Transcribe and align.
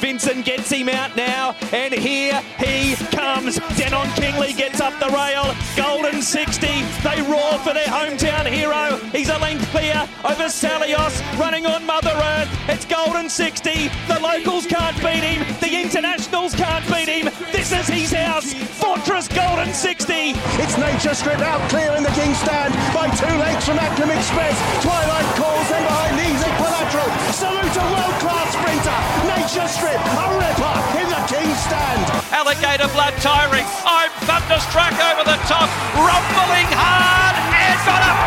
Vincent 0.00 0.46
gets 0.46 0.70
him 0.70 0.88
out 0.88 1.14
now, 1.14 1.54
and 1.72 1.92
here 1.92 2.40
he 2.58 2.96
comes. 3.14 3.60
Denon 3.76 4.08
Kingley 4.16 4.54
gets 4.54 4.80
up 4.80 4.98
the 4.98 5.12
rail. 5.12 5.54
Golden 5.76 6.22
60. 6.22 6.66
They 7.04 7.20
roar 7.28 7.58
for 7.60 7.74
their 7.74 7.86
hometown 7.86 8.46
hero. 8.46 8.96
He's 9.12 9.28
a 9.28 9.38
length 9.38 9.68
clear 9.70 10.08
over 10.24 10.48
Salios, 10.48 11.20
running 11.38 11.66
on 11.66 11.84
Mother 11.84 12.16
Earth. 12.16 12.48
It's 12.66 12.86
Golden 12.86 13.28
60. 13.28 13.88
The 14.08 14.20
locals 14.20 14.66
can't 14.66 14.96
beat 15.04 15.22
him. 15.22 15.44
The 15.60 15.82
internationals 15.82 16.54
can't 16.54 16.86
beat 16.88 17.08
him. 17.08 17.28
This 17.52 17.70
is 17.70 17.86
his 17.86 18.12
house. 18.12 18.54
Fortress 18.80 19.28
Golden 19.28 19.74
60. 19.74 20.32
It's 20.64 20.78
Nature 20.78 21.14
Strip 21.14 21.40
out 21.40 21.60
clear 21.68 21.92
in 21.92 22.02
the 22.02 22.14
King 22.16 22.32
stand 22.34 22.72
by 22.94 23.12
two 23.20 23.36
lengths 23.36 23.66
from 23.66 23.76
Aclam 23.76 24.16
Express. 24.16 24.56
Twilight 24.82 25.28
calls 25.36 25.68
then 25.68 25.84
behind 25.84 26.18
these 26.18 26.40
Equilateral. 26.90 27.32
Salute 27.32 27.76
a 27.76 27.86
world 27.94 28.16
class 28.18 28.50
sprinter. 28.50 28.98
Nature 29.30 29.68
Strip, 29.68 29.94
a 29.94 30.26
ripper 30.34 30.74
in 30.98 31.06
the 31.06 31.22
King 31.30 31.54
stand. 31.54 32.02
Alligator 32.34 32.88
blood 32.92 33.14
tiring. 33.22 33.64
I'm 33.86 34.10
thunderstruck 34.26 34.94
over 34.98 35.22
the 35.22 35.38
top, 35.46 35.70
rumbling 35.94 36.66
hard 36.74 37.36
and 37.54 37.78
got 37.86 38.02
up. 38.02 38.18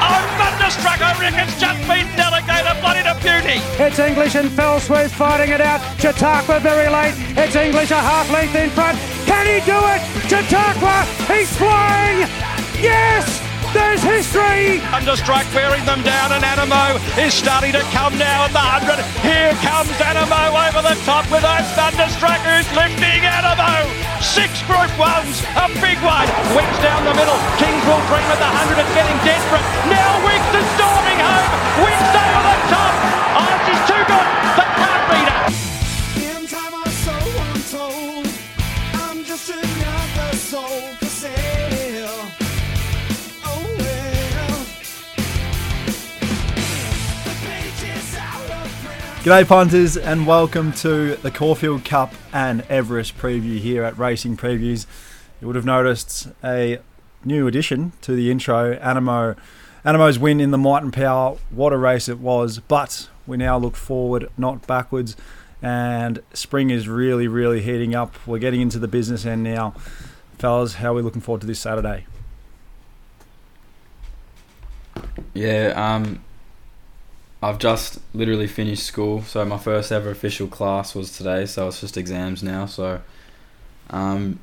I'm 0.00 0.24
thunderstruck. 0.40 1.00
I 1.00 1.12
reckon 1.20 1.40
it's 1.40 1.60
just 1.60 1.80
beaten 1.84 2.16
Alligator 2.16 2.80
blood 2.80 2.96
into 2.96 3.14
beauty. 3.20 3.60
It's 3.76 3.98
English 3.98 4.34
and 4.36 4.50
fell 4.50 4.80
swoop 4.80 5.10
fighting 5.10 5.50
it 5.50 5.60
out. 5.60 5.80
Chautauqua 6.00 6.60
very 6.60 6.88
late. 6.88 7.14
It's 7.36 7.56
English 7.56 7.90
a 7.90 8.00
half 8.00 8.30
length 8.30 8.54
in 8.54 8.70
front. 8.70 8.98
Can 9.26 9.44
he 9.46 9.60
do 9.68 9.76
it? 9.92 10.00
Chautauqua, 10.28 11.04
he's 11.28 11.54
flying. 11.56 12.28
Yes! 12.80 13.41
There's 13.72 14.04
history! 14.04 14.84
Thunderstruck 14.92 15.48
wearing 15.56 15.84
them 15.88 16.04
down, 16.04 16.32
and 16.32 16.44
Animo 16.44 17.00
is 17.16 17.32
starting 17.32 17.72
to 17.72 17.80
come 17.88 18.16
now 18.20 18.44
at 18.44 18.52
the 18.52 18.60
100. 18.60 19.00
Here 19.24 19.56
comes 19.64 19.92
Animo 19.96 20.52
over 20.52 20.84
the 20.84 20.96
top 21.08 21.24
with 21.32 21.40
that 21.40 21.64
Thunderstruck 21.72 22.40
who's 22.44 22.68
lifting 22.76 23.24
Animo. 23.24 23.88
Six 24.20 24.60
group 24.68 24.92
ones, 25.00 25.40
a 25.56 25.72
big 25.80 25.96
one. 26.04 26.28
Wicks 26.52 26.78
down 26.84 27.08
the 27.08 27.16
middle. 27.16 27.36
Kings 27.56 27.82
will 27.88 28.04
dream 28.12 28.28
at 28.28 28.38
the 28.38 28.50
100. 28.76 28.76
It's 28.76 28.92
getting 28.92 29.18
desperate. 29.24 29.64
Now 29.88 30.20
Wicks 30.20 30.52
is 30.52 30.66
storming 30.76 31.18
home. 31.20 31.50
Wicks 31.80 32.21
G'day 49.22 49.46
punters 49.46 49.96
and 49.96 50.26
welcome 50.26 50.72
to 50.72 51.14
the 51.14 51.30
Caulfield 51.30 51.84
Cup 51.84 52.12
and 52.32 52.62
Everest 52.62 53.16
preview 53.16 53.56
here 53.56 53.84
at 53.84 53.96
Racing 53.96 54.36
Previews. 54.36 54.84
You 55.40 55.46
would 55.46 55.54
have 55.54 55.64
noticed 55.64 56.26
a 56.42 56.80
new 57.24 57.46
addition 57.46 57.92
to 58.00 58.16
the 58.16 58.32
intro, 58.32 58.72
Animo. 58.72 59.36
Animo's 59.84 60.18
win 60.18 60.40
in 60.40 60.50
the 60.50 60.58
Might 60.58 60.82
and 60.82 60.92
Power, 60.92 61.36
what 61.50 61.72
a 61.72 61.76
race 61.76 62.08
it 62.08 62.18
was, 62.18 62.58
but 62.58 63.08
we 63.24 63.36
now 63.36 63.56
look 63.56 63.76
forward, 63.76 64.28
not 64.36 64.66
backwards, 64.66 65.14
and 65.62 66.20
spring 66.34 66.70
is 66.70 66.88
really, 66.88 67.28
really 67.28 67.62
heating 67.62 67.94
up. 67.94 68.16
We're 68.26 68.40
getting 68.40 68.60
into 68.60 68.80
the 68.80 68.88
business 68.88 69.24
end 69.24 69.44
now. 69.44 69.74
Fellas, 70.38 70.74
how 70.74 70.90
are 70.90 70.94
we 70.94 71.02
looking 71.02 71.20
forward 71.20 71.42
to 71.42 71.46
this 71.46 71.60
Saturday? 71.60 72.06
Yeah, 75.32 75.74
um, 75.76 76.24
I've 77.42 77.58
just 77.58 77.98
literally 78.14 78.46
finished 78.46 78.84
school, 78.84 79.22
so 79.22 79.44
my 79.44 79.58
first 79.58 79.90
ever 79.90 80.10
official 80.10 80.46
class 80.46 80.94
was 80.94 81.16
today. 81.16 81.44
So 81.46 81.68
it's 81.68 81.80
just 81.80 81.96
exams 81.96 82.40
now. 82.40 82.66
So, 82.66 83.00
um, 83.90 84.38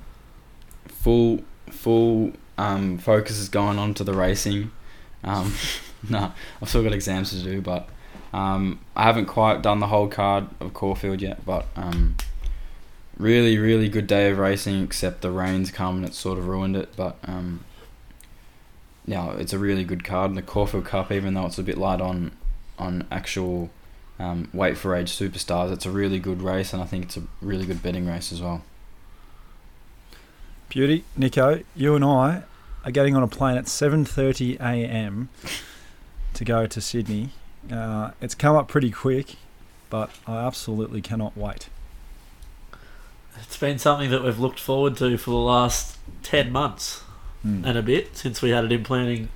full 0.87 1.41
full 1.69 2.33
um, 2.57 2.97
focus 2.97 3.39
is 3.39 3.47
going 3.47 3.79
on 3.79 3.93
to 3.95 4.03
the 4.03 4.13
racing. 4.13 4.71
Um, 5.23 5.53
no, 6.09 6.33
I've 6.61 6.67
still 6.67 6.83
got 6.83 6.91
exams 6.91 7.31
to 7.31 7.41
do, 7.41 7.61
but 7.61 7.87
um, 8.33 8.79
I 8.97 9.03
haven't 9.03 9.27
quite 9.27 9.61
done 9.61 9.79
the 9.79 9.87
whole 9.87 10.09
card 10.09 10.47
of 10.59 10.73
Caulfield 10.73 11.21
yet. 11.21 11.45
But 11.45 11.67
um, 11.77 12.17
really, 13.17 13.57
really 13.57 13.87
good 13.87 14.07
day 14.07 14.29
of 14.29 14.37
racing, 14.39 14.83
except 14.83 15.21
the 15.21 15.31
rain's 15.31 15.71
come 15.71 15.97
and 15.97 16.05
it's 16.05 16.17
sort 16.17 16.37
of 16.37 16.49
ruined 16.49 16.75
it. 16.75 16.89
But 16.97 17.15
um, 17.23 17.63
yeah, 19.05 19.31
it's 19.37 19.53
a 19.53 19.57
really 19.57 19.85
good 19.85 20.03
card. 20.03 20.35
The 20.35 20.41
Caulfield 20.41 20.83
Cup, 20.83 21.13
even 21.13 21.33
though 21.33 21.45
it's 21.45 21.57
a 21.57 21.63
bit 21.63 21.77
light 21.77 22.01
on 22.01 22.31
on 22.79 23.05
actual 23.11 23.69
um, 24.19 24.49
weight 24.53 24.77
for 24.77 24.95
age 24.95 25.11
superstars, 25.11 25.71
it's 25.71 25.85
a 25.85 25.91
really 25.91 26.19
good 26.19 26.41
race, 26.41 26.73
and 26.73 26.81
I 26.81 26.85
think 26.85 27.05
it's 27.05 27.17
a 27.17 27.23
really 27.41 27.65
good 27.65 27.81
betting 27.83 28.07
race 28.07 28.31
as 28.31 28.41
well. 28.41 28.63
Beauty, 30.69 31.03
Nico, 31.17 31.61
you 31.75 31.95
and 31.95 32.05
I 32.05 32.43
are 32.85 32.91
getting 32.91 33.15
on 33.15 33.23
a 33.23 33.27
plane 33.27 33.57
at 33.57 33.65
7:30 33.65 34.59
a.m. 34.59 35.29
to 36.33 36.45
go 36.45 36.65
to 36.67 36.79
Sydney. 36.81 37.29
Uh, 37.71 38.11
it's 38.21 38.35
come 38.35 38.55
up 38.55 38.67
pretty 38.67 38.91
quick, 38.91 39.35
but 39.89 40.11
I 40.27 40.37
absolutely 40.45 41.01
cannot 41.01 41.35
wait. 41.35 41.69
It's 43.41 43.57
been 43.57 43.79
something 43.79 44.09
that 44.11 44.23
we've 44.23 44.39
looked 44.39 44.59
forward 44.59 44.97
to 44.97 45.17
for 45.17 45.31
the 45.31 45.37
last 45.37 45.97
10 46.23 46.51
months 46.51 47.03
Mm. 47.45 47.65
and 47.65 47.77
a 47.77 47.81
bit 47.81 48.17
since 48.17 48.41
we 48.41 48.49
had 48.49 48.65
it 48.65 48.71
in 48.73 48.83
planning 48.83 49.29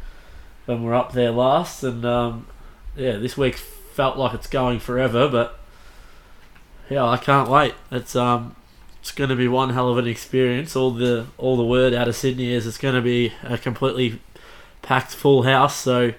when 0.66 0.82
we 0.82 0.88
were 0.90 0.94
up 0.94 1.14
there 1.14 1.32
last. 1.32 1.86
And 1.86 2.04
um, 2.04 2.48
yeah, 2.96 3.18
this 3.18 3.38
week 3.38 3.56
felt 3.56 4.18
like 4.18 4.34
it's 4.34 4.48
going 4.48 4.80
forever, 4.80 5.28
but 5.28 5.60
yeah, 6.90 7.06
I 7.06 7.18
can't 7.18 7.50
wait. 7.50 7.76
It's 7.92 8.16
um, 8.16 8.56
it's 9.02 9.12
going 9.12 9.30
to 9.30 9.36
be 9.36 9.48
one 9.48 9.72
hell 9.72 9.90
of 9.90 9.98
an 9.98 10.08
experience. 10.08 10.76
All 10.76 10.92
the 10.92 11.28
all 11.38 11.58
the 11.58 11.66
word 11.66 11.94
out 11.94 12.08
of 12.08 12.16
Sydney 12.16 12.52
is 12.52 12.68
it's 12.68 12.78
going 12.78 12.96
to 12.96 13.02
be 13.02 13.34
a 13.44 13.58
completely 13.58 14.22
packed 14.82 15.12
full 15.12 15.44
house. 15.44 15.76
So 15.76 16.14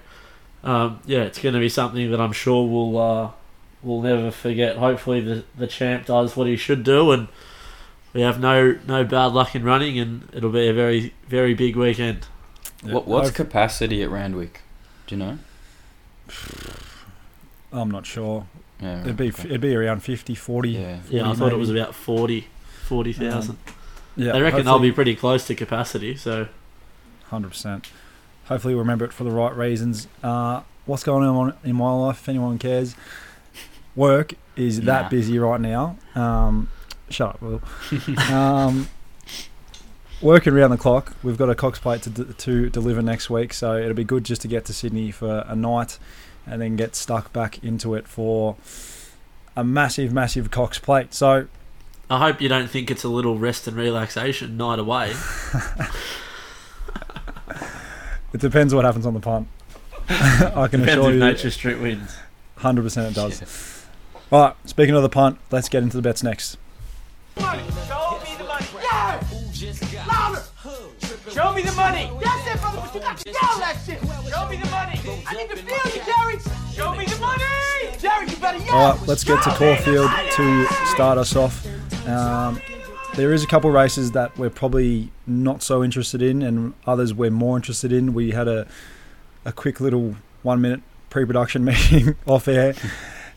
um, 0.63 0.99
yeah, 1.05 1.21
it's 1.23 1.39
going 1.39 1.53
to 1.53 1.59
be 1.59 1.69
something 1.69 2.11
that 2.11 2.19
I'm 2.19 2.33
sure 2.33 2.67
we'll 2.67 2.97
uh, 2.97 3.31
we'll 3.83 4.01
never 4.01 4.31
forget. 4.31 4.77
Hopefully, 4.77 5.21
the 5.21 5.43
the 5.57 5.67
champ 5.67 6.07
does 6.07 6.35
what 6.35 6.47
he 6.47 6.57
should 6.57 6.83
do, 6.83 7.11
and 7.11 7.27
we 8.13 8.21
have 8.21 8.39
no 8.39 8.77
no 8.87 9.03
bad 9.03 9.27
luck 9.27 9.55
in 9.55 9.63
running, 9.63 9.99
and 9.99 10.29
it'll 10.33 10.51
be 10.51 10.67
a 10.67 10.73
very 10.73 11.13
very 11.27 11.53
big 11.53 11.75
weekend. 11.75 12.27
What 12.83 13.07
what's 13.07 13.31
capacity 13.31 14.03
at 14.03 14.09
Randwick? 14.09 14.61
Do 15.07 15.15
you 15.15 15.19
know? 15.19 15.37
I'm 17.71 17.91
not 17.91 18.05
sure. 18.05 18.45
Yeah, 18.81 19.01
It'd 19.01 19.17
be 19.17 19.29
okay. 19.29 19.45
it'd 19.45 19.61
be 19.61 19.75
around 19.75 20.01
50, 20.03 20.35
40. 20.35 20.69
yeah. 20.69 20.99
Yeah, 21.09 21.21
I 21.23 21.25
40 21.27 21.39
thought 21.39 21.53
it 21.53 21.57
was 21.57 21.69
about 21.69 21.95
40 21.95 22.47
40,000. 22.85 23.57
Yeah, 24.17 24.31
they 24.33 24.41
reckon 24.41 24.65
they'll 24.65 24.79
be 24.79 24.91
pretty 24.91 25.15
close 25.15 25.45
to 25.47 25.55
capacity. 25.55 26.15
So 26.15 26.47
Hundred 27.25 27.49
percent. 27.49 27.89
Hopefully, 28.45 28.75
we'll 28.75 28.83
remember 28.83 29.05
it 29.05 29.11
for 29.13 29.23
the 29.23 29.31
right 29.31 29.55
reasons. 29.55 30.07
Uh, 30.21 30.61
what's 30.85 31.03
going 31.03 31.27
on 31.27 31.55
in 31.63 31.75
my 31.75 31.91
life? 31.91 32.19
If 32.21 32.29
anyone 32.29 32.59
cares, 32.59 32.95
work 33.95 34.33
is 34.55 34.81
that 34.81 35.09
busy 35.09 35.39
right 35.39 35.59
now. 35.59 35.97
Um, 36.13 36.69
shut 37.09 37.29
up, 37.29 37.41
Will. 37.41 37.61
um, 38.31 38.87
working 40.21 40.53
around 40.53 40.71
the 40.71 40.77
clock. 40.77 41.13
We've 41.23 41.37
got 41.37 41.49
a 41.49 41.55
Cox 41.55 41.79
plate 41.79 42.01
to, 42.03 42.09
d- 42.09 42.33
to 42.37 42.69
deliver 42.69 43.01
next 43.01 43.29
week, 43.29 43.53
so 43.53 43.77
it'll 43.77 43.93
be 43.93 44.03
good 44.03 44.23
just 44.23 44.41
to 44.41 44.47
get 44.47 44.65
to 44.65 44.73
Sydney 44.73 45.11
for 45.11 45.45
a 45.47 45.55
night, 45.55 45.99
and 46.45 46.61
then 46.61 46.75
get 46.75 46.95
stuck 46.95 47.31
back 47.33 47.63
into 47.63 47.95
it 47.95 48.07
for 48.07 48.55
a 49.55 49.63
massive, 49.63 50.11
massive 50.13 50.51
Cox 50.51 50.79
plate. 50.79 51.13
So 51.13 51.47
I 52.09 52.19
hope 52.19 52.41
you 52.41 52.49
don't 52.49 52.69
think 52.69 52.91
it's 52.91 53.03
a 53.03 53.09
little 53.09 53.37
rest 53.37 53.67
and 53.67 53.75
relaxation 53.77 54.57
night 54.57 54.79
away. 54.79 55.13
it 58.33 58.41
depends 58.41 58.73
what 58.75 58.85
happens 58.85 59.05
on 59.05 59.13
the 59.13 59.19
punt. 59.19 59.47
I 60.09 60.67
can 60.67 60.81
Depends 60.81 60.89
assure 60.89 61.09
if 61.09 61.13
you. 61.15 61.19
Nature 61.19 61.51
Strip 61.51 61.81
wins. 61.81 62.15
Hundred 62.57 62.83
percent, 62.83 63.11
it 63.11 63.15
does. 63.15 63.85
All 64.31 64.41
right. 64.41 64.55
Speaking 64.65 64.95
of 64.95 65.01
the 65.01 65.09
punt, 65.09 65.39
let's 65.51 65.67
get 65.69 65.83
into 65.83 65.97
the 65.97 66.01
bets 66.03 66.23
next. 66.23 66.57
Show 67.37 68.04
Show 71.35 71.51
me 71.51 71.63
the 71.63 71.73
money. 71.73 72.09
That's 72.21 72.47
it, 72.47 72.61
brother, 72.61 72.79
but 72.81 72.95
you 72.95 73.01
got 73.01 73.17
to 73.17 73.29
yell 73.29 73.59
that 73.59 73.77
shit. 73.85 73.99
Show 73.99 74.47
me 74.47 74.55
the 74.55 74.69
money. 74.69 75.01
I 75.27 75.33
need 75.33 75.49
to 75.49 75.57
feel 75.57 75.93
you, 75.93 76.01
Jerry. 76.05 76.39
Show 76.73 76.95
me 76.95 77.03
the 77.03 77.19
money. 77.19 77.43
Jerry, 77.99 78.29
you 78.29 78.37
better 78.37 78.59
yell. 78.59 78.73
All 78.73 78.91
right, 78.93 79.05
let's 79.05 79.25
get 79.25 79.43
to 79.43 79.49
Caulfield 79.49 80.09
to 80.31 80.65
start 80.85 81.17
us 81.17 81.35
off. 81.35 81.67
Um, 82.07 82.61
there 83.15 83.33
is 83.33 83.43
a 83.43 83.47
couple 83.47 83.69
races 83.69 84.13
that 84.13 84.37
we're 84.37 84.49
probably 84.49 85.11
not 85.27 85.61
so 85.61 85.83
interested 85.83 86.21
in, 86.21 86.41
and 86.41 86.73
others 86.87 87.13
we're 87.13 87.31
more 87.31 87.57
interested 87.57 87.91
in. 87.91 88.13
We 88.13 88.31
had 88.31 88.47
a 88.47 88.65
a 89.43 89.51
quick 89.51 89.81
little 89.81 90.15
one 90.41 90.61
minute 90.61 90.83
pre-production 91.09 91.65
meeting 91.65 92.15
off 92.25 92.47
air, 92.47 92.75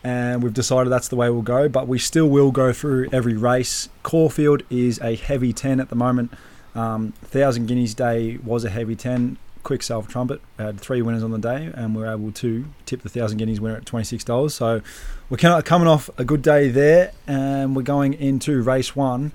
and 0.05 0.41
we've 0.41 0.53
decided 0.53 0.89
that's 0.89 1.09
the 1.09 1.17
way 1.17 1.29
we'll 1.29 1.41
go. 1.41 1.67
But 1.67 1.89
we 1.89 1.99
still 1.99 2.29
will 2.29 2.51
go 2.51 2.71
through 2.71 3.09
every 3.11 3.35
race. 3.35 3.89
Caulfield 4.03 4.63
is 4.69 5.01
a 5.01 5.17
heavy 5.17 5.51
ten 5.51 5.81
at 5.81 5.89
the 5.89 5.97
moment. 5.97 6.31
Um, 6.75 7.13
Thousand 7.23 7.67
Guineas 7.67 7.93
Day 7.93 8.37
was 8.43 8.63
a 8.63 8.69
heavy 8.69 8.95
ten. 8.95 9.37
Quick 9.61 9.83
self 9.83 10.07
trumpet. 10.07 10.41
We 10.57 10.65
had 10.65 10.79
three 10.79 11.01
winners 11.01 11.21
on 11.23 11.31
the 11.31 11.37
day, 11.37 11.69
and 11.73 11.95
we 11.95 12.01
were 12.01 12.11
able 12.11 12.31
to 12.31 12.65
tip 12.85 13.01
the 13.01 13.09
Thousand 13.09 13.37
Guineas 13.39 13.59
winner 13.59 13.75
at 13.75 13.85
twenty 13.85 14.05
six 14.05 14.23
dollars. 14.23 14.53
So 14.53 14.81
we're 15.29 15.37
coming 15.37 15.87
off 15.87 16.09
a 16.17 16.23
good 16.23 16.41
day 16.41 16.69
there, 16.69 17.11
and 17.27 17.75
we're 17.75 17.81
going 17.81 18.13
into 18.13 18.61
race 18.61 18.95
one. 18.95 19.31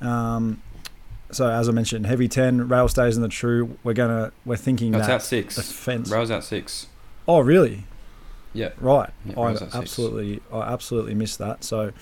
Um, 0.00 0.62
so 1.30 1.48
as 1.48 1.68
I 1.68 1.72
mentioned, 1.72 2.06
heavy 2.06 2.26
ten, 2.28 2.68
rail 2.68 2.88
stays 2.88 3.16
in 3.16 3.22
the 3.22 3.28
true. 3.28 3.78
We're 3.84 3.94
gonna 3.94 4.32
we're 4.44 4.56
thinking 4.56 4.92
That's 4.92 5.06
that 5.06 5.14
at 5.14 5.22
six. 5.22 5.56
the 5.56 5.62
fence. 5.62 6.10
Rail's 6.10 6.30
at 6.30 6.42
six. 6.44 6.86
Oh 7.28 7.38
really? 7.40 7.84
Yeah. 8.52 8.70
Right. 8.80 9.10
Yeah, 9.24 9.38
I 9.38 9.52
at 9.52 9.58
six. 9.60 9.74
absolutely 9.74 10.40
I 10.52 10.62
absolutely 10.62 11.14
missed 11.14 11.38
that. 11.38 11.62
So 11.62 11.92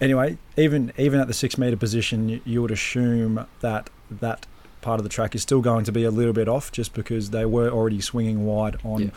anyway, 0.00 0.38
even 0.56 0.92
even 0.96 1.20
at 1.20 1.26
the 1.26 1.34
six 1.34 1.58
meter 1.58 1.76
position, 1.76 2.28
you, 2.28 2.40
you 2.44 2.62
would 2.62 2.70
assume 2.70 3.46
that 3.60 3.90
that 4.10 4.46
part 4.80 5.00
of 5.00 5.04
the 5.04 5.10
track 5.10 5.34
is 5.34 5.42
still 5.42 5.60
going 5.60 5.84
to 5.84 5.92
be 5.92 6.04
a 6.04 6.10
little 6.10 6.32
bit 6.32 6.48
off, 6.48 6.70
just 6.72 6.94
because 6.94 7.30
they 7.30 7.44
were 7.44 7.68
already 7.68 8.00
swinging 8.00 8.46
wide 8.46 8.76
on 8.84 9.02
Yeah. 9.02 9.10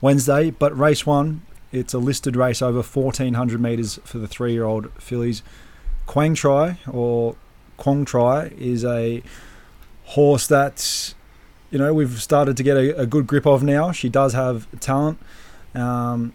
Wednesday. 0.00 0.50
But 0.50 0.76
race 0.78 1.04
one, 1.04 1.42
it's 1.72 1.92
a 1.94 1.98
listed 1.98 2.36
race 2.36 2.62
over 2.62 2.82
fourteen 2.82 3.34
hundred 3.34 3.60
meters 3.60 3.98
for 4.04 4.18
the 4.18 4.28
three 4.28 4.52
year 4.52 4.64
old 4.64 4.90
fillies. 4.94 5.42
Quang 6.06 6.34
Tri 6.34 6.78
or 6.90 7.36
Quang 7.76 8.04
Tri 8.04 8.52
is 8.58 8.84
a 8.84 9.22
horse 10.04 10.46
that 10.48 11.14
you 11.70 11.78
know 11.78 11.94
we've 11.94 12.20
started 12.20 12.56
to 12.56 12.62
get 12.62 12.76
a, 12.76 13.00
a 13.00 13.06
good 13.06 13.26
grip 13.26 13.46
of 13.46 13.62
now. 13.62 13.92
She 13.92 14.08
does 14.08 14.32
have 14.32 14.66
talent, 14.80 15.18
um, 15.74 16.32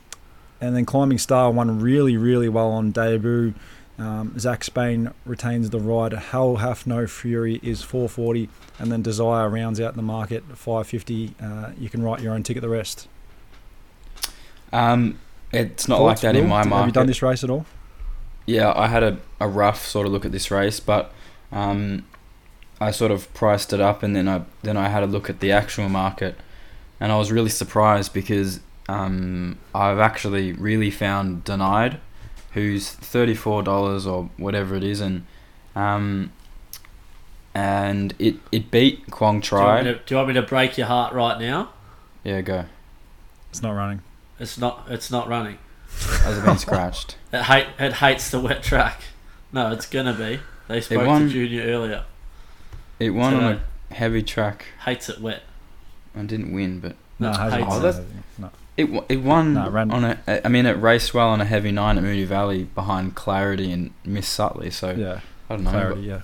and 0.62 0.75
then 0.75 0.86
Climbing 0.86 1.18
Star 1.18 1.51
won 1.51 1.80
really 1.81 2.15
really 2.18 2.47
well 2.50 2.69
on 2.71 2.92
debut. 2.92 3.53
Um, 3.97 4.38
Zach 4.38 4.63
Spain 4.63 5.12
retains 5.25 5.69
the 5.69 5.80
ride. 5.80 6.12
Hell 6.12 6.57
Hath 6.57 6.86
No 6.86 7.07
Fury 7.07 7.59
is 7.63 7.81
440, 7.81 8.50
and 8.77 8.92
then 8.92 9.01
Desire 9.01 9.50
rounds 9.50 9.80
out 9.80 9.95
the 9.95 10.01
market 10.01 10.44
550. 10.44 11.36
Uh, 11.42 11.71
you 11.80 11.89
can 11.89 12.03
write 12.03 12.21
your 12.21 12.33
own 12.33 12.44
ticket. 12.44 12.62
The 12.62 12.69
rest. 12.69 13.07
Um, 14.74 15.19
it's 15.51 15.88
not 15.88 16.01
like 16.01 16.19
that 16.21 16.36
in 16.36 16.47
my 16.47 16.63
my 16.65 16.77
Have 16.77 16.88
you 16.88 16.92
done 16.92 17.07
this 17.07 17.21
race 17.21 17.44
at 17.44 17.50
all? 17.50 17.65
Yeah, 18.45 18.74
I 18.75 18.88
had 18.88 19.03
a, 19.03 19.18
a 19.39 19.47
rough 19.47 19.86
sort 19.86 20.06
of 20.06 20.12
look 20.12 20.25
at 20.25 20.31
this 20.31 20.51
race, 20.51 20.80
but 20.80 21.12
um, 21.51 22.06
I 22.80 22.92
sort 22.92 23.12
of 23.12 23.33
priced 23.33 23.71
it 23.71 23.80
up, 23.80 24.03
and 24.03 24.15
then 24.15 24.27
I 24.27 24.44
then 24.63 24.75
I 24.75 24.89
had 24.89 25.03
a 25.03 25.07
look 25.07 25.30
at 25.30 25.39
the 25.39 25.51
actual 25.51 25.88
market, 25.88 26.38
and 27.00 27.12
I 27.12 27.18
was 27.18 27.31
really 27.31 27.50
surprised 27.50 28.13
because 28.13 28.59
um, 28.89 29.57
I've 29.74 30.00
actually 30.00 30.51
really 30.51 30.92
found 30.92 31.44
Denied, 31.44 32.00
who's 32.56 32.90
thirty 32.90 33.36
four 33.36 33.62
dollars 33.62 34.07
or 34.07 34.30
whatever 34.38 34.75
it 34.75 34.84
is, 34.84 35.00
and 35.00 35.25
um, 35.75 36.31
and 37.54 38.13
it 38.19 38.36
it 38.52 38.72
beat 38.72 39.10
Quang 39.12 39.40
Do 39.40 39.46
you, 39.46 39.50
Tri. 39.50 39.84
to, 39.84 39.94
do 39.96 40.02
you 40.07 40.16
want 40.18 40.28
me 40.30 40.34
to 40.34 40.42
break 40.42 40.78
your 40.78 40.88
heart 40.88 41.13
right 41.13 41.40
now? 41.40 41.69
Yeah, 42.24 42.42
go. 42.42 42.66
It's 43.52 43.62
not 43.62 43.72
running. 43.72 44.02
It's 44.40 44.57
not. 44.57 44.86
It's 44.90 45.10
not 45.12 45.28
running. 45.30 45.57
Has 46.24 46.38
it 46.38 46.44
been 46.46 46.57
scratched? 46.57 47.18
It 47.31 47.44
hate. 47.44 47.68
It 47.80 47.94
hates 47.94 48.30
the 48.31 48.40
wet 48.40 48.63
track. 48.63 49.02
No, 49.52 49.72
it's 49.72 49.86
gonna 49.86 50.13
be. 50.13 50.40
They 50.68 50.81
spoke 50.81 51.06
to 51.19 51.30
Junior 51.30 51.63
earlier. 51.63 52.04
It 53.00 53.12
won 53.12 53.34
So- 53.34 53.40
on 53.40 53.62
a 53.92 53.94
heavy 53.94 54.24
track. 54.24 54.66
Hates 54.86 55.10
it 55.10 55.19
wet. 55.22 55.44
I 56.16 56.24
didn't 56.24 56.54
win, 56.54 56.80
but 56.80 56.96
No, 57.19 57.30
it 57.31 57.36
hasn't 57.38 57.62
hates 57.63 57.75
won 57.75 57.86
it. 57.86 57.96
anything. 57.96 58.24
No. 58.38 58.50
It 58.77 58.89
it 59.07 59.18
won 59.24 59.54
No, 59.54 59.68
it 59.68 59.69
ran- 59.69 59.92
on 59.92 60.04
a. 60.04 60.19
I 60.45 60.50
mean, 60.50 60.66
it 60.66 60.74
raced 60.74 61.13
well 61.13 61.30
on 61.30 61.39
a 61.42 61.45
heavy 61.45 61.72
nine 61.72 61.98
at 61.98 62.04
Moonee 62.04 62.25
Valley 62.25 62.63
behind 62.63 63.16
Clarity 63.16 63.72
and 63.72 63.92
Miss 64.04 64.27
Sutley. 64.27 64.72
So 64.72 64.92
Yeah, 64.92 65.22
I 65.50 65.56
don't 65.56 65.63
know. 65.63 65.72
clarity. 65.72 66.01
Yeah. 66.01 66.22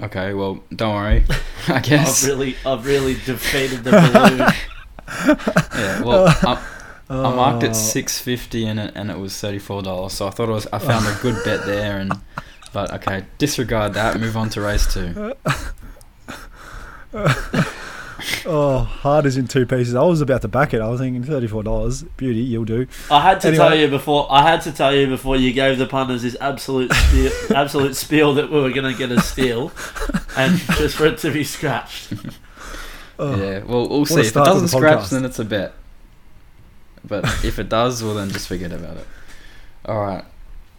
okay, 0.00 0.32
well, 0.32 0.62
don't 0.74 0.94
worry. 0.94 1.24
I 1.68 1.80
guess. 1.80 2.22
I've 2.24 2.30
really, 2.30 2.56
I've 2.64 2.86
really 2.86 3.14
defeated 3.14 3.84
the 3.84 3.90
balloon. 5.28 5.38
yeah. 5.78 6.02
Well, 6.02 6.26
I, 6.28 6.62
I 7.10 7.34
marked 7.36 7.62
Oh. 7.64 7.66
it 7.66 7.74
six 7.74 8.18
fifty 8.18 8.64
and 8.66 8.80
it 8.80 8.92
and 8.94 9.10
it 9.10 9.18
was 9.18 9.38
thirty 9.38 9.58
four 9.58 9.82
dollars. 9.82 10.14
So 10.14 10.26
I 10.26 10.30
thought 10.30 10.48
it 10.48 10.52
was. 10.52 10.66
I 10.72 10.78
found 10.78 11.06
a 11.06 11.14
good 11.20 11.36
bet 11.44 11.66
there, 11.66 11.98
and 11.98 12.12
but 12.72 12.90
okay, 12.94 13.26
disregard 13.36 13.92
that. 13.94 14.18
Move 14.18 14.38
on 14.38 14.48
to 14.50 14.62
race 14.62 14.86
two. 14.92 15.34
Oh, 18.46 18.78
hard 18.78 19.26
is 19.26 19.36
in 19.36 19.46
two 19.48 19.66
pieces. 19.66 19.94
I 19.94 20.02
was 20.02 20.20
about 20.20 20.42
to 20.42 20.48
back 20.48 20.74
it. 20.74 20.80
I 20.80 20.88
was 20.88 21.00
thinking 21.00 21.22
thirty-four 21.24 21.62
dollars. 21.62 22.02
Beauty, 22.02 22.40
you'll 22.40 22.64
do. 22.64 22.86
I 23.10 23.20
had 23.20 23.40
to 23.42 23.48
Anyway. 23.48 23.68
tell 23.68 23.78
you 23.78 23.88
before. 23.88 24.26
I 24.30 24.42
had 24.48 24.60
to 24.62 24.72
tell 24.72 24.94
you 24.94 25.06
before 25.06 25.36
you 25.36 25.52
gave 25.52 25.78
the 25.78 25.86
punters 25.86 26.22
this 26.22 26.36
absolute 26.40 26.92
spiel, 26.92 27.32
absolute 27.56 27.96
spiel 27.96 28.34
that 28.34 28.50
we 28.50 28.60
were 28.60 28.70
going 28.70 28.90
to 28.92 28.96
get 28.98 29.10
a 29.12 29.20
steal, 29.20 29.72
and 30.36 30.58
just 30.58 30.96
for 30.96 31.06
it 31.06 31.18
to 31.18 31.30
be 31.32 31.44
scratched. 31.44 32.12
Oh. 33.18 33.36
Yeah. 33.36 33.62
Well, 33.64 33.88
we'll 33.88 34.06
see. 34.06 34.20
If 34.20 34.26
it 34.26 34.28
start 34.30 34.46
to 34.48 34.54
the 34.54 34.60
doesn't 34.60 34.78
scratch, 34.78 35.10
then 35.10 35.24
it's 35.24 35.38
a 35.38 35.44
bet. 35.44 35.74
But 37.04 37.24
if 37.44 37.58
it 37.58 37.68
does, 37.68 38.02
well, 38.02 38.14
then 38.14 38.30
just 38.30 38.48
forget 38.48 38.72
about 38.72 38.96
it. 38.98 39.06
All 39.84 40.00
right, 40.00 40.24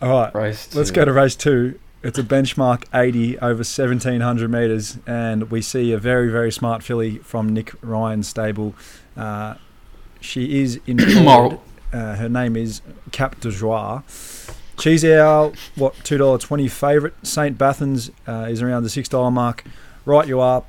All 0.01 0.09
right, 0.21 0.33
race. 0.33 0.73
let's 0.73 0.91
go 0.91 1.03
to 1.03 1.11
race 1.11 1.35
two. 1.35 1.77
It's 2.03 2.19
a 2.19 2.23
benchmark 2.23 2.83
80 2.94 3.38
over 3.38 3.59
1700 3.59 4.51
meters, 4.51 4.97
and 5.07 5.50
we 5.50 5.61
see 5.61 5.94
a 5.94 5.97
very, 5.97 6.29
very 6.29 6.51
smart 6.51 6.83
filly 6.83 7.19
from 7.19 7.53
Nick 7.53 7.71
Ryan's 7.81 8.27
stable. 8.27 8.75
Uh, 9.15 9.55
she 10.19 10.61
is 10.61 10.81
in 10.85 10.97
Moral. 11.23 11.63
Uh, 11.94 12.15
her 12.15 12.27
name 12.27 12.57
is 12.57 12.81
Cap 13.13 13.39
de 13.39 13.51
Joie. 13.51 14.03
She's 14.79 15.05
our 15.05 15.53
what 15.75 15.95
two 16.03 16.17
dollar 16.17 16.39
twenty 16.39 16.67
favourite. 16.67 17.13
Saint 17.25 17.57
Bathans 17.57 18.11
uh, 18.27 18.50
is 18.50 18.61
around 18.61 18.83
the 18.83 18.89
six 18.89 19.07
dollar 19.07 19.31
mark. 19.31 19.63
Right, 20.03 20.27
you 20.27 20.41
are. 20.41 20.65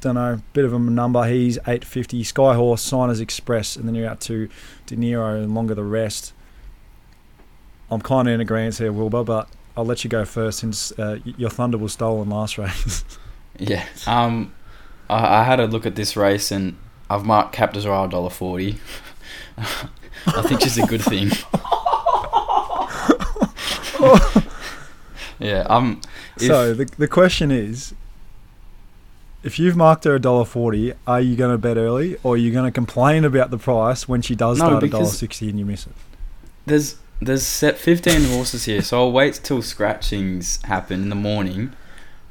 Don't 0.00 0.16
know, 0.16 0.42
bit 0.54 0.64
of 0.64 0.72
a 0.72 0.78
number. 0.80 1.24
He's 1.24 1.56
eight 1.68 1.84
fifty. 1.84 2.24
Skyhorse, 2.24 2.80
Signers 2.80 3.20
Express, 3.20 3.76
and 3.76 3.86
then 3.86 3.94
you're 3.94 4.08
out 4.08 4.20
to 4.22 4.48
De 4.86 4.96
Niro 4.96 5.40
and 5.40 5.54
longer 5.54 5.76
the 5.76 5.84
rest. 5.84 6.32
I'm 7.92 8.00
kind 8.00 8.26
of 8.26 8.34
in 8.34 8.40
agreement 8.40 8.78
here, 8.78 8.90
Wilbur, 8.90 9.22
but 9.22 9.48
I'll 9.76 9.84
let 9.84 10.04
you 10.04 10.10
go 10.10 10.24
first 10.24 10.60
since 10.60 10.92
uh, 10.98 11.18
your 11.24 11.50
thunder 11.50 11.78
was 11.78 11.92
stolen 11.92 12.28
last 12.30 12.58
race. 12.58 13.04
Yeah. 13.56 13.86
Um, 14.08 14.52
I, 15.08 15.38
I 15.38 15.42
had 15.44 15.60
a 15.60 15.68
look 15.68 15.86
at 15.86 15.94
this 15.94 16.16
race 16.16 16.50
and 16.50 16.76
I've 17.08 17.24
marked 17.24 17.52
Cap 17.52 17.72
Desire 17.72 18.08
dollar 18.08 18.30
forty. 18.30 18.80
I 19.56 20.42
think 20.42 20.62
she's 20.62 20.76
a 20.76 20.84
good 20.86 21.02
thing. 21.02 21.28
yeah. 25.38 25.60
Um. 25.68 26.00
If, 26.36 26.46
so 26.48 26.74
the 26.74 26.84
the 26.98 27.08
question 27.08 27.50
is, 27.50 27.94
if 29.42 29.58
you've 29.58 29.76
marked 29.76 30.04
her 30.04 30.14
a 30.16 30.20
dollar 30.20 30.44
forty, 30.44 30.92
are 31.06 31.20
you 31.20 31.36
going 31.36 31.52
to 31.52 31.58
bet 31.58 31.76
early, 31.76 32.16
or 32.22 32.34
are 32.34 32.36
you 32.36 32.52
going 32.52 32.64
to 32.64 32.72
complain 32.72 33.24
about 33.24 33.50
the 33.50 33.58
price 33.58 34.08
when 34.08 34.22
she 34.22 34.34
does 34.34 34.58
No, 34.58 34.66
start 34.66 34.82
a 34.82 34.88
dollar 34.88 35.06
sixty 35.06 35.48
and 35.48 35.58
you 35.58 35.64
miss 35.64 35.86
it? 35.86 35.92
there's 36.66 36.96
there's 37.20 37.44
set 37.46 37.78
fifteen 37.78 38.24
horses 38.24 38.64
here, 38.66 38.82
so 38.82 38.98
I'll 38.98 39.12
wait 39.12 39.40
till 39.42 39.62
scratchings 39.62 40.60
happen 40.64 41.02
in 41.02 41.08
the 41.08 41.14
morning, 41.14 41.72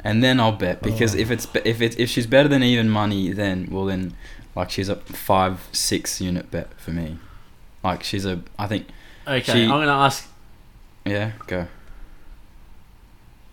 and 0.03 0.23
then 0.23 0.39
I'll 0.39 0.51
bet 0.51 0.79
oh. 0.81 0.85
because 0.89 1.15
Oh. 1.15 1.19
if 1.19 1.31
it's 1.31 1.47
if 1.65 1.81
it's 1.81 1.95
if 1.97 2.09
she's 2.09 2.27
better 2.27 2.49
than 2.49 2.63
even 2.63 2.89
money, 2.89 3.31
then 3.31 3.67
well 3.71 3.85
then 3.85 4.13
like 4.55 4.69
she's 4.69 4.89
a 4.89 4.97
five 4.97 5.67
six 5.71 6.21
unit 6.21 6.51
bet 6.51 6.69
for 6.79 6.91
me. 6.91 7.17
Like 7.83 8.03
she's 8.03 8.25
a 8.25 8.41
I 8.59 8.67
think 8.67 8.87
Okay, 9.27 9.41
She- 9.41 9.63
I'm 9.63 9.69
going 9.69 9.87
to 9.87 9.93
ask. 9.93 10.27
yeah 11.05 11.31
go. 11.47 11.67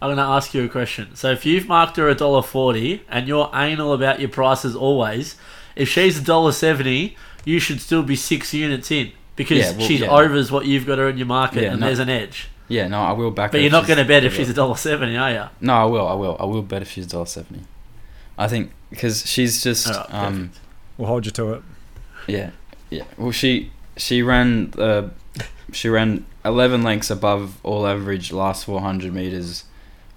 I'm 0.03 0.09
going 0.09 0.17
to 0.17 0.23
ask 0.23 0.55
you 0.55 0.65
a 0.65 0.69
question. 0.69 1.15
So 1.15 1.31
if 1.31 1.45
you've 1.45 1.69
marked 1.69 1.97
her 1.97 2.09
a 2.09 2.15
dollar 2.15 2.43
forty 2.43 3.03
and 3.09 3.29
you're 3.29 3.51
anal 3.55 3.93
about 3.93 4.19
your 4.19 4.31
prices 4.31 4.75
always, 4.75 5.37
if 5.77 5.89
she's 5.89 6.19
a 6.19 6.25
dollar 6.25 6.53
seventy, 6.53 7.17
you 7.45 7.61
should 7.61 7.81
still 7.81 8.03
be 8.03 8.17
six 8.17 8.53
units 8.55 8.91
in 8.91 9.13
because 9.37 9.59
Yeah, 9.59 9.77
well, 9.77 9.87
she's 9.87 10.01
yeah. 10.01 10.09
overs 10.11 10.51
what 10.53 10.67
you've 10.67 10.87
got 10.87 10.99
her 10.99 11.09
in 11.09 11.17
your 11.19 11.27
market, 11.27 11.63
Yeah, 11.63 11.71
and 11.73 11.81
no. 11.81 11.87
there's 11.87 11.99
an 11.99 12.09
edge. 12.09 12.49
Yeah, 12.69 12.87
no, 12.89 13.01
I 13.01 13.13
will 13.13 13.31
back. 13.31 13.51
But 13.51 13.59
her 13.59 13.63
you're 13.63 13.73
not 13.73 13.87
going 13.87 13.99
to 13.99 14.05
bet 14.05 14.25
if 14.25 14.35
she's 14.37 14.49
a 14.49 14.55
dollar 14.55 14.77
seventy, 14.77 15.17
are 15.17 15.31
you? 15.33 15.45
No, 15.61 15.75
I 15.75 15.85
will. 15.87 16.07
I 16.07 16.15
will. 16.15 16.37
I 16.39 16.45
will 16.45 16.63
bet 16.63 16.83
if 16.83 16.91
she's 16.91 17.07
dollar 17.07 17.27
seventy. 17.27 17.65
I 18.39 18.47
think 18.49 18.71
because 18.91 19.27
she's 19.29 19.63
just 19.63 19.89
Alright, 19.89 20.15
um. 20.15 20.51
We'll 20.97 21.09
hold 21.09 21.25
you 21.27 21.33
to 21.33 21.53
it. 21.55 21.63
yeah 22.27 22.51
yeah. 22.91 23.05
Well, 23.17 23.33
she 23.33 23.73
she 23.97 24.23
ran 24.23 24.73
uh 24.79 25.09
she 25.73 25.89
ran 25.89 26.27
eleven 26.45 26.83
lengths 26.83 27.11
above 27.11 27.59
all 27.63 27.87
average 27.87 28.33
last 28.33 28.65
four 28.67 28.81
hundred 28.81 29.13
meters 29.15 29.65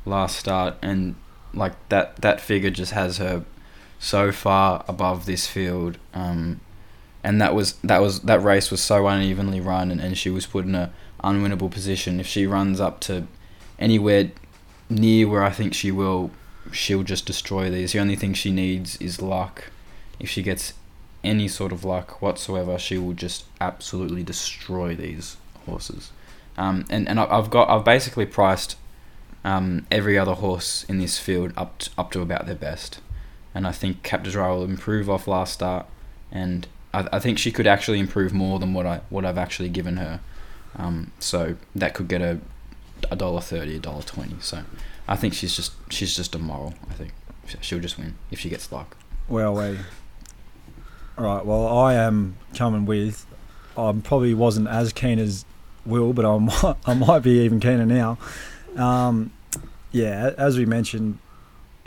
last 0.05 0.37
start, 0.37 0.75
and 0.81 1.15
like 1.53 1.73
that 1.89 2.17
that 2.17 2.39
figure 2.41 2.69
just 2.69 2.91
has 2.91 3.17
her 3.17 3.45
so 3.99 4.31
far 4.31 4.83
above 4.87 5.25
this 5.25 5.47
field. 5.47 5.97
Um, 6.13 6.59
and 7.23 7.41
that 7.41 7.55
was 7.55 7.73
that 7.83 8.01
was 8.01 8.21
that 8.21 8.43
race 8.43 8.69
was 8.69 8.81
so 8.81 9.07
unevenly 9.07 9.61
run, 9.61 9.91
and, 9.91 10.01
and 10.01 10.17
she 10.17 10.29
was 10.29 10.45
put 10.45 10.65
in 10.65 10.75
a 10.75 10.91
unwinnable 11.23 11.71
position. 11.71 12.19
If 12.19 12.27
she 12.27 12.45
runs 12.45 12.81
up 12.81 12.99
to 13.01 13.27
anywhere 13.79 14.31
near 14.89 15.27
where 15.27 15.43
I 15.43 15.49
think 15.49 15.73
she 15.73 15.91
will, 15.91 16.31
she'll 16.71 17.03
just 17.03 17.25
destroy 17.25 17.69
these. 17.69 17.93
The 17.93 17.99
only 17.99 18.17
thing 18.17 18.33
she 18.33 18.51
needs 18.51 18.97
is 18.97 19.21
luck. 19.21 19.71
If 20.19 20.29
she 20.29 20.43
gets 20.43 20.73
any 21.23 21.47
sort 21.47 21.71
of 21.71 21.85
luck 21.85 22.21
whatsoever, 22.21 22.77
she 22.77 22.97
will 22.97 23.13
just 23.13 23.45
absolutely 23.61 24.23
destroy 24.23 24.93
these 24.93 25.37
horses. 25.65 26.11
Um, 26.57 26.85
and 26.89 27.07
and 27.07 27.19
I've 27.19 27.49
got 27.49 27.69
I've 27.69 27.85
basically 27.85 28.25
priced 28.25 28.75
um, 29.45 29.87
every 29.89 30.17
other 30.17 30.33
horse 30.33 30.83
in 30.89 30.99
this 30.99 31.19
field 31.19 31.53
up 31.55 31.79
to, 31.79 31.89
up 31.97 32.11
to 32.11 32.21
about 32.21 32.45
their 32.45 32.55
best, 32.55 32.99
and 33.55 33.65
I 33.65 33.71
think 33.71 34.03
Cap 34.03 34.23
Desire 34.23 34.51
will 34.51 34.65
improve 34.65 35.09
off 35.09 35.25
last 35.25 35.53
start, 35.53 35.85
and 36.31 36.67
I, 36.93 37.07
I 37.13 37.19
think 37.19 37.37
she 37.39 37.51
could 37.51 37.67
actually 37.67 37.99
improve 37.99 38.33
more 38.33 38.59
than 38.59 38.73
what 38.73 38.85
I 38.85 39.01
what 39.09 39.25
I've 39.25 39.37
actually 39.37 39.69
given 39.69 39.97
her. 39.97 40.19
Um, 40.75 41.11
so 41.19 41.55
that 41.75 41.93
could 41.93 42.07
get 42.07 42.21
a 42.21 42.39
a 43.11 43.15
dollar 43.15 43.41
thirty, 43.41 43.75
a 43.75 43.79
dollar 43.79 44.03
twenty. 44.03 44.35
So 44.39 44.63
I 45.07 45.15
think 45.15 45.33
she's 45.33 45.55
just 45.55 45.73
she's 45.89 46.15
just 46.15 46.35
a 46.35 46.39
moral. 46.39 46.73
I 46.89 46.93
think 46.93 47.13
she'll 47.61 47.79
just 47.79 47.97
win 47.97 48.15
if 48.31 48.39
she 48.39 48.49
gets 48.49 48.71
luck. 48.71 48.95
Well, 49.27 49.53
we. 49.55 49.77
All 51.17 51.25
right. 51.25 51.45
Well, 51.45 51.67
I 51.67 51.93
am 51.95 52.37
coming 52.55 52.85
with. 52.85 53.25
I 53.77 53.93
probably 54.03 54.33
wasn't 54.33 54.67
as 54.67 54.93
keen 54.93 55.19
as 55.19 55.45
Will, 55.85 56.13
but 56.13 56.25
I 56.25 56.37
might, 56.63 56.75
I 56.85 56.93
might 56.93 57.19
be 57.19 57.39
even 57.41 57.59
keener 57.59 57.85
now. 57.85 58.17
Um, 58.75 59.31
yeah, 59.91 60.31
as 60.37 60.57
we 60.57 60.65
mentioned, 60.65 61.19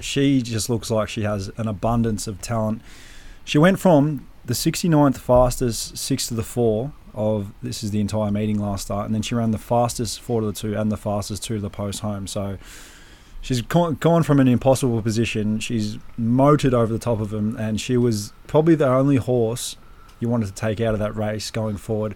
she 0.01 0.43
just 0.43 0.69
looks 0.69 0.91
like 0.91 1.09
she 1.09 1.23
has 1.23 1.51
an 1.57 1.67
abundance 1.69 2.27
of 2.27 2.41
talent. 2.41 2.83
She 3.45 3.59
went 3.59 3.79
from 3.79 4.27
the 4.47 4.55
69th 4.55 5.19
fastest 5.19 5.99
six 5.99 6.29
to 6.29 6.35
the 6.35 6.43
four 6.43 6.93
of 7.15 7.53
this 7.63 7.83
is 7.83 7.91
the 7.91 8.01
entire 8.01 8.31
meeting 8.31 8.61
last 8.61 8.87
start, 8.87 9.07
and 9.07 9.15
then 9.15 9.23
she 9.23 9.35
ran 9.35 9.51
the 9.51 9.59
fastest 9.59 10.21
four 10.21 10.41
to 10.41 10.47
the 10.47 10.53
two 10.53 10.77
and 10.77 10.93
the 10.93 10.97
fastest 10.97 11.43
two 11.43 11.57
to 11.57 11.61
the 11.61 11.71
post 11.71 12.01
home. 12.01 12.27
So 12.27 12.59
she's 13.41 13.63
gone 13.63 14.23
from 14.23 14.39
an 14.39 14.49
impossible 14.49 15.03
position. 15.03 15.59
She's 15.59 15.99
motored 16.17 16.75
over 16.75 16.93
the 16.93 16.99
top 16.99 17.21
of 17.21 17.33
him, 17.33 17.57
and 17.57 17.81
she 17.81 17.97
was 17.97 18.33
probably 18.47 18.75
the 18.75 18.89
only 18.89 19.17
horse 19.17 19.77
you 20.21 20.29
wanted 20.29 20.47
to 20.47 20.55
take 20.55 20.81
out 20.81 20.95
of 20.95 21.01
that 21.01 21.17
race 21.17 21.51
going 21.51 21.77
forward. 21.77 22.15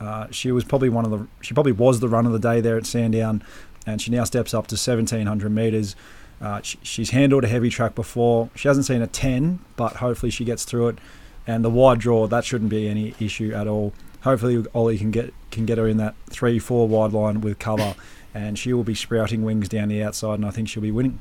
Uh, 0.00 0.26
she 0.30 0.52
was 0.52 0.64
probably 0.64 0.88
one 0.88 1.04
of 1.04 1.10
the 1.10 1.26
she 1.40 1.54
probably 1.54 1.72
was 1.72 2.00
the 2.00 2.08
run 2.08 2.26
of 2.26 2.32
the 2.32 2.38
day 2.38 2.60
there 2.60 2.76
at 2.76 2.86
Sandown, 2.86 3.42
and 3.86 4.00
she 4.00 4.10
now 4.10 4.24
steps 4.24 4.54
up 4.54 4.66
to 4.68 4.74
1700 4.74 5.50
meters. 5.50 5.96
Uh, 6.40 6.60
she, 6.60 6.78
she's 6.82 7.10
handled 7.10 7.44
a 7.44 7.48
heavy 7.48 7.70
track 7.70 7.94
before. 7.94 8.50
She 8.54 8.68
hasn't 8.68 8.86
seen 8.86 9.00
a 9.00 9.06
10, 9.06 9.60
but 9.76 9.96
hopefully 9.96 10.30
she 10.30 10.44
gets 10.44 10.64
through 10.64 10.88
it. 10.88 10.98
And 11.46 11.64
the 11.64 11.70
wide 11.70 11.98
draw 11.98 12.26
that 12.28 12.44
shouldn't 12.44 12.70
be 12.70 12.88
any 12.88 13.14
issue 13.18 13.52
at 13.54 13.66
all. 13.66 13.92
Hopefully 14.22 14.64
Ollie 14.74 14.98
can 14.98 15.10
get 15.10 15.34
can 15.50 15.66
get 15.66 15.78
her 15.78 15.88
in 15.88 15.96
that 15.96 16.14
three 16.30 16.58
four 16.58 16.86
wide 16.86 17.12
line 17.12 17.40
with 17.40 17.58
cover, 17.58 17.94
and 18.34 18.58
she 18.58 18.72
will 18.72 18.84
be 18.84 18.94
sprouting 18.94 19.42
wings 19.44 19.68
down 19.68 19.88
the 19.88 20.02
outside, 20.02 20.34
and 20.34 20.46
I 20.46 20.50
think 20.50 20.68
she'll 20.68 20.82
be 20.82 20.92
winning. 20.92 21.18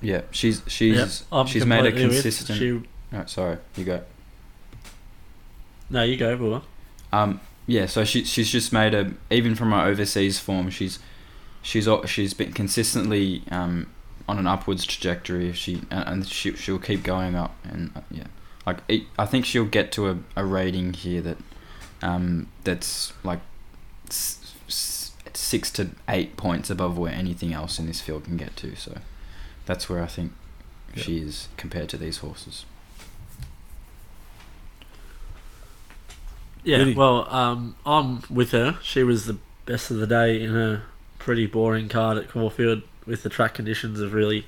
Yeah, 0.00 0.22
she's 0.30 0.62
she's 0.66 1.24
Yep, 1.30 1.48
she's 1.48 1.66
made 1.66 1.86
a 1.86 1.92
consistent. 1.92 2.58
She, 2.58 2.82
Right, 3.10 3.28
sorry, 3.28 3.56
you 3.76 3.84
go. 3.84 4.02
no, 5.90 6.02
you 6.02 6.16
go, 6.16 6.36
Bubba. 6.36 6.62
Um, 7.12 7.40
yeah, 7.66 7.86
so 7.86 8.04
she 8.04 8.24
she's 8.24 8.50
just 8.50 8.72
made 8.72 8.94
a 8.94 9.12
even 9.30 9.54
from 9.54 9.72
her 9.72 9.80
overseas 9.80 10.38
form, 10.38 10.70
she's 10.70 10.98
she's 11.62 11.88
she's 12.06 12.34
been 12.34 12.52
consistently 12.52 13.42
um, 13.50 13.90
on 14.28 14.38
an 14.38 14.46
upwards 14.46 14.84
trajectory. 14.84 15.52
She 15.52 15.82
and 15.90 16.08
and 16.08 16.26
she 16.26 16.54
she'll 16.54 16.78
keep 16.78 17.02
going 17.02 17.34
up, 17.34 17.54
and 17.64 17.90
uh, 17.96 18.00
yeah, 18.10 18.24
like 18.68 18.78
it, 18.88 19.02
I 19.18 19.24
think 19.26 19.44
she'll 19.44 19.64
get 19.64 19.90
to 19.92 20.10
a, 20.10 20.18
a 20.36 20.44
rating 20.44 20.92
here 20.92 21.20
that 21.22 21.38
um, 22.02 22.48
that's 22.64 23.12
like 23.24 23.40
s- 24.08 24.54
s- 24.68 25.12
six 25.32 25.70
to 25.72 25.90
eight 26.08 26.36
points 26.36 26.68
above 26.70 26.98
where 26.98 27.12
anything 27.12 27.52
else 27.52 27.78
in 27.78 27.86
this 27.86 28.00
field 28.00 28.24
can 28.24 28.36
get 28.36 28.56
to. 28.56 28.76
So 28.76 28.98
that's 29.66 29.88
where 29.88 30.02
I 30.02 30.06
think 30.06 30.32
Yep. 30.94 31.04
she 31.04 31.18
is 31.18 31.48
compared 31.58 31.88
to 31.90 31.96
these 31.98 32.18
horses. 32.18 32.64
Yeah, 36.64 36.78
Really? 36.78 36.94
well, 36.94 37.28
um, 37.32 37.76
I'm 37.86 38.22
with 38.30 38.50
her. 38.52 38.78
She 38.82 39.02
was 39.02 39.26
the 39.26 39.36
best 39.66 39.90
of 39.90 39.98
the 39.98 40.06
day 40.06 40.40
in 40.42 40.56
a 40.56 40.82
pretty 41.18 41.46
boring 41.46 41.88
card 41.88 42.18
at 42.18 42.28
Caulfield 42.28 42.82
with 43.06 43.22
the 43.22 43.28
track 43.28 43.54
conditions 43.54 44.00
of 44.00 44.12
really 44.12 44.46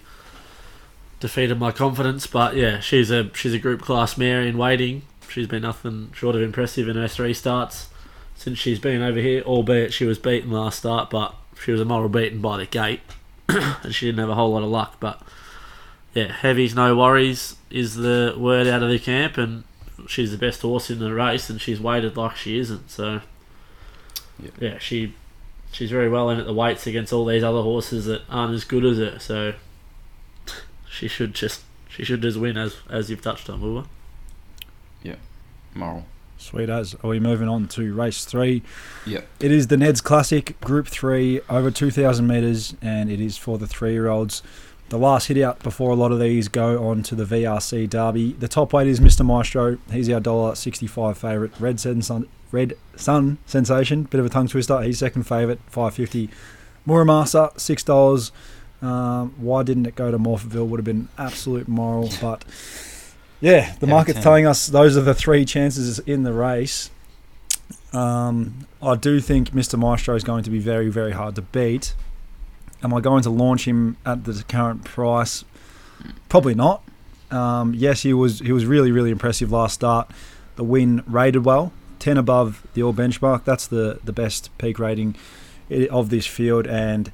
defeated 1.21 1.59
my 1.59 1.71
confidence. 1.71 2.27
But 2.27 2.57
yeah, 2.57 2.81
she's 2.81 3.11
a 3.11 3.31
she's 3.35 3.55
a 3.55 3.59
group 3.59 3.83
class 3.83 4.17
mare 4.19 4.43
in 4.43 4.59
waiting. 4.59 5.03
She's 5.29 5.47
been 5.47 5.63
nothing 5.63 6.11
short 6.15 6.35
of 6.35 6.43
impressive 6.43 6.89
in 6.89 6.97
her 6.97 7.07
three 7.07 7.35
starts 7.35 7.89
since 8.35 8.59
she's 8.59 8.81
been 8.81 9.01
over 9.03 9.21
here. 9.21 9.43
Albeit 9.43 9.93
she 9.93 10.05
was 10.05 10.19
beaten 10.19 10.51
last 10.51 10.79
start, 10.81 11.11
but 11.11 11.35
she 11.63 11.71
was 11.71 11.81
a 11.81 11.85
moral 11.85 12.09
beaten 12.09 12.41
by 12.41 12.57
the 12.57 12.67
gate, 12.67 13.01
and 13.49 13.95
she 13.95 14.07
didn't 14.07 14.19
have 14.21 14.31
a 14.31 14.35
whole 14.35 14.53
lot 14.53 14.63
of 14.63 14.69
luck. 14.71 14.97
But 14.99 15.23
yeah, 16.15 16.33
heavy's 16.33 16.75
no 16.75 16.97
worries 16.97 17.57
is 17.71 17.95
the 17.95 18.35
word 18.37 18.67
out 18.67 18.83
of 18.83 18.91
the 18.91 18.99
camp, 18.99 19.37
and 19.39 19.63
she's 20.09 20.33
the 20.33 20.39
best 20.39 20.63
horse 20.63 20.91
in 20.91 20.99
the 20.99 21.13
race, 21.15 21.49
and 21.49 21.61
she's 21.61 21.81
weighted 21.81 22.17
like 22.17 22.35
she 22.37 22.59
isn't. 22.59 22.91
So 22.91 23.21
Yeah. 24.43 24.51
yeah, 24.59 24.79
she 24.79 25.15
she's 25.71 25.91
very 25.91 26.09
well 26.09 26.31
in 26.31 26.41
at 26.41 26.47
the 26.47 26.55
weights 26.55 26.87
against 26.89 27.13
all 27.13 27.25
these 27.27 27.45
other 27.45 27.63
horses 27.63 28.07
that 28.07 28.23
aren't 28.29 28.55
as 28.55 28.65
good 28.65 28.85
as 28.85 28.99
her. 28.99 29.19
So 29.21 29.53
she 31.01 31.09
should 31.09 31.33
just 31.33 31.63
she 31.89 32.05
should 32.05 32.21
just 32.21 32.39
win 32.39 32.59
as 32.59 32.77
as 32.91 33.09
you've 33.09 33.23
touched 33.23 33.49
on, 33.49 33.63
Wilbur. 33.63 33.89
Yeah, 35.03 35.17
moral. 35.75 36.05
Sweet 36.37 36.69
as. 36.69 36.95
Are 37.03 37.09
we 37.09 37.19
moving 37.19 37.49
on 37.49 37.69
to 37.69 37.95
race 37.95 38.27
three? 38.27 38.63
Yep. 39.07 39.27
It 39.41 39.51
is 39.51 39.69
the 39.69 39.77
Neds 39.77 40.03
Classic, 40.03 40.59
Group 40.63 40.89
3, 40.89 41.43
over 41.51 41.71
2,000 41.71 42.27
metres, 42.27 42.75
and 42.81 43.11
it 43.11 43.21
is 43.21 43.37
for 43.37 43.59
the 43.59 43.67
three 43.67 43.93
year 43.93 44.09
olds. 44.09 44.43
The 44.89 44.99
last 44.99 45.29
hit 45.29 45.37
out 45.43 45.63
before 45.63 45.91
a 45.91 45.95
lot 45.95 46.13
of 46.13 46.19
these 46.19 46.49
go 46.49 46.89
on 46.89 47.03
to 47.05 47.15
the 47.15 47.25
VRC 47.25 47.89
Derby. 47.89 48.33
The 48.33 48.49
top 48.49 48.73
weight 48.73 48.89
is 48.89 49.01
Mr. 49.01 49.25
Maestro. 49.25 49.79
He's 49.93 50.09
our 50.09 50.21
$1.65 50.21 51.17
favourite. 51.17 51.53
Red 51.61 51.79
Sun, 51.79 52.03
Sun, 52.03 52.27
Red 52.51 52.75
Sun 52.97 53.39
Sensation, 53.47 54.05
bit 54.05 54.19
of 54.19 54.27
a 54.27 54.31
tongue 54.31 54.49
twister. 54.49 54.81
He's 54.81 54.99
second 54.99 55.25
favourite, 55.25 55.61
550 55.69 56.31
Muramasa, 56.87 57.55
$6. 57.55 58.33
Um, 58.83 59.35
why 59.37 59.63
didn't 59.63 59.87
it 59.87 59.95
go 59.95 60.11
to 60.11 60.19
Morphettville? 60.19 60.67
Would 60.67 60.79
have 60.79 60.85
been 60.85 61.09
absolute 61.19 61.69
moral, 61.69 62.11
but 62.21 62.45
yeah, 63.41 63.75
the 63.79 63.87
market's 63.87 64.17
ten. 64.17 64.23
telling 64.23 64.47
us 64.47 64.67
those 64.67 64.97
are 64.97 65.03
the 65.03 65.15
three 65.15 65.45
chances 65.45 65.99
in 66.01 66.23
the 66.23 66.33
race. 66.33 66.91
Um, 67.93 68.67
I 68.83 68.97
do 68.97 69.21
think 69.21 69.51
Mr. 69.51 69.79
Maestro 69.79 70.15
is 70.15 70.25
going 70.25 70.45
to 70.45 70.51
be 70.51 70.59
very, 70.59 70.89
very 70.89 71.13
hard 71.13 71.35
to 71.35 71.43
beat. 71.43 71.95
Am 72.83 72.95
I 72.95 73.01
going 73.01 73.23
to 73.25 73.31
launch 73.31 73.67
him 73.67 73.97
at 74.07 74.25
the 74.25 74.45
current 74.49 74.85
price? 74.85 75.45
Probably 76.29 76.55
not. 76.55 76.83
Um, 77.31 77.75
yes, 77.75 78.03
he 78.03 78.13
was 78.13 78.41
he 78.41 78.53
was 78.53 78.65
really, 78.65 78.91
really 78.91 79.11
impressive 79.11 79.53
last 79.53 79.75
start. 79.75 80.11
The 80.57 80.65
win 80.65 81.03
rated 81.07 81.45
well, 81.45 81.73
ten 81.99 82.17
above 82.17 82.67
the 82.75 82.83
all 82.83 82.95
benchmark. 82.95 83.45
That's 83.45 83.67
the 83.67 84.01
the 84.03 84.13
best 84.13 84.57
peak 84.59 84.79
rating 84.79 85.17
of 85.91 86.11
this 86.11 86.27
field, 86.27 86.67
and 86.67 87.13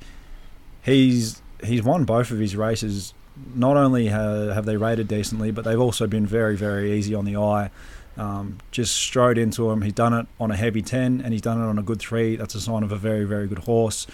he's 0.83 1.43
he's 1.65 1.83
won 1.83 2.05
both 2.05 2.31
of 2.31 2.39
his 2.39 2.57
races. 2.57 3.15
Not 3.55 3.77
only 3.77 4.09
ha- 4.09 4.53
have 4.55 4.65
they 4.65 4.77
rated 4.77 5.09
decently, 5.09 5.51
but 5.51 5.65
they've 5.65 5.81
also 5.81 6.07
been 6.07 6.27
very, 6.27 6.57
very 6.57 6.93
easy 6.93 7.15
on 7.15 7.25
the 7.25 7.37
eye. 7.37 7.71
Um, 8.17 8.59
just 8.71 8.97
strode 8.97 9.37
into 9.37 9.71
him. 9.71 9.83
He's 9.83 9.93
done 9.93 10.15
it 10.15 10.27
on 10.41 10.51
a 10.51 10.57
heavy 10.57 10.81
10 10.81 11.21
and 11.21 11.33
he's 11.35 11.43
done 11.43 11.61
it 11.61 11.67
on 11.67 11.79
a 11.79 11.83
good 11.83 11.99
3. 12.01 12.37
That's 12.37 12.55
a 12.55 12.61
sign 12.61 12.83
of 12.83 12.91
a 12.91 12.97
very, 12.97 13.25
very 13.25 13.47
good 13.47 13.59
horse. 13.61 14.07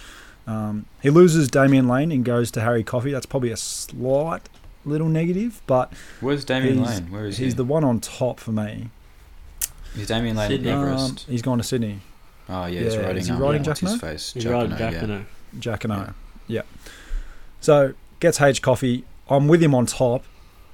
Um, 0.45 0.87
he 1.01 1.09
loses 1.09 1.47
Damian 1.49 1.87
Lane 1.87 2.11
and 2.11 2.25
goes 2.25 2.51
to 2.51 2.61
Harry 2.61 2.83
Coffey. 2.83 3.11
That's 3.13 3.25
probably 3.25 3.51
a 3.51 3.57
slight 3.57 4.49
little 4.83 5.07
negative, 5.07 5.61
but 5.67 5.93
Where's 6.19 6.43
Damian 6.43 6.83
Lane? 6.83 7.09
Where 7.09 7.25
is 7.27 7.35
he's 7.35 7.37
he? 7.37 7.45
He's 7.45 7.55
the 7.55 7.63
one 7.63 7.85
on 7.85 8.01
top 8.01 8.41
for 8.41 8.51
me. 8.51 8.89
He's 9.95 10.07
Damian 10.07 10.35
Lane 10.35 10.49
Sydney. 10.49 10.69
at 10.69 10.75
Um, 10.77 10.83
Everest. 10.89 11.19
he's 11.29 11.41
gone 11.41 11.59
to 11.59 11.63
Sydney. 11.63 11.99
oh 12.49 12.65
yeah, 12.65 12.81
he's 12.81 12.97
riding. 12.97 13.17
is 13.17 13.27
he 13.27 13.31
um, 13.33 13.39
riding 13.39 13.63
what's 13.63 13.79
his 13.79 13.95
face? 14.01 14.33
He's 14.33 14.45
riding 14.45 14.71
Jacquinot, 14.71 14.77
Jack 14.79 14.91
yeah. 14.93 15.03
and 15.03 15.25
Jack 15.61 15.83
and 15.85 15.93
O. 15.93 16.13
Yeah. 16.47 16.61
So 17.63 17.93
gets 18.19 18.41
H 18.41 18.61
Coffey. 18.61 19.05
I'm 19.29 19.47
with 19.47 19.63
him 19.63 19.73
on 19.73 19.85
top. 19.85 20.25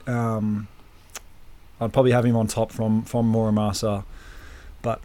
Um, 0.08 0.68
I'd 1.80 1.94
probably 1.94 2.14
have 2.14 2.26
him 2.26 2.36
on 2.36 2.48
top 2.48 2.72
from 2.72 3.04
from 3.04 3.32
Muramasa, 3.32 4.04
but 4.82 5.00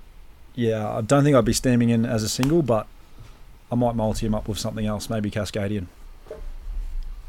yeah, 0.54 0.88
I 0.88 1.02
don't 1.02 1.24
think 1.24 1.36
I'd 1.36 1.44
be 1.44 1.52
steaming 1.52 1.90
in 1.90 2.06
as 2.06 2.22
a 2.22 2.28
single, 2.30 2.62
but 2.62 2.86
I 3.70 3.74
might 3.74 3.94
multi 3.96 4.24
him 4.24 4.34
up 4.34 4.48
with 4.48 4.58
something 4.58 4.86
else, 4.86 5.10
maybe 5.10 5.30
Cascadian. 5.30 5.88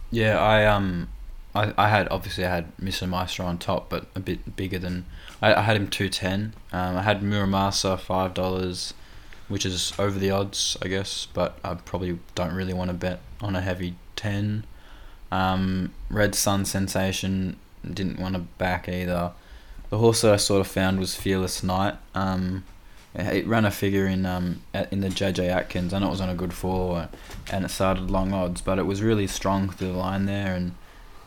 Yeah, 0.09 0.39
I 0.39 0.65
um, 0.65 1.09
I, 1.53 1.73
I 1.77 1.89
had 1.89 2.07
obviously 2.09 2.45
I 2.45 2.55
had 2.55 2.77
Mr. 2.77 3.09
Maestro 3.09 3.45
on 3.45 3.57
top, 3.57 3.89
but 3.89 4.05
a 4.15 4.21
bit 4.21 4.55
bigger 4.55 4.79
than 4.79 5.05
I, 5.41 5.53
I 5.53 5.61
had 5.63 5.75
him 5.75 5.89
two 5.89 6.07
ten. 6.07 6.53
Um, 6.71 6.95
I 6.95 7.01
had 7.01 7.19
Muramasa 7.19 7.99
five 7.99 8.33
dollars, 8.33 8.93
which 9.49 9.65
is 9.65 9.91
over 9.99 10.17
the 10.17 10.31
odds, 10.31 10.77
I 10.81 10.87
guess, 10.87 11.27
but 11.33 11.59
I 11.61 11.73
probably 11.73 12.19
don't 12.35 12.53
really 12.53 12.73
want 12.73 12.89
to 12.89 12.93
bet 12.93 13.19
on 13.41 13.57
a 13.57 13.61
heavy 13.61 13.95
ten. 14.15 14.65
Um, 15.31 15.93
Red 16.09 16.35
Sun 16.35 16.65
Sensation 16.65 17.57
didn't 17.91 18.19
want 18.19 18.35
to 18.35 18.41
back 18.57 18.87
either. 18.87 19.31
the 19.89 19.97
horse 19.97 20.21
that 20.21 20.33
I 20.33 20.37
sort 20.37 20.61
of 20.61 20.67
found 20.67 20.99
was 20.99 21.15
Fearless 21.15 21.63
Knight. 21.63 21.95
Um, 22.13 22.63
it 23.13 23.47
ran 23.47 23.63
a 23.65 23.71
figure 23.71 24.07
in 24.07 24.25
um 24.25 24.61
in 24.91 24.99
the 25.01 25.07
JJ 25.09 25.47
Atkins. 25.49 25.93
I 25.93 25.99
know 25.99 26.07
it 26.07 26.11
was 26.11 26.21
on 26.21 26.29
a 26.29 26.35
good 26.35 26.53
four, 26.53 27.07
and 27.51 27.63
it 27.65 27.69
started 27.69 28.11
long 28.11 28.33
odds, 28.33 28.61
but 28.61 28.77
it 28.77 28.83
was 28.85 29.01
really 29.01 29.27
strong 29.27 29.69
through 29.69 29.93
the 29.93 29.97
line 29.97 30.25
there, 30.25 30.53
and 30.55 30.75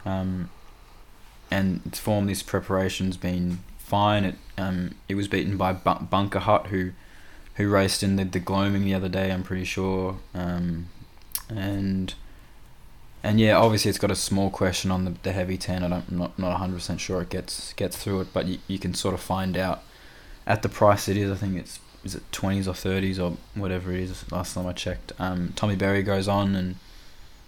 um, 0.04 0.50
and 1.50 1.80
its 1.86 1.98
form 1.98 2.26
this 2.26 2.42
preparation's 2.42 3.16
been 3.16 3.60
fine. 3.78 4.24
It 4.24 4.34
um 4.58 4.94
it 5.08 5.14
was 5.14 5.28
beaten 5.28 5.56
by 5.56 5.72
Bu- 5.72 6.04
Bunker 6.10 6.40
Hut 6.40 6.66
who 6.68 6.92
who 7.54 7.68
raced 7.70 8.02
in 8.02 8.16
the 8.16 8.24
the 8.24 8.40
gloaming 8.40 8.84
the 8.84 8.94
other 8.94 9.08
day. 9.08 9.30
I'm 9.32 9.42
pretty 9.42 9.64
sure. 9.64 10.18
Um, 10.34 10.88
and 11.48 12.12
and 13.22 13.40
yeah, 13.40 13.56
obviously 13.56 13.88
it's 13.88 13.98
got 13.98 14.10
a 14.10 14.16
small 14.16 14.50
question 14.50 14.90
on 14.90 15.04
the, 15.04 15.14
the 15.22 15.32
heavy 15.32 15.56
ten. 15.56 15.82
I 15.82 15.88
don't, 15.88 16.04
I'm 16.10 16.18
not 16.18 16.38
not 16.38 16.50
100 16.50 16.74
percent 16.74 17.00
sure 17.00 17.22
it 17.22 17.30
gets 17.30 17.72
gets 17.74 17.96
through 17.96 18.20
it, 18.22 18.28
but 18.32 18.46
you, 18.46 18.58
you 18.68 18.78
can 18.78 18.94
sort 18.94 19.14
of 19.14 19.20
find 19.20 19.56
out 19.56 19.82
at 20.46 20.62
the 20.62 20.68
price 20.68 21.08
it 21.08 21.16
is. 21.16 21.30
I 21.30 21.34
think 21.34 21.56
it's 21.56 21.80
is 22.04 22.14
it 22.14 22.30
20s 22.32 22.66
or 22.66 22.72
30s 22.72 23.18
or 23.18 23.36
whatever 23.60 23.92
it 23.92 24.00
is. 24.00 24.30
Last 24.30 24.54
time 24.54 24.66
I 24.66 24.72
checked, 24.72 25.12
um, 25.18 25.52
Tommy 25.56 25.76
Berry 25.76 26.02
goes 26.02 26.28
on, 26.28 26.54
and 26.54 26.76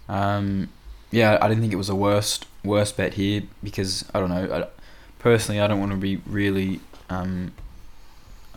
um, 0.09 0.69
yeah, 1.09 1.37
I 1.41 1.47
didn't 1.47 1.61
think 1.61 1.73
it 1.73 1.77
was 1.77 1.89
a 1.89 1.95
worst 1.95 2.45
worst 2.63 2.97
bet 2.97 3.15
here 3.15 3.43
because 3.63 4.05
I 4.13 4.19
don't 4.19 4.29
know. 4.29 4.53
I, 4.53 4.67
personally, 5.19 5.59
I 5.61 5.67
don't 5.67 5.79
want 5.79 5.91
to 5.91 5.97
be 5.97 6.17
really. 6.25 6.81
Um, 7.09 7.53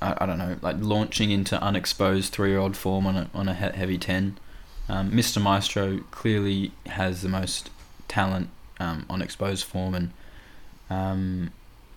I, 0.02 0.16
I 0.18 0.26
don't 0.26 0.38
know, 0.38 0.56
like 0.60 0.76
launching 0.80 1.30
into 1.30 1.60
unexposed 1.62 2.32
three-year-old 2.32 2.76
form 2.76 3.06
on 3.06 3.16
a 3.16 3.30
on 3.34 3.48
a 3.48 3.54
heavy 3.54 3.98
ten. 3.98 4.36
Um, 4.88 5.10
Mr. 5.10 5.40
Maestro 5.40 6.00
clearly 6.10 6.72
has 6.86 7.22
the 7.22 7.28
most 7.28 7.70
talent 8.08 8.50
um, 8.78 9.06
on 9.08 9.22
exposed 9.22 9.64
form, 9.64 9.94
and 9.94 10.10
um, 10.90 11.50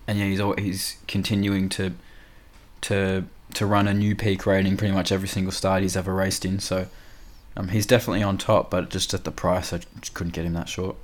and 0.06 0.18
yeah, 0.18 0.24
he's 0.26 0.40
al- 0.40 0.56
he's 0.56 0.96
continuing 1.06 1.68
to 1.70 1.92
to 2.82 3.24
to 3.54 3.66
run 3.66 3.88
a 3.88 3.94
new 3.94 4.14
peak 4.14 4.46
rating 4.46 4.76
pretty 4.76 4.94
much 4.94 5.12
every 5.12 5.28
single 5.28 5.52
start 5.52 5.82
he's 5.82 5.96
ever 5.96 6.14
raced 6.14 6.44
in. 6.44 6.60
So 6.60 6.86
um, 7.56 7.68
he's 7.68 7.86
definitely 7.86 8.22
on 8.22 8.38
top, 8.38 8.70
but 8.70 8.88
just 8.88 9.12
at 9.12 9.24
the 9.24 9.30
price, 9.30 9.72
I 9.72 9.80
just 10.00 10.14
couldn't 10.14 10.32
get 10.32 10.44
him 10.44 10.54
that 10.54 10.68
short. 10.68 10.96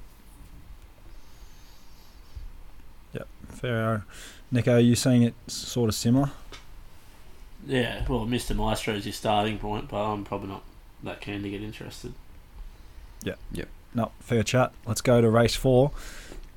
Yep, 3.12 3.28
fair. 3.48 4.04
Nico, 4.50 4.76
are 4.76 4.80
you 4.80 4.94
saying 4.94 5.22
it's 5.22 5.54
sort 5.54 5.88
of 5.88 5.94
similar? 5.94 6.30
Yeah, 7.66 8.04
well, 8.08 8.26
Mr. 8.26 8.54
Maestro 8.54 8.94
is 8.94 9.06
your 9.06 9.12
starting 9.12 9.58
point, 9.58 9.88
but 9.88 10.04
I'm 10.04 10.22
probably 10.22 10.48
not 10.48 10.62
that 11.04 11.20
keen 11.20 11.42
to 11.42 11.50
get 11.50 11.62
interested. 11.62 12.12
Yeah, 13.22 13.34
yeah. 13.52 13.64
No, 13.94 14.10
fair 14.20 14.42
chat. 14.42 14.72
Let's 14.86 15.00
go 15.00 15.20
to 15.20 15.30
race 15.30 15.54
four. 15.54 15.92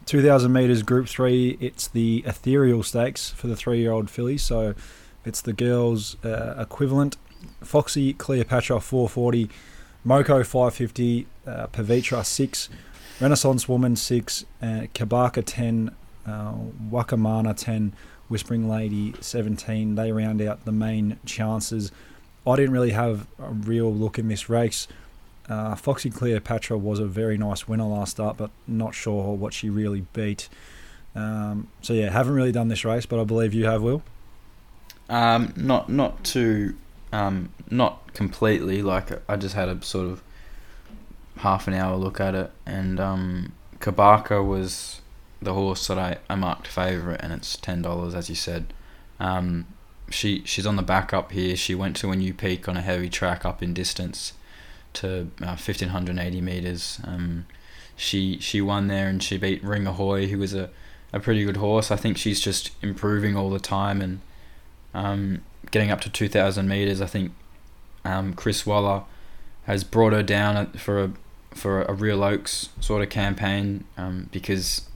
2,000 0.07 0.51
metres, 0.51 0.83
Group 0.83 1.07
3. 1.07 1.57
It's 1.59 1.87
the 1.87 2.23
Ethereal 2.25 2.81
Stakes 2.81 3.29
for 3.29 3.47
the 3.47 3.57
three 3.57 3.79
year 3.79 3.91
old 3.91 4.09
fillies. 4.09 4.41
So 4.41 4.73
it's 5.25 5.41
the 5.41 5.53
girls' 5.53 6.15
uh, 6.23 6.55
equivalent. 6.57 7.17
Foxy 7.61 8.13
Cleopatra 8.13 8.79
440, 8.79 9.49
Moko 10.05 10.45
550, 10.45 11.27
uh, 11.45 11.67
Pavitra 11.67 12.25
6, 12.25 12.69
Renaissance 13.19 13.67
Woman 13.67 13.95
6, 13.95 14.45
uh, 14.61 14.65
Kabaka 14.93 15.43
10, 15.45 15.91
uh, 16.25 16.53
Wakamana 16.89 17.55
10, 17.55 17.93
Whispering 18.29 18.69
Lady 18.69 19.13
17. 19.19 19.95
They 19.95 20.11
round 20.11 20.41
out 20.41 20.65
the 20.65 20.71
main 20.71 21.19
chances. 21.25 21.91
I 22.47 22.55
didn't 22.55 22.71
really 22.71 22.91
have 22.91 23.27
a 23.39 23.49
real 23.49 23.93
look 23.93 24.17
in 24.17 24.27
this 24.27 24.49
race. 24.49 24.87
Uh, 25.49 25.75
Foxy 25.75 26.09
Cleopatra 26.09 26.77
was 26.77 26.99
a 26.99 27.05
very 27.05 27.37
nice 27.37 27.67
winner 27.67 27.85
last 27.85 28.11
start, 28.11 28.37
but 28.37 28.51
not 28.67 28.95
sure 28.95 29.35
what 29.35 29.53
she 29.53 29.69
really 29.69 30.05
beat. 30.13 30.49
Um, 31.15 31.67
so 31.81 31.93
yeah, 31.93 32.09
haven't 32.09 32.33
really 32.33 32.51
done 32.51 32.67
this 32.67 32.85
race, 32.85 33.05
but 33.05 33.19
I 33.19 33.23
believe 33.23 33.53
you 33.53 33.65
have, 33.65 33.81
Will. 33.81 34.03
Um, 35.09 35.53
not 35.55 35.89
not 35.89 36.23
too, 36.23 36.75
um, 37.13 37.49
not 37.69 38.13
completely. 38.13 38.81
Like 38.81 39.09
I 39.29 39.35
just 39.37 39.55
had 39.55 39.69
a 39.69 39.81
sort 39.83 40.09
of 40.09 40.21
half 41.37 41.67
an 41.67 41.73
hour 41.73 41.95
look 41.95 42.19
at 42.19 42.35
it, 42.35 42.51
and 42.65 42.99
um, 42.99 43.53
Kabaka 43.79 44.45
was 44.45 45.01
the 45.41 45.53
horse 45.53 45.87
that 45.87 45.97
I, 45.97 46.17
I 46.29 46.35
marked 46.35 46.67
favourite, 46.67 47.21
and 47.21 47.31
it's 47.31 47.55
ten 47.55 47.81
dollars 47.81 48.13
as 48.13 48.29
you 48.29 48.35
said. 48.35 48.73
Um, 49.19 49.65
she 50.09 50.41
she's 50.45 50.65
on 50.65 50.75
the 50.75 50.83
back 50.83 51.13
up 51.13 51.31
here. 51.31 51.55
She 51.55 51.75
went 51.75 51.95
to 51.97 52.11
a 52.11 52.15
new 52.15 52.33
peak 52.33 52.67
on 52.67 52.77
a 52.77 52.81
heavy 52.81 53.09
track 53.09 53.45
up 53.45 53.61
in 53.61 53.73
distance 53.73 54.33
to 54.93 55.29
uh, 55.41 55.55
fifteen 55.55 55.89
hundred 55.89 56.17
eighty 56.19 56.41
meters. 56.41 56.99
Um, 57.03 57.45
she 57.95 58.39
she 58.39 58.61
won 58.61 58.87
there, 58.87 59.07
and 59.07 59.21
she 59.21 59.37
beat 59.37 59.63
Ring 59.63 59.87
Ahoy, 59.87 60.27
who 60.27 60.39
was 60.39 60.53
a 60.53 60.69
a 61.13 61.19
pretty 61.19 61.43
good 61.45 61.57
horse. 61.57 61.91
I 61.91 61.95
think 61.95 62.17
she's 62.17 62.39
just 62.39 62.71
improving 62.81 63.35
all 63.35 63.49
the 63.49 63.59
time 63.59 64.01
and 64.01 64.19
um, 64.93 65.41
getting 65.71 65.91
up 65.91 66.01
to 66.01 66.09
2,000 66.09 66.67
meters. 66.67 67.01
I 67.01 67.05
think 67.05 67.31
um, 68.03 68.33
Chris 68.33 68.65
Waller 68.65 69.03
has 69.65 69.83
brought 69.83 70.13
her 70.13 70.23
down 70.23 70.67
for 70.73 71.03
a 71.03 71.11
for 71.53 71.81
a 71.83 71.93
real 71.93 72.23
Oaks 72.23 72.69
sort 72.79 73.01
of 73.01 73.09
campaign 73.09 73.83
um, 73.97 74.29
because 74.31 74.87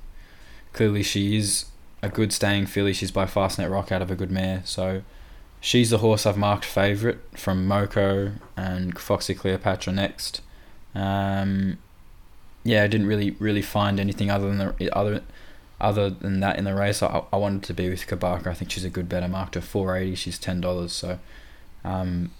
clearly 0.74 1.02
she 1.02 1.36
is 1.36 1.66
a 2.02 2.10
good 2.10 2.34
staying 2.34 2.66
filly. 2.66 2.94
She's 2.94 3.12
by 3.12 3.26
Fastnet 3.26 3.72
Rock 3.72 3.92
out 3.92 4.02
of 4.02 4.12
a 4.12 4.16
good 4.16 4.32
mare, 4.32 4.62
so 4.66 5.04
she's 5.60 5.90
the 5.90 6.00
horse 6.00 6.26
I've 6.26 6.38
marked 6.38 6.66
favourite 6.66 7.20
from 7.38 7.68
Moko 7.68 8.34
and 8.58 8.98
Foxy 8.98 9.36
Cleopatra 9.36 9.94
next. 9.94 10.42
Um, 10.96 11.78
yeah, 12.64 12.84
I 12.84 12.88
didn't 12.88 13.08
really 13.08 13.32
really 13.40 13.62
find 13.62 14.00
anything 14.00 14.30
other 14.30 14.48
than 14.54 14.58
the 14.58 14.96
other 14.96 15.22
other 15.80 16.10
than 16.10 16.40
that 16.42 16.58
in 16.58 16.64
the 16.64 16.76
race. 16.76 17.02
I, 17.02 17.24
I 17.32 17.38
wanted 17.38 17.64
to 17.64 17.74
be 17.74 17.90
with 17.90 18.06
Kabaka. 18.08 18.48
I 18.48 18.54
think 18.54 18.72
she's 18.72 18.86
a 18.86 18.90
good 18.90 19.10
bet. 19.10 19.24
I 19.24 19.28
marked 19.28 19.56
her 19.56 19.62
four 19.62 19.96
eighty. 19.96 20.16
She's 20.16 20.38
ten 20.38 20.62
dollars. 20.62 20.94
So, 20.94 21.20
um, 21.84 22.32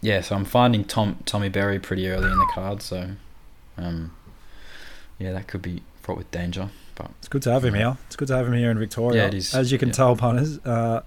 yeah. 0.00 0.20
So 0.20 0.36
I'm 0.36 0.44
finding 0.44 0.84
Tom 0.84 1.18
Tommy 1.24 1.48
Berry 1.48 1.78
pretty 1.78 2.08
early 2.08 2.30
in 2.30 2.38
the 2.38 2.50
card. 2.54 2.80
So, 2.80 3.10
um, 3.76 4.12
yeah, 5.18 5.32
that 5.32 5.46
could 5.46 5.62
be 5.62 5.82
fraught 6.00 6.18
with 6.18 6.30
danger. 6.30 6.70
But 6.94 7.10
It's 7.18 7.28
good 7.28 7.42
to 7.42 7.52
have 7.52 7.64
him 7.64 7.74
here. 7.74 7.96
It's 8.06 8.16
good 8.16 8.28
to 8.28 8.36
have 8.36 8.46
him 8.46 8.52
here 8.54 8.70
in 8.70 8.78
Victoria. 8.78 9.22
Yeah, 9.22 9.28
it 9.28 9.34
is. 9.34 9.54
As 9.54 9.72
you 9.72 9.78
can 9.78 9.88
Yeah. 9.88 9.94
tell, 9.94 10.16
punters, 10.16 10.58
uh, 10.64 11.00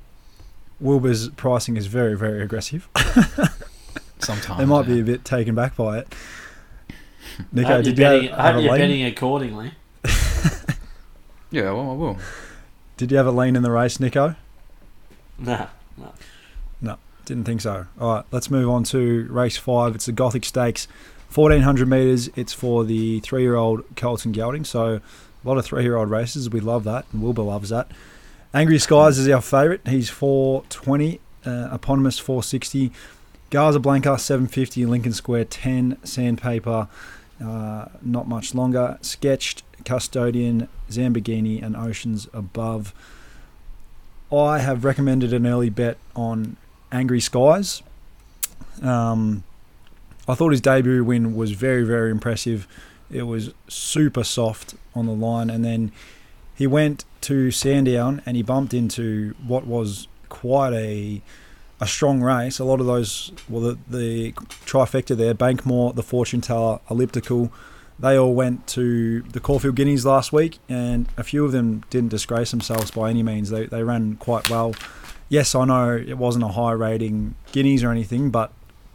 Wilbur's 0.80 1.30
pricing 1.30 1.78
is 1.78 1.88
very, 1.88 2.16
very 2.18 2.42
aggressive. 2.44 2.88
sometimes 4.20 4.60
they 4.60 4.66
might 4.66 4.86
be 4.86 5.00
a 5.00 5.04
bit 5.04 5.24
taken 5.24 5.56
back 5.56 5.76
by 5.76 6.00
it. 6.00 6.08
I 7.40 7.44
Nico, 7.52 7.68
hope 7.68 7.76
you're 7.76 7.84
did 7.84 7.98
you 7.98 8.04
betting, 8.04 8.32
I 8.32 8.44
have 8.48 8.56
hope 8.56 8.62
a 8.62 8.64
you're 8.66 8.78
betting 8.78 9.04
accordingly. 9.06 9.72
Yeah, 11.50 11.72
well, 11.72 11.92
I 11.92 11.94
will. 11.94 12.18
Did 12.98 13.10
you 13.12 13.18
have 13.18 13.26
a 13.26 13.32
lean 13.32 13.56
in 13.56 13.64
the 13.64 13.72
race, 13.72 14.02
Nico? 14.02 14.36
Nah. 15.38 15.68
No. 15.96 16.12
No. 16.82 16.98
Didn't 17.26 17.46
think 17.46 17.62
so. 17.62 17.86
All 18.02 18.16
right, 18.16 18.26
let's 18.32 18.52
move 18.52 18.70
on 18.70 18.84
to 18.86 19.26
race 19.30 19.56
five. 19.56 19.96
It's 19.96 20.08
the 20.08 20.12
Gothic 20.12 20.44
Stakes, 20.44 20.90
1400 21.34 21.88
metres. 21.88 22.30
It's 22.36 22.52
for 22.52 22.84
the 22.84 23.22
three 23.22 23.44
year 23.44 23.56
old 23.56 23.84
Colton 23.96 24.34
Gelding. 24.34 24.66
So, 24.66 25.00
a 25.44 25.48
lot 25.48 25.58
of 25.58 25.66
three 25.66 25.84
year 25.84 25.96
old 25.96 26.10
races. 26.10 26.50
We 26.50 26.60
love 26.60 26.84
that, 26.86 27.06
and 27.12 27.22
Wilbur 27.22 27.44
loves 27.44 27.70
that. 27.70 27.90
Angry 28.54 28.80
Skies 28.80 29.18
is 29.18 29.28
our 29.30 29.42
favourite. 29.42 29.88
He's 29.88 30.10
420, 30.10 31.20
uh, 31.46 31.70
Eponymous 31.72 32.18
460, 32.18 32.92
Gaza 33.50 33.80
Blanca 33.80 34.18
750, 34.18 34.86
Lincoln 34.86 35.14
Square 35.14 35.46
10, 35.46 35.98
Sandpaper, 36.04 36.88
uh, 37.44 37.86
not 38.02 38.28
much 38.28 38.56
longer, 38.56 38.98
Sketched, 39.02 39.64
Custodian, 39.86 40.68
Zambagini, 40.90 41.62
and 41.62 41.76
Oceans 41.76 42.28
Above. 42.34 42.94
I 44.32 44.60
have 44.60 44.84
recommended 44.84 45.34
an 45.34 45.46
early 45.46 45.70
bet 45.70 45.98
on 46.16 46.58
Angry 46.92 47.22
Skies. 47.22 47.84
Um, 48.82 49.44
I 50.28 50.36
thought 50.36 50.52
his 50.52 50.62
debut 50.62 51.04
win 51.04 51.36
was 51.36 51.52
very, 51.52 51.84
very 51.84 52.12
impressive. 52.12 52.68
It 53.12 53.24
was 53.24 53.54
super 53.68 54.24
soft 54.24 54.76
on 54.94 55.06
the 55.06 55.14
line, 55.14 55.50
and 55.50 55.64
then 55.64 55.92
he 56.56 56.68
went 56.68 57.06
to 57.22 57.52
Sandown 57.52 58.22
and 58.26 58.36
he 58.36 58.44
bumped 58.44 58.74
into 58.74 59.36
what 59.46 59.66
was 59.68 60.08
quite 60.30 60.74
a 60.74 61.22
a 61.80 61.88
strong 61.88 62.22
race. 62.22 62.58
A 62.58 62.64
lot 62.64 62.80
of 62.80 62.88
those, 62.88 63.32
well, 63.48 63.62
the, 63.62 63.78
the 63.88 64.32
trifecta 64.66 65.16
there, 65.16 65.36
Bankmore, 65.36 65.94
the 65.94 66.02
Fortune 66.02 66.42
Teller, 66.42 66.80
Elliptical, 66.90 67.52
they 68.00 68.18
all 68.18 68.34
went 68.34 68.66
to 68.68 69.22
the 69.22 69.40
Caulfield 69.40 69.76
Guineas 69.76 70.06
last 70.06 70.32
week, 70.32 70.60
and 70.70 71.08
a 71.18 71.24
few 71.24 71.46
of 71.46 71.52
them 71.52 71.84
didn't 71.90 72.10
disgrace 72.10 72.52
themselves 72.52 72.92
by 72.92 73.10
any 73.10 73.24
means. 73.24 73.50
They, 73.50 73.66
they 73.66 73.84
ran 73.84 74.16
quite 74.16 74.50
well. 74.50 74.76
Yes, 75.30 75.56
I 75.56 75.66
know 75.66 75.96
it 75.96 76.18
wasn't 76.18 76.46
a 76.46 76.50
high 76.50 76.72
rating 76.72 77.36
Guineas 77.52 77.84
or 77.84 77.92
anything, 77.92 78.30
but 78.30 78.52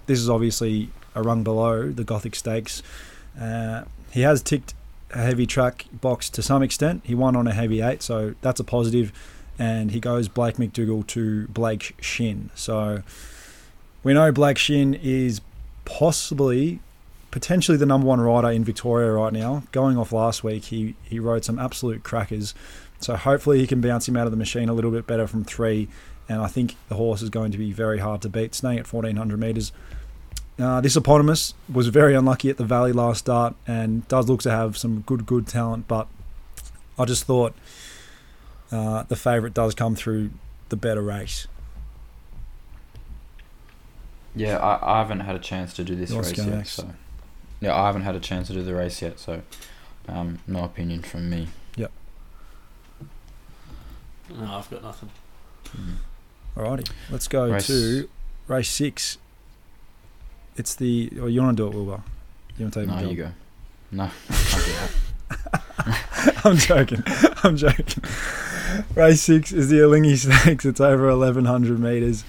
this 0.06 0.18
is 0.18 0.30
obviously 0.30 0.90
a 1.14 1.22
rung 1.22 1.42
below 1.42 1.90
the 1.90 2.04
Gothic 2.04 2.34
Stakes. 2.34 2.82
Uh, 3.40 3.84
he 4.12 4.22
has 4.22 4.42
ticked 4.42 4.74
a 5.12 5.18
heavy 5.18 5.46
track 5.46 5.86
box 5.92 6.28
to 6.30 6.42
some 6.42 6.62
extent. 6.62 7.02
He 7.04 7.14
won 7.14 7.36
on 7.36 7.46
a 7.46 7.52
heavy 7.52 7.80
eight, 7.80 8.02
so 8.02 8.34
that's 8.42 8.60
a 8.60 8.64
positive. 8.64 9.12
And 9.58 9.90
he 9.90 10.00
goes 10.00 10.28
Blaike 10.28 10.56
McDougall 10.56 11.06
to 11.08 11.46
Blake 11.48 11.94
Shinn. 12.00 12.50
So 12.54 13.02
we 14.02 14.14
know 14.14 14.32
Blake 14.32 14.58
Shinn 14.58 14.94
is 14.94 15.40
possibly 15.84 16.80
potentially 17.30 17.78
the 17.78 17.86
number 17.86 18.06
one 18.06 18.20
rider 18.20 18.50
in 18.50 18.64
Victoria 18.64 19.10
right 19.12 19.32
now. 19.32 19.62
Going 19.72 19.96
off 19.96 20.12
last 20.12 20.44
week, 20.44 20.64
he 20.66 20.94
he 21.04 21.18
rode 21.18 21.44
some 21.44 21.58
absolute 21.58 22.02
crackers. 22.02 22.54
So 23.00 23.16
hopefully 23.16 23.58
he 23.58 23.66
can 23.66 23.80
bounce 23.80 24.08
him 24.08 24.16
out 24.16 24.26
of 24.26 24.30
the 24.30 24.36
machine 24.36 24.68
a 24.68 24.74
little 24.74 24.90
bit 24.90 25.06
better 25.06 25.26
from 25.26 25.44
three. 25.44 25.88
And 26.28 26.40
I 26.40 26.46
think 26.46 26.76
the 26.88 26.94
horse 26.94 27.20
is 27.20 27.30
going 27.30 27.50
to 27.52 27.58
be 27.58 27.72
very 27.72 27.98
hard 27.98 28.22
to 28.22 28.28
beat. 28.28 28.54
Staying 28.54 28.78
at 28.78 28.90
1400 28.90 29.38
metres. 29.38 29.72
Uh, 30.58 30.80
this 30.80 30.96
eponymous 30.96 31.54
was 31.72 31.88
very 31.88 32.14
unlucky 32.14 32.50
at 32.50 32.56
the 32.56 32.64
Valley 32.64 32.92
last 32.92 33.20
start 33.20 33.54
and 33.66 34.06
does 34.08 34.28
look 34.28 34.42
to 34.42 34.50
have 34.50 34.76
some 34.76 35.00
good, 35.00 35.26
good 35.26 35.46
talent. 35.46 35.88
But 35.88 36.06
I 36.98 37.04
just 37.04 37.24
thought 37.24 37.54
uh, 38.70 39.04
the 39.04 39.16
favourite 39.16 39.54
does 39.54 39.74
come 39.74 39.94
through 39.96 40.30
the 40.68 40.76
better 40.76 41.02
race. 41.02 41.46
Yeah, 44.34 44.58
I, 44.58 44.94
I 44.94 44.98
haven't 44.98 45.20
had 45.20 45.36
a 45.36 45.38
chance 45.40 45.74
to 45.74 45.84
do 45.84 45.94
this 45.94 46.10
Yours 46.10 46.28
race 46.28 46.38
yet. 46.38 46.48
next. 46.48 46.70
So 46.72 46.90
yeah, 47.60 47.74
I 47.74 47.86
haven't 47.86 48.02
had 48.02 48.14
a 48.14 48.20
chance 48.20 48.48
to 48.48 48.54
do 48.54 48.62
the 48.62 48.74
race 48.74 49.02
yet. 49.02 49.18
So 49.18 49.42
um, 50.08 50.38
no 50.46 50.64
opinion 50.64 51.02
from 51.02 51.28
me. 51.28 51.48
No, 54.38 54.54
I've 54.54 54.70
got 54.70 54.82
nothing. 54.82 55.10
Alrighty, 56.56 56.90
let's 57.10 57.28
go 57.28 57.50
Race- 57.50 57.66
to 57.66 58.08
race 58.46 58.70
six. 58.70 59.18
It's 60.56 60.74
the. 60.74 61.10
Oh, 61.20 61.26
you 61.26 61.42
want 61.42 61.56
to 61.56 61.62
do 61.62 61.68
it, 61.68 61.74
Wilbur? 61.74 62.02
You 62.58 62.64
want 62.66 62.74
to 62.74 62.80
take 62.80 62.88
No, 62.88 62.96
the 63.02 63.10
you 63.10 63.16
go. 63.16 63.30
No, 63.90 64.04
I'll 64.04 64.64
do 64.64 64.72
that. 64.72 64.90
I'm 66.44 66.56
joking. 66.56 67.02
I'm 67.42 67.56
joking. 67.56 68.02
Race 68.94 69.22
six 69.22 69.52
is 69.52 69.68
the 69.68 69.76
Alinghi 69.78 70.16
Stakes. 70.16 70.64
It's 70.64 70.80
over 70.80 71.08
1100 71.08 71.78
metres. 71.78 72.24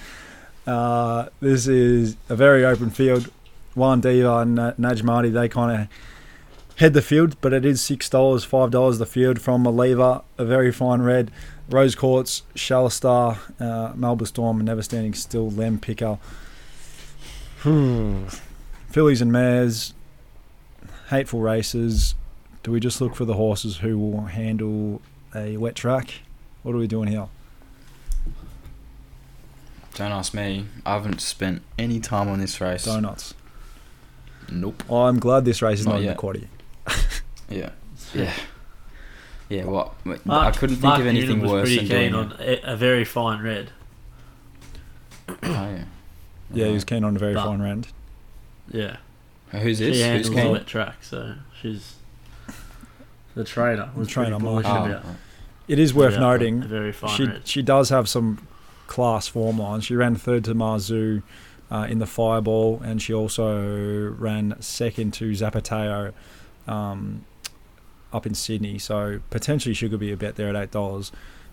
Uh, 0.65 1.27
this 1.41 1.67
is 1.67 2.15
a 2.29 2.35
very 2.35 2.65
open 2.65 2.89
field. 2.89 3.29
Juan 3.75 4.01
Diva 4.01 4.37
and 4.39 4.55
Na- 4.55 4.73
Najmati, 4.73 5.31
they 5.33 5.49
kind 5.49 5.81
of 5.83 6.77
head 6.77 6.93
the 6.93 7.01
field, 7.01 7.35
but 7.41 7.53
it 7.53 7.65
is 7.65 7.81
$6, 7.81 8.09
$5 8.09 8.97
the 8.99 9.05
field 9.05 9.41
from 9.41 9.63
Maliva, 9.63 10.23
a 10.37 10.45
very 10.45 10.71
fine 10.71 11.01
red. 11.01 11.31
Rose 11.69 11.95
Courts, 11.95 12.43
Shalstar, 12.55 13.37
uh, 13.59 13.93
Melbourne 13.95 14.27
Storm, 14.27 14.57
and 14.57 14.65
Never 14.67 14.81
Standing 14.81 15.13
Still, 15.13 15.49
Lem 15.49 15.79
Picker. 15.79 16.17
Hmm. 17.63 18.25
Fillies 18.89 19.21
and 19.21 19.31
mares, 19.31 19.93
hateful 21.09 21.39
races. 21.41 22.15
Do 22.61 22.71
we 22.71 22.79
just 22.79 23.01
look 23.01 23.15
for 23.15 23.25
the 23.25 23.33
horses 23.33 23.77
who 23.77 23.97
will 23.97 24.25
handle 24.25 25.01
a 25.35 25.57
wet 25.57 25.75
track? 25.75 26.21
What 26.61 26.75
are 26.75 26.77
we 26.77 26.87
doing 26.87 27.07
here? 27.09 27.27
Don't 29.95 30.11
ask 30.11 30.33
me. 30.33 30.65
I 30.85 30.93
haven't 30.93 31.21
spent 31.21 31.61
any 31.77 31.99
time 31.99 32.27
on 32.27 32.39
this 32.39 32.59
race. 32.59 32.85
Donuts. 32.85 33.33
Nope. 34.51 34.83
I'm 34.91 35.19
glad 35.19 35.45
this 35.45 35.61
race 35.61 35.79
is 35.81 35.85
Not 35.85 35.93
not, 35.93 35.97
in 35.99 36.03
the 36.05 36.09
yet. 36.11 36.17
quaddy. 36.17 36.47
Yeah. 37.49 37.69
Yeah. 38.15 38.33
Yeah. 39.49 39.65
Well, 39.65 39.93
I 40.05 40.17
Mark- 40.25 40.55
couldn't 40.55 40.77
think 40.77 40.85
Mark 40.85 41.01
of 41.01 41.05
anything 41.07 41.37
Noonan 41.39 41.41
was 41.43 41.51
worse 41.51 41.61
pretty 41.69 41.87
than 41.87 41.87
keen 41.87 42.11
doing 42.13 42.15
on 42.15 42.35
a, 42.39 42.73
a 42.73 42.75
very 42.75 43.05
fine 43.05 43.43
red. 43.43 43.69
Oh, 45.29 45.35
yeah. 45.43 45.83
Yeah, 46.53 46.67
he 46.67 46.73
was 46.73 46.83
keen 46.83 47.03
on 47.03 47.15
a 47.15 47.19
very 47.19 47.33
But- 47.33 47.45
fine 47.45 47.61
round. 47.61 47.87
Yeah, 48.71 48.97
Who's 49.51 49.77
she 49.79 49.85
this? 49.85 49.97
Who's 49.97 50.01
handles 50.05 50.29
the 50.29 50.35
keen? 50.41 50.51
wet 50.51 50.67
track, 50.67 50.95
so 51.03 51.35
she's 51.61 51.95
the 53.35 53.43
trainer. 53.43 53.89
Was 53.95 54.07
The 54.07 54.13
trainer, 54.13 54.39
pretty 54.39 54.45
Mark. 54.63 54.65
Oh, 54.65 55.15
It 55.67 55.79
is 55.79 55.93
worth 55.93 56.13
about 56.15 56.21
noting 56.39 56.63
a 56.63 56.67
very 56.67 56.91
fine 56.91 57.15
she 57.15 57.25
red. 57.25 57.47
she 57.47 57.61
does 57.61 57.89
have 57.89 58.07
some 58.09 58.47
class 58.87 59.27
form 59.27 59.57
lines. 59.59 59.85
She 59.85 59.95
ran 59.95 60.15
third 60.15 60.43
to 60.45 60.53
Marzu 60.55 61.23
uh, 61.71 61.87
in 61.89 61.99
the 61.99 62.05
Fireball, 62.05 62.81
and 62.83 63.01
she 63.01 63.13
also 63.13 64.09
ran 64.17 64.55
second 64.61 65.13
to 65.15 65.31
Zapateo 65.31 66.13
um, 66.67 67.25
up 68.11 68.25
in 68.25 68.33
Sydney. 68.35 68.77
So 68.77 69.19
potentially 69.29 69.73
she 69.73 69.89
could 69.89 69.99
be 69.99 70.11
a 70.11 70.17
bet 70.17 70.35
there 70.35 70.49
at 70.49 70.55
eight 70.55 70.71
dollars. 70.71 71.11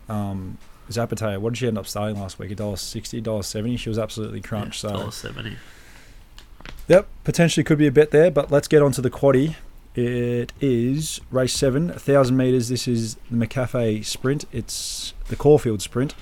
Um, 0.09 0.59
Zapateo, 0.91 1.39
what 1.41 1.55
did 1.55 1.59
she 1.59 1.67
end 1.67 1.79
up 1.79 1.87
starting 1.87 2.19
last 2.21 2.39
week? 2.39 2.51
A 2.51 2.55
dollar 2.55 2.77
sixty, 2.77 3.21
dollar 3.21 3.43
seventy. 3.43 3.77
She 3.77 3.89
was 3.89 3.99
absolutely 3.99 4.41
crunched. 4.41 4.83
yeah, 4.85 4.91
so 4.91 5.11
seventy. 5.11 5.57
Yep, 6.89 7.07
potentially 7.25 7.63
could 7.65 7.79
be 7.79 7.87
a 7.87 7.93
bet 7.93 8.11
there, 8.11 8.31
but 8.31 8.51
let's 8.51 8.67
get 8.69 8.83
on 8.83 8.93
to 8.93 9.01
the 9.01 9.11
quaddy. 9.11 9.55
It 9.95 10.53
is 10.61 11.21
race 11.31 11.53
seven, 11.53 11.89
1,000 11.89 12.37
metres. 12.37 12.69
This 12.69 12.87
is 12.89 13.17
the 13.31 13.37
McCafe 13.47 14.05
Sprint. 14.05 14.45
It's 14.53 15.15
the 15.29 15.37
Caulfield 15.37 15.83
Sprint 15.83 16.15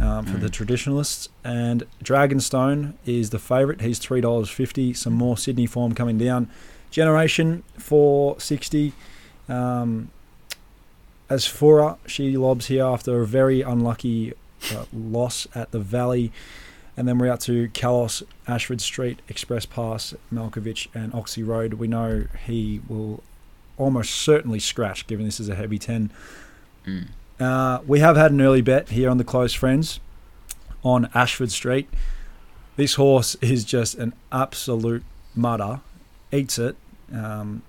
um, 0.00 0.24
for 0.26 0.36
the 0.38 0.46
Mm. 0.48 0.52
traditionalists. 0.52 1.28
And 1.44 1.84
Dragonstone 2.04 2.94
is 3.06 3.30
the 3.30 3.38
favourite. 3.40 3.80
He's 3.80 3.98
$3.50. 4.00 4.96
Some 4.96 5.12
more 5.14 5.36
Sydney 5.36 5.66
form 5.66 5.92
coming 5.94 6.18
down. 6.18 6.48
Generation 6.90 7.62
460. 7.78 8.92
Um, 9.48 10.10
as 11.30 11.46
Fura, 11.46 11.96
she 12.06 12.36
lobs 12.36 12.66
here 12.66 12.84
after 12.84 13.22
a 13.22 13.26
very 13.26 13.62
unlucky 13.62 14.34
uh, 14.72 14.84
loss 14.92 15.46
at 15.54 15.70
the 15.70 15.78
Valley. 15.78 16.32
And 16.96 17.06
then 17.08 17.18
we're 17.18 17.30
out 17.30 17.40
to 17.42 17.68
Kalos, 17.68 18.24
Ashford 18.48 18.80
Street, 18.80 19.20
Express 19.28 19.64
Pass, 19.64 20.12
Malkovich, 20.32 20.88
and 20.92 21.14
Oxy 21.14 21.42
Road. 21.42 21.74
We 21.74 21.86
know 21.86 22.26
he 22.44 22.82
will 22.88 23.22
almost 23.78 24.12
certainly 24.12 24.58
scratch, 24.58 25.06
given 25.06 25.24
this 25.24 25.40
is 25.40 25.48
a 25.48 25.54
heavy 25.54 25.78
10. 25.78 26.10
Mm. 26.84 27.08
Uh, 27.38 27.80
we 27.86 28.00
have 28.00 28.16
had 28.16 28.32
an 28.32 28.40
early 28.42 28.60
bet 28.60 28.90
here 28.90 29.08
on 29.08 29.16
the 29.16 29.24
Close 29.24 29.54
Friends 29.54 30.00
on 30.84 31.08
Ashford 31.14 31.52
Street. 31.52 31.88
This 32.76 32.94
horse 32.94 33.36
is 33.36 33.64
just 33.64 33.94
an 33.94 34.12
absolute 34.32 35.04
mutter. 35.34 35.80
Eats 36.32 36.58
it. 36.58 36.76
Um, 37.12 37.62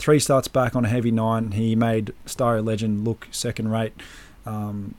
three 0.00 0.18
starts 0.18 0.48
back 0.48 0.74
on 0.74 0.86
a 0.86 0.88
heavy 0.88 1.10
nine. 1.10 1.52
He 1.52 1.76
made 1.76 2.14
Starry 2.24 2.62
Legend 2.62 3.04
look 3.04 3.28
second 3.30 3.70
rate. 3.70 3.92
Um, 4.46 4.94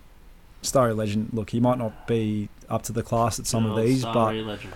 Starry 0.62 0.94
Legend, 0.94 1.32
look, 1.34 1.50
he 1.50 1.60
might 1.60 1.80
not 1.80 2.08
be 2.08 2.50
up 2.70 2.84
to 2.84 2.94
the 2.94 3.02
class 3.02 3.40
at 3.40 3.48
some 3.48 3.66
of 3.66 3.72
Good 3.74 3.80
old 3.80 3.88
these, 3.88 4.04
but 4.04 4.36
legend. 4.36 4.74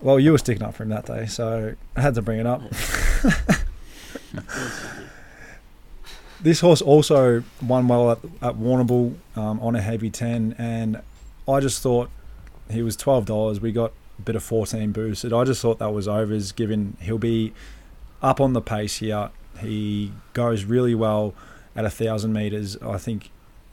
well, 0.00 0.20
you 0.20 0.30
were 0.30 0.38
sticking 0.38 0.62
up 0.62 0.74
for 0.74 0.84
him 0.84 0.90
that 0.90 1.06
day, 1.06 1.26
so 1.26 1.74
I 1.96 2.00
had 2.00 2.14
to 2.14 2.22
bring 2.22 2.38
it 2.38 2.46
up. 2.46 2.62
this 6.40 6.60
horse 6.60 6.80
also 6.80 7.42
won 7.60 7.88
well 7.88 8.12
at, 8.12 8.18
at 8.40 8.54
Warrnambool 8.54 9.16
um, 9.34 9.58
on 9.60 9.74
a 9.74 9.82
heavy 9.82 10.08
10, 10.08 10.54
and 10.56 11.02
I 11.48 11.58
just 11.58 11.82
thought 11.82 12.10
he 12.70 12.80
was 12.80 12.96
$12. 12.96 13.60
We 13.60 13.72
got 13.72 13.92
a 14.20 14.22
bit 14.22 14.36
of 14.36 14.44
14 14.44 14.92
boosted. 14.92 15.32
I 15.32 15.42
just 15.42 15.60
thought 15.60 15.80
that 15.80 15.92
was 15.92 16.06
overs, 16.06 16.52
given 16.52 16.96
he'll 17.00 17.18
be 17.18 17.52
up 18.24 18.40
on 18.40 18.54
the 18.54 18.62
pace 18.62 18.96
here. 18.96 19.30
He 19.60 20.12
goes 20.32 20.64
really 20.64 20.94
well 20.94 21.34
at 21.76 21.84
a 21.84 21.90
thousand 21.90 22.32
meters. 22.32 22.76
I 22.78 22.96
think 22.96 23.30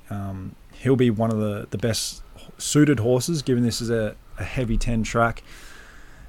um, 0.09 0.55
he'll 0.73 0.97
be 0.97 1.09
one 1.09 1.31
of 1.31 1.39
the, 1.39 1.67
the 1.71 1.77
best 1.77 2.21
suited 2.57 2.99
horses, 2.99 3.41
given 3.41 3.63
this 3.63 3.81
is 3.81 3.89
a, 3.89 4.15
a 4.37 4.43
heavy 4.43 4.77
10 4.77 5.03
track. 5.03 5.41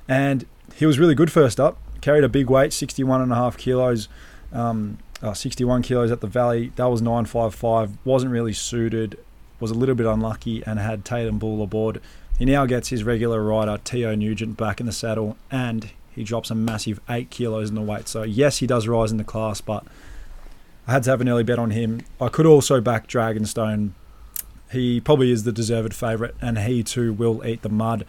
And 0.09 0.47
he 0.75 0.87
was 0.87 0.99
really 0.99 1.15
good 1.15 1.33
first 1.33 1.59
up. 1.59 1.79
Carried 2.01 2.25
a 2.25 2.29
big 2.29 2.49
weight, 2.49 2.73
61 2.73 3.21
and 3.21 3.33
a 3.33 3.35
half 3.35 3.57
kilos, 3.59 4.09
um, 4.53 4.99
uh, 5.21 5.35
61 5.35 5.83
kilos 5.83 6.11
at 6.11 6.21
the 6.21 6.27
Valley. 6.27 6.73
That 6.77 6.87
was 6.87 7.03
955. 7.03 7.99
Wasn't 8.05 8.33
really 8.33 8.53
suited. 8.53 9.19
Was 9.61 9.71
a 9.71 9.75
little 9.75 9.95
bit 9.95 10.07
unlucky 10.07 10.65
and 10.65 10.79
had 10.79 11.05
Tatum 11.05 11.39
Bull 11.39 11.63
aboard. 11.63 12.01
He 12.39 12.45
now 12.45 12.67
gets 12.67 12.89
his 12.89 13.05
regular 13.05 13.43
rider, 13.43 13.79
T.O. 13.83 14.15
Nugent, 14.15 14.57
back 14.57 14.81
in 14.81 14.87
the 14.87 14.93
saddle 14.93 15.37
and 15.51 15.91
he 16.15 16.25
drops 16.25 16.51
a 16.51 16.55
massive 16.55 17.01
8 17.09 17.31
kilos 17.31 17.69
in 17.69 17.75
the 17.75 17.81
weight. 17.83 18.09
So, 18.09 18.23
yes, 18.23 18.59
he 18.59 18.67
does 18.67 18.87
rise 18.87 19.11
in 19.11 19.19
the 19.19 19.25
class, 19.25 19.61
but 19.61 19.85
I 20.87 20.93
had 20.93 21.03
to 21.05 21.11
have 21.11 21.21
an 21.21 21.29
early 21.29 21.45
bet 21.45 21.59
on 21.59 21.71
him. 21.71 22.01
I 22.21 22.29
could 22.29 22.47
also 22.47 22.81
back 22.81 23.07
Dragonstone. 23.07 23.91
He 24.71 25.01
probably 25.01 25.31
is 25.31 25.45
the 25.45 25.53
deserved 25.53 25.95
favourite, 25.95 26.35
and 26.41 26.59
he 26.59 26.83
too 26.83 27.13
will 27.13 27.45
eat 27.47 27.63
the 27.63 27.69
mud. 27.69 28.05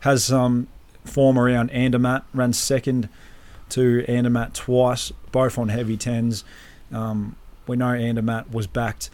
Has 0.00 0.24
some 0.24 0.68
form 1.04 1.38
around 1.38 1.70
Andermatt, 1.70 2.24
ran 2.34 2.52
second 2.52 3.08
to 3.70 4.04
Andermatt 4.08 4.54
twice, 4.54 5.12
both 5.32 5.58
on 5.58 5.68
heavy 5.68 5.96
tens. 5.96 6.44
Um, 6.92 7.36
we 7.66 7.76
know 7.76 7.92
Andermatt 7.92 8.50
was 8.50 8.66
backed 8.66 9.10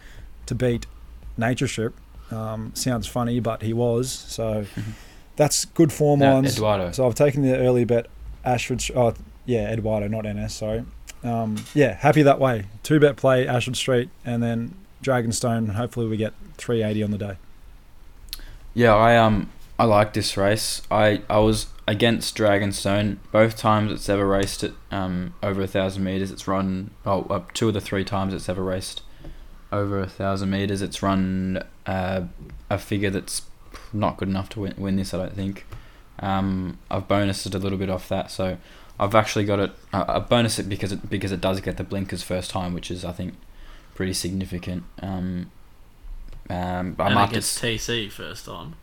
to 0.46 0.54
beat 0.54 0.86
Nature 1.36 1.68
Strip. 1.68 1.94
Um, 2.30 2.72
sounds 2.74 3.06
funny, 3.06 3.38
but 3.40 3.62
he 3.62 3.72
was. 3.72 4.10
So 4.10 4.64
that's 5.36 5.66
good 5.66 5.92
form 5.92 6.20
No. 6.20 6.38
Eduardo. 6.42 6.92
So 6.92 7.06
I've 7.06 7.14
taken 7.14 7.42
the 7.42 7.56
early 7.56 7.84
bet. 7.84 8.06
Ashford. 8.46 8.82
Oh, 8.94 9.14
yeah, 9.44 9.70
Eduardo, 9.70 10.08
not 10.08 10.24
NS. 10.24 10.54
Sorry. 10.54 10.84
Um, 11.22 11.56
yeah, 11.74 11.94
happy 11.94 12.22
that 12.22 12.38
way. 12.38 12.66
Two 12.82 13.00
bet 13.00 13.16
play 13.16 13.46
Ashford 13.46 13.76
Street, 13.76 14.08
and 14.24 14.42
then 14.42 14.74
Dragonstone. 15.02 15.70
Hopefully, 15.70 16.06
we 16.06 16.16
get 16.16 16.32
380 16.56 17.02
on 17.02 17.10
the 17.10 17.18
day. 17.18 17.36
Yeah, 18.74 18.94
I 18.94 19.16
um 19.16 19.50
I 19.78 19.84
like 19.84 20.12
this 20.12 20.36
race. 20.36 20.82
I 20.90 21.22
I 21.28 21.38
was 21.38 21.66
against 21.88 22.36
Dragonstone 22.36 23.18
both 23.30 23.56
times 23.56 23.92
it's 23.92 24.08
ever 24.08 24.26
raced 24.26 24.64
it 24.64 24.74
um 24.90 25.34
over 25.42 25.62
a 25.62 25.66
thousand 25.66 26.04
meters. 26.04 26.30
It's 26.30 26.46
run 26.46 26.90
oh 27.04 27.22
uh, 27.30 27.42
two 27.54 27.68
of 27.68 27.74
the 27.74 27.80
three 27.80 28.04
times 28.04 28.34
it's 28.34 28.48
ever 28.48 28.62
raced 28.62 29.02
over 29.72 30.00
a 30.00 30.06
thousand 30.06 30.50
meters. 30.50 30.82
It's 30.82 31.02
run 31.02 31.62
uh, 31.86 32.22
a 32.68 32.78
figure 32.78 33.10
that's 33.10 33.42
not 33.92 34.16
good 34.16 34.28
enough 34.28 34.48
to 34.50 34.60
win, 34.60 34.74
win 34.76 34.96
this. 34.96 35.14
I 35.14 35.18
don't 35.18 35.34
think. 35.34 35.66
Um, 36.20 36.78
I've 36.90 37.06
bonused 37.08 37.46
it 37.46 37.54
a 37.54 37.58
little 37.58 37.78
bit 37.78 37.90
off 37.90 38.08
that, 38.08 38.30
so 38.30 38.56
I've 38.98 39.14
actually 39.14 39.44
got 39.44 39.58
it 39.58 39.72
a 39.92 40.00
a 40.16 40.20
bonus 40.20 40.58
it 40.58 40.68
because 40.68 40.92
it 40.92 41.10
because 41.10 41.32
it 41.32 41.40
does 41.40 41.60
get 41.60 41.76
the 41.76 41.84
blinkers 41.84 42.22
first 42.22 42.50
time, 42.50 42.72
which 42.74 42.90
is 42.90 43.04
I 43.04 43.12
think 43.12 43.34
pretty 43.94 44.12
significant. 44.14 44.84
Um, 45.02 45.50
um, 46.48 46.96
I 46.98 47.04
and 47.04 47.12
it 47.12 47.14
marked 47.14 47.32
gets 47.34 47.62
it. 47.62 47.78
TC 47.78 48.10
first 48.10 48.46
time. 48.46 48.74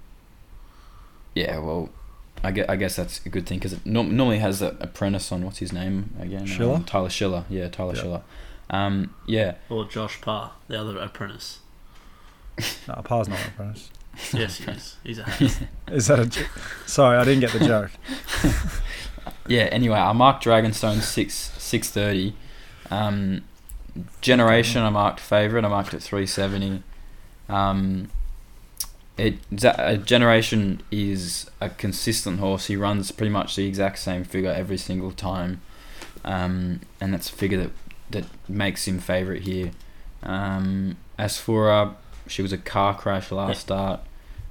Yeah, 1.34 1.58
well, 1.60 1.90
I 2.44 2.52
guess, 2.52 2.66
I 2.70 2.76
guess 2.76 2.96
that's 2.96 3.26
a 3.26 3.30
good 3.30 3.48
thing 3.48 3.58
because 3.60 3.74
it 3.74 3.86
norm- 3.86 4.16
normally 4.16 4.40
has 4.40 4.62
an 4.62 4.78
apprentice 4.80 5.32
on 5.32 5.44
what's 5.46 5.60
his 5.60 5.72
name 5.74 6.14
again? 6.20 6.46
Schiller? 6.46 6.76
Um, 6.76 6.84
Tyler 6.84 7.10
Schiller. 7.10 7.46
Yeah, 7.50 7.70
Tyler 7.70 7.96
Yeah. 7.96 8.02
Schiller. 8.02 8.22
Um, 8.70 9.14
yeah, 9.26 9.56
Or 9.70 9.86
Josh 9.86 10.20
Parr, 10.22 10.52
the 10.68 10.80
other 10.80 10.98
apprentice. 11.00 11.60
No, 12.88 12.96
Parr's 13.04 13.28
not 13.28 13.40
an 13.40 13.48
apprentice. 13.48 13.90
Yes, 14.34 14.58
he 14.58 14.72
is. 14.72 14.98
He's 15.04 15.18
a 15.20 15.24
hack. 15.30 15.52
Is 15.92 16.08
that 16.08 16.20
a? 16.20 16.26
j- 16.26 16.46
Sorry, 16.86 17.18
I 17.18 17.24
didn't 17.26 17.42
get 17.42 17.52
the 17.52 17.66
joke. 17.66 17.92
yeah. 19.48 19.64
Anyway, 19.64 19.98
I 19.98 20.12
marked 20.14 20.46
Dragonstone 20.46 21.02
six 21.02 21.34
six 21.58 21.90
thirty. 21.90 22.36
Um, 22.92 23.44
Generation, 24.22 24.82
I 24.82 24.90
marked 24.90 25.20
favorite. 25.20 25.66
I 25.66 25.68
marked 25.68 25.94
it 25.94 26.02
three 26.02 26.26
seventy. 26.28 26.82
Um, 27.50 28.10
it 29.18 29.36
za- 29.58 29.80
uh, 29.80 29.96
Generation 29.98 30.82
is 30.92 31.50
a 31.62 31.70
consistent 31.70 32.40
horse. 32.40 32.66
He 32.68 32.76
runs 32.76 33.12
pretty 33.12 33.30
much 33.32 33.56
the 33.56 33.68
exact 33.68 34.00
same 34.00 34.24
figure 34.24 34.50
every 34.52 34.78
single 34.78 35.12
time, 35.12 35.62
um, 36.26 36.82
and 37.00 37.14
that's 37.14 37.30
a 37.30 37.34
figure 37.34 37.58
that 37.64 37.72
that 38.12 38.26
makes 38.50 38.88
him 38.88 39.00
favorite 39.00 39.44
here. 39.44 39.72
Um, 40.24 40.98
as 41.18 41.38
for 41.38 41.70
uh, 41.72 41.94
she 42.28 42.42
was 42.42 42.54
a 42.54 42.58
car 42.58 42.96
crash 42.98 43.32
last 43.32 43.62
start. 43.62 44.02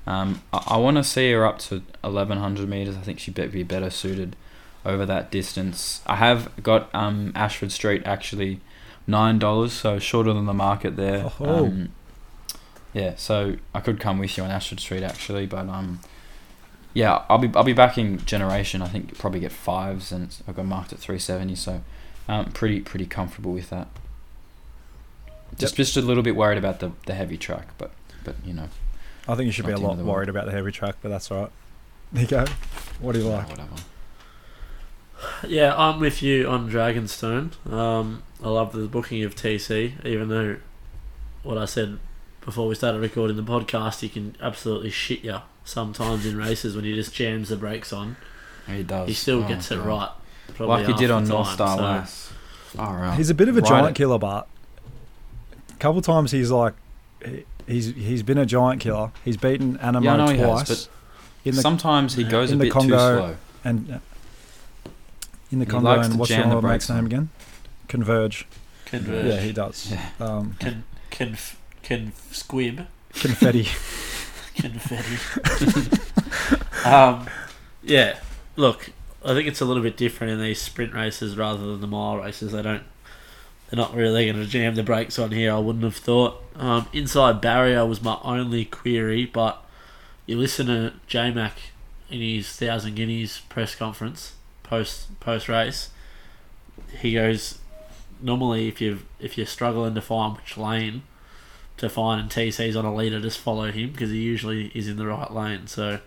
Um, 0.07 0.43
I, 0.53 0.65
I 0.69 0.77
want 0.79 0.97
to 0.97 1.05
see 1.05 1.31
her 1.33 1.47
up 1.47 1.59
to 1.61 1.83
1100 2.03 2.69
meters. 2.69 2.97
I 2.97 3.01
think 3.01 3.19
she'd 3.19 3.35
be- 3.35 3.47
be 3.47 3.63
better 3.63 3.91
suited 3.91 4.37
over 4.85 5.07
that 5.07 5.31
distance. 5.31 6.03
I 6.07 6.17
have 6.17 6.51
got 6.63 6.93
um, 6.95 7.33
Ashford 7.35 7.73
Street 7.73 8.03
actually 8.05 8.61
nine 9.07 9.39
dollars, 9.39 9.73
so 9.73 9.99
shorter 9.99 10.33
than 10.33 10.47
the 10.47 10.55
market 10.55 10.97
there. 10.97 11.31
Oh. 11.41 11.67
Um, 11.67 11.89
yeah, 12.93 13.15
so 13.17 13.57
I 13.75 13.81
could 13.81 14.01
come 14.01 14.19
with 14.19 14.37
you 14.37 14.45
on 14.45 14.51
Ashford 14.51 14.81
Street 14.81 15.03
actually, 15.03 15.47
but 15.47 15.69
um, 15.69 16.01
yeah, 16.95 17.25
I'll 17.29 17.39
be 17.39 17.51
I'll 17.55 17.65
be 17.65 17.73
backing 17.73 18.19
Generation. 18.19 18.83
I 18.83 18.89
think 18.89 19.11
you 19.11 19.17
probably 19.17 19.41
get 19.41 19.53
fives, 19.53 20.13
and 20.13 20.37
I've 20.47 20.57
got 20.57 20.67
marked 20.67 20.93
at 20.93 20.99
370, 20.99 21.55
so 21.55 21.83
um, 22.29 22.53
pretty 22.53 22.81
pretty 22.81 23.07
comfortable 23.07 23.53
with 23.53 23.71
that. 23.71 23.89
Just 25.59 25.77
just 25.77 25.97
a 25.97 26.03
little 26.03 26.23
bit 26.23 26.35
worried 26.37 26.59
about 26.59 26.81
the, 26.81 26.93
the 27.07 27.15
heavy 27.15 27.37
track, 27.37 27.69
but 27.79 27.93
but 28.25 28.35
you 28.45 28.53
know, 28.55 28.69
I 29.29 29.35
think 29.35 29.47
you 29.47 29.53
should 29.53 29.67
be 29.67 29.73
a 29.73 29.75
Not 29.75 29.81
the 29.81 29.89
end 29.89 29.89
lot 29.89 30.01
of 30.01 30.07
world. 30.07 30.17
worried 30.17 30.29
about 30.29 30.47
the 30.47 30.53
heavy 30.53 30.73
track, 30.73 30.97
but 31.03 31.09
that's 31.11 31.31
all 31.31 31.43
right. 31.43 31.51
Nico, 32.13 32.45
what 33.01 33.13
do 33.13 33.21
you 33.21 33.29
yeah, 33.29 33.37
like? 33.37 33.49
whatever. 33.51 33.75
Yeah, 35.47 35.75
I'm 35.77 36.01
with 36.01 36.23
you 36.23 36.49
on 36.49 36.69
Dragonstone. 36.71 37.53
Um, 37.73 38.23
I 38.43 38.49
love 38.49 38.73
the 38.73 38.87
booking 38.87 39.23
of 39.23 39.35
TC, 39.37 40.05
even 40.05 40.29
though 40.29 40.57
what 41.43 41.59
I 41.59 41.65
said 41.65 41.99
before 42.41 42.67
we 42.67 42.75
started 42.75 43.01
recording 43.01 43.37
the 43.37 43.43
podcast, 43.43 44.03
you 44.03 44.09
can 44.09 44.35
absolutely 44.41 44.91
shit 44.91 45.23
you 45.23 45.39
sometimes 45.65 46.27
in 46.27 46.37
races 46.37 46.75
when 46.75 46.85
he 46.85 46.95
just 46.95 47.15
jams 47.15 47.51
the 47.51 47.57
brakes 47.57 47.93
on. 47.93 48.17
He 48.67 48.83
does. 48.83 49.09
He 49.09 49.15
still 49.15 49.45
Oh, 49.45 49.49
gets 49.49 49.71
it 49.71 49.79
right. 49.79 50.11
probably 50.55 50.85
like 50.85 50.87
he 50.87 50.95
did 50.95 51.11
on 51.13 51.25
North 51.29 51.51
Star 51.53 51.77
so- 51.77 51.83
Lass. 51.83 52.33
All 52.79 52.95
right. 52.95 53.17
He's 53.17 53.29
a 53.31 53.35
bit 53.35 53.49
of 53.49 53.57
a 53.57 53.61
Ride 53.61 53.69
giant 53.69 53.89
it. 53.91 53.95
killer, 53.97 54.19
but 54.19 54.47
a 54.47 54.52
couple 55.83 56.01
times 56.01 56.31
he's 56.31 56.51
like, 56.51 56.75
he- 57.25 57.45
he's 57.67 57.87
he's 57.95 58.23
been 58.23 58.39
a 58.39 58.47
giant 58.47 58.81
killer. 58.81 59.11
He's 59.25 59.37
beaten 59.37 59.77
Animo 59.79 60.05
Yeah, 60.05 60.15
I 60.15 60.17
know 60.17 60.33
he 60.33 60.39
has, 60.39 60.69
but 60.69 60.89
in 61.45 61.57
the 61.57 61.61
Sometimes 61.63 62.15
he 62.15 62.25
goes 62.25 62.51
in 62.51 62.57
a 62.57 62.59
the 62.59 62.65
bit 62.67 62.73
Congo, 62.73 62.89
too 62.97 62.97
slow. 62.97 63.37
and 63.65 63.93
uh, 63.95 63.99
in 65.51 65.59
the 65.59 65.65
He 65.65 65.71
Congo. 65.71 66.01
And 66.01 66.19
what's 66.19 66.29
jam 66.31 66.49
the 66.49 66.55
your 66.55 66.63
mate's 66.63 66.89
name 66.89 67.07
again? 67.07 67.31
Converge. 67.89 68.47
Converge. 68.87 69.27
Yeah, 69.27 69.41
he 69.41 69.53
does. 69.53 69.91
Yeah. 69.91 70.09
Um, 70.21 70.55
Can 70.61 70.85
can 71.11 71.37
can 71.83 72.13
squib 72.31 72.87
confetti. 73.15 73.65
confetti. 74.55 75.19
um, 76.85 77.27
yeah. 77.83 78.19
Look, 78.57 78.91
I 79.25 79.35
think 79.35 79.49
it's 79.49 79.61
a 79.61 79.65
little 79.65 79.83
bit 79.83 79.97
different 79.97 80.33
in 80.35 80.41
these 80.41 80.61
sprint 80.61 80.95
races 80.95 81.37
rather 81.37 81.67
than 81.67 81.81
the 81.81 81.87
mile 81.87 82.19
races. 82.19 82.53
They 82.53 82.63
don't. 82.63 82.83
They're 83.73 83.79
not 83.79 83.95
really 83.95 84.27
going 84.27 84.37
to 84.37 84.47
jam 84.47 84.75
the 84.75 84.83
brakes 84.83 85.19
on 85.19 85.31
here. 85.31 85.51
I 85.51 85.59
wouldn't 85.59 85.83
have 85.83 85.97
thought. 85.97 86.43
Um, 86.57 86.89
inside 86.93 87.41
barrier 87.41 87.87
was 87.87 88.03
my 88.03 88.19
only 88.23 88.67
query, 88.67 89.25
but 89.25 89.65
you 90.27 90.37
listen 90.37 90.67
to 90.67 90.93
J 91.07 91.31
Mac 91.31 91.57
in 92.11 92.21
his 92.21 92.55
thousand 92.55 92.97
guineas 92.97 93.41
press 93.49 93.75
conference 93.75 94.35
post 94.63 95.19
post 95.21 95.49
race. 95.49 95.89
He 96.99 97.15
goes, 97.15 97.61
normally 98.21 98.69
if 98.69 98.83
you 98.83 98.99
if 99.19 99.39
you're 99.39 99.47
struggling 99.47 99.95
to 99.95 100.03
find 100.03 100.37
which 100.37 100.59
lane 100.59 101.05
to 101.79 101.89
find 101.89 102.21
and 102.21 102.29
TC's 102.29 102.77
on 102.77 102.85
a 102.85 102.95
leader, 102.95 103.23
just 103.23 103.39
follow 103.39 103.73
him 103.73 103.93
because 103.93 104.11
he 104.11 104.21
usually 104.21 104.67
is 104.75 104.87
in 104.87 104.99
the 104.99 105.07
right 105.07 105.33
lane. 105.33 105.67
So 105.67 106.01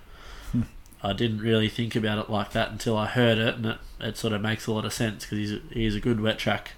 I 1.02 1.14
didn't 1.14 1.40
really 1.40 1.70
think 1.70 1.96
about 1.96 2.20
it 2.20 2.30
like 2.30 2.52
that 2.52 2.70
until 2.70 2.96
I 2.96 3.08
heard 3.08 3.40
it, 3.40 3.56
and 3.56 3.66
it, 3.66 3.78
it 4.00 4.18
sort 4.18 4.34
of 4.34 4.42
makes 4.44 4.68
a 4.68 4.72
lot 4.72 4.86
of 4.86 4.94
sense 4.94 5.26
because 5.26 5.40
he's 5.40 5.60
he's 5.72 5.96
a 5.96 6.00
good 6.00 6.22
wet 6.22 6.38
track 6.38 6.74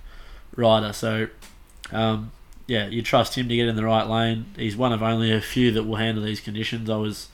rider. 0.57 0.91
So 0.91 1.27
um, 1.91 2.31
yeah, 2.67 2.87
you 2.87 3.01
trust 3.01 3.35
him 3.35 3.47
to 3.47 3.55
get 3.55 3.67
in 3.67 3.77
the 3.77 3.85
right 3.85 4.07
lane. 4.07 4.47
He's 4.57 4.75
one 4.75 4.91
of 4.91 5.01
only 5.01 5.31
a 5.31 5.39
few 5.39 5.71
that 5.71 5.83
will 5.83 5.95
handle 5.95 6.23
these 6.23 6.41
conditions. 6.41 6.89
I 6.89 6.97
was 6.97 7.29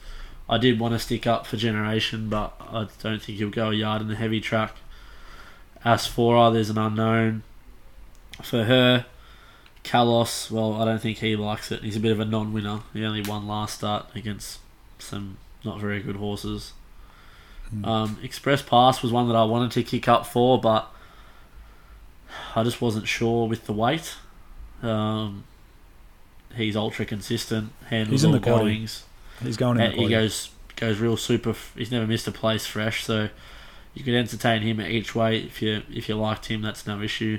I 0.48 0.58
did 0.58 0.78
want 0.78 0.94
to 0.94 0.98
stick 0.98 1.26
up 1.26 1.46
for 1.46 1.56
Generation, 1.56 2.28
but 2.28 2.54
I 2.60 2.86
don't 3.02 3.20
think 3.20 3.38
he'll 3.38 3.50
go 3.50 3.70
a 3.70 3.74
yard 3.74 4.02
in 4.02 4.08
the 4.08 4.14
heavy 4.16 4.40
track. 4.40 4.76
Asphora, 5.84 6.52
there's 6.52 6.70
an 6.70 6.78
unknown 6.78 7.42
for 8.42 8.64
her. 8.64 9.06
Kalos, 9.82 10.50
well, 10.50 10.80
I 10.80 10.84
don't 10.86 11.00
think 11.00 11.18
he 11.18 11.36
likes 11.36 11.70
it. 11.70 11.82
He's 11.82 11.96
a 11.96 12.00
bit 12.00 12.12
of 12.12 12.20
a 12.20 12.24
non-winner. 12.24 12.80
He 12.94 13.04
only 13.04 13.20
won 13.20 13.46
last 13.46 13.78
start 13.78 14.06
against 14.14 14.60
some 14.98 15.36
not 15.62 15.78
very 15.78 16.02
good 16.02 16.16
horses. 16.16 16.72
Um, 17.82 18.18
Express 18.22 18.62
Pass 18.62 19.02
was 19.02 19.12
one 19.12 19.28
that 19.28 19.36
I 19.36 19.44
wanted 19.44 19.72
to 19.72 19.82
kick 19.82 20.08
up 20.08 20.26
for, 20.26 20.60
but 20.60 20.90
I 22.56 22.62
just 22.62 22.80
wasn't 22.80 23.06
sure 23.08 23.46
with 23.48 23.66
the 23.66 23.72
weight. 23.72 24.14
Um, 24.82 25.44
he's 26.54 26.76
ultra 26.76 27.04
consistent, 27.04 27.72
handles 27.88 28.10
He's 28.10 28.24
in 28.24 28.32
the 28.32 28.38
goings. 28.40 29.04
He's 29.42 29.56
going 29.56 29.80
in 29.80 29.92
he 29.92 30.08
goes 30.08 30.50
goes 30.76 30.98
real 30.98 31.16
super. 31.16 31.50
f- 31.50 31.72
He's 31.76 31.90
never 31.90 32.06
missed 32.06 32.26
a 32.28 32.32
place 32.32 32.66
fresh, 32.66 33.04
so 33.04 33.28
you 33.94 34.02
could 34.04 34.14
entertain 34.14 34.62
him 34.62 34.80
at 34.80 34.90
each 34.90 35.14
weight 35.14 35.44
if 35.44 35.62
you 35.62 35.82
if 35.92 36.08
you 36.08 36.16
liked 36.16 36.46
him. 36.46 36.62
That's 36.62 36.86
no 36.86 37.00
issue. 37.00 37.38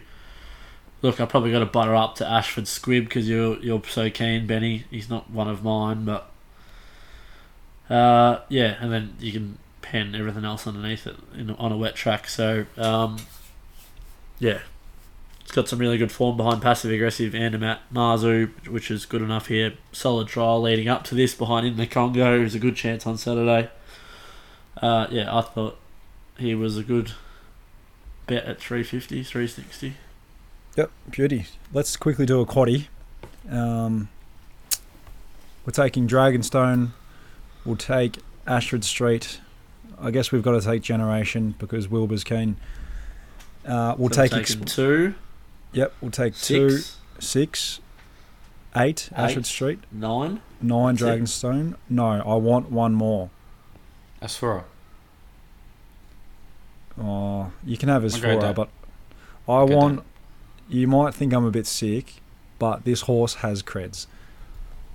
Look, 1.01 1.19
I 1.21 1.25
probably 1.25 1.51
got 1.51 1.60
to 1.60 1.65
butter 1.65 1.93
up 1.93 2.15
to 2.15 2.27
Ashford 2.27 2.67
Squib 2.67 3.05
because 3.05 3.29
you're 3.29 3.58
you're 3.60 3.81
so 3.88 4.10
keen, 4.10 4.47
Benny. 4.47 4.86
He's 4.89 5.10
not 5.10 5.29
one 5.29 5.47
of 5.47 5.63
mine, 5.63 6.05
but 6.05 6.31
uh, 7.89 8.39
yeah, 8.49 8.75
and 8.79 8.91
then 8.91 9.15
you 9.19 9.31
can 9.31 9.58
pen 9.81 10.15
everything 10.15 10.43
else 10.45 10.65
underneath 10.65 11.05
it 11.05 11.15
in, 11.38 11.51
on 11.51 11.71
a 11.71 11.77
wet 11.77 11.95
track. 11.95 12.27
So 12.27 12.65
um, 12.77 13.17
yeah, 14.39 14.60
it's 15.45 15.53
got 15.53 15.69
some 15.69 15.77
really 15.77 15.99
good 15.99 16.12
form 16.12 16.36
behind 16.38 16.60
passive 16.60 16.91
aggressive 16.91 17.36
and 17.36 17.43
Andermatt 17.43 17.81
Marzu, 17.93 18.49
which 18.67 18.89
is 18.89 19.05
good 19.05 19.21
enough 19.21 19.45
here. 19.45 19.73
Solid 19.91 20.27
trial 20.27 20.60
leading 20.60 20.88
up 20.88 21.03
to 21.03 21.13
this 21.13 21.36
behind 21.36 21.67
in 21.67 21.77
the 21.77 21.86
Congo. 21.86 22.41
Is 22.41 22.55
a 22.55 22.60
good 22.60 22.75
chance 22.75 23.05
on 23.05 23.15
Saturday. 23.15 23.69
Uh, 24.81 25.05
yeah, 25.12 25.34
I 25.34 25.41
thought 25.41 25.77
he 26.39 26.55
was 26.55 26.77
a 26.77 26.84
good 26.84 27.12
bet 28.25 28.43
at 28.45 28.60
350, 28.60 29.21
360. 29.21 29.93
Yep, 30.75 30.91
beauty. 31.12 31.45
Let's 31.71 31.95
quickly 31.95 32.25
do 32.25 32.41
a 32.41 32.45
quaddy. 32.47 32.88
Um, 33.47 34.10
we're 35.63 35.73
taking 35.73 36.08
Dragonstone. 36.08 36.89
We'll 37.63 37.75
take 37.75 38.17
Ashford 38.47 38.84
Street. 38.84 39.39
I 40.01 40.10
guess 40.10 40.31
we've 40.31 40.41
got 40.41 40.60
to 40.60 40.62
take 40.62 40.81
Generation 40.81 41.53
because 41.60 41.88
Wilbur's 41.88 42.23
keen. 42.23 42.58
Uh, 43.63 43.93
we'll 43.95 44.10
take. 44.10 44.31
Exp- 44.31 44.65
two, 44.65 45.13
yep, 45.76 45.94
we'll 46.02 46.12
take 46.12 46.36
two, 46.36 46.70
six, 46.72 46.98
six, 47.20 47.80
eight. 48.76 49.10
Ashford 49.16 49.40
Eight. 49.40 49.46
Street. 49.46 49.80
nine. 49.92 50.42
Nine 50.62 50.96
That's 50.96 51.02
it. 51.04 51.22
Dragonstone. 51.24 51.76
No, 51.90 52.06
I 52.08 52.36
want 52.36 52.72
one 52.72 52.94
more. 52.94 53.30
Asphora. 54.22 54.64
Oh, 57.00 57.52
you 57.64 57.78
can 57.78 57.90
have 57.90 58.04
I'll 58.04 58.10
go 58.10 58.16
Asphora, 58.18 58.40
Dad. 58.42 58.56
but 58.56 58.70
I 59.48 59.66
Go 59.66 59.76
want. 59.76 59.96
Dad. 59.98 60.06
You 60.68 60.88
might 60.88 61.14
think 61.14 61.32
I'm 61.34 61.46
a 61.46 61.52
bit 61.52 61.68
sick, 61.68 62.14
but 62.58 62.86
this 62.86 63.02
horse 63.02 63.36
has 63.36 63.62
creds. 63.62 64.08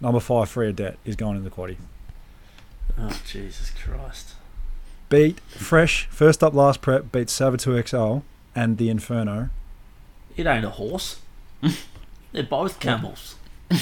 Number 0.00 0.18
five, 0.18 0.48
Free 0.48 0.72
Debt, 0.72 0.98
is 1.04 1.14
going 1.14 1.36
in 1.36 1.44
the 1.44 1.50
quaddy. 1.50 1.76
Oh, 2.98 3.20
Jesus 3.24 3.70
Christ. 3.70 4.34
Beat 5.10 5.38
Fresh, 5.40 6.06
first 6.10 6.42
up 6.42 6.54
last 6.54 6.80
prep, 6.80 7.12
beat 7.12 7.28
Saboteur 7.30 7.82
XL 7.86 8.18
and 8.54 8.78
the 8.78 8.88
Inferno. 8.88 9.50
It 10.36 10.46
ain't 10.46 10.64
a 10.64 10.70
horse. 10.70 11.20
They're 12.32 12.42
both 12.44 12.80
camels. 12.80 13.36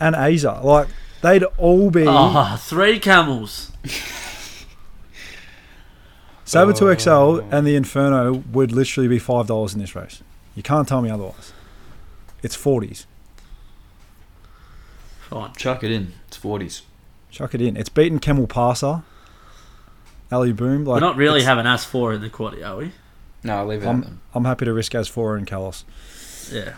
And 0.00 0.14
Aza. 0.14 0.62
Like, 0.62 0.86
they'd 1.22 1.42
all 1.56 1.90
be. 1.90 2.06
Ah, 2.06 2.56
three 2.56 3.00
camels. 3.00 3.72
Saber 6.44 6.72
2XL 6.72 7.52
and 7.52 7.66
the 7.66 7.74
Inferno 7.74 8.32
would 8.52 8.70
literally 8.72 9.08
be 9.08 9.18
five 9.18 9.46
dollars 9.48 9.74
in 9.74 9.80
this 9.80 9.94
race. 9.96 10.22
You 10.54 10.62
can't 10.62 10.86
tell 10.88 11.02
me 11.02 11.10
otherwise. 11.10 11.52
It's 12.44 12.54
forties. 12.54 13.06
Fine. 15.28 15.52
Chuck 15.56 15.82
it 15.84 15.90
in. 15.90 16.12
It's 16.28 16.36
forties. 16.36 16.82
Chuck 17.30 17.54
it 17.54 17.60
in. 17.60 17.76
It's 17.76 17.88
beaten 17.90 18.18
Camel 18.18 18.46
Passer. 18.46 19.02
Ali 20.30 20.52
Boom. 20.52 20.84
Like 20.84 21.00
We're 21.02 21.06
not 21.08 21.16
really 21.16 21.38
it's- 21.40 21.48
having 21.48 21.66
As 21.66 21.84
four 21.84 22.12
in 22.14 22.20
the 22.22 22.30
quaddy, 22.30 22.66
are 22.66 22.76
we? 22.76 22.92
No, 23.42 23.56
I'll 23.58 23.66
leave 23.66 23.82
it. 23.82 23.86
I'm, 23.86 24.00
them. 24.02 24.20
I'm 24.34 24.44
happy 24.44 24.64
to 24.64 24.72
risk 24.72 24.94
as 24.94 25.08
four 25.08 25.36
and 25.36 25.46
Kalos. 25.46 25.84
Yeah. 26.52 26.74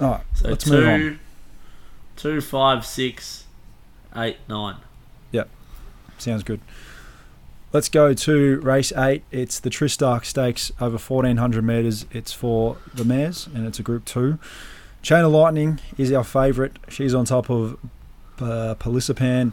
All 0.00 0.10
right, 0.10 0.24
So 0.34 0.48
let's 0.48 0.64
two, 0.64 0.70
move 0.72 0.88
on. 0.88 1.20
two, 2.16 2.40
five, 2.40 2.84
six, 2.86 3.44
eight, 4.14 4.36
nine. 4.48 4.76
Sounds 6.18 6.42
good. 6.44 6.60
Let's 7.74 7.90
go 7.90 8.14
to 8.14 8.60
race 8.60 8.90
eight. 8.92 9.22
It's 9.30 9.60
the 9.60 9.68
Tristarc 9.68 10.24
Stakes 10.24 10.72
over 10.80 10.96
1400 10.96 11.62
metres. 11.62 12.06
It's 12.10 12.32
for 12.32 12.78
the 12.94 13.04
mares 13.04 13.46
and 13.48 13.66
it's 13.66 13.78
a 13.78 13.82
group 13.82 14.06
two. 14.06 14.38
Chain 15.02 15.24
of 15.24 15.32
Lightning 15.32 15.78
is 15.98 16.10
our 16.12 16.24
favourite. 16.24 16.78
She's 16.88 17.12
on 17.14 17.26
top 17.26 17.50
of 17.50 17.76
uh, 18.38 18.76
Pelisipan. 18.78 19.52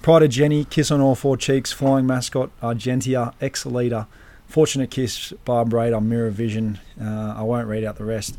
Pride 0.00 0.22
of 0.22 0.30
Jenny, 0.30 0.64
Kiss 0.64 0.92
on 0.92 1.00
All 1.00 1.16
Four 1.16 1.36
Cheeks, 1.36 1.72
Flying 1.72 2.06
Mascot, 2.06 2.50
Argentia, 2.62 3.34
Ex 3.40 3.66
Leader, 3.66 4.06
Fortunate 4.46 4.90
Kiss, 4.90 5.32
Barb 5.44 5.74
on 5.74 6.08
Mirror 6.08 6.30
Vision. 6.30 6.78
Uh, 7.00 7.34
I 7.36 7.42
won't 7.42 7.68
read 7.68 7.84
out 7.84 7.96
the 7.96 8.04
rest. 8.04 8.36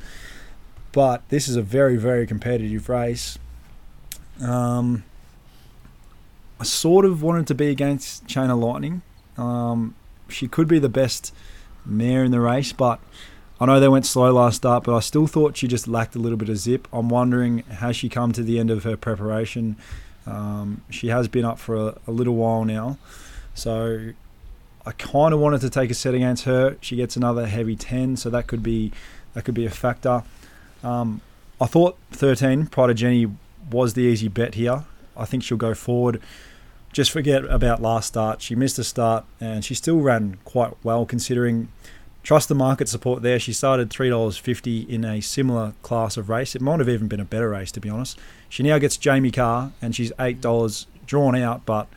But 0.91 1.27
this 1.29 1.47
is 1.47 1.55
a 1.55 1.61
very, 1.61 1.97
very 1.97 2.25
competitive 2.25 2.89
race. 2.89 3.37
Um, 4.41 5.03
I 6.59 6.63
sort 6.63 7.05
of 7.05 7.21
wanted 7.21 7.47
to 7.47 7.55
be 7.55 7.67
against 7.67 8.25
Chain 8.27 8.49
of 8.49 8.57
Lightning. 8.57 9.01
Um, 9.37 9.95
she 10.29 10.47
could 10.47 10.67
be 10.67 10.79
the 10.79 10.89
best 10.89 11.33
mare 11.85 12.23
in 12.23 12.31
the 12.31 12.39
race, 12.39 12.73
but 12.73 12.99
I 13.59 13.65
know 13.65 13.79
they 13.79 13.87
went 13.87 14.05
slow 14.05 14.31
last 14.33 14.57
start, 14.57 14.83
but 14.83 14.95
I 14.95 14.99
still 14.99 15.27
thought 15.27 15.57
she 15.57 15.67
just 15.67 15.87
lacked 15.87 16.15
a 16.15 16.19
little 16.19 16.37
bit 16.37 16.49
of 16.49 16.57
zip. 16.57 16.87
I'm 16.91 17.09
wondering 17.09 17.59
has 17.59 17.95
she 17.95 18.09
come 18.09 18.31
to 18.33 18.43
the 18.43 18.59
end 18.59 18.71
of 18.71 18.83
her 18.83 18.97
preparation? 18.97 19.77
Um, 20.25 20.81
she 20.89 21.07
has 21.07 21.27
been 21.27 21.45
up 21.45 21.57
for 21.57 21.75
a, 21.75 21.97
a 22.07 22.11
little 22.11 22.35
while 22.35 22.65
now, 22.65 22.97
so 23.53 24.11
I 24.87 24.93
kind 24.93 25.33
of 25.33 25.41
wanted 25.41 25.59
to 25.61 25.69
take 25.69 25.91
a 25.91 25.93
set 25.93 26.13
against 26.13 26.45
her. 26.45 26.77
She 26.79 26.95
gets 26.95 27.17
another 27.17 27.45
heavy 27.45 27.75
ten, 27.75 28.15
so 28.15 28.29
that 28.29 28.47
could 28.47 28.63
be 28.63 28.93
that 29.33 29.43
could 29.43 29.53
be 29.53 29.65
a 29.65 29.69
factor. 29.69 30.23
Um, 30.81 31.19
I 31.59 31.65
thought 31.65 31.97
13 32.11 32.67
Pride 32.67 32.91
of 32.91 32.95
Jenny 32.95 33.27
was 33.69 33.95
the 33.95 34.03
easy 34.03 34.29
bet 34.29 34.53
here. 34.53 34.85
I 35.17 35.25
think 35.25 35.43
she'll 35.43 35.57
go 35.57 35.73
forward. 35.73 36.21
Just 36.93 37.11
forget 37.11 37.43
about 37.45 37.81
last 37.81 38.07
start. 38.07 38.41
She 38.41 38.55
missed 38.55 38.79
a 38.79 38.83
start 38.85 39.25
and 39.41 39.65
she 39.65 39.73
still 39.73 39.99
ran 39.99 40.37
quite 40.45 40.73
well 40.83 41.05
considering. 41.05 41.67
Trust 42.23 42.47
the 42.47 42.55
market 42.55 42.87
support 42.87 43.23
there. 43.23 43.39
She 43.39 43.51
started 43.51 43.89
$3.50 43.89 44.87
in 44.87 45.03
a 45.03 45.21
similar 45.21 45.73
class 45.81 46.15
of 46.15 46.29
race. 46.29 46.55
It 46.55 46.61
might 46.61 46.79
have 46.79 46.89
even 46.89 47.07
been 47.07 47.19
a 47.19 47.25
better 47.25 47.49
race, 47.49 47.71
to 47.73 47.79
be 47.81 47.89
honest. 47.89 48.17
She 48.47 48.63
now 48.63 48.77
gets 48.77 48.95
Jamie 48.95 49.31
Kah 49.31 49.71
and 49.81 49.93
she's 49.93 50.11
$8 50.13 50.85
drawn 51.05 51.35
out, 51.35 51.65
but 51.65 51.87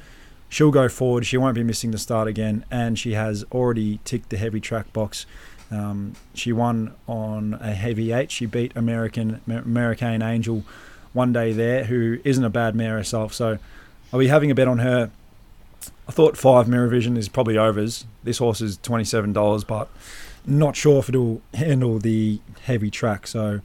she'll 0.51 0.71
go 0.71 0.91
forward. 0.91 1.25
She 1.25 1.39
won't 1.39 1.55
be 1.55 1.65
missing 1.65 1.93
the 1.93 1.99
start 1.99 2.29
again. 2.29 2.67
And 2.71 2.99
she 2.99 3.15
has 3.15 3.45
already 3.53 4.01
ticked 4.05 4.29
the 4.29 4.37
heavy 4.37 4.61
track 4.61 4.93
box. 4.93 5.25
Um, 5.71 6.15
she 6.35 6.53
won 6.53 6.95
on 7.07 7.55
a 7.55 7.73
heavy 7.73 8.13
eight. 8.13 8.31
She 8.31 8.45
beat 8.45 8.77
American 8.77 9.41
American 9.49 10.21
Angel 10.21 10.65
one 11.15 11.33
day 11.33 11.53
there, 11.53 11.85
who 11.85 12.19
isn't 12.25 12.45
a 12.45 12.51
bad 12.51 12.75
mare 12.75 12.97
herself. 12.99 13.33
So 13.33 13.59
I'll 14.13 14.19
be 14.19 14.27
having 14.27 14.51
a 14.51 14.55
bet 14.55 14.69
on 14.69 14.79
her. 14.79 15.11
I 16.09 16.13
thought 16.13 16.37
five 16.37 16.69
Mirror 16.69 16.89
Vision 16.89 17.17
is 17.17 17.29
probably 17.29 17.57
overs. 17.57 18.05
This 18.25 18.39
horse 18.39 18.61
is 18.61 18.77
twenty 18.79 19.05
seven 19.05 19.33
dollars, 19.33 19.63
but 19.63 19.89
not 20.45 20.75
sure 20.75 20.99
if 20.99 21.09
it'll 21.09 21.41
handle 21.55 22.01
the 22.01 22.41
heavy 22.63 22.91
track. 22.91 23.29
So 23.29 23.61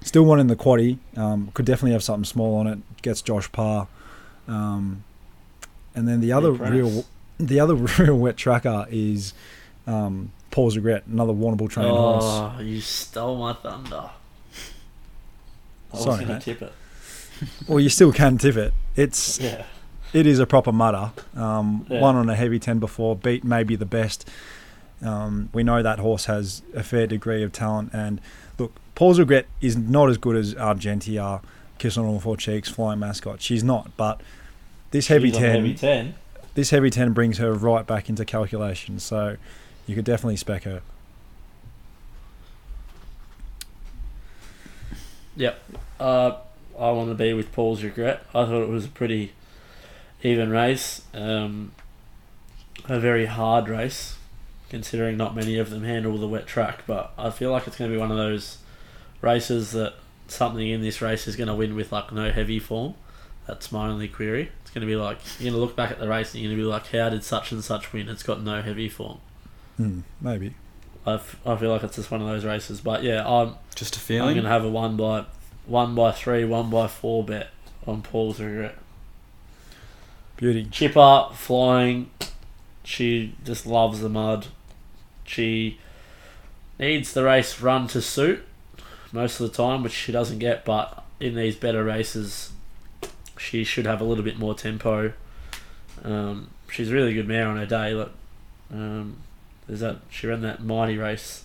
still 0.00 0.24
one 0.24 0.40
in 0.40 0.48
the 0.48 0.56
quaddy. 0.56 0.98
Um, 1.16 1.52
could 1.54 1.66
definitely 1.66 1.92
have 1.92 2.02
something 2.02 2.24
small 2.24 2.56
on 2.56 2.66
it. 2.66 2.78
Gets 3.02 3.22
Josh 3.22 3.50
Parr. 3.52 3.86
Um, 4.48 5.04
and 5.94 6.06
then 6.08 6.20
the 6.20 6.32
other 6.32 6.52
Apprentice. 6.52 6.92
real, 6.94 7.04
the 7.38 7.60
other 7.60 7.74
real 7.98 8.16
wet 8.18 8.36
tracker 8.36 8.86
is 8.90 9.32
um, 9.86 10.32
Paul's 10.50 10.76
Regret, 10.76 11.04
another 11.06 11.32
Warrnambool 11.32 11.70
trained 11.70 11.90
horse. 11.90 12.24
Oh, 12.24 12.56
you 12.60 12.80
stole 12.80 13.36
my 13.38 13.52
thunder. 13.54 14.10
I 15.92 15.96
was 15.96 16.02
Sorry, 16.04 16.24
going 16.24 16.38
to 16.38 16.44
tip 16.44 16.62
it. 16.62 16.72
Well, 17.68 17.80
you 17.80 17.88
still 17.88 18.12
can 18.12 18.38
tip 18.38 18.56
it. 18.56 18.72
It's 18.94 19.40
Yeah. 19.40 19.64
it 20.12 20.24
is 20.26 20.38
a 20.38 20.46
proper 20.46 20.70
mutter. 20.72 21.10
Um, 21.36 21.84
Yeah. 21.90 22.00
One 22.00 22.14
on 22.16 22.30
a 22.30 22.34
heavy 22.36 22.58
ten 22.60 22.78
before, 22.78 23.16
beat 23.16 23.42
maybe 23.44 23.74
the 23.76 23.84
best. 23.84 24.28
Um, 25.02 25.48
we 25.52 25.64
know 25.64 25.82
that 25.82 25.98
horse 25.98 26.26
has 26.26 26.62
a 26.74 26.82
fair 26.84 27.06
degree 27.08 27.42
of 27.42 27.50
talent, 27.52 27.90
and 27.92 28.20
look, 28.56 28.72
Paul's 28.94 29.18
regret 29.18 29.46
is 29.60 29.76
not 29.76 30.08
as 30.08 30.16
good 30.16 30.36
as 30.36 30.54
Argentia, 30.54 31.42
Kiss 31.78 31.98
on 31.98 32.06
All 32.06 32.20
Four 32.20 32.36
Cheeks, 32.36 32.68
Flying 32.68 33.00
Mascot. 33.00 33.42
She's 33.42 33.64
not, 33.64 33.90
but 33.96 34.20
this 34.94 35.08
heavy 35.08 35.32
ten, 35.32 35.56
Heavy 35.56 35.74
10. 35.74 36.14
this 36.54 36.70
heavy 36.70 36.88
ten 36.88 37.12
brings 37.12 37.38
her 37.38 37.52
right 37.52 37.84
back 37.84 38.08
into 38.08 38.24
calculation. 38.24 39.00
So 39.00 39.36
you 39.88 39.96
could 39.96 40.04
definitely 40.04 40.36
spec 40.36 40.62
her. 40.62 40.82
Yep. 45.34 45.60
Uh, 45.98 46.36
I 46.78 46.92
want 46.92 47.08
to 47.08 47.16
be 47.16 47.34
with 47.34 47.50
Paul's 47.50 47.82
regret. 47.82 48.24
I 48.28 48.44
thought 48.44 48.62
it 48.62 48.68
was 48.68 48.84
a 48.84 48.88
pretty 48.88 49.32
even 50.22 50.50
race. 50.50 51.02
Um, 51.12 51.72
a 52.88 53.00
very 53.00 53.26
hard 53.26 53.68
race, 53.68 54.16
considering 54.70 55.16
not 55.16 55.34
many 55.34 55.58
of 55.58 55.70
them 55.70 55.82
handle 55.82 56.16
the 56.18 56.28
wet 56.28 56.46
track. 56.46 56.84
But 56.86 57.12
I 57.18 57.30
feel 57.30 57.50
like 57.50 57.66
it's 57.66 57.76
going 57.76 57.90
to 57.90 57.96
be 57.96 58.00
one 58.00 58.12
of 58.12 58.16
those 58.16 58.58
races 59.22 59.72
that 59.72 59.94
something 60.28 60.68
in 60.68 60.82
this 60.82 61.02
race 61.02 61.26
is 61.26 61.34
going 61.34 61.48
to 61.48 61.54
win 61.54 61.74
with 61.74 61.90
like 61.90 62.12
no 62.12 62.30
heavy 62.30 62.60
form. 62.60 62.94
That's 63.48 63.72
my 63.72 63.88
only 63.88 64.06
query. 64.06 64.52
It's 64.74 64.80
going 64.80 64.88
to 64.88 64.92
be 64.92 64.96
like 64.96 65.18
you're 65.38 65.52
going 65.52 65.60
to 65.60 65.64
look 65.64 65.76
back 65.76 65.92
at 65.92 66.00
the 66.00 66.08
race 66.08 66.34
and 66.34 66.42
you're 66.42 66.50
going 66.50 66.58
to 66.58 66.64
be 66.64 66.68
like, 66.68 66.88
how 66.88 67.08
did 67.08 67.22
such 67.22 67.52
and 67.52 67.62
such 67.62 67.92
win? 67.92 68.08
It's 68.08 68.24
got 68.24 68.42
no 68.42 68.60
heavy 68.60 68.88
form. 68.88 69.18
Hmm, 69.76 70.00
maybe. 70.20 70.54
I, 71.06 71.14
f- 71.14 71.38
I 71.46 71.54
feel 71.54 71.70
like 71.70 71.84
it's 71.84 71.94
just 71.94 72.10
one 72.10 72.20
of 72.20 72.26
those 72.26 72.44
races. 72.44 72.80
But 72.80 73.04
yeah, 73.04 73.24
I'm 73.24 73.54
Just 73.76 73.94
a 73.94 74.00
feeling. 74.00 74.30
I'm 74.30 74.34
gonna 74.34 74.48
have 74.48 74.64
a 74.64 74.68
one 74.68 74.96
by 74.96 75.26
one 75.66 75.94
by 75.94 76.10
three, 76.10 76.44
one 76.44 76.70
by 76.70 76.88
four 76.88 77.22
bet 77.22 77.50
on 77.86 78.02
Paul's 78.02 78.40
regret. 78.40 78.74
Beauty. 80.36 80.64
Chipper 80.72 81.28
flying, 81.34 82.10
she 82.82 83.36
just 83.44 83.66
loves 83.66 84.00
the 84.00 84.08
mud. 84.08 84.48
She 85.22 85.78
needs 86.80 87.12
the 87.12 87.22
race 87.22 87.60
run 87.60 87.86
to 87.88 88.02
suit 88.02 88.42
most 89.12 89.38
of 89.38 89.48
the 89.48 89.56
time, 89.56 89.84
which 89.84 89.92
she 89.92 90.10
doesn't 90.10 90.40
get. 90.40 90.64
But 90.64 91.04
in 91.20 91.36
these 91.36 91.54
better 91.54 91.84
races, 91.84 92.50
she 93.38 93.64
should 93.64 93.86
have 93.86 94.00
a 94.00 94.04
little 94.04 94.24
bit 94.24 94.38
more 94.38 94.54
tempo. 94.54 95.12
Um, 96.04 96.50
she's 96.70 96.90
a 96.90 96.94
really 96.94 97.14
good 97.14 97.28
mare 97.28 97.46
on 97.48 97.56
her 97.56 97.66
day. 97.66 97.94
Look, 97.94 98.12
um, 98.72 99.16
there's 99.66 99.80
that 99.80 99.98
she 100.10 100.26
ran 100.26 100.40
that 100.42 100.62
mighty 100.62 100.96
race. 100.96 101.44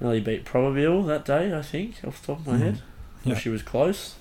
Nearly 0.00 0.20
beat 0.20 0.44
Probabile 0.44 1.06
that 1.06 1.24
day, 1.24 1.56
I 1.56 1.62
think, 1.62 1.96
off 2.06 2.20
the 2.20 2.26
top 2.34 2.40
of 2.40 2.46
my 2.46 2.54
Mhm. 2.54 2.60
head. 2.60 2.82
Yeah. 3.24 3.38
She 3.38 3.48
was 3.48 3.62
close. 3.62 4.14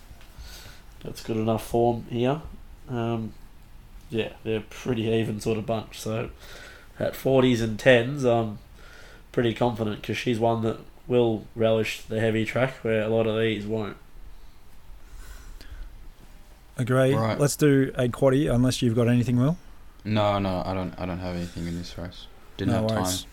That's 1.03 1.21
good 1.21 1.37
enough 1.37 1.65
form 1.67 2.05
here. 2.09 2.41
Um, 2.89 3.33
yeah, 4.09 4.29
they're 4.43 4.59
a 4.59 4.61
pretty 4.61 5.03
even 5.03 5.39
sort 5.41 5.57
of 5.57 5.65
bunch. 5.65 5.99
So 5.99 6.29
at 6.99 7.13
40s 7.15 7.61
and 7.61 7.77
10s, 7.77 8.23
I'm 8.25 8.57
pretty 9.31 9.53
confident 9.53 10.01
because 10.01 10.17
she's 10.17 10.39
one 10.39 10.61
that 10.63 10.79
will 11.07 11.45
relish 11.55 12.01
the 12.01 12.19
heavy 12.19 12.45
track 12.45 12.75
where 12.83 13.01
a 13.03 13.09
lot 13.09 13.27
of 13.27 13.37
these 13.39 13.65
won't. 13.67 13.97
Agree. 16.77 17.13
Right. 17.13 17.39
Let's 17.39 17.55
do 17.55 17.91
a 17.95 18.07
quaddy, 18.09 18.53
unless 18.53 18.81
you've 18.81 18.95
got 18.95 19.07
anything, 19.07 19.37
Will. 19.37 19.57
No, 20.03 20.37
no, 20.39 20.61
I 20.65 20.73
don't. 20.73 20.93
I 20.99 21.05
don't 21.05 21.19
have 21.19 21.35
anything 21.35 21.67
in 21.67 21.77
this 21.77 21.97
race. 21.97 22.27
Didn't 22.57 22.73
No 22.73 22.81
have 22.81 22.89
time. 22.89 23.03
worries. 23.03 23.25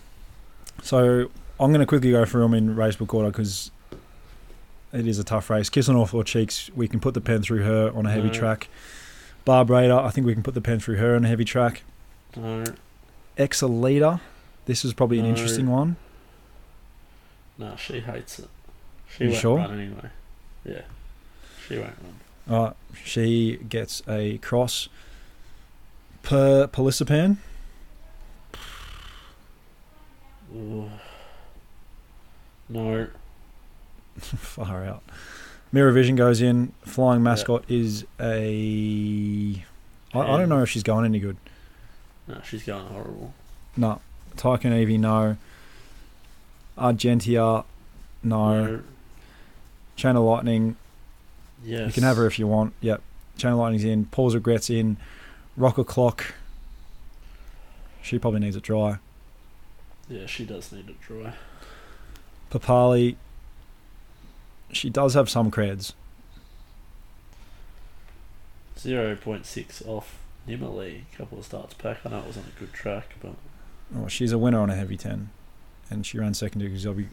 So 0.83 1.31
I'm 1.61 1.71
going 1.71 1.81
to 1.81 1.87
quickly 1.87 2.13
go 2.13 2.25
through 2.25 2.43
them 2.43 2.55
in 2.55 2.77
race 2.77 2.97
book 2.97 3.13
order 3.15 3.31
because 3.31 3.71
it 4.93 5.07
is 5.07 5.19
a 5.19 5.25
tough 5.25 5.51
race. 5.51 5.69
Kiss 5.69 5.89
on 5.89 5.97
all 5.97 6.23
cheeks. 6.23 6.71
We 6.75 6.89
can 6.89 7.01
put 7.01 7.15
the 7.15 7.21
pen 7.21 7.43
through 7.43 7.63
her 7.65 7.91
on 7.95 8.07
a 8.07 8.11
heavy 8.11 8.29
No. 8.29 8.33
track. 8.35 8.69
Barb 9.45 9.71
Raider, 9.71 9.95
I 9.99 10.11
think 10.11 10.27
we 10.27 10.35
can 10.35 10.43
put 10.45 10.55
the 10.55 10.61
pen 10.61 10.79
through 10.79 10.97
her 10.97 11.17
on 11.17 11.25
a 11.25 11.29
heavy 11.29 11.45
track. 11.45 11.83
No, 12.37 12.65
Exa 13.37 13.69
Leader. 13.83 14.21
This 14.67 14.85
is 14.85 14.95
probably 14.95 15.19
an 15.19 15.27
interesting 15.27 15.69
one. 15.69 15.97
no, 17.59 17.75
she 17.77 18.01
hates 18.01 18.39
it. 18.39 18.49
She 19.09 19.25
You 19.25 19.31
won't 19.31 19.41
sure? 19.43 19.57
run 19.59 19.81
anyway. 19.81 20.11
Yeah, 20.65 20.83
she 21.67 21.77
won't 21.77 21.91
run. 22.03 22.15
Uh, 22.49 22.73
she 23.05 23.57
gets 23.69 24.03
a 24.09 24.39
cross 24.39 24.89
per 26.23 26.67
Pelisipan. 26.67 27.37
Ooh. 30.55 30.91
No, 32.69 33.07
Far 34.19 34.85
out. 34.85 35.03
Mirror 35.73 35.93
Vision 35.93 36.17
goes 36.17 36.41
in. 36.41 36.73
Flying 36.87 37.23
Mascot 37.23 37.65
is 37.69 38.07
a. 38.19 39.63
I, 40.15 40.19
I 40.19 40.39
don't 40.39 40.49
know 40.49 40.63
if 40.63 40.71
she's 40.71 40.83
going 40.83 41.05
any 41.05 41.19
good. 41.19 41.37
no, 42.27 42.41
she's 42.45 42.63
going 42.63 42.87
horrible. 42.87 43.35
No. 43.77 44.01
Tycoon 44.37 44.73
Evie, 44.73 44.97
no. 44.97 45.37
Argentia, 46.79 47.65
no. 48.23 48.81
Chain 49.97 50.17
of 50.17 50.23
Lightning, 50.23 50.77
Yes. 51.65 51.87
you 51.89 51.93
can 51.93 52.03
have 52.03 52.17
her 52.17 52.27
if 52.27 52.39
you 52.39 52.47
want. 52.47 52.75
Yep. 52.81 53.01
Chain 53.39 53.53
of 53.53 53.59
Lightning's 53.59 53.85
in. 53.85 54.07
Paul's 54.07 54.35
Regrets 54.35 54.69
in. 54.71 54.97
Rocker 55.57 55.85
Clock. 55.85 56.35
She 58.03 58.19
probably 58.19 58.41
needs 58.41 58.57
it 58.57 58.63
dry. 58.63 58.99
Yeah, 60.09 60.27
she 60.27 60.45
does 60.45 60.73
need 60.73 60.89
it 60.89 61.01
dry. 61.01 61.35
Papali, 62.51 63.17
she 64.73 64.91
does 64.91 65.15
have 65.15 65.31
some 65.31 65.51
creds. 65.51 65.93
Zero 68.79 69.15
point 69.17 69.47
six 69.47 69.83
off 69.87 70.19
Nimmerly. 70.49 71.03
Couple 71.17 71.39
of 71.39 71.45
starts 71.45 71.75
back. 71.75 71.99
I 72.05 72.11
know 72.11 72.19
it 72.19 72.27
was 72.27 72.37
on 72.37 72.45
a 72.55 72.59
good 72.59 72.73
track, 72.73 73.15
but 73.23 73.35
Oh, 73.97 74.09
she's 74.09 74.33
a 74.33 74.39
winner 74.39 74.59
on 74.59 74.71
a 74.71 74.75
heavy 74.75 74.97
10. 74.97 75.29
And 75.91 76.07
she 76.07 76.19
ran 76.19 76.33
second 76.33 76.61
to 76.63 76.67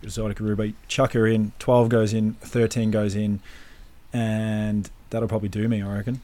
Exotic 0.04 0.39
Ruby. 0.39 0.76
Chuck 0.88 1.12
her 1.12 1.28
in. 1.28 1.52
12 1.60 1.89
goes 1.89 2.14
in. 2.14 2.36
13 2.36 2.89
goes 2.89 3.16
in. 3.16 3.41
And 4.14 4.89
that'll 5.10 5.28
probably 5.28 5.49
do 5.49 5.68
me, 5.68 5.82
I 5.82 5.95
reckon. 5.97 6.22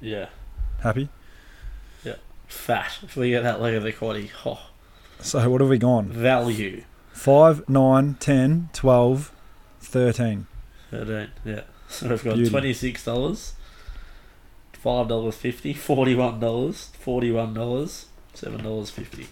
yeah, 0.00 0.26
Happy? 0.82 1.08
Yeah. 2.04 2.14
Fat. 2.46 2.98
If 3.02 3.16
we 3.16 3.30
get 3.30 3.42
that 3.42 3.60
leg 3.60 3.74
of 3.74 3.82
the 3.82 3.92
quaddy, 3.92 4.30
oh, 4.46 4.60
So 5.20 5.48
what 5.50 5.60
have 5.60 5.70
we 5.70 5.78
gone? 5.78 6.06
value. 6.10 6.84
5, 7.12 7.68
9, 7.68 8.14
10, 8.20 8.68
12, 8.72 9.32
13. 9.80 10.46
Thirteen. 10.90 11.28
Yeah. 11.44 11.62
So 11.88 12.08
we've 12.10 12.24
got 12.24 12.34
Beauty. 12.36 12.50
twenty 12.50 12.72
six 12.72 13.04
dollars, 13.04 13.52
five 14.72 15.08
dollars 15.08 15.34
fifty, 15.34 15.74
forty 15.74 16.14
one 16.14 16.40
dollars, 16.40 16.90
forty 16.98 17.30
one 17.30 17.52
dollars, 17.52 18.06
seven 18.32 18.62
dollars 18.64 18.88
fifty. 18.88 19.26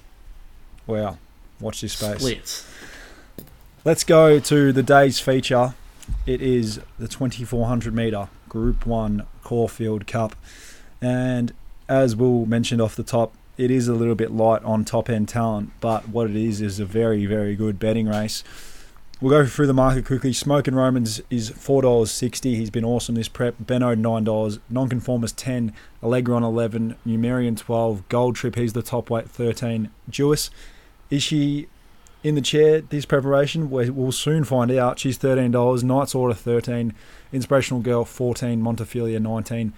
Wow. 0.87 1.17
Watch 1.61 1.81
this 1.81 1.95
space. 1.95 2.19
Splits. 2.19 2.71
Let's 3.87 4.03
go 4.03 4.41
to 4.41 4.73
the 4.73 4.83
day's 4.83 5.21
feature. 5.21 5.75
It 6.27 6.43
is 6.43 6.81
the 6.99 7.07
2400 7.07 7.95
meter 7.95 8.27
Group 8.49 8.85
1 8.85 9.25
Caulfield 9.45 10.09
Cup. 10.09 10.35
And 11.01 11.53
as 11.89 12.17
Will 12.17 12.47
mentioned 12.47 12.81
off 12.81 12.97
the 12.97 13.05
top, 13.05 13.33
it 13.57 13.71
is 13.71 13.87
a 13.87 13.95
little 13.95 14.17
bit 14.17 14.33
light 14.33 14.65
on 14.65 14.85
top 14.85 15.09
end 15.09 15.29
talent, 15.29 15.71
but 15.79 16.09
what 16.09 16.29
it 16.29 16.35
is 16.35 16.61
is 16.61 16.81
a 16.81 16.85
very, 16.85 17.27
very 17.27 17.55
good 17.55 17.79
betting 17.79 18.09
race. 18.09 18.43
We'll 19.21 19.31
go 19.31 19.49
through 19.49 19.69
the 19.69 19.73
market 19.73 20.05
quickly. 20.05 20.33
Smoking 20.33 20.75
Romans 20.75 21.23
is 21.31 21.53
$4.60. 21.53 22.57
He's 22.57 22.71
been 22.71 22.85
awesome 22.85 23.15
this 23.15 23.29
prep. 23.29 23.55
Benno 23.61 23.95
$9. 23.95 24.59
Nonconformist 24.69 25.39
10 25.39 25.73
Allegron 26.03 26.43
11 26.43 26.97
Numerian 27.07 27.57
12 27.57 28.09
Gold 28.09 28.35
Trip, 28.35 28.57
he's 28.57 28.73
the 28.73 28.83
top 28.83 29.11
weight 29.11 29.31
13 29.31 29.91
Duais. 30.11 30.51
Is 31.09 31.23
she 31.23 31.69
in 32.27 32.35
the 32.35 32.41
chair 32.41 32.81
this 32.81 33.05
preparation? 33.05 33.71
We- 33.71 33.91
We'll 33.91 34.11
soon 34.11 34.43
find 34.43 34.71
out. 34.73 34.99
She's 34.99 35.17
$13. 35.17 35.85
Knight's 35.85 36.15
Order 36.15 36.35
13 36.35 36.93
Inspirational 37.33 37.81
Girl 37.83 38.05
14 38.05 38.61
Montefilia 38.61 39.21
19 39.21 39.73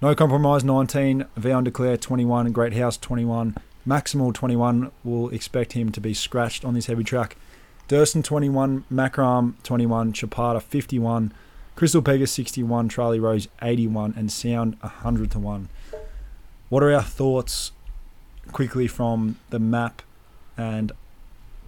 No 0.00 0.14
Compromise 0.14 0.64
19 0.64 1.26
Vow 1.36 1.60
Declare 1.60 1.98
21 1.98 2.50
Great 2.50 2.72
House 2.74 2.96
21 2.96 3.54
Maximal 3.86 4.34
21 4.34 4.90
We'll 5.04 5.28
expect 5.28 5.74
him 5.74 5.92
to 5.92 6.00
be 6.00 6.12
scratched 6.12 6.64
on 6.64 6.74
this 6.74 6.86
heavy 6.86 7.04
track. 7.04 7.36
Durston 7.88 8.24
21, 8.24 8.84
Macram 8.90 9.54
21, 9.64 10.12
Chapada 10.12 10.62
51, 10.62 11.32
Crystal 11.76 12.00
Pegasus 12.00 12.32
61, 12.32 12.88
Charlie 12.88 13.20
Rose 13.20 13.48
81, 13.60 14.14
and 14.16 14.32
Sound 14.32 14.76
100 14.80 15.30
to 15.32 15.38
1. 15.38 15.68
What 16.68 16.82
are 16.82 16.92
our 16.92 17.02
thoughts 17.02 17.72
quickly 18.52 18.86
from 18.86 19.36
the 19.50 19.58
map 19.58 20.00
and 20.56 20.92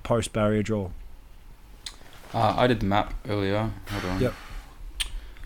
post 0.05 0.33
barrier 0.33 0.63
draw? 0.63 0.91
Uh, 2.33 2.55
I 2.57 2.69
did 2.69 2.81
the 2.81 2.87
map 2.87 3.15
earlier. 3.29 3.71
Hold 3.91 4.05
on. 4.05 4.21
Yep. 4.21 4.35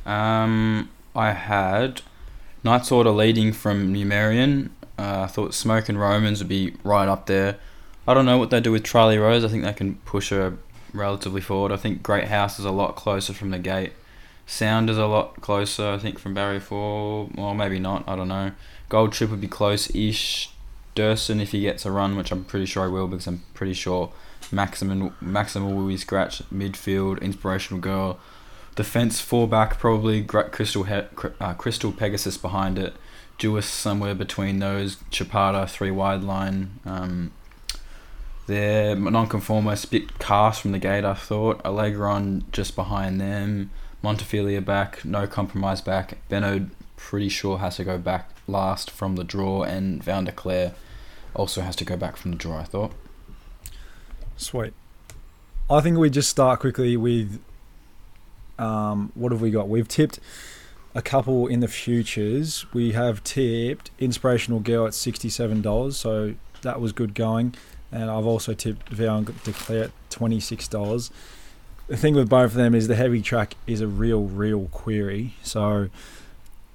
Um, 0.06 0.90
I 1.14 1.32
had 1.32 2.02
Knights 2.62 2.92
Order 2.92 3.10
leading 3.10 3.52
from 3.52 3.94
Numerian. 3.94 4.70
Uh, 4.98 5.22
I 5.22 5.26
thought 5.26 5.54
Smokin' 5.54 5.96
Romans 5.96 6.40
would 6.40 6.48
be 6.48 6.74
right 6.84 7.08
up 7.08 7.26
there. 7.26 7.56
I 8.06 8.14
don't 8.14 8.24
know 8.24 8.38
what 8.38 8.50
they 8.50 8.60
do 8.60 8.72
with 8.72 8.84
Charlie 8.84 9.18
Rose. 9.18 9.44
I 9.44 9.48
think 9.48 9.64
they 9.64 9.72
can 9.72 9.96
push 9.96 10.30
her 10.30 10.56
relatively 10.92 11.40
forward. 11.42 11.72
I 11.72 11.76
think 11.76 12.02
Great 12.02 12.28
House 12.28 12.58
is 12.58 12.64
a 12.64 12.70
lot 12.70 12.96
closer 12.96 13.34
from 13.34 13.50
the 13.50 13.58
gate. 13.58 13.92
Sound 14.46 14.88
is 14.88 14.96
a 14.96 15.06
lot 15.06 15.42
closer, 15.42 15.90
I 15.90 15.98
think, 15.98 16.18
from 16.18 16.32
Barrier 16.32 16.60
4. 16.60 17.28
Well, 17.34 17.54
maybe 17.54 17.78
not. 17.78 18.08
I 18.08 18.16
don't 18.16 18.28
know. 18.28 18.52
Gold 18.88 19.12
Trip 19.12 19.28
would 19.30 19.42
be 19.42 19.46
close-ish. 19.48 20.50
Durston, 20.98 21.40
if 21.40 21.52
he 21.52 21.60
gets 21.60 21.86
a 21.86 21.92
run, 21.92 22.16
which 22.16 22.32
I'm 22.32 22.44
pretty 22.44 22.66
sure 22.66 22.86
he 22.86 22.92
will, 22.92 23.06
because 23.06 23.26
I'm 23.28 23.42
pretty 23.54 23.74
sure 23.74 24.12
Maximum 24.50 25.14
Maximum 25.20 25.76
will 25.76 25.86
be 25.86 25.96
scratched. 25.96 26.52
Midfield, 26.52 27.20
Inspirational 27.22 27.80
Girl. 27.80 28.18
Defense 28.74 29.20
fullback, 29.20 29.78
probably 29.78 30.22
Crystal, 30.22 30.84
he- 30.84 31.02
uh, 31.40 31.54
Crystal 31.54 31.92
Pegasus 31.92 32.36
behind 32.36 32.78
it. 32.78 32.94
Duais 33.38 33.64
somewhere 33.64 34.14
between 34.14 34.58
those. 34.58 34.96
Chapada, 35.10 35.68
three 35.68 35.90
wide 35.90 36.22
line. 36.24 36.80
Um, 36.84 37.32
they're 38.46 38.96
non-conformist, 38.96 39.90
bit 39.90 40.18
cast 40.18 40.62
from 40.62 40.72
the 40.72 40.78
gate, 40.78 41.04
I 41.04 41.14
thought. 41.14 41.62
Allegron 41.64 42.42
just 42.50 42.74
behind 42.74 43.20
them. 43.20 43.70
Montefilia 44.02 44.64
back, 44.64 45.04
no 45.04 45.26
compromise 45.26 45.80
back. 45.80 46.18
Benno 46.28 46.68
pretty 46.96 47.28
sure 47.28 47.58
has 47.58 47.76
to 47.76 47.84
go 47.84 47.98
back 47.98 48.30
last 48.46 48.90
from 48.90 49.16
the 49.16 49.24
draw, 49.24 49.62
and 49.62 50.02
Vow 50.02 50.18
and 50.18 50.26
Declare 50.26 50.72
also 51.38 51.60
has 51.62 51.76
to 51.76 51.84
go 51.84 51.96
back 51.96 52.16
from 52.16 52.32
the 52.32 52.36
draw, 52.36 52.58
I 52.58 52.64
thought. 52.64 52.92
Sweet. 54.36 54.72
I 55.70 55.80
think 55.80 55.98
we 55.98 56.10
just 56.10 56.28
start 56.28 56.60
quickly 56.60 56.96
with 56.96 57.40
um, 58.58 59.12
what 59.14 59.32
have 59.32 59.40
we 59.40 59.50
got? 59.50 59.68
We've 59.68 59.88
tipped 59.88 60.18
a 60.94 61.02
couple 61.02 61.46
in 61.46 61.60
the 61.60 61.68
futures. 61.68 62.66
We 62.72 62.92
have 62.92 63.22
tipped 63.22 63.90
Inspirational 63.98 64.60
Girl 64.60 64.86
at 64.86 64.92
$67, 64.92 65.92
so 65.92 66.34
that 66.62 66.80
was 66.80 66.92
good 66.92 67.14
going. 67.14 67.54
And 67.92 68.10
I've 68.10 68.26
also 68.26 68.54
tipped 68.54 68.90
and 68.98 69.42
Declare 69.44 69.84
at 69.84 69.90
$26. 70.10 71.10
The 71.86 71.96
thing 71.96 72.14
with 72.14 72.28
both 72.28 72.50
of 72.50 72.54
them 72.54 72.74
is 72.74 72.88
the 72.88 72.96
heavy 72.96 73.22
track 73.22 73.54
is 73.66 73.80
a 73.80 73.86
real, 73.86 74.24
real 74.24 74.66
query. 74.66 75.34
So 75.42 75.88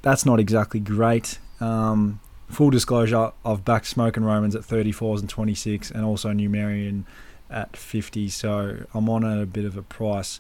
that's 0.02 0.26
not 0.26 0.40
exactly 0.40 0.80
great. 0.80 1.38
Um, 1.60 2.20
full 2.54 2.70
disclosure, 2.70 3.32
I've 3.46 3.66
backed 3.66 3.88
Smokin' 3.88 4.24
Romans 4.24 4.56
at 4.56 4.62
34s 4.62 5.20
and 5.20 5.30
26, 5.30 5.92
and 5.92 6.06
also 6.06 6.30
Numerian 6.30 7.04
at 7.50 7.76
50. 7.76 8.30
So 8.30 8.86
I'm 8.94 9.10
on 9.10 9.26
at 9.26 9.42
a 9.42 9.46
bit 9.46 9.66
of 9.66 9.78
a 9.78 9.82
price 9.82 10.40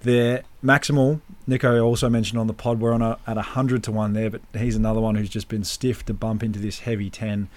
there. 0.00 0.42
Maximal, 0.64 1.20
Nico 1.46 1.80
also 1.82 2.08
mentioned 2.08 2.38
on 2.38 2.46
the 2.46 2.54
pod, 2.54 2.80
we're 2.80 2.92
on 2.92 3.02
a, 3.02 3.18
at 3.26 3.36
100 3.36 3.82
to 3.84 3.92
1 3.92 4.12
there, 4.12 4.30
but 4.30 4.40
he's 4.54 4.76
another 4.76 5.00
one 5.00 5.14
who's 5.14 5.30
just 5.30 5.48
been 5.48 5.64
stiff 5.64 6.04
to 6.06 6.14
bump 6.14 6.42
into 6.42 6.58
this 6.58 6.80
heavy 6.80 7.10
10. 7.10 7.48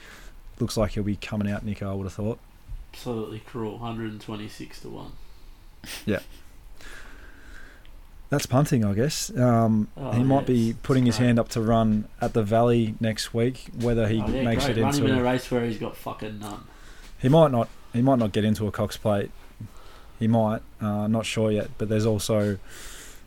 Looks 0.60 0.78
like 0.78 0.92
he'll 0.92 1.04
be 1.04 1.16
coming 1.16 1.50
out, 1.50 1.66
Nico, 1.66 1.90
I 1.90 1.94
would 1.94 2.06
have 2.06 2.14
thought. 2.14 2.40
Absolutely 2.94 3.40
cruel. 3.40 3.74
126 3.74 4.82
to 4.82 4.90
1. 4.90 5.12
That's 8.34 8.48
punting, 8.48 8.84
I 8.84 8.96
guess. 8.96 9.30
Um, 9.38 9.90
Oh, 9.96 10.10
he 10.10 10.24
might 10.24 10.50
yeah, 10.50 10.56
be 10.56 10.76
putting 10.82 11.06
his 11.06 11.18
hand 11.18 11.38
up 11.38 11.50
to 11.50 11.62
run 11.62 12.08
at 12.20 12.34
the 12.34 12.42
Valley 12.42 12.96
next 13.00 13.32
week. 13.32 13.68
Whether 13.80 14.08
he 14.08 14.24
oh, 14.24 14.28
yeah, 14.28 14.42
makes 14.42 14.66
great. 14.66 14.80
it 14.80 14.82
Run 14.82 14.96
him 14.96 15.06
in 15.06 15.20
a 15.20 15.24
race 15.24 15.52
where 15.52 15.64
he's 15.64 15.78
got 15.78 15.96
fucking 15.96 16.40
none. 16.40 16.64
he 17.20 17.30
might 17.30 17.52
not. 17.52 17.70
He 17.94 18.02
might 18.02 18.18
not 18.18 18.32
get 18.32 18.44
into 18.44 18.66
a 18.66 18.72
Cox 18.72 18.98
Plate. 18.98 19.30
He 20.18 20.28
might. 20.28 20.64
Uh, 20.82 21.06
not 21.06 21.28
sure 21.28 21.52
yet. 21.52 21.70
But 21.78 21.90
there's 21.90 22.08
also 22.08 22.58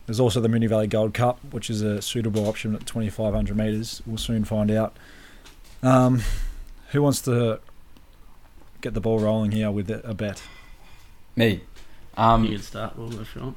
there's 0.07 0.19
also 0.19 0.41
the 0.41 0.49
Moonee 0.49 0.69
Valley 0.69 0.89
Gold 0.89 1.15
Cup, 1.15 1.39
which 1.53 1.71
is 1.71 1.83
a 1.83 2.03
suitable 2.03 2.49
option 2.49 2.75
at 2.75 2.85
2,500 2.85 3.57
meters. 3.57 4.03
We'll 4.07 4.19
soon 4.19 4.45
find 4.45 4.73
out. 4.73 4.97
Um, 5.85 6.23
who 6.91 7.01
wants 7.01 7.21
to 7.23 7.61
get 8.81 8.95
the 8.95 9.01
ball 9.01 9.21
rolling 9.21 9.53
here 9.53 9.71
with 9.71 9.89
a 9.89 10.15
bet? 10.15 10.43
Me. 11.37 11.61
Um, 12.17 12.43
you 12.43 12.55
can 12.55 12.63
start, 12.63 12.99
Will, 12.99 13.21
if 13.21 13.37
you 13.37 13.43
want. 13.43 13.57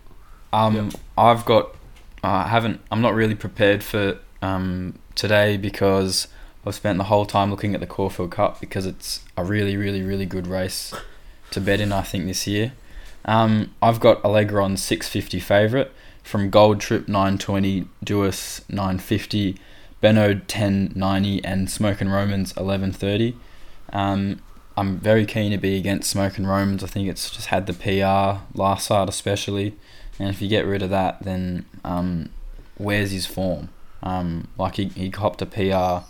Um, 0.52 0.76
Yep. 0.76 0.94
I've 1.18 1.46
got. 1.46 1.76
Uh, 2.24 2.44
I 2.46 2.48
haven't. 2.48 2.82
I'm 2.92 3.02
not 3.02 3.14
really 3.14 3.36
prepared 3.36 3.84
for 3.84 4.18
um, 4.42 5.00
today 5.16 5.58
because 5.58 6.28
I've 6.66 6.76
spent 6.76 6.98
the 6.98 7.06
whole 7.06 7.26
time 7.26 7.50
looking 7.50 7.74
at 7.74 7.80
the 7.80 7.88
Caulfield 7.88 8.32
Cup 8.32 8.60
because 8.60 8.86
it's 8.86 9.22
a 9.38 9.44
really, 9.44 9.78
really, 9.78 10.02
really 10.02 10.26
good 10.26 10.48
race 10.48 10.94
to 11.52 11.62
bet 11.62 11.80
in. 11.80 11.92
I 11.92 12.02
think 12.02 12.26
this 12.26 12.46
year. 12.48 12.74
Um, 13.26 13.74
I've 13.82 14.00
got 14.00 14.22
Allegron 14.24 14.78
650 14.78 15.40
favourite 15.40 15.92
from 16.24 16.50
Gold 16.50 16.80
Trip 16.80 17.08
920, 17.08 17.88
Duais 18.06 18.62
950, 18.70 19.58
Benno 20.02 20.28
1090, 20.30 21.44
and 21.44 21.70
Smokin' 21.70 22.10
Romans 22.10 22.56
1130. 22.56 23.36
Um, 23.92 24.42
I'm 24.78 24.98
very 24.98 25.26
keen 25.26 25.52
to 25.52 25.58
be 25.58 25.76
against 25.76 26.10
Smokin' 26.10 26.48
Romans. 26.48 26.84
I 26.84 26.88
think 26.88 27.10
it's 27.10 27.30
just 27.30 27.48
had 27.48 27.68
the 27.68 27.74
PR 27.74 28.44
last 28.58 28.86
start 28.86 29.10
especially. 29.10 29.76
And 30.20 30.30
if 30.30 30.42
you 30.42 30.50
get 30.50 30.66
rid 30.66 30.82
of 30.82 30.90
that, 30.90 31.24
then 31.24 31.66
um, 31.84 32.30
where's 32.78 33.12
his 33.12 33.26
form? 33.26 33.70
Um, 34.04 34.48
like 34.58 34.76
he, 34.76 34.86
he 34.90 35.10
copped 35.10 35.42
a 35.42 35.46
PR 35.46 36.06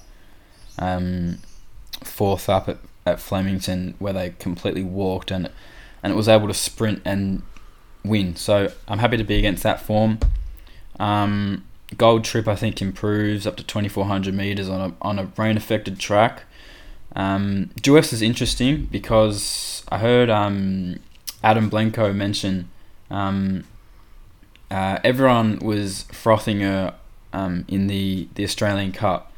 um, 0.83 1.39
fourth 2.03 2.49
up 2.49 2.67
at, 2.67 2.77
at 3.05 3.19
Flemington 3.19 3.95
where 3.99 4.13
they 4.13 4.31
completely 4.31 4.83
walked 4.83 5.31
and 5.31 5.49
and 6.01 6.13
it 6.13 6.15
was 6.15 6.29
able 6.29 6.47
to 6.47 6.53
sprint 6.53 7.01
and 7.03 7.41
win. 8.05 8.35
So 8.35 8.71
I'm 8.87 8.99
happy 8.99 9.17
to 9.17 9.23
be 9.23 9.37
against 9.37 9.63
that 9.63 9.81
form. 9.81 10.19
Um, 10.97 11.65
Gold 11.97 12.23
Trip 12.23 12.47
I 12.47 12.55
think 12.55 12.81
improves 12.81 13.45
up 13.45 13.57
to 13.57 13.63
2400 13.63 14.33
meters 14.33 14.69
on 14.69 14.91
a 14.91 14.95
on 15.01 15.19
a 15.19 15.31
rain 15.37 15.57
affected 15.57 15.99
track. 15.99 16.43
Um, 17.15 17.71
Duais 17.81 18.13
is 18.13 18.21
interesting 18.21 18.87
because 18.91 19.83
I 19.89 19.97
heard 19.97 20.29
um, 20.29 20.99
Adam 21.43 21.69
Blenko 21.69 22.13
mention 22.15 22.69
um, 23.09 23.63
uh, 24.71 24.99
everyone 25.03 25.59
was 25.59 26.03
frothing 26.11 26.61
her 26.61 26.95
um, 27.33 27.65
in 27.67 27.87
the, 27.87 28.27
the 28.35 28.43
Australian 28.43 28.91
Cup, 28.91 29.31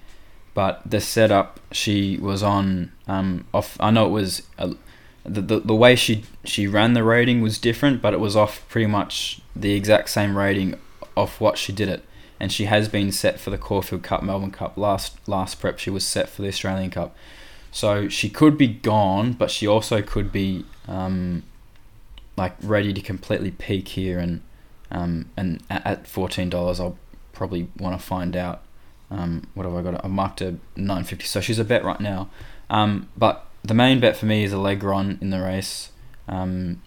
but 0.54 0.82
the 0.86 1.00
setup 1.00 1.60
she 1.72 2.18
was 2.18 2.44
on 2.44 2.92
um, 3.08 3.46
off. 3.54 3.78
I 3.80 3.92
know 3.92 4.06
it 4.08 4.12
was 4.12 4.44
a, 4.58 4.76
the, 5.24 5.42
the 5.42 5.60
the 5.60 5.76
way 5.76 5.96
she 5.96 6.24
she 6.44 6.68
ran 6.68 6.94
the 6.94 7.04
rating 7.04 7.42
was 7.42 7.58
different, 7.58 8.02
but 8.02 8.14
it 8.14 8.20
was 8.20 8.36
off 8.36 8.68
pretty 8.68 8.88
much 8.88 9.42
the 9.56 9.74
exact 9.74 10.10
same 10.10 10.38
rating 10.38 10.78
off 11.16 11.40
what 11.40 11.58
she 11.58 11.72
did 11.72 11.90
it. 11.90 12.04
And 12.40 12.52
she 12.52 12.66
has 12.66 12.90
been 12.90 13.12
set 13.12 13.40
for 13.40 13.52
the 13.52 13.58
Caulfield 13.58 14.02
Cup, 14.02 14.24
Melbourne 14.24 14.52
Cup. 14.52 14.76
Last 14.76 15.18
last 15.28 15.60
prep, 15.60 15.80
she 15.80 15.90
was 15.90 16.06
set 16.06 16.28
for 16.28 16.42
the 16.42 16.48
Australian 16.48 16.90
Cup. 16.90 17.16
So 17.72 18.10
she 18.10 18.30
could 18.30 18.58
be 18.58 18.68
gone, 18.68 19.34
but 19.34 19.50
she 19.50 19.66
also 19.66 20.02
could 20.02 20.32
be 20.32 20.66
um, 20.88 21.44
like 22.36 22.56
ready 22.62 22.92
to 22.92 23.00
completely 23.00 23.52
peak 23.52 23.90
here. 23.90 24.20
And 24.20 24.42
um, 24.92 25.30
and 25.36 25.64
at, 25.70 26.08
fourteen 26.08 26.50
dollars, 26.50 26.80
I'll 26.80 26.98
probably 27.34 27.70
want 27.78 28.00
to 28.00 28.06
find 28.06 28.36
out. 28.36 28.62
Um, 29.10 29.48
what 29.54 29.66
have 29.66 29.76
I 29.76 29.82
got? 29.82 30.06
I 30.06 30.08
marked 30.08 30.40
her 30.40 30.56
nine 30.76 31.04
fifty, 31.04 31.26
so 31.26 31.42
she's 31.42 31.60
a 31.60 31.66
bet 31.66 31.84
right 31.84 32.00
now. 32.00 32.30
Um, 32.70 33.10
but 33.18 33.46
the 33.64 33.74
main 33.74 34.00
bet 34.00 34.16
for 34.16 34.26
me 34.26 34.44
is 34.44 34.54
Allegron 34.54 35.22
in 35.22 35.30
the 35.30 35.42
race. 35.42 35.92
Um, 36.28 36.82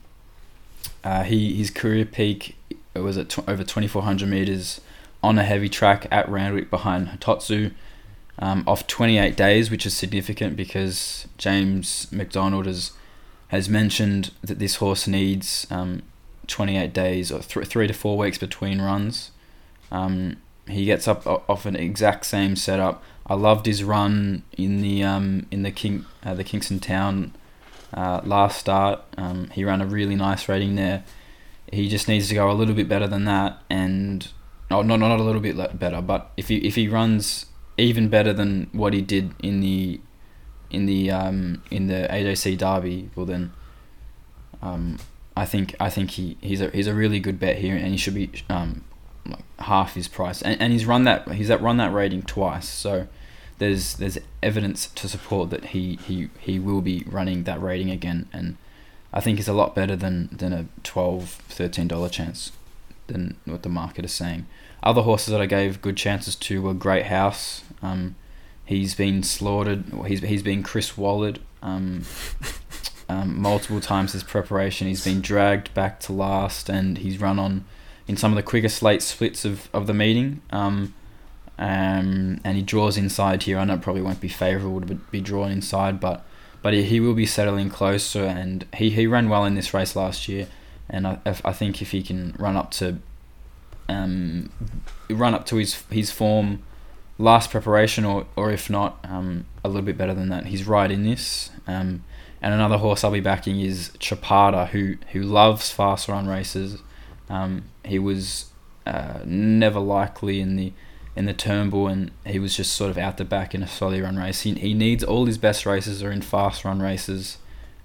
uh, 1.02 1.22
he 1.24 1.54
his 1.54 1.70
career 1.70 2.04
peak 2.04 2.56
it 2.94 3.00
was 3.00 3.18
at 3.18 3.28
tw- 3.28 3.48
over 3.48 3.64
twenty 3.64 3.88
four 3.88 4.02
hundred 4.02 4.28
meters 4.28 4.80
on 5.22 5.38
a 5.38 5.44
heavy 5.44 5.68
track 5.68 6.06
at 6.10 6.28
Randwick 6.28 6.70
behind 6.70 7.08
Hitotsu 7.08 7.72
um, 8.38 8.64
off 8.66 8.86
28 8.86 9.36
days, 9.36 9.70
which 9.70 9.86
is 9.86 9.96
significant 9.96 10.56
because 10.56 11.28
James 11.38 12.10
McDonald 12.12 12.66
has 12.66 12.92
has 13.48 13.68
mentioned 13.68 14.32
that 14.42 14.58
this 14.58 14.76
horse 14.76 15.06
needs 15.06 15.66
um, 15.70 16.02
28 16.46 16.92
days 16.92 17.32
or 17.32 17.40
th- 17.40 17.66
three 17.66 17.86
to 17.86 17.94
four 17.94 18.16
weeks 18.16 18.38
between 18.38 18.80
runs. 18.80 19.30
Um, 19.90 20.36
he 20.66 20.84
gets 20.84 21.06
up 21.06 21.26
off 21.26 21.66
an 21.66 21.76
exact 21.76 22.26
same 22.26 22.56
setup. 22.56 23.02
I 23.26 23.34
loved 23.34 23.66
his 23.66 23.84
run 23.84 24.42
in 24.56 24.80
the 24.80 25.02
um, 25.02 25.46
in 25.50 25.62
the 25.62 25.70
King 25.70 26.04
uh, 26.24 26.34
the 26.34 26.44
Kingston 26.44 26.78
Town 26.78 27.34
uh, 27.92 28.20
last 28.24 28.58
start. 28.58 29.02
Um, 29.16 29.50
he 29.50 29.64
ran 29.64 29.80
a 29.80 29.86
really 29.86 30.14
nice 30.14 30.48
rating 30.48 30.74
there. 30.74 31.04
He 31.72 31.88
just 31.88 32.08
needs 32.08 32.28
to 32.28 32.34
go 32.34 32.50
a 32.50 32.52
little 32.52 32.74
bit 32.74 32.88
better 32.88 33.06
than 33.06 33.24
that, 33.24 33.62
and 33.68 34.26
oh, 34.70 34.82
not 34.82 34.96
not 34.96 35.18
a 35.18 35.22
little 35.22 35.40
bit 35.40 35.78
better, 35.78 36.00
but 36.00 36.30
if 36.36 36.48
he 36.48 36.56
if 36.58 36.74
he 36.74 36.88
runs 36.88 37.46
even 37.76 38.08
better 38.08 38.32
than 38.32 38.68
what 38.72 38.92
he 38.92 39.00
did 39.00 39.34
in 39.42 39.60
the 39.60 40.00
in 40.70 40.86
the 40.86 41.10
um, 41.10 41.62
in 41.70 41.86
the 41.86 42.06
AJC 42.10 42.58
Derby, 42.58 43.10
well 43.14 43.26
then, 43.26 43.52
um, 44.60 44.98
I 45.36 45.44
think 45.44 45.74
I 45.80 45.90
think 45.90 46.12
he, 46.12 46.36
he's 46.40 46.60
a 46.60 46.70
he's 46.70 46.86
a 46.86 46.94
really 46.94 47.20
good 47.20 47.40
bet 47.40 47.56
here, 47.56 47.76
and 47.76 47.88
he 47.88 47.96
should 47.96 48.14
be 48.14 48.30
um, 48.48 48.84
like 49.26 49.44
half 49.60 49.94
his 49.94 50.08
price, 50.08 50.42
and, 50.42 50.60
and 50.60 50.72
he's 50.72 50.86
run 50.86 51.04
that 51.04 51.32
he's 51.32 51.48
that 51.48 51.60
run 51.60 51.76
that 51.78 51.92
rating 51.92 52.22
twice, 52.22 52.68
so 52.68 53.08
there's 53.58 53.94
there's 53.94 54.18
evidence 54.42 54.86
to 54.88 55.08
support 55.08 55.50
that 55.50 55.66
he, 55.66 55.96
he, 55.96 56.28
he 56.40 56.58
will 56.58 56.80
be 56.80 57.04
running 57.06 57.44
that 57.44 57.60
rating 57.62 57.90
again, 57.90 58.28
and 58.32 58.56
I 59.12 59.20
think 59.20 59.38
it's 59.38 59.48
a 59.48 59.52
lot 59.52 59.74
better 59.74 59.96
than 59.96 60.28
than 60.32 60.52
a 60.52 60.66
12 60.82 61.28
13 61.28 61.88
dollar 61.88 62.08
chance 62.08 62.52
than 63.06 63.36
what 63.44 63.62
the 63.62 63.68
market 63.68 64.04
is 64.04 64.12
saying. 64.12 64.46
Other 64.82 65.02
horses 65.02 65.28
that 65.28 65.40
I 65.40 65.46
gave 65.46 65.82
good 65.82 65.96
chances 65.96 66.34
to 66.36 66.62
were 66.62 66.74
Great 66.74 67.06
House. 67.06 67.62
Um, 67.82 68.16
he's 68.64 68.94
been 68.94 69.22
slaughtered. 69.22 69.84
He's 70.06 70.20
he's 70.20 70.42
been 70.42 70.62
Chris 70.62 70.96
Walled 70.96 71.38
um, 71.62 72.04
um, 73.08 73.40
multiple 73.40 73.80
times 73.80 74.12
his 74.12 74.22
preparation. 74.22 74.88
He's 74.88 75.04
been 75.04 75.20
dragged 75.20 75.72
back 75.74 76.00
to 76.00 76.12
last, 76.12 76.68
and 76.68 76.98
he's 76.98 77.20
run 77.20 77.38
on 77.38 77.64
in 78.06 78.16
some 78.16 78.32
of 78.32 78.36
the 78.36 78.42
quickest 78.42 78.82
late 78.82 79.02
splits 79.02 79.44
of, 79.44 79.68
of 79.72 79.86
the 79.86 79.94
meeting. 79.94 80.42
Um, 80.50 80.94
um, 81.58 82.40
and 82.44 82.56
he 82.56 82.62
draws 82.62 82.96
inside 82.96 83.44
here. 83.44 83.58
I 83.58 83.64
know 83.64 83.74
it 83.74 83.82
probably 83.82 84.02
won't 84.02 84.20
be 84.20 84.28
favourable 84.28 84.80
to 84.80 84.94
be 84.94 85.20
drawn 85.20 85.50
inside, 85.50 86.00
but 86.00 86.24
but 86.62 86.72
he, 86.72 86.82
he 86.82 86.98
will 86.98 87.14
be 87.14 87.26
settling 87.26 87.68
closer. 87.68 88.24
And 88.24 88.66
he, 88.74 88.90
he 88.90 89.06
ran 89.06 89.28
well 89.28 89.44
in 89.44 89.54
this 89.54 89.74
race 89.74 89.94
last 89.94 90.28
year, 90.28 90.48
and 90.88 91.06
I, 91.06 91.18
I 91.24 91.52
think 91.52 91.80
if 91.80 91.92
he 91.92 92.02
can 92.02 92.34
run 92.38 92.56
up 92.56 92.70
to 92.72 92.98
um, 93.88 94.50
run 95.08 95.34
up 95.34 95.46
to 95.46 95.56
his 95.56 95.82
his 95.90 96.10
form 96.10 96.62
last 97.18 97.50
preparation, 97.50 98.04
or 98.04 98.26
or 98.34 98.50
if 98.50 98.68
not, 98.68 98.98
um, 99.04 99.46
a 99.62 99.68
little 99.68 99.82
bit 99.82 99.96
better 99.96 100.14
than 100.14 100.30
that. 100.30 100.46
He's 100.46 100.66
right 100.66 100.90
in 100.90 101.04
this. 101.04 101.50
Um, 101.66 102.02
and 102.44 102.52
another 102.52 102.76
horse 102.76 103.02
I'll 103.02 103.10
be 103.10 103.20
backing 103.20 103.58
is 103.58 103.90
Chapada, 103.98 104.68
who 104.68 104.96
who 105.12 105.22
loves 105.22 105.70
fast 105.70 106.08
run 106.08 106.26
races. 106.26 106.78
Um, 107.30 107.64
he 107.86 107.98
was 107.98 108.50
uh, 108.86 109.20
never 109.24 109.80
likely 109.80 110.40
in 110.40 110.56
the 110.56 110.74
in 111.16 111.24
the 111.24 111.32
Turnbull, 111.32 111.88
and 111.88 112.10
he 112.26 112.38
was 112.38 112.54
just 112.54 112.74
sort 112.74 112.90
of 112.90 112.98
out 112.98 113.16
the 113.16 113.24
back 113.24 113.54
in 113.54 113.62
a 113.62 113.66
solid 113.66 114.02
run 114.02 114.18
race. 114.18 114.42
He, 114.42 114.52
he 114.52 114.74
needs 114.74 115.02
all 115.02 115.24
his 115.24 115.38
best 115.38 115.64
races 115.64 116.02
are 116.02 116.12
in 116.12 116.20
fast 116.20 116.66
run 116.66 116.82
races. 116.82 117.38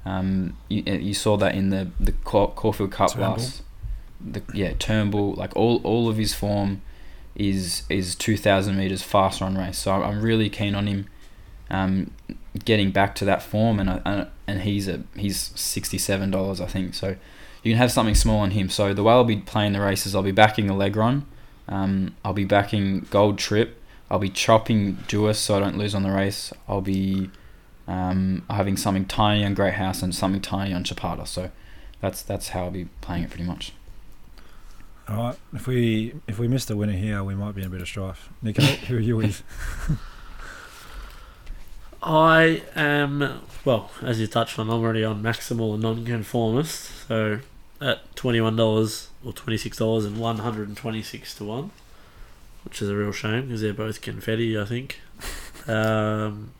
Um, 0.05 0.57
you, 0.67 0.83
you 0.83 1.13
saw 1.13 1.37
that 1.37 1.55
in 1.55 1.69
the 1.69 1.91
the 1.97 2.11
Caul- 2.11 2.51
Caulfield 2.51 2.91
Cup 2.91 3.11
Turnbull. 3.11 3.29
last. 3.29 3.63
The, 4.19 4.43
yeah, 4.53 4.73
Turnbull, 4.73 5.35
like 5.35 5.55
all 5.55 5.79
all 5.85 6.09
of 6.09 6.17
his 6.17 6.35
form 6.35 6.81
is 7.33 7.83
is 7.89 8.13
two 8.13 8.35
thousand 8.35 8.75
meters 8.75 9.03
fast 9.03 9.39
run 9.39 9.57
race. 9.57 9.77
So 9.77 9.93
I'm 9.93 10.21
really 10.21 10.49
keen 10.49 10.75
on 10.75 10.87
him 10.87 11.07
um, 11.69 12.11
getting 12.65 12.91
back 12.91 13.15
to 13.15 13.25
that 13.25 13.41
form, 13.41 13.79
and 13.79 13.89
I, 13.89 14.01
and- 14.05 14.27
and 14.47 14.61
he's 14.61 14.87
a 14.87 15.03
he's 15.15 15.51
sixty 15.55 15.97
seven 15.99 16.31
dollars 16.31 16.59
I 16.59 16.65
think. 16.65 16.95
So 16.95 17.15
you 17.63 17.71
can 17.73 17.77
have 17.77 17.91
something 17.91 18.15
small 18.15 18.39
on 18.39 18.51
him. 18.51 18.69
So 18.69 18.93
the 18.93 19.03
way 19.03 19.13
I'll 19.13 19.23
be 19.23 19.37
playing 19.37 19.73
the 19.73 19.81
races, 19.81 20.15
I'll 20.15 20.23
be 20.23 20.31
backing 20.31 20.67
Allegron, 20.67 21.23
um, 21.67 22.15
I'll 22.25 22.33
be 22.33 22.45
backing 22.45 23.01
Gold 23.11 23.37
Trip, 23.37 23.79
I'll 24.09 24.17
be 24.19 24.29
chopping 24.29 24.95
Duais 25.07 25.35
so 25.35 25.55
I 25.55 25.59
don't 25.59 25.77
lose 25.77 25.93
on 25.93 26.01
the 26.03 26.11
race. 26.11 26.51
I'll 26.67 26.81
be 26.81 27.29
um, 27.87 28.43
having 28.49 28.75
something 28.77 29.05
tiny 29.05 29.45
on 29.45 29.53
Great 29.53 29.75
House 29.75 30.01
and 30.01 30.15
something 30.15 30.41
tiny 30.41 30.73
on 30.73 30.83
Chapada. 30.83 31.27
So 31.27 31.51
that's 32.01 32.21
that's 32.23 32.49
how 32.49 32.65
I'll 32.65 32.71
be 32.71 32.85
playing 33.01 33.23
it 33.25 33.29
pretty 33.29 33.45
much. 33.45 33.73
All 35.07 35.17
right. 35.17 35.35
If 35.53 35.67
we 35.67 36.13
if 36.27 36.39
we 36.39 36.47
miss 36.47 36.65
the 36.65 36.75
winner 36.77 36.93
here, 36.93 37.23
we 37.23 37.35
might 37.35 37.53
be 37.53 37.61
in 37.61 37.67
a 37.67 37.69
bit 37.69 37.81
of 37.81 37.87
strife. 37.87 38.29
Nico, 38.41 38.61
who 38.63 38.97
are 38.97 38.99
you 38.99 39.17
with? 39.17 39.43
I 42.01 42.63
am 42.75 43.41
well, 43.65 43.91
as 44.01 44.19
you 44.19 44.27
touched 44.27 44.57
on, 44.57 44.69
I'm 44.69 44.83
already 44.83 45.03
on 45.03 45.21
maximal 45.21 45.73
and 45.73 45.83
non-conformist. 45.83 47.07
So 47.07 47.39
at 47.81 48.15
twenty 48.15 48.41
one 48.41 48.55
dollars 48.55 49.09
or 49.23 49.33
twenty 49.33 49.57
six 49.57 49.77
dollars 49.77 50.05
and 50.05 50.17
one 50.17 50.39
hundred 50.39 50.67
and 50.67 50.77
twenty 50.77 51.01
six 51.01 51.35
to 51.35 51.43
one, 51.43 51.71
which 52.63 52.81
is 52.81 52.89
a 52.89 52.95
real 52.95 53.11
shame 53.11 53.47
because 53.47 53.61
they're 53.61 53.73
both 53.73 54.01
confetti. 54.01 54.57
I 54.57 54.65
think. 54.65 54.99
Um, 55.67 56.51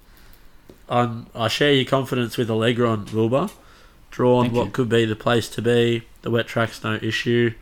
I'm, 0.87 1.27
I 1.33 1.47
share 1.47 1.73
your 1.73 1.85
confidence 1.85 2.37
with 2.37 2.49
Allegron 2.49 3.11
Wilbur. 3.11 3.49
Drawn 4.11 4.45
Thank 4.45 4.55
what 4.55 4.65
you. 4.65 4.71
could 4.71 4.89
be 4.89 5.05
the 5.05 5.15
place 5.15 5.49
to 5.49 5.61
be. 5.61 6.03
The 6.21 6.29
wet 6.29 6.47
track's 6.47 6.83
no 6.83 6.99
issue. 7.01 7.53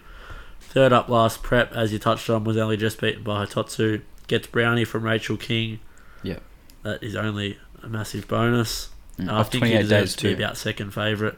Third 0.59 0.91
up 0.91 1.07
last 1.07 1.43
prep, 1.43 1.71
as 1.73 1.93
you 1.93 1.99
touched 1.99 2.29
on, 2.29 2.43
was 2.43 2.57
only 2.57 2.75
just 2.75 2.99
beaten 2.99 3.23
by 3.23 3.45
Hitotsu. 3.45 4.01
Gets 4.27 4.47
Brownie 4.47 4.83
from 4.83 5.03
Rachel 5.03 5.37
King. 5.37 5.79
Yep. 6.23 6.41
That 6.83 7.03
is 7.03 7.15
only 7.15 7.57
a 7.83 7.87
massive 7.87 8.27
bonus. 8.27 8.89
Mm, 9.17 9.31
I 9.31 9.43
think 9.43 9.65
he 9.65 9.77
deserves 9.77 10.13
days 10.13 10.15
to 10.17 10.35
be 10.35 10.43
about 10.43 10.57
second 10.57 10.93
favourite. 10.93 11.35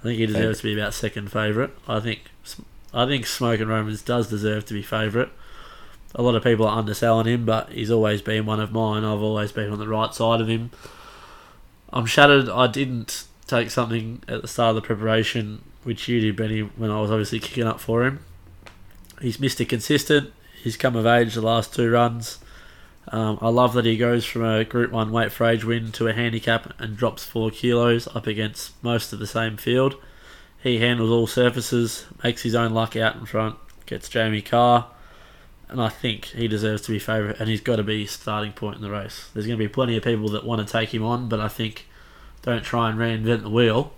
I 0.00 0.02
think 0.02 0.18
he 0.18 0.26
deserves 0.26 0.58
to 0.58 0.64
be 0.64 0.74
about 0.74 0.94
second 0.94 1.32
favourite. 1.32 1.70
I 1.88 2.00
think 2.00 2.22
I 2.94 3.06
think 3.06 3.26
Smokin' 3.26 3.68
Romans 3.68 4.02
does 4.02 4.28
deserve 4.28 4.64
to 4.66 4.74
be 4.74 4.82
favourite. 4.82 5.30
A 6.14 6.22
lot 6.22 6.34
of 6.34 6.42
people 6.42 6.66
are 6.66 6.78
underselling 6.78 7.26
him, 7.26 7.44
but 7.44 7.70
he's 7.70 7.90
always 7.90 8.22
been 8.22 8.46
one 8.46 8.60
of 8.60 8.72
mine. 8.72 9.04
I've 9.04 9.22
always 9.22 9.52
been 9.52 9.70
on 9.70 9.78
the 9.78 9.88
right 9.88 10.14
side 10.14 10.40
of 10.40 10.48
him. 10.48 10.70
I'm 11.92 12.06
shattered. 12.06 12.48
I 12.48 12.66
didn't 12.68 13.24
take 13.46 13.70
something 13.70 14.22
at 14.26 14.42
the 14.42 14.48
start 14.48 14.70
of 14.70 14.76
the 14.76 14.86
preparation, 14.86 15.62
which 15.82 16.08
you 16.08 16.20
did, 16.20 16.36
Benny, 16.36 16.60
when 16.60 16.90
I 16.90 17.00
was 17.00 17.10
obviously 17.10 17.38
kicking 17.38 17.66
up 17.66 17.80
for 17.80 18.04
him. 18.06 18.20
He's 19.20 19.36
Mr. 19.36 19.68
Consistent. 19.68 20.32
He's 20.62 20.76
come 20.76 20.96
of 20.96 21.06
age 21.06 21.34
the 21.34 21.42
last 21.42 21.74
two 21.74 21.90
runs. 21.90 22.38
Um, 23.08 23.38
I 23.40 23.48
love 23.48 23.74
that 23.74 23.84
he 23.84 23.96
goes 23.96 24.24
from 24.24 24.44
a 24.44 24.64
Group 24.64 24.90
1 24.90 25.12
weight 25.12 25.30
for 25.30 25.46
age 25.46 25.64
win 25.64 25.92
to 25.92 26.08
a 26.08 26.12
handicap 26.12 26.72
and 26.80 26.96
drops 26.96 27.24
4 27.24 27.50
kilos 27.50 28.08
up 28.08 28.26
against 28.26 28.82
most 28.82 29.12
of 29.12 29.18
the 29.18 29.26
same 29.26 29.56
field. 29.56 29.96
He 30.60 30.78
handles 30.78 31.10
all 31.10 31.26
surfaces, 31.28 32.06
makes 32.24 32.42
his 32.42 32.54
own 32.54 32.72
luck 32.72 32.96
out 32.96 33.14
in 33.16 33.26
front, 33.26 33.56
gets 33.86 34.08
Jamie 34.08 34.42
Kah. 34.42 34.88
and 35.68 35.80
I 35.80 35.88
think 35.88 36.26
he 36.26 36.48
deserves 36.48 36.82
to 36.82 36.92
be 36.92 36.98
favourite, 36.98 37.38
and 37.38 37.48
he's 37.48 37.60
got 37.60 37.76
to 37.76 37.84
be 37.84 38.06
starting 38.06 38.52
point 38.52 38.76
in 38.76 38.82
the 38.82 38.90
race. 38.90 39.30
There's 39.32 39.46
going 39.46 39.58
to 39.58 39.64
be 39.64 39.72
plenty 39.72 39.96
of 39.96 40.02
people 40.02 40.28
that 40.30 40.44
want 40.44 40.66
to 40.66 40.72
take 40.72 40.92
him 40.92 41.04
on, 41.04 41.28
but 41.28 41.40
I 41.40 41.48
think 41.48 41.86
don't 42.42 42.64
try 42.64 42.90
and 42.90 42.98
reinvent 42.98 43.42
the 43.42 43.50
wheel. 43.50 43.92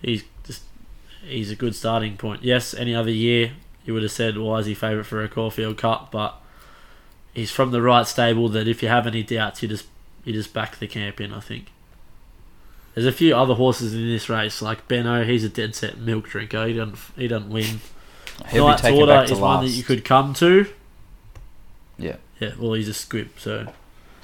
He's 0.00 0.24
just 0.44 0.62
he's 1.24 1.50
a 1.50 1.56
good 1.56 1.74
starting 1.74 2.16
point. 2.16 2.42
Yes, 2.42 2.74
any 2.74 2.94
other 2.94 3.10
year 3.10 3.52
you 3.84 3.94
would 3.94 4.02
have 4.02 4.12
said 4.12 4.38
why 4.38 4.58
is 4.58 4.66
he 4.66 4.74
favourite 4.74 5.06
for 5.06 5.22
a 5.22 5.28
Caulfield 5.28 5.78
Cup, 5.78 6.10
but 6.10 6.40
he's 7.34 7.50
from 7.50 7.70
the 7.70 7.82
right 7.82 8.06
stable. 8.06 8.48
That 8.48 8.68
if 8.68 8.82
you 8.82 8.88
have 8.88 9.06
any 9.06 9.22
doubts, 9.22 9.62
you 9.62 9.68
just 9.68 9.86
you 10.24 10.32
just 10.32 10.52
back 10.52 10.78
the 10.78 10.86
camp 10.86 11.20
in. 11.20 11.32
I 11.32 11.40
think. 11.40 11.70
There's 12.94 13.06
a 13.06 13.12
few 13.12 13.34
other 13.34 13.54
horses 13.54 13.92
in 13.92 14.06
this 14.06 14.28
race, 14.28 14.62
like 14.62 14.86
Benno. 14.86 15.24
He's 15.24 15.42
a 15.42 15.48
dead 15.48 15.74
set 15.74 15.98
milk 15.98 16.28
drinker. 16.28 16.66
He 16.66 16.74
doesn't 16.74 16.98
he 17.16 17.28
doesn't 17.28 17.50
win. 17.50 17.80
He'll 18.48 18.68
Knight's 18.68 18.84
Order 18.84 19.22
is 19.24 19.30
to 19.30 19.36
one 19.36 19.64
that 19.64 19.70
you 19.70 19.82
could 19.82 20.04
come 20.04 20.34
to. 20.34 20.66
Yeah. 21.98 22.16
Yeah, 22.40 22.52
well, 22.58 22.72
he's 22.72 22.88
a 22.88 22.94
squib, 22.94 23.30
so 23.38 23.72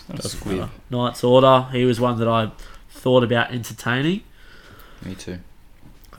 a 0.09 0.23
squib. 0.23 0.59
matter. 0.59 0.71
Knight's 0.91 1.23
Order, 1.23 1.69
he 1.73 1.85
was 1.85 2.01
one 2.01 2.19
that 2.19 2.27
I 2.27 2.51
thought 2.91 3.23
about 3.23 3.53
entertaining. 3.53 4.23
Me 5.03 5.15
too. 5.15 5.39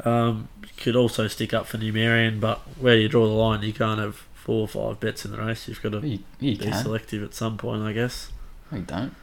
Um, 0.06 0.48
could 0.78 0.96
also 0.96 1.28
stick 1.28 1.54
up 1.54 1.68
for 1.68 1.78
Numerian, 1.78 2.39
but 2.39 2.60
where 2.80 2.96
do 2.96 3.02
you 3.02 3.10
draw 3.10 3.28
the 3.28 3.34
line? 3.34 3.62
You 3.62 3.74
can't 3.74 4.00
have 4.00 4.26
four 4.44 4.62
or 4.62 4.68
five 4.68 5.00
bets 5.00 5.24
in 5.24 5.32
the 5.32 5.38
race. 5.38 5.68
You've 5.68 5.82
got 5.82 5.92
to 5.94 6.00
You, 6.08 6.20
you 6.39 6.58
be 6.58 6.66
can. 6.66 6.74
selective 6.74 7.24
at 7.24 7.34
some 7.34 7.58
point, 7.58 7.84
I 7.84 7.94
guess. 7.94 8.32
No, 8.72 8.78
you 8.80 8.84
don't. 8.86 9.16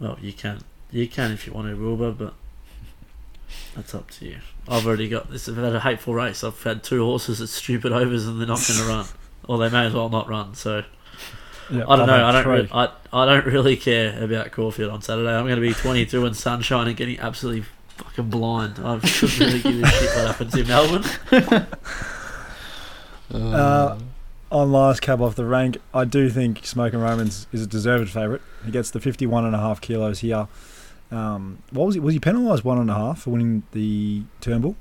Well, 0.00 0.18
you 0.20 0.32
can. 0.32 0.60
You 0.90 1.06
can 1.08 1.30
if 1.32 1.46
you 1.46 1.52
want 1.52 1.68
to, 1.68 1.74
Wilbur, 1.80 2.12
but 2.12 2.34
that's 3.76 3.94
up 3.94 4.10
to 4.12 4.24
you. 4.26 4.38
I've 4.68 4.86
already 4.86 5.08
got 5.08 5.30
this. 5.30 5.48
I've 5.48 5.56
had 5.56 5.74
a 5.74 5.80
hateful 5.80 6.14
race. 6.14 6.42
I've 6.42 6.60
had 6.62 6.82
two 6.82 7.04
horses 7.04 7.40
at 7.40 7.48
stupid 7.48 7.92
overs 7.92 8.26
and 8.26 8.40
they're 8.40 8.46
not 8.46 8.60
going 8.66 8.80
to 8.80 8.86
run. 8.86 9.06
Or 9.46 9.58
they 9.58 9.68
may 9.68 9.84
as 9.84 9.92
well 9.92 10.08
not 10.08 10.26
run, 10.26 10.54
so... 10.54 10.84
Yeah, 11.70 11.84
I 11.86 11.96
don't 11.96 12.06
know. 12.06 12.14
I've 12.26 12.34
I 12.34 12.38
had 12.38 12.44
don't. 12.44 12.54
Re- 12.62 12.68
I, 12.72 12.88
I 13.12 13.26
don't 13.26 13.44
really 13.44 13.76
care 13.76 14.24
about 14.24 14.50
Caulfield 14.52 14.90
on 14.90 15.02
Saturday. 15.02 15.28
I'm 15.28 15.44
going 15.44 15.56
to 15.56 15.60
be 15.60 15.74
22 15.74 16.24
and 16.24 16.34
sunshine 16.34 16.88
and 16.88 16.96
getting 16.96 17.18
absolutely 17.20 17.66
fucking 17.98 18.30
blind. 18.30 18.78
I 18.82 18.98
shouldn't 19.00 19.38
really 19.38 19.60
give 19.60 19.82
a 19.82 19.86
shit 19.86 20.16
what 20.16 20.26
happens 20.28 20.54
in 20.54 20.66
Melbourne. 20.66 21.04
Uh, 23.32 23.98
on 24.54 24.70
last 24.70 25.02
cab 25.02 25.20
off 25.20 25.34
the 25.34 25.44
rank, 25.44 25.78
I 25.92 26.04
do 26.04 26.30
think 26.30 26.64
Smoking 26.64 27.00
Romans 27.00 27.48
is 27.52 27.62
a 27.62 27.66
deserved 27.66 28.10
favourite. 28.10 28.40
He 28.64 28.70
gets 28.70 28.90
the 28.92 29.00
51 29.00 29.44
and 29.44 29.54
a 29.54 29.58
half 29.58 29.80
kilos 29.80 30.20
here. 30.20 30.46
Um, 31.10 31.58
what 31.70 31.86
was 31.86 31.94
he? 31.96 32.00
Was 32.00 32.14
he 32.14 32.20
penalised 32.20 32.64
one 32.64 32.78
and 32.78 32.88
a 32.88 32.94
half 32.94 33.22
for 33.22 33.30
winning 33.30 33.64
the 33.72 34.22
Turnbull? 34.40 34.76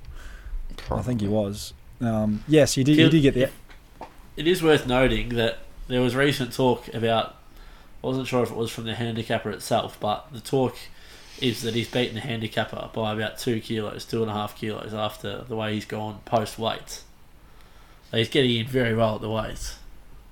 I 0.91 1.01
think 1.01 1.21
he 1.21 1.27
was. 1.27 1.73
Um, 1.99 2.43
yes, 2.47 2.75
he 2.75 2.83
did. 2.83 2.97
He 2.97 3.09
did 3.09 3.21
get 3.21 3.33
the. 3.33 4.07
It 4.37 4.47
is 4.47 4.63
worth 4.63 4.87
noting 4.87 5.29
that 5.29 5.59
there 5.87 6.01
was 6.01 6.15
recent 6.15 6.53
talk 6.53 6.87
about. 6.93 7.35
I 8.03 8.07
wasn't 8.07 8.27
sure 8.27 8.43
if 8.43 8.51
it 8.51 8.57
was 8.57 8.71
from 8.71 8.85
the 8.85 8.95
handicapper 8.95 9.49
itself, 9.49 9.97
but 9.99 10.27
the 10.31 10.39
talk 10.39 10.75
is 11.39 11.61
that 11.63 11.73
he's 11.73 11.89
beaten 11.89 12.15
the 12.15 12.21
handicapper 12.21 12.89
by 12.93 13.13
about 13.13 13.37
two 13.39 13.59
kilos, 13.59 14.05
two 14.05 14.21
and 14.21 14.29
a 14.29 14.33
half 14.33 14.55
kilos 14.55 14.93
after 14.93 15.43
the 15.43 15.55
way 15.55 15.73
he's 15.73 15.85
gone 15.85 16.19
post 16.25 16.59
weights. 16.59 17.03
He's 18.13 18.29
getting 18.29 18.55
in 18.55 18.67
very 18.67 18.95
well 18.95 19.15
at 19.15 19.21
the 19.21 19.29
weights. 19.29 19.79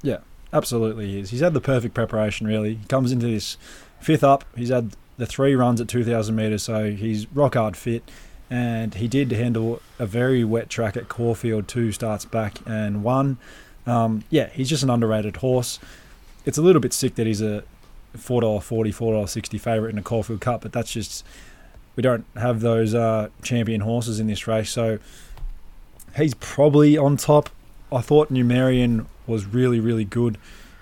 Yeah, 0.03 0.19
absolutely, 0.53 1.07
he 1.07 1.19
is. 1.19 1.31
He's 1.31 1.39
had 1.39 1.53
the 1.53 1.61
perfect 1.61 1.93
preparation. 1.93 2.47
Really, 2.47 2.75
he 2.75 2.85
comes 2.87 3.11
into 3.11 3.27
this 3.27 3.57
fifth 3.99 4.23
up. 4.23 4.45
He's 4.55 4.69
had 4.69 4.95
the 5.17 5.25
three 5.25 5.55
runs 5.55 5.81
at 5.81 5.87
2,000 5.87 6.35
metres, 6.35 6.63
so 6.63 6.91
he's 6.91 7.27
rock 7.35 7.55
hard 7.55 7.75
fit. 7.75 8.03
And 8.49 8.95
he 8.95 9.07
did 9.07 9.31
handle 9.31 9.81
a 9.97 10.05
very 10.05 10.43
wet 10.43 10.69
track 10.69 10.97
at 10.97 11.07
Caulfield 11.07 11.67
two 11.67 11.91
starts 11.91 12.25
back 12.25 12.57
and 12.65 13.03
won. 13.03 13.37
Um, 13.87 14.23
yeah, 14.29 14.49
he's 14.49 14.69
just 14.69 14.83
an 14.83 14.89
underrated 14.89 15.37
horse. 15.37 15.79
It's 16.45 16.57
a 16.57 16.61
little 16.61 16.81
bit 16.81 16.91
sick 16.93 17.15
that 17.15 17.27
he's 17.27 17.41
a 17.41 17.63
four 18.13 18.41
dollar 18.41 18.59
forty, 18.59 18.91
four 18.91 19.13
dollar 19.13 19.27
sixty 19.27 19.57
favourite 19.57 19.91
in 19.91 19.97
a 19.97 20.03
Caulfield 20.03 20.41
Cup, 20.41 20.61
but 20.61 20.73
that's 20.73 20.91
just 20.91 21.25
we 21.95 22.03
don't 22.03 22.25
have 22.35 22.61
those 22.61 22.93
uh, 22.93 23.29
champion 23.41 23.81
horses 23.81 24.19
in 24.19 24.27
this 24.27 24.47
race, 24.47 24.69
so 24.69 24.99
he's 26.15 26.33
probably 26.35 26.97
on 26.97 27.17
top. 27.17 27.49
I 27.91 28.01
thought 28.01 28.31
Numerian 28.31 29.05
was 29.27 29.45
really, 29.45 29.79
really 29.79 30.05
good 30.05 30.37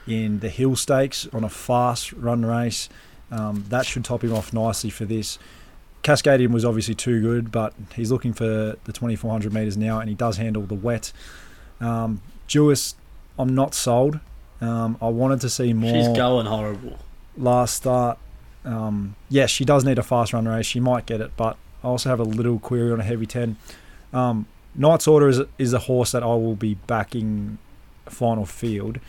in 0.08 0.40
the 0.40 0.50
hill 0.50 0.76
stakes 0.76 1.28
on 1.34 1.44
a 1.44 1.50
fast 1.50 2.14
run 2.14 2.46
race. 2.46 2.90
Um, 3.32 3.66
that 3.70 3.86
should 3.86 4.04
top 4.06 4.24
him 4.24 4.34
off 4.34 4.54
nicely 4.54 4.90
for 4.90 5.06
this. 5.06 5.38
Cascadian 6.04 6.50
was 6.52 6.64
obviously 6.64 6.96
too 6.96 7.22
good, 7.22 7.52
but 7.52 7.74
he's 7.96 8.12
looking 8.12 8.34
for 8.34 8.46
the 8.46 8.94
2400 8.94 9.54
metres 9.54 9.78
now, 9.78 10.00
and 10.00 10.08
he 10.10 10.16
does 10.16 10.38
handle 10.38 10.64
the 10.64 10.74
wet. 10.76 11.12
Um, 11.82 12.22
Duais, 12.48 12.96
I'm 13.38 13.54
not 13.54 13.74
sold. 13.76 14.20
Um, 14.62 14.98
I 15.02 15.08
wanted 15.10 15.42
to 15.42 15.50
see 15.50 15.74
more 15.74 15.94
She's 15.94 16.08
going 16.18 16.46
horrible. 16.46 17.00
last 17.38 17.76
start. 17.76 18.18
Um, 18.66 19.16
yes, 19.30 19.50
she 19.50 19.64
does 19.66 19.84
need 19.86 19.98
a 19.98 20.04
fast 20.04 20.34
run 20.34 20.48
race. 20.48 20.66
She 20.66 20.80
might 20.80 21.06
get 21.06 21.22
it, 21.22 21.32
but 21.38 21.58
I 21.84 21.88
also 21.88 22.10
have 22.10 22.20
a 22.20 22.24
little 22.24 22.60
query 22.60 22.92
on 22.92 23.00
a 23.00 23.04
heavy 23.04 23.26
10. 23.26 23.58
Um, 24.14 24.48
Knight's 24.76 25.08
Order 25.08 25.28
is, 25.28 25.42
is 25.58 25.74
a 25.74 25.80
horse 25.80 26.12
that 26.12 26.24
I 26.24 26.28
will 26.28 26.56
be 26.56 26.76
backing 26.76 27.58
final 28.06 28.46
field. 28.46 29.00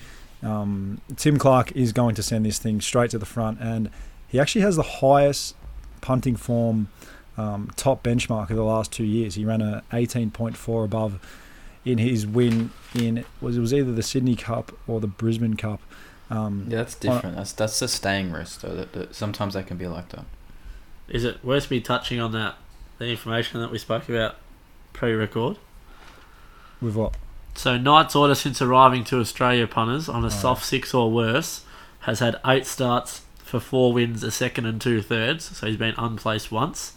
Um, 0.42 1.00
Tim 1.16 1.38
Clark 1.38 1.72
is 1.72 1.92
going 1.92 2.14
to 2.14 2.22
send 2.22 2.46
this 2.46 2.58
thing 2.58 2.80
straight 2.80 3.11
to 3.11 3.18
the 3.18 3.26
front, 3.26 3.61
and 3.61 3.90
he 4.28 4.40
actually 4.40 4.62
has 4.62 4.76
the 4.76 4.82
highest 4.82 5.54
punting 6.00 6.36
form 6.36 6.88
um, 7.36 7.70
top 7.76 8.02
benchmark 8.02 8.50
of 8.50 8.56
the 8.56 8.64
last 8.64 8.92
two 8.92 9.04
years. 9.04 9.34
He 9.34 9.44
ran 9.44 9.61
a 9.61 9.82
18.4 9.92 10.84
above 10.84 11.20
in 11.84 11.98
his 11.98 12.26
win 12.26 12.70
in 12.94 13.24
was 13.40 13.56
it 13.56 13.61
was 13.61 13.72
either 13.72 13.92
the 13.92 14.02
Sydney 14.02 14.36
Cup 14.36 14.72
or 14.86 15.00
the 15.00 15.06
Brisbane 15.06 15.56
Cup. 15.56 15.80
Um, 16.28 16.66
Yeah, 16.68 16.78
that's 16.78 16.94
different. 16.94 17.36
That's 17.36 17.52
that's 17.52 17.80
a 17.82 17.88
staying 17.88 18.32
risk 18.32 18.61
though. 18.61 18.74
That, 18.74 18.92
that 18.92 19.14
sometimes 19.14 19.54
they 19.54 19.62
can 19.62 19.76
be 19.76 19.86
like 19.86 20.11
that. 20.11 20.24
Is 21.08 21.24
it 21.24 21.44
worth 21.44 21.70
me 21.70 21.80
touching 21.80 22.20
on 22.20 22.32
that, 22.32 22.56
the 22.98 23.08
information 23.08 23.61
that 23.61 23.70
we 23.70 23.78
spoke 23.78 24.08
about 24.08 24.36
pre-record? 24.93 25.57
With 26.80 26.97
what? 26.97 27.14
So 27.55 27.76
Knight's 27.76 28.16
Order 28.16 28.34
since 28.34 28.62
arriving 28.62 29.05
to 29.05 29.20
Australia 29.20 29.66
punters 29.66 30.09
on 30.09 30.22
a 30.22 30.26
Oh. 30.26 30.30
soft 30.30 30.64
six 30.64 30.95
or 30.95 31.11
worse 31.11 31.64
has 32.01 32.20
had 32.20 32.41
eight 32.47 32.66
starts 32.66 33.22
for 33.45 33.61
four 33.61 33.93
wins, 33.93 34.22
a 34.22 34.30
second 34.30 34.66
and 34.66 34.80
two 34.80 35.03
thirds. 35.03 35.57
So 35.57 35.66
he's 35.66 35.76
been 35.76 35.95
unplaced 35.99 36.51
once. 36.51 36.93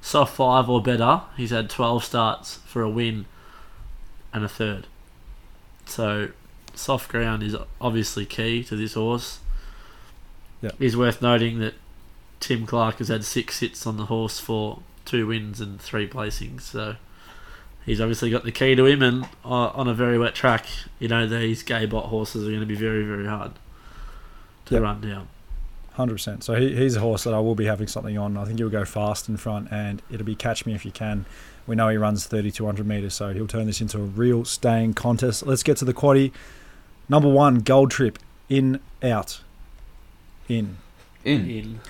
Soft 0.00 0.34
five 0.34 0.68
or 0.68 0.82
better, 0.82 1.22
he's 1.36 1.50
had 1.50 1.70
twelve 1.70 2.04
starts 2.04 2.58
for 2.64 2.82
a 2.82 2.90
win 2.90 3.26
and 4.32 4.44
a 4.44 4.48
third. 4.48 4.86
So 5.86 6.28
soft 6.74 7.08
ground 7.10 7.42
is 7.42 7.54
obviously 7.80 8.24
key 8.26 8.64
to 8.64 8.74
this 8.74 8.94
horse. 8.94 9.38
Yeah. 10.60 10.70
It 10.78 10.86
is 10.86 10.96
worth 10.96 11.20
noting 11.22 11.58
that 11.60 11.74
Tim 12.40 12.66
Clark 12.66 12.98
has 12.98 13.08
had 13.08 13.24
six 13.24 13.60
hits 13.60 13.86
on 13.86 13.96
the 13.96 14.06
horse 14.06 14.40
for 14.40 14.80
two 15.04 15.26
wins 15.28 15.60
and 15.60 15.80
three 15.80 16.08
placings. 16.08 16.62
So 16.62 16.96
he's 17.86 18.00
obviously 18.00 18.30
got 18.30 18.44
the 18.44 18.52
key 18.52 18.74
to 18.74 18.86
him, 18.86 19.02
and 19.02 19.24
uh, 19.44 19.48
on 19.68 19.88
a 19.88 19.94
very 19.94 20.18
wet 20.18 20.34
track, 20.34 20.66
you 20.98 21.08
know 21.08 21.26
these 21.26 21.62
gay 21.62 21.86
bot 21.86 22.06
horses 22.06 22.46
are 22.46 22.50
going 22.50 22.60
to 22.60 22.66
be 22.66 22.74
very, 22.76 23.04
very 23.04 23.26
hard 23.26 23.52
to 24.66 24.74
Yep. 24.74 24.82
run 24.82 25.00
down. 25.00 25.28
Hundred 25.94 26.14
percent. 26.14 26.42
So 26.42 26.54
he, 26.54 26.74
he's 26.74 26.96
a 26.96 27.00
horse 27.00 27.24
that 27.24 27.34
I 27.34 27.40
will 27.40 27.54
be 27.54 27.66
having 27.66 27.86
something 27.86 28.16
on. 28.16 28.36
I 28.38 28.44
think 28.46 28.58
he'll 28.58 28.70
go 28.70 28.84
fast 28.86 29.28
in 29.28 29.36
front, 29.36 29.68
and 29.70 30.00
it'll 30.10 30.24
be 30.26 30.34
catch 30.34 30.64
me 30.64 30.74
if 30.74 30.84
you 30.86 30.90
can. 30.90 31.26
We 31.66 31.76
know 31.76 31.88
he 31.90 31.96
runs 31.98 32.26
thirty 32.26 32.50
two 32.50 32.64
hundred 32.66 32.86
meters, 32.86 33.14
so 33.14 33.32
he'll 33.32 33.46
turn 33.46 33.66
this 33.66 33.80
into 33.80 33.98
a 33.98 34.02
real 34.02 34.44
staying 34.44 34.94
contest. 34.94 35.46
Let's 35.46 35.62
get 35.62 35.76
to 35.78 35.84
the 35.84 35.92
quaddy. 35.94 36.32
Number 37.08 37.28
one, 37.28 37.58
Gold 37.60 37.90
Trip, 37.90 38.18
in, 38.48 38.80
out, 39.02 39.40
in. 40.48 40.78
In. 41.24 41.50
In 41.50 41.80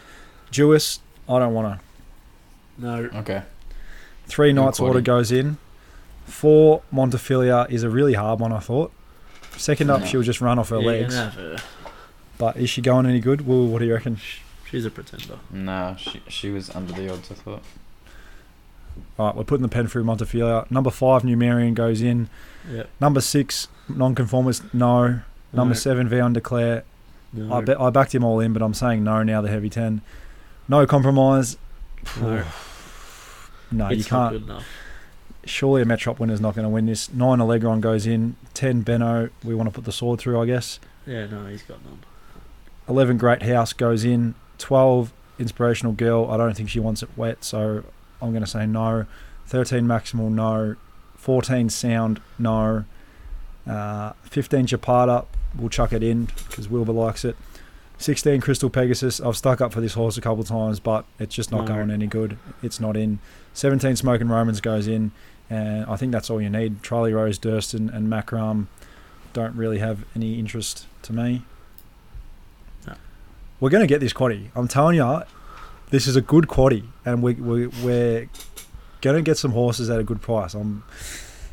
Duais, 0.51 0.99
I 1.29 1.39
don't 1.39 1.55
want 1.55 1.79
to. 1.79 2.83
no, 2.85 3.09
Okay. 3.21 3.43
Three 4.27 4.51
In 4.51 4.57
Knights 4.57 4.81
Order 4.81 5.01
quaddy. 5.01 5.05
goes 5.05 5.33
in. 5.33 5.59
Four 6.25 6.83
Montefilia 6.93 7.69
is 7.71 7.83
a 7.83 7.91
really 7.91 8.15
hard 8.15 8.41
one. 8.41 8.53
I 8.53 8.59
thought. 8.61 8.93
Second 9.57 9.91
up, 9.91 10.01
No. 10.01 10.07
she'll 10.07 10.23
just 10.23 10.41
run 10.41 10.59
off 10.59 10.71
her 10.71 10.79
yeah, 10.81 10.87
legs. 10.87 11.15
gonna 11.15 11.31
have 11.31 11.35
her. 11.35 11.57
But 12.39 12.57
is 12.57 12.71
she 12.71 12.81
going 12.81 13.07
any 13.07 13.21
good? 13.21 13.47
Well, 13.47 13.67
what 13.67 13.81
do 13.81 13.85
you 13.87 13.95
reckon? 13.95 14.19
She's 14.71 14.87
a 14.87 14.91
pretender. 14.91 15.39
No, 15.51 15.95
she 15.99 16.23
she 16.29 16.51
was 16.51 16.71
under 16.75 16.93
the 16.93 17.13
odds. 17.13 17.31
I 17.31 17.35
thought. 17.35 17.63
All 19.19 19.27
right, 19.27 19.37
we're 19.37 19.45
putting 19.45 19.63
the 19.63 19.69
pen 19.69 19.87
through 19.87 20.05
Montefilia. 20.05 20.71
Number 20.71 20.91
five, 20.91 21.23
Numerian 21.23 21.75
goes 21.75 22.03
in. 22.03 22.29
Yep. 22.71 22.89
Number 23.01 23.21
six, 23.21 23.69
Nonconformist, 23.89 24.63
no. 24.75 25.21
Number 25.53 25.75
No. 25.75 25.79
seven, 25.79 26.09
Vow 26.09 26.25
and 26.27 26.35
Declare. 26.35 26.85
No. 27.33 27.55
I 27.55 27.61
bet 27.63 27.81
I 27.81 27.91
backed 27.91 28.15
him 28.15 28.25
all 28.25 28.41
in, 28.41 28.53
but 28.53 28.63
I'm 28.63 28.75
saying 28.75 29.03
no 29.05 29.23
now. 29.23 29.41
The 29.41 29.49
heavy 29.49 29.69
ten, 29.71 30.01
no 30.69 30.87
compromise. 30.87 31.57
No. 32.21 32.45
No, 33.71 33.89
you 33.91 33.99
it's 34.01 34.11
not 34.11 34.33
can't. 34.33 34.63
Surely 35.45 35.83
a 35.83 35.85
Metrop 35.85 36.19
winner's 36.19 36.41
not 36.41 36.55
going 36.55 36.65
to 36.65 36.69
win 36.69 36.87
this. 36.87 37.13
Nine 37.13 37.39
Allegron 37.39 37.81
goes 37.81 38.07
in. 38.07 38.37
Ten 38.55 38.83
Benno. 38.83 39.31
We 39.45 39.55
want 39.55 39.69
to 39.69 39.75
put 39.75 39.85
the 39.85 39.93
sword 39.93 40.21
through, 40.21 40.41
I 40.41 40.47
guess. 40.47 40.79
Yeah, 41.07 41.27
no, 41.27 41.47
he's 41.47 41.63
got 41.63 41.85
none. 41.85 41.99
Eleven 42.89 43.17
Great 43.19 43.43
House 43.43 43.73
goes 43.73 44.05
in. 44.05 44.35
Twelve 44.59 45.13
Inspirational 45.39 45.93
Girl. 45.95 46.31
I 46.31 46.37
don't 46.37 46.57
think 46.57 46.69
she 46.69 46.79
wants 46.81 47.03
it 47.03 47.09
wet, 47.17 47.43
so 47.45 47.83
I'm 48.21 48.31
going 48.31 48.45
to 48.45 48.51
say 48.51 48.67
no. 48.67 49.07
Thirteen 49.47 49.85
Maximal, 49.87 50.31
no. 50.31 50.77
Fourteen 51.17 51.69
Sound, 51.71 52.21
no. 52.39 52.85
Uh, 53.67 54.13
Fifteen 54.23 54.67
Chapada. 54.67 55.27
we'll 55.57 55.69
chuck 55.69 55.93
it 55.93 56.03
in 56.03 56.27
because 56.49 56.69
Wilbur 56.69 56.93
likes 56.93 57.25
it. 57.25 57.37
16 57.99 58.41
Crystal 58.41 58.69
Pegasus. 58.69 59.21
I've 59.21 59.37
stuck 59.37 59.61
up 59.61 59.73
for 59.73 59.81
this 59.81 59.95
horse 59.95 60.17
a 60.17 60.21
couple 60.21 60.43
times, 60.43 60.81
but 60.81 61.05
it's 61.21 61.33
just 61.37 61.53
not 61.53 61.69
No. 61.69 61.75
going 61.77 61.91
any 61.91 62.09
good. 62.09 62.37
It's 62.61 62.81
not 62.81 62.97
in. 62.97 63.21
17 63.55 63.95
Smoking 63.95 64.29
Romans 64.29 64.61
goes 64.61 64.89
in, 64.89 65.13
and 65.53 65.85
I 65.85 65.97
think 65.97 66.13
that's 66.13 66.31
all 66.31 66.41
you 66.41 66.49
need. 66.49 66.83
Charlie 66.83 67.13
Rose, 67.13 67.39
Durston, 67.39 67.95
and 67.95 68.09
Macram 68.09 68.69
don't 69.35 69.55
really 69.55 69.81
have 69.81 70.07
any 70.17 70.39
interest 70.39 70.87
to 71.03 71.13
me. 71.13 71.43
No. 72.87 72.95
We're 73.61 73.69
going 73.69 73.83
to 73.83 73.87
get 73.87 74.01
this 74.01 74.15
quaddy. 74.15 74.49
I'm 74.55 74.67
telling 74.67 74.97
you, 74.97 75.23
this 75.91 76.07
is 76.07 76.17
a 76.17 76.23
good 76.23 76.47
quaddy, 76.47 76.87
and 77.05 77.23
we, 77.23 77.35
we, 77.35 77.67
we're 77.67 78.31
going 79.03 79.17
to 79.17 79.23
get 79.23 79.37
some 79.37 79.53
horses 79.53 79.91
at 79.91 80.01
a 80.01 80.05
good 80.05 80.23
price. 80.23 80.55
I'm, 80.55 80.85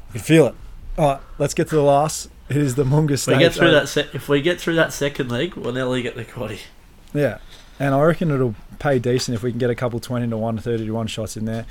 I 0.10 0.14
can 0.14 0.22
feel 0.22 0.48
it. 0.48 0.56
All 0.98 1.16
right, 1.16 1.22
let's 1.38 1.54
get 1.54 1.68
to 1.68 1.76
the 1.76 1.84
last. 1.84 2.30
It 2.48 2.56
is 2.56 2.76
the 2.76 2.86
Moonga 2.86 3.12
If 3.12 3.28
we 3.28 3.38
get 3.38 3.54
through 3.54 3.72
that, 3.72 3.90
se- 3.90 4.10
if 4.14 4.30
we 4.30 4.42
get 4.42 4.62
through 4.62 4.76
that 4.76 4.94
second 4.94 5.30
leg, 5.30 5.56
we'll 5.56 5.74
nearly 5.74 6.02
get 6.02 6.16
the 6.16 6.24
quaddy. 6.24 6.62
Yeah, 7.14 7.40
and 7.80 7.94
I 7.94 8.02
reckon 8.02 8.32
it'll 8.32 8.56
pay 8.80 8.98
decent 8.98 9.36
if 9.36 9.44
we 9.44 9.52
can 9.52 9.60
get 9.60 9.70
a 9.70 9.76
couple 9.76 10.00
twenty 10.00 10.28
to 10.30 10.38
one, 10.38 10.58
30 10.58 10.86
to 10.86 10.92
one 10.92 11.08
shots 11.08 11.36
in 11.36 11.44
there. 11.44 11.66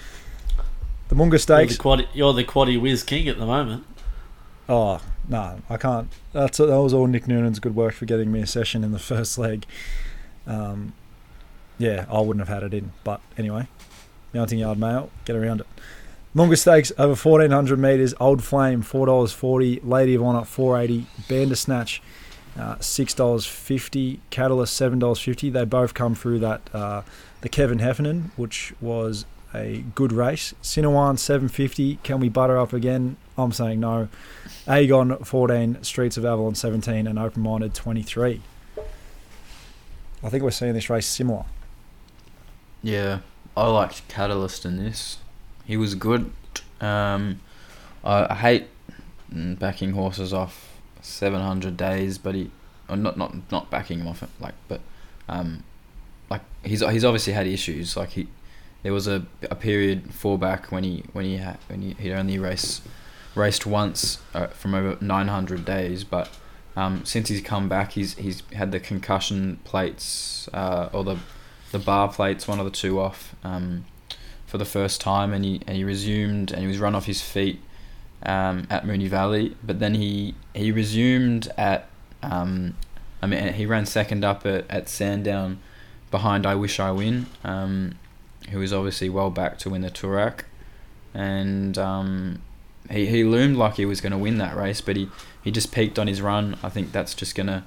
The 1.09 1.15
Moonga 1.15 1.21
You're 1.21 1.29
the, 1.31 1.39
Stakes. 1.39 1.77
quaddy, 1.79 2.07
you're 2.13 2.33
the 2.35 2.45
quaddy 2.45 2.81
whiz 2.81 3.03
king 3.03 3.29
at 3.29 3.39
the 3.39 3.47
moment. 3.47 3.85
Oh 4.69 5.01
no, 5.29 5.61
I 5.71 5.77
can't. 5.79 6.09
That's 6.33 6.59
that 6.59 6.69
was 6.69 6.93
all 6.93 7.07
Nick 7.07 7.27
Noonan's 7.27 7.59
good 7.61 7.75
work 7.75 7.95
for 7.95 8.05
getting 8.05 8.31
me 8.31 8.41
a 8.41 8.47
session 8.47 8.85
in 8.85 8.93
the 8.93 8.99
first 8.99 9.39
leg. 9.39 9.65
Um, 10.47 10.93
yeah, 11.79 12.07
I 12.11 12.21
wouldn't 12.21 12.47
have 12.47 12.55
had 12.55 12.63
it 12.63 12.75
in, 12.77 12.93
but 13.05 13.21
anyway, 13.39 13.69
mounting 14.35 14.59
yard 14.59 14.79
mail, 14.79 15.11
get 15.25 15.37
around 15.37 15.61
it. 15.61 15.67
Moonga 16.35 16.59
Stakes 16.59 16.93
over 16.99 17.17
fourteen 17.17 17.51
hundred 17.51 17.79
meters. 17.79 18.15
Old 18.21 18.45
Flame 18.45 18.83
four 18.83 19.07
dollars 19.07 19.33
forty. 19.33 19.81
Lady 19.81 20.15
of 20.17 20.49
four 20.49 20.79
eighty. 20.79 21.07
Bandersnatch 21.29 22.03
uh, 22.59 22.77
six 22.81 23.15
dollars 23.15 23.47
fifty. 23.47 24.21
Catalyst 24.29 24.75
seven 24.77 24.99
dollars 24.99 25.21
fifty. 25.21 25.49
They 25.49 25.65
both 25.65 25.95
come 25.95 26.15
through 26.15 26.41
that 26.41 26.61
uh, 26.75 27.03
the 27.41 27.49
Kevin 27.49 27.79
Heffernan, 27.79 28.33
which 28.37 28.75
was 28.81 29.25
a 29.59 29.85
good 29.95 30.13
race. 30.13 30.55
Sinawann 30.63 31.19
seven 31.19 31.49
fifty. 31.49 31.97
Can 32.03 32.21
we 32.21 32.29
butter 32.29 32.59
up 32.59 32.73
again? 32.73 33.17
I'm 33.37 33.53
saying 33.53 33.81
no. 33.81 34.09
Aegon 34.67 35.25
14, 35.25 35.83
Streets 35.83 36.17
of 36.17 36.25
Avalon 36.25 36.55
17, 36.55 37.07
and 37.07 37.19
Open 37.19 37.43
Minded 37.43 37.73
23. 37.73 38.43
I 40.23 40.29
think 40.29 40.43
we're 40.43 40.51
seeing 40.51 40.75
this 40.75 40.91
race 40.91 41.07
similar. 41.07 41.45
Yeah, 42.83 43.21
I 43.57 43.69
liked 43.69 44.07
Catalyst 44.09 44.65
in 44.65 44.77
this. 44.77 45.19
He 45.65 45.77
was 45.77 45.95
good. 45.95 46.33
Um, 46.81 47.41
I, 48.05 48.35
hate 48.35 48.69
backing 49.31 49.93
horses 49.93 50.33
off 50.33 50.81
700 51.03 51.77
days, 51.77 52.19
but 52.19 52.35
he, 52.35 52.51
or 52.89 52.97
not 52.97 53.17
not 53.17 53.35
not 53.51 53.71
backing 53.71 54.01
him 54.01 54.09
off 54.09 54.23
like, 54.41 54.55
but 54.67 54.81
um, 55.29 55.65
like 56.31 56.43
he's 56.65 56.81
he's 56.89 57.05
obviously 57.05 57.33
had 57.33 57.47
issues. 57.47 57.97
Like 57.97 58.11
he, 58.11 58.29
there 58.83 58.93
was 58.93 59.07
a, 59.07 59.27
a 59.51 59.55
period 59.55 60.15
fall 60.15 60.39
back 60.39 60.71
when 60.71 60.85
he 60.85 61.05
when 61.13 61.25
he 61.25 61.37
had 61.37 61.59
when 61.69 61.83
he 61.83 61.95
he'd 61.95 62.13
only 62.13 62.39
race 62.39 62.81
raced 63.35 63.67
once 63.67 64.19
uh, 64.35 64.49
from 64.49 64.75
over 64.75 64.99
900 65.01 65.65
days, 65.65 66.05
but 66.05 66.29
um, 66.77 67.05
since 67.05 67.29
he's 67.29 67.41
come 67.41 67.69
back, 67.69 67.93
he's 67.93 68.15
he's 68.15 68.43
had 68.53 68.73
the 68.73 68.81
concussion 68.81 69.59
plates 69.65 70.49
uh, 70.53 70.89
or 70.93 71.05
the 71.05 71.19
the 71.73 71.79
bar 71.79 72.09
plates, 72.09 72.47
one 72.47 72.59
of 72.59 72.65
the 72.65 72.71
two 72.71 73.01
off 73.01 73.35
um, 73.45 73.85
for 74.47 74.59
the 74.59 74.65
first 74.65 75.01
time, 75.01 75.33
and 75.33 75.45
he 75.45 75.61
and 75.67 75.77
he 75.77 75.85
resumed 75.85 76.53
and 76.53 76.61
he 76.61 76.67
was 76.67 76.79
run 76.79 76.95
off 76.95 77.07
his 77.07 77.21
feet 77.21 77.61
um, 78.23 78.67
at 78.71 78.85
Moonee 78.85 79.09
Valley, 79.09 79.57
but 79.63 79.81
then 79.81 79.95
he 79.95 80.35
he 80.55 80.71
resumed 80.71 81.51
at 81.57 81.89
um, 82.23 82.77
I 83.23 83.27
mean 83.27 83.55
he 83.55 83.67
ran 83.67 83.87
second 83.87 84.25
up 84.25 84.47
at, 84.47 84.65
at 84.71 84.89
Sandown 84.89 85.59
behind 86.11 86.47
I 86.47 86.55
Wish 86.55 86.81
I 86.81 86.91
Win, 86.91 87.27
um, 87.45 87.97
who 88.51 88.63
is 88.63 88.73
obviously 88.73 89.09
well 89.09 89.31
back 89.31 89.59
to 89.61 89.71
win 89.71 89.83
the 89.83 89.91
Toorak, 89.91 90.43
and 91.15 91.77
um, 91.79 92.43
he 92.91 93.07
he 93.07 93.25
loomed 93.25 93.57
like 93.57 93.77
he 93.77 93.87
was 93.87 94.01
going 94.01 94.13
to 94.13 94.19
win 94.19 94.39
that 94.39 94.57
race, 94.57 94.81
but 94.81 94.97
he 94.97 95.09
he 95.43 95.51
just 95.51 95.73
peaked 95.73 95.99
on 95.99 96.07
his 96.07 96.21
run. 96.21 96.59
I 96.63 96.69
think 96.69 96.93
that's 96.93 97.15
just 97.15 97.35
going 97.35 97.47
to 97.47 97.63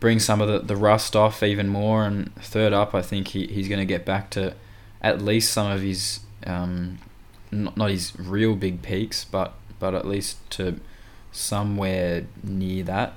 bring 0.00 0.18
some 0.18 0.40
of 0.40 0.48
the, 0.48 0.58
the 0.60 0.76
rust 0.76 1.14
off 1.14 1.42
even 1.42 1.68
more. 1.68 2.04
And 2.04 2.34
third 2.36 2.72
up, 2.72 2.94
I 2.94 3.02
think 3.02 3.28
he, 3.28 3.46
he's 3.46 3.68
going 3.68 3.78
to 3.78 3.84
get 3.84 4.04
back 4.04 4.30
to 4.30 4.54
at 5.02 5.20
least 5.20 5.52
some 5.52 5.70
of 5.70 5.82
his, 5.82 6.20
um, 6.46 6.98
not, 7.50 7.76
not 7.76 7.90
his 7.90 8.18
real 8.18 8.56
big 8.56 8.80
peaks, 8.80 9.24
but, 9.24 9.52
but 9.78 9.94
at 9.94 10.06
least 10.06 10.38
to 10.52 10.80
somewhere 11.32 12.24
near 12.42 12.82
that. 12.84 13.12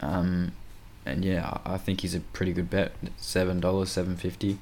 Um, 0.00 0.52
and 1.04 1.24
yeah, 1.24 1.58
I 1.64 1.76
think 1.76 2.02
he's 2.02 2.14
a 2.14 2.20
pretty 2.20 2.52
good 2.52 2.70
bet. 2.70 2.92
Seven 3.16 3.58
dollars, 3.58 3.90
seven 3.90 4.16
fifty. 4.16 4.58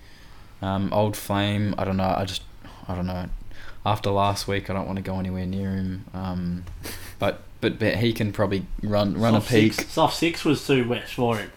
Um, 0.62 0.92
Old 0.92 1.16
Flame, 1.16 1.74
I 1.78 1.84
don't 1.84 1.96
know. 1.96 2.14
I 2.16 2.24
just, 2.24 2.42
I 2.88 2.94
don't 2.94 3.06
know. 3.06 3.28
After 3.86 4.10
last 4.10 4.46
week, 4.46 4.68
I 4.68 4.74
don't 4.74 4.86
want 4.86 4.96
to 4.96 5.02
go 5.02 5.18
anywhere 5.18 5.46
near 5.46 5.70
him. 5.70 6.04
Um, 6.12 6.64
but 7.18 7.42
but 7.60 7.78
but 7.78 7.96
he 7.96 8.12
can 8.12 8.32
probably 8.32 8.66
run 8.82 9.18
run 9.18 9.32
soft 9.34 9.50
a 9.50 9.52
peak. 9.54 9.72
Six, 9.74 9.92
soft 9.92 10.16
six 10.16 10.44
was 10.44 10.66
too 10.66 10.86
wet 10.88 11.08
for 11.08 11.36
him. 11.38 11.50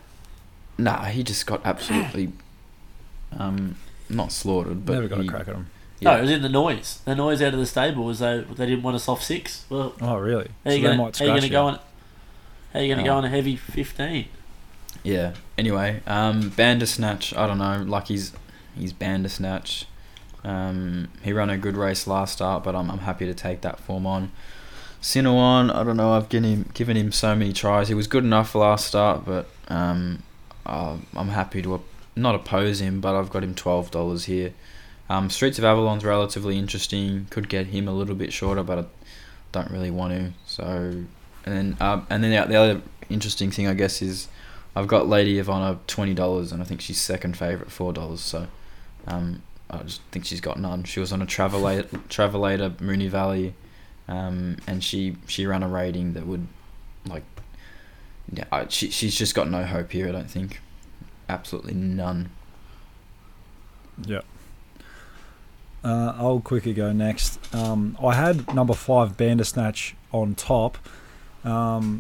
Nah, 0.78 1.06
he 1.06 1.22
just 1.24 1.46
got 1.46 1.62
absolutely, 1.66 2.32
um, 3.38 3.76
not 4.10 4.32
slaughtered, 4.32 4.86
but 4.86 4.94
Never 4.94 5.08
got 5.08 5.22
he, 5.22 5.28
a 5.28 5.30
crack 5.32 5.48
at 5.48 5.56
him. 5.56 5.68
No, 6.02 6.18
it 6.18 6.22
was 6.22 6.32
in 6.32 6.42
the 6.42 6.50
noise. 6.50 7.00
The 7.06 7.16
noise 7.16 7.42
out 7.42 7.54
of 7.54 7.60
the 7.60 7.66
stable 7.66 8.04
was 8.06 8.20
they 8.20 8.44
they 8.56 8.66
didn't 8.66 8.84
want 8.84 8.96
a 8.96 9.00
soft 9.00 9.24
six. 9.24 9.66
Well, 9.70 9.94
Oh, 10.02 10.16
really? 10.18 10.50
how 10.66 10.72
So 10.72 10.76
you 10.76 10.82
they 10.82 10.82
gonna, 10.82 10.98
might 11.04 11.18
how 11.18 11.26
you 11.26 11.32
gonna 11.32 11.42
you. 11.44 11.50
go 11.50 11.66
on? 11.68 11.80
How 12.74 12.80
are 12.80 12.82
you 12.84 12.94
gonna 12.94 13.06
go 13.08 13.14
Oh. 13.14 13.18
on 13.18 13.26
a 13.26 13.30
heavy 13.30 13.56
fifteen? 13.56 14.28
Yeah. 15.04 15.34
Anyway, 15.58 16.02
um, 16.08 16.50
Bandersnatch. 16.50 17.34
I 17.36 17.48
don't 17.48 17.58
know. 17.58 17.84
Like 17.88 18.08
he's 18.08 18.34
he's 18.76 18.94
Bandersnatch. 18.94 19.86
Um, 20.44 21.10
he 21.22 21.32
ran 21.32 21.50
a 21.50 21.58
good 21.58 21.78
race 21.78 22.06
last 22.06 22.34
start, 22.34 22.64
but 22.64 22.76
I'm 22.76 22.90
I'm 22.92 23.00
happy 23.00 23.26
to 23.26 23.34
take 23.34 23.62
that 23.62 23.80
form 23.80 24.06
on. 24.06 24.32
Sinawann, 25.02 25.74
I 25.74 25.84
don't 25.84 25.98
know. 25.98 26.14
I've 26.14 26.30
given 26.30 26.50
him 26.50 26.70
given 26.74 26.98
him 26.98 27.12
so 27.12 27.36
many 27.36 27.54
tries. 27.54 27.88
He 27.88 27.94
was 27.94 28.08
good 28.08 28.24
enough 28.24 28.56
last 28.56 28.88
start, 28.88 29.26
but 29.26 29.48
um, 29.68 30.24
uh, 30.66 30.98
I'm 31.16 31.30
happy 31.30 31.62
to 31.62 31.76
op- 31.76 31.88
not 32.16 32.36
oppose 32.36 32.82
him. 32.82 33.02
But 33.02 33.16
I've 33.16 33.30
got 33.30 33.44
him 33.44 33.56
twelve 33.56 33.92
dollars 33.92 34.26
here. 34.26 34.54
Um, 35.10 35.30
Streets 35.30 35.60
of 35.60 35.66
Avalon's 35.66 36.06
relatively 36.06 36.58
interesting. 36.58 37.28
Could 37.30 37.50
get 37.50 37.68
him 37.68 37.88
a 37.88 37.94
little 37.94 38.16
bit 38.16 38.32
shorter, 38.32 38.64
but 38.64 38.80
I 38.80 38.86
don't 39.52 39.70
really 39.72 39.92
want 39.92 40.14
to. 40.14 40.32
So, 40.46 40.64
and 40.66 41.06
then 41.46 41.78
um, 41.80 42.08
and 42.10 42.24
then 42.24 42.32
the, 42.32 42.48
the 42.48 42.56
other 42.56 42.82
interesting 43.10 43.52
thing 43.52 43.68
I 43.68 43.74
guess 43.74 44.02
is 44.02 44.28
I've 44.76 44.88
got 44.88 45.08
Lady 45.08 45.38
of 45.40 45.50
Honor 45.50 45.80
twenty 45.88 46.14
dollars, 46.14 46.52
and 46.52 46.62
I 46.62 46.66
think 46.66 46.82
she's 46.82 47.00
second 47.00 47.38
favorite 47.38 47.72
four 47.72 47.92
dollars. 47.92 48.22
So, 48.22 48.48
um, 49.08 49.42
I 49.70 49.78
just 49.84 50.02
think 50.12 50.26
she's 50.26 50.42
got 50.42 50.60
none. 50.60 50.84
She 50.84 51.00
was 51.00 51.12
on 51.12 51.22
a 51.22 51.26
Travelator, 51.26 51.88
Travelator 52.10 52.72
Moonee 52.78 53.10
Valley, 53.10 53.54
um, 54.08 54.58
and 54.68 54.84
she 54.84 55.18
she 55.28 55.46
ran 55.46 55.64
a 55.64 55.68
rating 55.68 56.14
that 56.14 56.28
would, 56.28 56.48
like, 57.08 57.24
yeah, 58.32 58.46
I, 58.52 58.68
she 58.68 58.90
she's 58.90 59.16
just 59.16 59.36
got 59.36 59.50
no 59.50 59.64
hope 59.64 59.92
here. 59.92 60.08
I 60.08 60.12
don't 60.12 60.30
think, 60.30 60.62
absolutely 61.28 61.74
none. 61.74 62.30
Yeah. 64.06 64.22
Uh, 65.84 66.14
I'll 66.18 66.40
quickly 66.40 66.74
go 66.74 66.94
next. 66.94 67.40
Um, 67.54 67.98
I 68.02 68.14
had 68.14 68.54
number 68.56 68.74
five 68.74 69.18
Bandersnatch 69.18 69.96
on 70.14 70.34
top. 70.34 70.78
Um, 71.44 72.00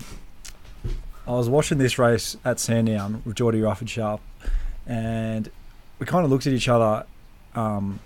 I 1.27 1.31
was 1.31 1.49
watching 1.49 1.79
this 1.79 1.99
race 1.99 2.37
at 2.45 2.59
Sandown 2.59 3.21
with 3.25 3.35
Geordie 3.35 3.61
Rufford 3.61 3.89
Sharp, 3.89 4.21
and 4.87 5.49
we 6.03 6.07
kind 6.07 6.25
of 6.25 6.31
looked 6.31 6.45
at 6.47 6.51
each 6.51 6.67
other. 6.67 7.05
Um, 7.55 8.01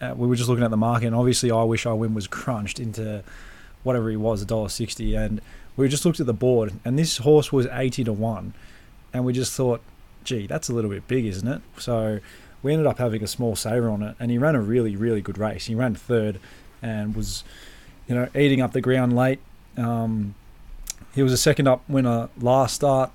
uh, 0.00 0.14
we 0.16 0.26
were 0.26 0.34
just 0.34 0.48
looking 0.48 0.64
at 0.64 0.70
the 0.70 0.78
market, 0.78 1.08
and 1.08 1.14
obviously, 1.14 1.50
I 1.50 1.62
wish 1.62 1.84
I 1.84 1.92
win 1.92 2.14
was 2.14 2.26
crunched 2.26 2.80
into 2.80 3.22
whatever 3.82 4.08
he 4.08 4.16
was, 4.16 4.40
a 4.40 4.46
dollar 4.46 4.70
sixty, 4.70 5.14
and 5.14 5.42
we 5.76 5.86
just 5.90 6.06
looked 6.06 6.20
at 6.20 6.26
the 6.26 6.32
board, 6.32 6.72
and 6.86 6.98
this 6.98 7.18
horse 7.18 7.52
was 7.52 7.66
eighty 7.66 8.02
to 8.04 8.14
one, 8.14 8.54
and 9.12 9.26
we 9.26 9.34
just 9.34 9.52
thought, 9.52 9.82
gee, 10.24 10.46
that's 10.46 10.70
a 10.70 10.72
little 10.72 10.88
bit 10.88 11.06
big, 11.06 11.26
isn't 11.26 11.46
it? 11.46 11.60
So 11.76 12.20
we 12.62 12.72
ended 12.72 12.86
up 12.86 12.96
having 12.96 13.22
a 13.22 13.26
small 13.26 13.56
saver 13.56 13.90
on 13.90 14.02
it, 14.02 14.16
and 14.18 14.30
he 14.30 14.38
ran 14.38 14.54
a 14.54 14.62
really, 14.62 14.96
really 14.96 15.20
good 15.20 15.36
race. 15.36 15.66
He 15.66 15.74
ran 15.74 15.94
third, 15.94 16.40
and 16.80 17.14
was, 17.14 17.44
you 18.08 18.14
know, 18.14 18.26
eating 18.34 18.62
up 18.62 18.72
the 18.72 18.80
ground 18.80 19.14
late. 19.14 19.40
Um, 19.76 20.34
he 21.14 21.22
was 21.22 21.32
a 21.34 21.36
second 21.36 21.68
up 21.68 21.86
winner 21.90 22.30
last 22.40 22.76
start, 22.76 23.10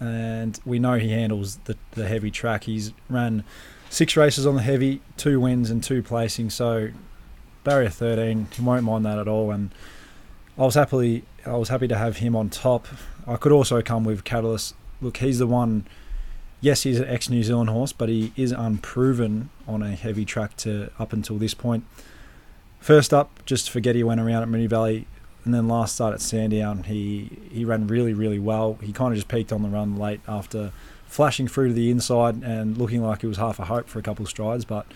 and 0.00 0.58
we 0.64 0.78
know 0.78 0.98
he 0.98 1.10
handles 1.10 1.56
the 1.64 1.76
the 1.92 2.06
heavy 2.06 2.30
track. 2.30 2.64
He's 2.64 2.92
ran 3.08 3.44
six 3.90 4.16
races 4.16 4.46
on 4.46 4.56
the 4.56 4.62
heavy, 4.62 5.00
two 5.16 5.40
wins 5.40 5.70
and 5.70 5.82
two 5.82 6.02
placings. 6.02 6.52
So 6.52 6.88
barrier 7.64 7.90
thirteen, 7.90 8.48
he 8.52 8.62
won't 8.62 8.84
mind 8.84 9.04
that 9.04 9.18
at 9.18 9.28
all. 9.28 9.50
And 9.50 9.70
I 10.58 10.62
was 10.62 10.74
happily, 10.74 11.24
I 11.44 11.56
was 11.56 11.68
happy 11.68 11.88
to 11.88 11.96
have 11.96 12.18
him 12.18 12.34
on 12.34 12.50
top. 12.50 12.86
I 13.26 13.36
could 13.36 13.52
also 13.52 13.82
come 13.82 14.04
with 14.04 14.24
Catalyst. 14.24 14.74
Look, 15.00 15.18
he's 15.18 15.38
the 15.38 15.46
one 15.46 15.86
yes, 16.60 16.82
he's 16.82 16.98
an 16.98 17.08
ex 17.08 17.28
New 17.28 17.42
Zealand 17.42 17.70
horse, 17.70 17.92
but 17.92 18.08
he 18.08 18.32
is 18.36 18.52
unproven 18.52 19.50
on 19.68 19.82
a 19.82 19.94
heavy 19.94 20.24
track 20.24 20.56
to 20.58 20.90
up 20.98 21.12
until 21.12 21.36
this 21.36 21.54
point. 21.54 21.84
First 22.80 23.12
up, 23.12 23.44
just 23.46 23.70
forget 23.70 23.94
he 23.94 24.02
went 24.02 24.20
around 24.20 24.42
at 24.42 24.48
Moonee 24.48 24.68
Valley. 24.68 25.06
And 25.46 25.54
then 25.54 25.68
last 25.68 25.94
start 25.94 26.12
at 26.12 26.20
Sandown, 26.20 26.82
he 26.82 27.30
he 27.50 27.64
ran 27.64 27.86
really 27.86 28.12
really 28.12 28.38
well. 28.38 28.78
He 28.82 28.92
kind 28.92 29.12
of 29.12 29.16
just 29.16 29.28
peaked 29.28 29.52
on 29.52 29.62
the 29.62 29.68
run 29.68 29.96
late 29.96 30.20
after 30.28 30.72
flashing 31.06 31.48
through 31.48 31.68
to 31.68 31.74
the 31.74 31.90
inside 31.90 32.42
and 32.42 32.76
looking 32.76 33.02
like 33.02 33.24
it 33.24 33.28
was 33.28 33.38
half 33.38 33.58
a 33.58 33.64
hope 33.64 33.88
for 33.88 33.98
a 33.98 34.02
couple 34.02 34.26
strides, 34.26 34.64
but. 34.64 34.86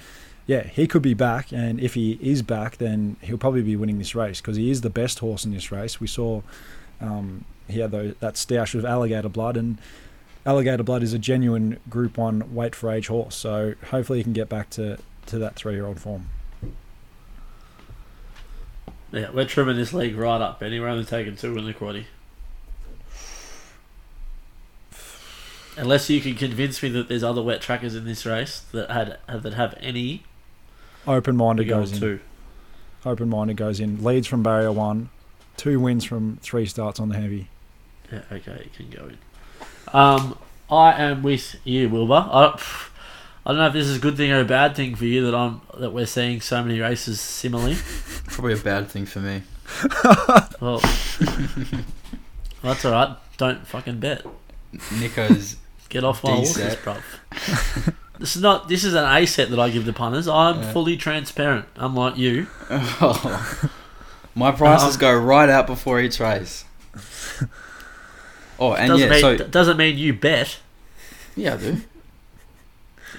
Yeah, 0.47 0.65
he 0.65 0.89
could 0.89 1.03
be 1.03 1.15
back, 1.15 1.53
and 1.53 1.79
if 1.79 1.95
he 1.95 2.19
is 2.21 2.43
back, 2.43 2.79
then 2.79 3.17
he'll 3.21 3.39
probably 3.39 3.63
be 3.63 3.77
winning 3.77 3.99
this 3.99 4.17
race 4.17 4.41
because 4.41 4.57
he 4.57 4.69
is 4.69 4.81
the 4.81 4.91
best 4.91 5.21
horse 5.21 5.45
in 5.45 5.53
this 5.53 5.71
race. 5.71 6.01
We 6.01 6.09
saw 6.09 6.43
um, 7.01 7.45
he 7.69 7.81
had 7.81 7.91
those, 7.91 8.15
that 8.21 8.35
stoush 8.35 8.75
of 8.75 8.85
alligator 8.85 9.29
blood, 9.29 9.57
and 9.57 9.79
alligator 10.45 10.83
blood 10.83 11.03
is 11.03 11.13
a 11.13 11.19
genuine 11.19 11.79
Group 11.89 12.17
One 12.17 12.55
weight 12.55 12.75
for 12.75 12.91
age 12.91 13.07
horse. 13.07 13.35
So 13.35 13.75
hopefully 13.91 14.19
he 14.19 14.25
can 14.25 14.33
get 14.33 14.49
back 14.49 14.71
to, 14.71 14.99
to 15.27 15.39
that 15.39 15.55
three 15.55 15.75
year 15.75 15.87
old 15.87 16.01
form. 16.01 16.27
Yeah, 19.13 19.31
we're 19.33 19.45
trimming 19.45 19.77
this 19.77 19.93
league 19.93 20.17
right 20.17 20.41
up, 20.41 20.61
Benny. 20.61 20.79
We're 20.79 20.89
only 20.89 21.05
taking 21.05 21.37
two 21.37 21.57
in 21.59 21.65
the 21.65 21.75
quaddy. 21.75 22.05
Unless 25.77 26.11
you 26.11 26.21
can 26.21 26.35
convince 26.35 26.83
me 26.83 26.89
that 26.91 27.09
there's 27.09 27.25
other 27.25 27.43
wet 27.43 27.61
trackers 27.61 27.95
in 27.95 28.05
this 28.05 28.27
race 28.27 28.61
that 28.73 28.91
had 28.91 29.19
that 29.29 29.55
have 29.55 29.75
any 29.81 30.25
open 31.07 31.37
minded 31.37 31.69
go 31.69 31.81
goes 31.81 31.93
in. 31.93 32.01
two. 32.01 32.21
Open 33.07 33.29
minded 33.29 33.57
goes 33.57 33.81
in. 33.81 34.03
Leads 34.05 34.27
from 34.27 34.43
barrier 34.43 34.73
one. 34.73 35.11
Two 35.57 35.81
wins 35.81 36.05
from 36.05 36.39
three 36.43 36.67
starts 36.67 37.01
on 37.01 37.09
the 37.09 37.17
heavy. 37.17 37.49
Yeah, 38.13 38.23
okay, 38.31 38.53
it 38.53 38.75
can 38.75 38.91
go 38.91 39.09
in. 39.09 39.19
Um, 39.93 40.39
I 40.71 40.93
am 41.03 41.23
with 41.23 41.57
you, 41.65 41.89
Wilbur. 41.89 42.29
I, 42.31 42.55
pff, 42.57 42.90
I 43.51 43.53
don't 43.53 43.59
know 43.63 43.67
if 43.67 43.73
this 43.73 43.89
is 43.89 43.97
a 43.97 44.01
good 44.01 44.17
thing 44.17 44.31
or 44.31 44.39
a 44.39 44.45
bad 44.45 44.77
thing 44.77 44.95
for 44.95 45.05
you 45.07 45.25
that 45.27 45.35
I'm 45.35 45.61
that 45.79 45.91
we're 45.93 46.07
seeing 46.07 46.41
so 46.41 46.63
many 46.63 46.79
races 46.79 47.21
similarly. 47.21 47.77
Probably 48.29 48.53
a 48.53 48.57
bad 48.57 48.89
thing 48.89 49.07
for 49.07 49.19
me. 49.19 49.43
Well, 50.61 50.79
that's 52.63 52.85
all 52.85 52.93
right. 52.93 53.17
Don't 53.39 53.67
fucking 53.67 53.99
bet. 53.99 54.25
Nico's 55.01 55.57
Get 55.89 56.05
off 56.05 56.23
my 56.23 56.31
horses, 56.33 56.77
bruv. 56.77 57.03
this 58.21 58.37
is 58.37 58.43
not. 58.43 58.69
This 58.69 58.85
is 58.85 58.95
an 58.95 59.05
A 59.05 59.27
set 59.27 59.51
that 59.51 59.59
I 59.59 59.71
give 59.71 59.85
the 59.87 59.93
punters. 59.93 60.29
I'm 60.29 60.61
Yeah. 60.63 60.73
fully 60.73 60.97
transparent, 60.97 61.65
unlike 61.77 62.17
you. 62.19 62.47
my 64.37 64.53
prices 64.53 64.95
Um, 64.95 65.01
go 65.01 65.17
right 65.17 65.49
out 65.49 65.67
before 65.67 65.99
each 66.01 66.21
race. 66.21 66.65
Oh, 68.61 68.75
and 68.75 68.89
doesn't 68.89 69.07
yeah, 69.09 69.11
mean 69.11 69.39
so 69.39 69.45
doesn't 69.49 69.77
mean 69.79 69.97
you 69.99 70.13
bet. 70.15 70.59
yeah, 71.35 71.55
I 71.55 71.57
do. 71.57 71.81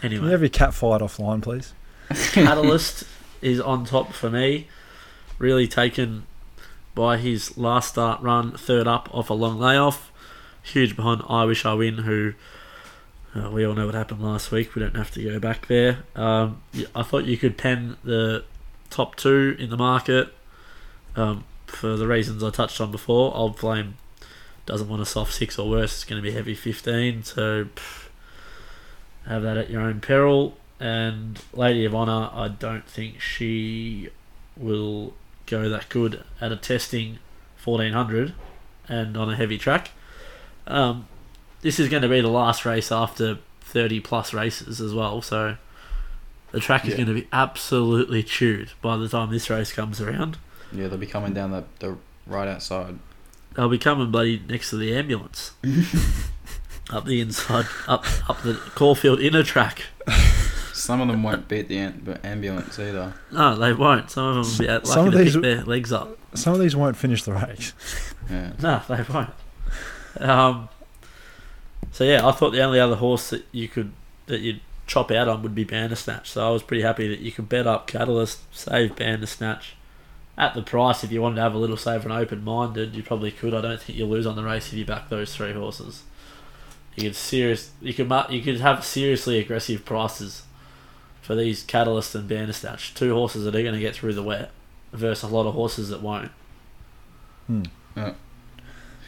Can 0.02 0.12
Anyway, 0.12 0.26
you 0.26 0.32
have 0.32 0.42
your 0.42 0.50
cat 0.50 0.74
fight 0.74 1.02
offline, 1.02 1.42
please? 1.42 1.74
Catalyst 2.34 3.04
is 3.42 3.60
on 3.62 3.86
top 3.86 4.14
for 4.14 4.30
me. 4.30 4.68
Really 5.38 5.68
taken 5.68 6.24
by 6.94 7.18
his 7.18 7.58
last 7.58 7.90
start 7.90 8.22
run, 8.22 8.52
third 8.58 8.88
up 8.88 9.10
off 9.14 9.30
a 9.30 9.34
long 9.34 9.60
layoff. 9.60 10.12
Huge 10.64 10.96
behind 10.96 11.22
I 11.30 11.46
Wish 11.46 11.66
I 11.66 11.74
Win, 11.74 12.00
who 12.00 12.34
uh, 13.36 13.50
we 13.50 13.66
all 13.66 13.74
know 13.74 13.86
what 13.86 13.96
happened 13.96 14.22
last 14.22 14.52
week. 14.52 14.76
We 14.76 14.82
don't 14.82 14.96
have 14.96 15.12
to 15.12 15.24
go 15.24 15.40
back 15.40 15.68
there. 15.68 16.04
Um, 16.16 16.62
y- 16.74 16.86
I 16.94 17.04
thought 17.04 17.26
you 17.26 17.38
could 17.38 17.58
pen 17.58 17.98
the 18.04 18.44
top 18.90 19.16
two 19.16 19.56
in 19.58 19.70
the 19.70 19.78
market 19.78 20.34
um, 21.16 21.46
for 21.66 21.96
the 21.96 22.08
reasons 22.08 22.44
I 22.44 22.50
touched 22.50 22.82
on 22.82 22.92
before. 22.92 23.34
Old 23.36 23.58
Flame 23.58 23.96
doesn't 24.66 24.90
want 24.90 25.02
a 25.02 25.06
soft 25.06 25.34
six 25.34 25.58
or 25.58 25.70
worse. 25.70 25.94
It's 25.94 26.04
going 26.06 26.22
to 26.22 26.28
be 26.28 26.34
heavy 26.36 26.54
15, 26.56 27.24
so 27.24 27.66
pff, 27.66 28.01
have 29.28 29.44
that 29.44 29.58
at 29.58 29.70
your 29.70 29.82
own 29.82 30.00
peril. 30.02 30.58
And 30.80 31.40
Lady 31.54 31.86
of 31.86 31.94
Honor, 31.94 32.30
I 32.34 32.48
don't 32.48 32.86
think 32.88 33.22
she 33.22 34.10
will 34.58 35.14
go 35.46 35.70
that 35.70 35.90
good 35.90 36.24
at 36.40 36.52
a 36.52 36.56
testing 36.56 37.20
1400 37.64 38.34
and 38.88 39.16
on 39.16 39.30
a 39.30 39.36
heavy 39.36 39.58
track. 39.58 39.92
Um, 40.68 41.08
this 41.62 41.80
is 41.80 41.88
going 41.90 42.02
to 42.04 42.10
be 42.10 42.22
the 42.22 42.28
last 42.30 42.66
race 42.66 42.92
after 42.92 43.38
30 43.62 44.00
plus 44.00 44.34
races 44.34 44.82
as 44.82 44.94
well, 44.94 45.22
so 45.22 45.58
the 46.52 46.60
track 46.60 46.84
is 46.86 46.92
Yeah. 46.92 46.98
going 46.98 47.08
to 47.08 47.14
be 47.14 47.28
absolutely 47.32 48.24
chewed 48.24 48.72
by 48.82 48.98
the 48.98 49.08
time 49.08 49.30
this 49.32 49.50
race 49.50 49.72
comes 49.72 50.02
around. 50.02 50.38
Yeah, 50.72 50.88
they'll 50.88 50.98
be 50.98 51.06
coming 51.06 51.34
down 51.34 51.52
the, 51.52 51.64
the 51.80 51.98
right 52.26 52.48
outside. 52.48 52.98
They'll 53.56 53.70
be 53.70 53.78
coming 53.78 54.10
bloody 54.12 54.42
next 54.48 54.72
to 54.72 54.78
the 54.78 54.96
ambulance. 54.96 55.52
up 56.92 57.06
the 57.06 57.22
inside, 57.22 57.66
up 57.88 58.06
up 58.30 58.42
the 58.42 58.54
Caulfield 58.76 59.20
inner 59.20 59.44
track. 59.44 59.84
Some 60.74 61.00
of 61.02 61.08
them 61.10 61.22
won't 61.24 61.48
beat 61.48 61.68
the 61.68 61.78
am- 61.78 62.18
ambulance 62.24 62.80
either. 62.80 63.14
No, 63.32 63.56
they 63.56 63.72
won't. 63.74 64.10
Some 64.10 64.26
of 64.26 64.36
them 64.36 64.52
will 64.52 64.58
be 64.68 64.74
lucky 64.74 64.86
Some 64.88 65.08
of 65.08 65.12
to 65.14 65.18
these- 65.20 65.34
pick 65.34 65.42
their 65.44 65.64
legs 65.64 65.92
up. 65.94 66.18
Some 66.34 66.54
of 66.54 66.60
these 66.60 66.76
won't 66.76 66.98
finish 66.98 67.24
the 67.24 67.34
race. 67.34 67.74
Yeah. 68.30 68.54
No, 68.62 68.82
they 68.88 69.04
won't. 69.14 69.30
Um, 70.20 70.70
so 71.92 72.04
yeah, 72.04 72.26
I 72.28 72.32
thought 72.32 72.52
the 72.52 72.62
only 72.64 72.80
other 72.80 72.96
horse 72.96 73.30
that 73.32 73.46
you 73.52 73.68
could 73.68 73.92
that 74.28 74.40
you'd 74.40 74.62
chop 74.88 75.12
out 75.12 75.28
on 75.28 75.42
would 75.44 75.54
be 75.56 75.64
Bandersnatch. 75.66 76.28
So 76.30 76.46
I 76.48 76.50
was 76.52 76.64
pretty 76.64 76.84
happy 76.84 77.08
that 77.10 77.20
you 77.20 77.32
could 77.32 77.48
bet 77.50 77.68
up 77.68 77.88
Catalyst, 77.88 78.40
save 78.56 78.96
Bandersnatch 78.96 79.76
at 80.38 80.54
the 80.54 80.62
price. 80.62 81.04
If 81.04 81.12
you 81.12 81.22
wanted 81.22 81.36
to 81.36 81.42
have 81.42 81.54
a 81.54 81.58
little 81.58 81.78
save 81.78 82.04
and 82.04 82.14
open 82.14 82.44
minded, 82.44 82.96
you 82.96 83.04
probably 83.04 83.32
could. 83.32 83.54
I 83.54 83.62
don't 83.62 83.82
think 83.82 83.98
you'll 84.00 84.10
lose 84.10 84.26
on 84.26 84.36
the 84.36 84.44
race 84.44 84.68
if 84.68 84.74
you 84.74 84.86
back 84.86 85.10
those 85.10 85.36
three 85.36 85.54
horses. 85.54 86.04
You 86.96 87.04
could 87.04 87.16
serious, 87.16 87.72
you 87.82 87.94
could 87.94 88.12
you 88.30 88.42
could 88.42 88.60
have 88.60 88.84
seriously 88.84 89.40
aggressive 89.40 89.86
prices 89.86 90.44
for 91.22 91.36
these 91.36 91.64
Catalyst 91.64 92.14
and 92.16 92.28
Bandersnatch, 92.28 92.94
two 92.94 93.14
horses 93.14 93.46
that 93.46 93.56
are 93.56 93.62
going 93.62 93.74
to 93.74 93.80
get 93.80 93.96
through 93.96 94.14
the 94.14 94.24
wet, 94.24 94.52
versus 94.92 95.30
a 95.30 95.34
lot 95.34 95.48
of 95.48 95.54
horses 95.54 95.90
that 95.90 96.02
won't. 96.02 96.32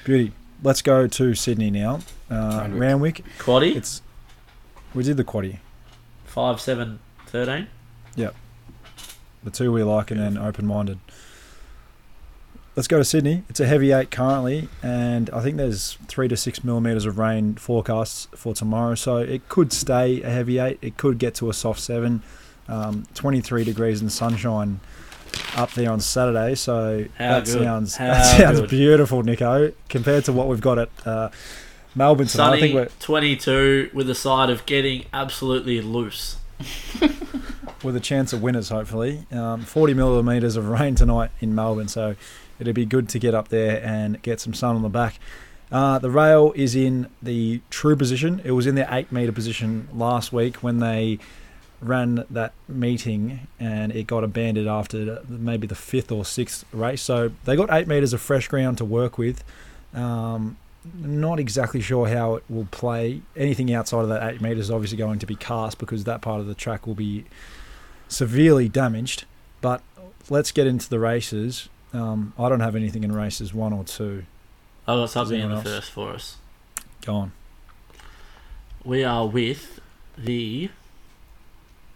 Beauty. 0.05 0.31
Let's 0.61 0.81
go 0.81 1.07
to 1.07 1.35
Sydney 1.35 1.71
now. 1.71 1.99
Uh, 2.29 2.67
Randwick. 2.69 2.79
Randwick. 2.79 3.23
Quaddy 3.37 3.75
It's 3.75 4.01
we 4.93 5.03
did 5.03 5.17
the 5.17 5.23
quaddy, 5.23 5.57
five 6.25 6.61
seven 6.61 6.99
thirteen. 7.25 7.67
Yep. 8.15 8.35
the 9.43 9.51
two 9.51 9.71
we 9.73 9.83
like, 9.83 10.11
and 10.11 10.19
then 10.19 10.37
open 10.37 10.65
minded. 10.65 10.99
Let's 12.75 12.87
go 12.87 12.97
to 12.97 13.03
Sydney. 13.05 13.43
It's 13.49 13.59
a 13.59 13.67
heavy 13.67 13.91
eight 13.91 14.09
currently, 14.09 14.67
and 14.81 15.29
I 15.29 15.41
think 15.41 15.57
there's 15.57 15.97
three 16.07 16.27
to 16.27 16.35
six 16.35 16.63
millimeters 16.63 17.05
of 17.05 17.19
rain 17.19 17.53
forecasts 17.53 18.27
for 18.35 18.55
tomorrow. 18.55 18.95
So 18.95 19.17
it 19.17 19.47
could 19.47 19.71
stay 19.71 20.23
a 20.23 20.29
heavy 20.29 20.57
eight. 20.57 20.79
It 20.81 20.97
could 20.97 21.19
get 21.19 21.35
to 21.35 21.49
a 21.49 21.53
soft 21.53 21.79
seven. 21.79 22.23
Um, 22.67 23.05
23 23.13 23.65
degrees 23.65 23.99
and 24.01 24.09
sunshine 24.11 24.79
up 25.55 25.71
there 25.73 25.91
on 25.91 25.99
Saturday. 25.99 26.55
So 26.55 27.05
How 27.17 27.39
that 27.39 27.45
good. 27.45 27.61
sounds 27.63 27.95
How 27.97 28.07
that 28.07 28.37
sounds 28.37 28.61
good. 28.61 28.69
beautiful, 28.69 29.21
Nico. 29.21 29.73
Compared 29.89 30.25
to 30.25 30.33
what 30.33 30.47
we've 30.47 30.61
got 30.61 30.79
at 30.79 30.89
uh, 31.05 31.29
Melbourne 31.93 32.25
tonight, 32.27 32.53
I 32.53 32.59
think 32.59 32.73
Sunny 32.73 32.85
we're 32.85 32.89
22 33.01 33.91
with 33.93 34.09
a 34.09 34.15
side 34.15 34.49
of 34.49 34.65
getting 34.65 35.05
absolutely 35.13 35.81
loose. 35.81 36.37
with 37.83 37.95
a 37.95 37.99
chance 37.99 38.31
of 38.33 38.41
winners, 38.41 38.69
hopefully. 38.69 39.25
Um, 39.31 39.61
40 39.61 39.93
millimetres 39.93 40.55
of 40.55 40.69
rain 40.69 40.95
tonight 40.95 41.31
in 41.41 41.53
Melbourne, 41.53 41.89
so 41.89 42.15
it'd 42.63 42.75
be 42.75 42.85
good 42.85 43.09
to 43.09 43.19
get 43.19 43.33
up 43.33 43.49
there 43.49 43.81
and 43.83 44.21
get 44.21 44.39
some 44.39 44.53
sun 44.53 44.75
on 44.75 44.81
the 44.81 44.89
back. 44.89 45.19
Uh, 45.71 45.97
the 45.97 46.09
rail 46.09 46.53
is 46.55 46.75
in 46.75 47.07
the 47.21 47.61
true 47.69 47.95
position. 47.95 48.41
It 48.43 48.51
was 48.51 48.67
in 48.67 48.75
the 48.75 48.87
8 48.93 49.11
metre 49.11 49.31
position 49.31 49.87
last 49.93 50.31
week 50.31 50.57
when 50.57 50.79
they 50.79 51.19
ran 51.81 52.25
that 52.29 52.53
meeting 52.67 53.47
and 53.59 53.91
it 53.91 54.07
got 54.07 54.23
abandoned 54.23 54.67
after 54.67 55.21
maybe 55.27 55.67
the 55.67 55.75
fifth 55.75 56.11
or 56.11 56.25
sixth 56.25 56.63
race. 56.71 57.01
So 57.01 57.31
they 57.45 57.55
got 57.55 57.71
8 57.71 57.87
metres 57.87 58.13
of 58.13 58.21
fresh 58.21 58.47
ground 58.47 58.77
to 58.77 58.85
work 58.85 59.17
with. 59.17 59.43
Um, 59.93 60.57
not 60.95 61.39
exactly 61.39 61.81
sure 61.81 62.07
how 62.07 62.35
it 62.35 62.43
will 62.49 62.67
play. 62.69 63.21
Anything 63.35 63.73
outside 63.73 64.01
of 64.01 64.09
that 64.09 64.35
8 64.35 64.41
metres 64.41 64.65
is 64.65 64.71
obviously 64.71 64.97
going 64.97 65.19
to 65.19 65.25
be 65.25 65.35
cast 65.35 65.77
because 65.77 66.03
that 66.03 66.21
part 66.21 66.39
of 66.39 66.47
the 66.47 66.55
track 66.55 66.85
will 66.85 66.95
be 66.95 67.25
severely 68.07 68.69
damaged. 68.69 69.25
But 69.61 69.81
let's 70.29 70.51
get 70.51 70.67
into 70.67 70.89
the 70.89 70.99
races. 70.99 71.69
Um, 71.93 72.33
I 72.39 72.49
don't 72.49 72.59
have 72.61 72.75
anything 72.75 73.03
in 73.03 73.11
races 73.11 73.53
one 73.53 73.71
or 73.73 73.83
two. 73.83 74.23
I've 74.87 74.97
got 74.97 75.09
something 75.09 75.39
in 75.39 75.49
the 75.49 75.55
else? 75.55 75.63
first 75.63 75.91
for 75.91 76.09
us. 76.13 76.37
Go 77.05 77.15
on, 77.15 77.31
We 78.83 79.03
are 79.03 79.27
with 79.27 79.79
the 80.17 80.69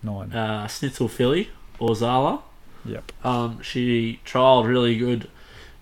nine. 0.04 0.32
uh, 0.34 0.68
Snitzel 0.68 1.10
filly, 1.10 1.50
Orzala. 1.80 2.42
Yep. 2.86 3.12
Um, 3.26 3.62
she 3.62 4.20
trialled 4.26 4.68
really 4.68 4.98
good 4.98 5.28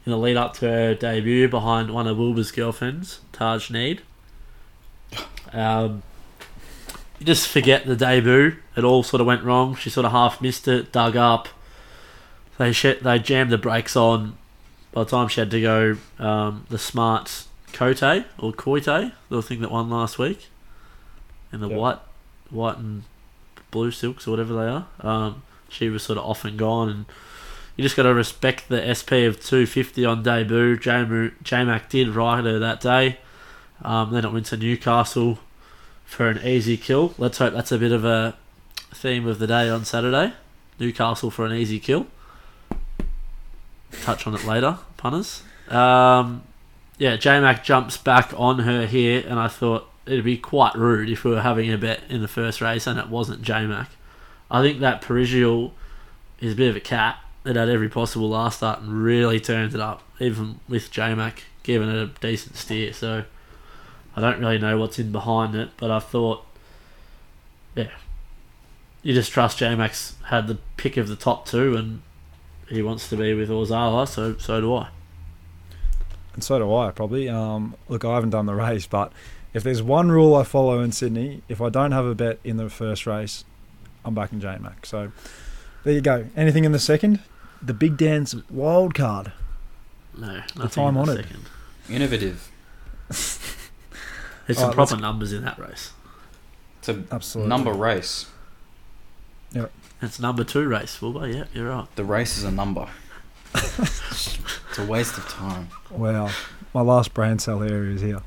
in 0.05 0.11
the 0.11 0.17
lead 0.17 0.37
up 0.37 0.53
to 0.55 0.67
her 0.67 0.93
debut 0.95 1.47
behind 1.49 1.91
one 1.91 2.07
of 2.07 2.17
Wilbur's 2.17 2.51
girlfriends, 2.51 3.19
Taj 3.31 3.69
Need. 3.69 4.01
Um, 5.53 6.03
you 7.19 7.25
just 7.25 7.47
forget 7.47 7.85
the 7.85 7.95
debut. 7.95 8.57
It 8.75 8.83
all 8.83 9.03
sort 9.03 9.21
of 9.21 9.27
went 9.27 9.41
wrong. 9.43 9.75
She 9.75 9.89
sort 9.89 10.05
of 10.05 10.11
half 10.11 10.41
missed 10.41 10.67
it, 10.67 10.91
dug 10.91 11.15
up. 11.15 11.47
They 12.57 12.71
sh- 12.71 13.01
they 13.01 13.19
jammed 13.19 13.51
the 13.51 13.57
brakes 13.57 13.95
on. 13.95 14.37
By 14.91 15.03
the 15.03 15.09
time 15.09 15.27
she 15.27 15.41
had 15.41 15.51
to 15.51 15.61
go, 15.61 15.97
um, 16.19 16.65
the 16.69 16.77
smart 16.79 17.43
Cote 17.73 18.01
or 18.39 18.53
Coite, 18.53 19.11
the 19.29 19.41
thing 19.41 19.59
that 19.61 19.69
won 19.71 19.89
last 19.89 20.17
week, 20.17 20.47
in 21.51 21.59
the 21.59 21.67
Yep. 21.67 21.77
white, 21.77 21.99
white 22.49 22.77
and 22.77 23.03
blue 23.71 23.91
silks 23.91 24.25
or 24.27 24.31
whatever 24.31 24.53
they 24.53 24.67
are. 24.69 24.85
Um, 25.01 25.43
she 25.67 25.89
was 25.89 26.03
sort 26.03 26.17
of 26.17 26.23
off 26.23 26.45
and 26.45 26.57
gone, 26.57 26.87
and 26.89 27.05
you 27.75 27.83
just 27.83 27.97
got 27.97 28.03
to 28.03 28.13
respect 28.13 28.69
the 28.69 28.79
SP 28.87 29.27
of 29.27 29.43
250 29.43 30.05
on 30.05 30.23
debut. 30.23 30.77
J 30.77 31.03
Mac 31.65 31.89
did 31.89 32.07
ride 32.09 32.45
her 32.45 32.57
that 32.59 32.79
day. 32.79 33.17
Um, 33.81 34.11
then 34.13 34.23
it 34.23 34.31
went 34.31 34.45
to 34.47 34.57
Newcastle 34.57 35.39
for 36.05 36.29
an 36.29 36.39
easy 36.47 36.77
kill. 36.77 37.13
Let's 37.17 37.39
hope 37.39 37.53
that's 37.53 37.73
a 37.73 37.77
bit 37.77 37.91
of 37.91 38.05
a 38.05 38.37
theme 38.93 39.27
of 39.27 39.39
the 39.39 39.47
day 39.47 39.67
on 39.69 39.83
Saturday. 39.83 40.31
Newcastle 40.79 41.29
for 41.29 41.45
an 41.45 41.51
easy 41.51 41.79
kill. 41.81 42.07
Touch 44.03 44.27
on 44.27 44.35
it 44.35 44.45
later, 44.45 44.77
punters. 44.97 45.43
Um, 45.69 46.43
yeah, 46.97 47.15
J 47.17 47.39
Mac 47.39 47.63
jumps 47.63 47.97
back 47.97 48.33
on 48.37 48.59
her 48.59 48.85
here, 48.85 49.23
and 49.27 49.39
I 49.39 49.47
thought 49.47 49.89
it'd 50.05 50.23
be 50.23 50.37
quite 50.37 50.75
rude 50.75 51.09
if 51.09 51.23
we 51.23 51.31
were 51.31 51.41
having 51.41 51.71
a 51.71 51.77
bet 51.77 52.01
in 52.09 52.21
the 52.21 52.27
first 52.27 52.61
race 52.61 52.85
and 52.85 52.99
it 52.99 53.09
wasn't 53.09 53.41
J 53.41 53.65
Mac. 53.65 53.89
I 54.49 54.61
think 54.61 54.79
that 54.79 55.01
Parisial 55.01 55.73
is 56.39 56.53
a 56.53 56.55
bit 56.55 56.69
of 56.69 56.75
a 56.75 56.81
cat 56.81 57.17
that 57.43 57.55
had 57.55 57.69
every 57.69 57.89
possible 57.89 58.29
last 58.29 58.57
start 58.57 58.81
and 58.81 59.03
really 59.03 59.39
turned 59.39 59.73
it 59.73 59.79
up, 59.79 60.03
even 60.19 60.59
with 60.69 60.91
J 60.91 61.15
Mac 61.15 61.43
giving 61.63 61.89
it 61.89 61.95
a 61.95 62.07
decent 62.21 62.55
steer. 62.55 62.93
So 62.93 63.23
I 64.15 64.21
don't 64.21 64.39
really 64.39 64.59
know 64.59 64.77
what's 64.77 64.99
in 64.99 65.11
behind 65.11 65.55
it, 65.55 65.69
but 65.77 65.89
I 65.89 65.99
thought, 65.99 66.45
yeah, 67.75 67.89
you 69.01 69.13
just 69.13 69.31
trust 69.31 69.57
J 69.57 69.75
Max 69.75 70.15
had 70.25 70.47
the 70.47 70.57
pick 70.77 70.97
of 70.97 71.07
the 71.07 71.15
top 71.15 71.45
two, 71.45 71.75
and 71.75 72.01
he 72.69 72.81
wants 72.81 73.09
to 73.09 73.15
be 73.17 73.33
with 73.33 73.49
Orzala, 73.49 74.07
so 74.07 74.37
so 74.37 74.59
do 74.61 74.73
I. 74.75 74.89
And 76.33 76.43
so 76.43 76.59
do 76.59 76.73
I, 76.75 76.91
probably. 76.91 77.29
Um, 77.29 77.75
look, 77.87 78.03
I 78.03 78.13
haven't 78.15 78.31
done 78.31 78.45
the 78.45 78.55
race, 78.55 78.85
but 78.87 79.11
if 79.53 79.63
there's 79.63 79.81
one 79.81 80.11
rule 80.11 80.35
I 80.35 80.43
follow 80.43 80.81
in 80.81 80.91
Sydney, 80.91 81.41
if 81.47 81.61
I 81.61 81.69
don't 81.69 81.91
have 81.93 82.05
a 82.05 82.13
bet 82.15 82.39
in 82.43 82.57
the 82.57 82.69
first 82.69 83.05
race, 83.07 83.45
I'm 84.03 84.13
backing 84.13 84.39
J 84.41 84.57
Mac. 84.59 84.85
So 84.85 85.11
there 85.83 85.93
you 85.93 86.01
go. 86.01 86.25
Anything 86.35 86.65
in 86.65 86.71
the 86.73 86.79
second? 86.79 87.19
The 87.61 87.73
Big 87.73 87.95
Dance 87.97 88.35
wild 88.49 88.93
card. 88.93 89.31
No, 90.17 90.27
The 90.27 90.59
nothing 90.63 90.69
time 90.83 90.95
in 90.95 91.01
on 91.01 91.07
the 91.07 91.19
it. 91.19 91.25
Innovative. 91.89 92.51
There's 93.07 93.19
some 94.59 94.65
Alright, 94.65 94.77
let's- 94.77 94.91
proper 94.91 95.01
numbers 95.01 95.31
in 95.33 95.43
that 95.43 95.57
race. 95.57 95.91
It's 96.79 96.89
a 96.89 97.03
Absolutely. 97.11 97.49
number 97.49 97.71
race. 97.73 98.27
It's 100.01 100.19
number 100.19 100.43
two 100.43 100.67
race, 100.67 100.97
Fulba. 100.97 101.33
Yeah, 101.33 101.45
you're 101.53 101.69
right. 101.69 101.87
The 101.95 102.03
race 102.03 102.37
is 102.37 102.43
a 102.43 102.51
number. 102.51 102.87
it's 103.55 104.77
a 104.77 104.85
waste 104.85 105.17
of 105.17 105.27
time. 105.29 105.69
Wow. 105.89 106.29
My 106.73 106.81
last 106.81 107.13
brain 107.13 107.39
cell 107.39 107.63
area 107.63 107.95
is 107.95 108.01
here. 108.01 108.19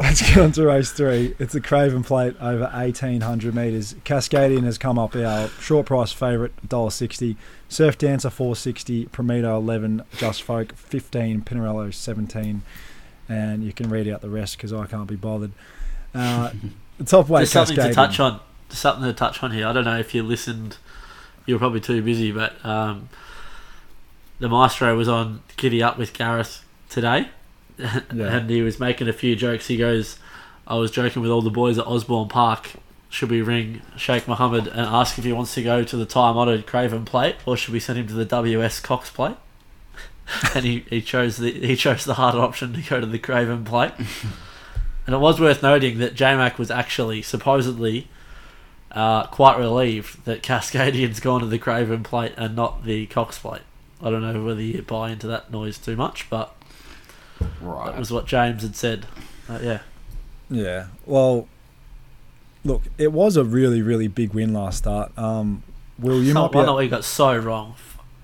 Let's 0.00 0.22
get 0.22 0.38
on 0.38 0.52
to 0.52 0.64
race 0.64 0.92
three. 0.92 1.34
It's 1.40 1.56
a 1.56 1.60
Craven 1.60 2.04
Plate 2.04 2.36
over 2.40 2.70
1800 2.72 3.52
metres. 3.52 3.94
Cascadian 4.04 4.62
has 4.62 4.78
come 4.78 4.96
up 4.96 5.16
our 5.16 5.48
short 5.60 5.86
price 5.86 6.12
favourite, 6.12 6.52
$1.60. 6.68 7.36
Surf 7.68 7.98
Dancer 7.98 8.30
460, 8.30 9.06
Prometo 9.06 9.56
11, 9.56 10.04
Just 10.16 10.44
Folk 10.44 10.76
15, 10.76 11.40
Pinarello 11.42 11.92
17. 11.92 12.62
And 13.28 13.64
you 13.64 13.72
can 13.72 13.90
read 13.90 14.06
out 14.08 14.20
the 14.20 14.30
rest 14.30 14.56
because 14.56 14.72
I 14.72 14.86
can't 14.86 15.08
be 15.08 15.16
bothered. 15.16 15.50
Uh, 16.14 16.52
the 16.98 17.04
top 17.04 17.28
weight 17.28 17.40
Just 17.42 17.52
something 17.54 17.76
Cascadian. 17.76 17.88
to 17.88 17.94
touch 17.94 18.20
on. 18.20 18.40
Something 18.70 19.04
to 19.04 19.12
touch 19.12 19.42
on 19.42 19.50
here. 19.52 19.66
I 19.66 19.72
don't 19.72 19.84
know 19.84 19.98
if 19.98 20.14
you 20.14 20.22
listened. 20.22 20.76
You 21.46 21.54
were 21.54 21.58
probably 21.58 21.80
too 21.80 22.02
busy, 22.02 22.30
but 22.32 22.62
um, 22.64 23.08
the 24.38 24.48
maestro 24.48 24.94
was 24.96 25.08
on 25.08 25.42
Kitty 25.56 25.82
Up 25.82 25.96
with 25.98 26.12
Gareth 26.12 26.64
today, 26.90 27.28
Yeah. 27.78 27.94
and 28.12 28.50
he 28.50 28.60
was 28.62 28.78
making 28.78 29.08
a 29.08 29.12
few 29.12 29.34
jokes. 29.36 29.66
He 29.68 29.76
goes, 29.78 30.18
"I 30.66 30.74
was 30.76 30.90
joking 30.90 31.22
with 31.22 31.30
all 31.30 31.42
the 31.42 31.50
boys 31.50 31.78
at 31.78 31.86
Osborne 31.86 32.28
Park. 32.28 32.72
Should 33.08 33.30
we 33.30 33.40
ring 33.40 33.80
Sheikh 33.96 34.28
Mohammed 34.28 34.66
and 34.66 34.80
ask 34.80 35.16
if 35.18 35.24
he 35.24 35.32
wants 35.32 35.54
to 35.54 35.62
go 35.62 35.82
to 35.82 35.96
the 35.96 36.04
time-honoured 36.04 36.66
Craven 36.66 37.06
Plate, 37.06 37.36
or 37.46 37.56
should 37.56 37.72
we 37.72 37.80
send 37.80 37.98
him 37.98 38.06
to 38.08 38.12
the 38.14 38.26
WS 38.26 38.80
Cox 38.80 39.08
Plate?" 39.10 39.36
and 40.54 40.64
he, 40.66 40.84
he 40.90 41.00
chose 41.00 41.38
the 41.38 41.50
he 41.50 41.74
chose 41.74 42.04
the 42.04 42.14
harder 42.14 42.40
option 42.40 42.74
to 42.74 42.82
go 42.82 43.00
to 43.00 43.06
the 43.06 43.18
Craven 43.18 43.64
Plate. 43.64 43.92
And 45.06 45.14
it 45.14 45.20
was 45.20 45.40
worth 45.40 45.62
noting 45.62 46.00
that 46.00 46.14
J-Mac 46.14 46.58
was 46.58 46.70
actually 46.70 47.22
supposedly 47.22 48.08
uh, 48.92 49.26
quite 49.26 49.58
relieved 49.58 50.24
that 50.24 50.42
Cascadian's 50.42 51.20
gone 51.20 51.40
to 51.40 51.46
the 51.46 51.58
Craven 51.58 52.02
plate 52.02 52.34
and 52.36 52.56
not 52.56 52.84
the 52.84 53.06
Cox 53.06 53.38
plate. 53.38 53.62
I 54.02 54.10
don't 54.10 54.22
know 54.22 54.44
whether 54.44 54.62
you 54.62 54.80
buy 54.82 55.10
into 55.10 55.26
that 55.26 55.50
noise 55.50 55.78
too 55.78 55.96
much, 55.96 56.28
but 56.30 56.54
Right. 57.60 57.86
that 57.92 57.98
was 57.98 58.10
what 58.10 58.26
James 58.26 58.62
had 58.62 58.76
said. 58.76 59.06
Uh, 59.48 59.58
yeah. 59.62 59.78
Yeah. 60.50 60.86
Well, 61.06 61.48
look, 62.64 62.82
it 62.96 63.12
was 63.12 63.36
a 63.36 63.44
really, 63.44 63.82
really 63.82 64.08
big 64.08 64.32
win 64.34 64.52
last 64.52 64.78
start. 64.78 65.16
Um, 65.18 65.62
Will, 65.98 66.22
you 66.22 66.34
might 66.34 66.52
be. 66.52 66.58
I 66.58 66.66
know 66.66 66.76
we 66.76 66.88
got 66.88 67.04
so 67.04 67.36
wrong. 67.36 67.74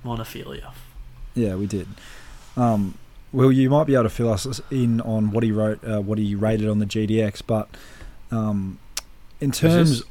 Monophilia. 0.05 0.73
Yeah, 1.35 1.57
we 1.57 1.67
did. 1.67 1.89
Um, 2.57 2.97
Will, 3.33 3.51
you 3.51 3.69
might 3.71 3.85
be 3.87 3.95
able 3.95 4.05
to 4.05 4.11
fill 4.11 4.31
us 4.33 4.61
in 4.71 5.01
on 5.01 5.31
what 5.33 5.43
he 5.43 5.51
wrote, 5.51 5.83
uh, 5.85 6.01
what 6.01 6.19
he 6.19 6.35
rated 6.35 6.69
on 6.69 6.79
the 6.79 6.87
GDX, 6.87 7.43
but 7.45 7.69
um, 8.31 8.79
in 9.41 9.51
terms 9.51 10.01
this? 10.01 10.09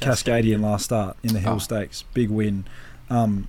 Cascadian 0.00 0.62
last 0.62 0.84
start 0.86 1.16
in 1.22 1.32
the 1.32 1.40
Hill 1.40 1.54
Oh. 1.54 1.58
Stakes, 1.58 2.04
big 2.14 2.30
win. 2.30 2.64
Um, 3.10 3.48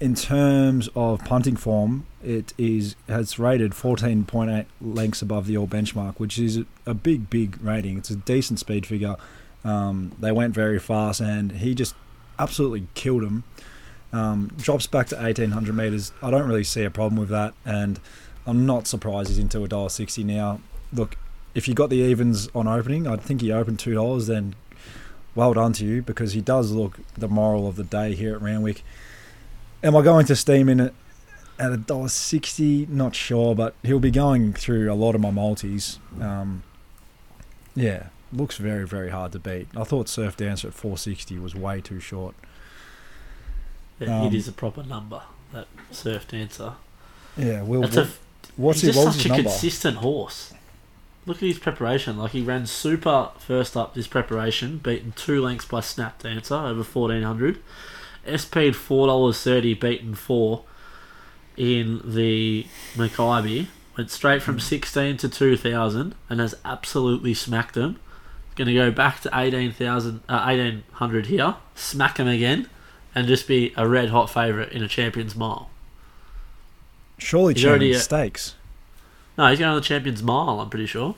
in 0.00 0.14
terms 0.14 0.88
of 0.94 1.24
punting 1.24 1.56
form, 1.56 2.06
it 2.22 2.54
is 2.56 2.94
has 3.08 3.38
rated 3.38 3.72
14.8 3.72 4.66
lengths 4.80 5.22
above 5.22 5.46
the 5.46 5.56
all 5.56 5.66
benchmark, 5.66 6.14
which 6.18 6.38
is 6.38 6.60
a, 6.86 6.94
big, 6.94 7.28
big 7.30 7.60
rating. 7.62 7.98
It's 7.98 8.10
a 8.10 8.16
decent 8.16 8.60
speed 8.60 8.86
figure. 8.86 9.16
Um, 9.64 10.12
they 10.20 10.30
went 10.30 10.54
very 10.54 10.78
fast, 10.78 11.20
and 11.20 11.52
he 11.52 11.74
just 11.74 11.94
absolutely 12.38 12.86
killed 12.94 13.24
him. 13.24 13.44
Um, 14.12 14.52
drops 14.56 14.86
back 14.86 15.08
to 15.08 15.16
1800 15.16 15.74
meters. 15.74 16.12
I 16.22 16.30
don't 16.30 16.48
really 16.48 16.64
see 16.64 16.84
a 16.84 16.90
problem 16.90 17.18
with 17.20 17.28
that, 17.30 17.54
and 17.64 18.00
I'm 18.46 18.64
not 18.64 18.86
surprised 18.86 19.28
he's 19.28 19.38
into 19.38 19.62
a 19.64 19.68
dollar 19.68 19.90
sixty 19.90 20.24
now. 20.24 20.60
Look, 20.92 21.16
if 21.54 21.66
you 21.68 21.74
got 21.74 21.90
the 21.90 21.98
evens 21.98 22.48
on 22.54 22.66
opening, 22.68 23.06
I 23.06 23.16
think 23.16 23.40
he 23.40 23.52
opened 23.52 23.78
two 23.80 23.94
dollars. 23.94 24.26
Then, 24.28 24.54
well 25.38 25.54
done 25.54 25.72
to 25.72 25.84
you 25.86 26.02
because 26.02 26.32
he 26.32 26.40
does 26.40 26.72
look 26.72 26.98
the 27.16 27.28
moral 27.28 27.68
of 27.68 27.76
the 27.76 27.84
day 27.84 28.12
here 28.16 28.34
at 28.34 28.42
Randwick. 28.42 28.82
Am 29.84 29.94
I 29.94 30.02
going 30.02 30.26
to 30.26 30.34
steam 30.34 30.68
in 30.68 30.80
it 30.80 30.92
at 31.60 31.70
a 31.70 31.76
dollar 31.76 32.08
sixty? 32.08 32.86
Not 32.86 33.14
sure, 33.14 33.54
but 33.54 33.76
he'll 33.84 34.00
be 34.00 34.10
going 34.10 34.52
through 34.52 34.92
a 34.92 34.94
lot 34.96 35.14
of 35.14 35.20
my 35.20 35.30
multis. 35.30 36.00
Um, 36.20 36.64
yeah, 37.76 38.08
looks 38.32 38.56
very 38.56 38.84
very 38.84 39.10
hard 39.10 39.30
to 39.30 39.38
beat. 39.38 39.68
I 39.76 39.84
thought 39.84 40.08
Surf 40.08 40.36
Dancer 40.36 40.66
at 40.68 40.74
four 40.74 40.98
sixty 40.98 41.38
was 41.38 41.54
way 41.54 41.80
too 41.80 42.00
short. 42.00 42.34
Yeah, 44.00 44.22
Um, 44.22 44.26
it 44.26 44.34
is 44.34 44.48
a 44.48 44.52
proper 44.52 44.82
number. 44.82 45.22
That 45.52 45.68
surf 45.92 46.26
dancer. 46.28 46.72
Yeah, 47.36 47.62
Will. 47.62 47.82
That's 47.82 47.96
a, 47.96 48.08
what's 48.56 48.80
he's 48.80 48.94
his, 48.94 49.04
just 49.04 49.16
such 49.18 49.26
a 49.26 49.28
number? 49.28 49.42
consistent 49.44 49.96
horse. 49.98 50.52
Look 51.26 51.38
at 51.38 51.42
his 51.42 51.58
preparation. 51.58 52.16
Like 52.18 52.30
he 52.32 52.40
ran 52.42 52.66
super 52.66 53.30
first 53.38 53.76
up 53.76 53.94
this 53.94 54.06
preparation, 54.06 54.78
beaten 54.78 55.12
two 55.12 55.42
lengths 55.42 55.66
by 55.66 55.80
Snap 55.80 56.22
Dancer 56.22 56.54
over 56.54 56.82
fourteen 56.82 57.22
hundred. 57.22 57.58
SP'd 58.26 58.74
four 58.76 59.06
dollars 59.06 59.40
thirty, 59.42 59.74
beaten 59.74 60.14
four 60.14 60.64
in 61.56 62.00
the 62.04 62.66
Mackay. 62.96 63.66
Went 63.96 64.10
straight 64.10 64.42
from 64.42 64.60
sixteen 64.60 65.16
to 65.18 65.28
two 65.28 65.56
thousand 65.56 66.14
and 66.30 66.40
has 66.40 66.54
absolutely 66.64 67.34
smacked 67.34 67.74
them. 67.74 67.98
Going 68.56 68.68
to 68.68 68.74
go 68.74 68.90
back 68.90 69.20
to 69.20 69.30
eighteen 69.34 69.70
thousand, 69.72 70.20
uh, 70.28 70.44
eighteen 70.48 70.84
hundred 70.92 71.26
here, 71.26 71.56
smack 71.74 72.18
him 72.18 72.26
again, 72.26 72.68
and 73.14 73.26
just 73.28 73.46
be 73.46 73.72
a 73.76 73.86
red 73.88 74.08
hot 74.10 74.30
favourite 74.30 74.72
in 74.72 74.82
a 74.82 74.88
Champions 74.88 75.36
Mile. 75.36 75.68
Surely 77.18 77.54
He's 77.54 77.64
already 77.66 77.92
a- 77.92 77.98
Stakes. 77.98 78.54
No, 79.38 79.48
he's 79.48 79.58
going 79.60 79.72
to 79.72 79.80
the 79.80 79.86
Champions 79.86 80.22
Mile. 80.22 80.60
I'm 80.60 80.68
pretty 80.68 80.86
sure. 80.86 81.14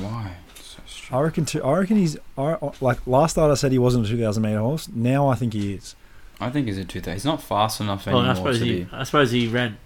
Why? 0.00 0.36
So 0.56 0.80
strange. 0.86 1.12
I 1.12 1.20
reckon. 1.20 1.44
Too, 1.44 1.62
I 1.62 1.78
reckon 1.78 1.98
he's. 1.98 2.16
I, 2.38 2.56
like 2.80 3.06
last 3.06 3.32
start, 3.32 3.50
I 3.50 3.54
said 3.54 3.70
he 3.70 3.78
wasn't 3.78 4.06
a 4.06 4.08
two 4.08 4.18
thousand 4.18 4.42
meter 4.42 4.58
horse. 4.60 4.88
Now 4.88 5.28
I 5.28 5.34
think 5.34 5.52
he 5.52 5.74
is. 5.74 5.94
I 6.40 6.50
think 6.50 6.66
he's 6.66 6.78
a 6.78 6.84
2,000. 6.84 7.12
He's 7.12 7.24
not 7.24 7.40
fast 7.40 7.80
enough 7.80 8.06
Well, 8.06 8.16
anymore 8.16 8.32
I 8.32 8.34
suppose 8.34 8.58
to 8.58 8.64
he. 8.64 8.82
be. 8.84 8.88
I 8.92 9.04
suppose 9.04 9.30
he 9.30 9.46
ran. 9.46 9.78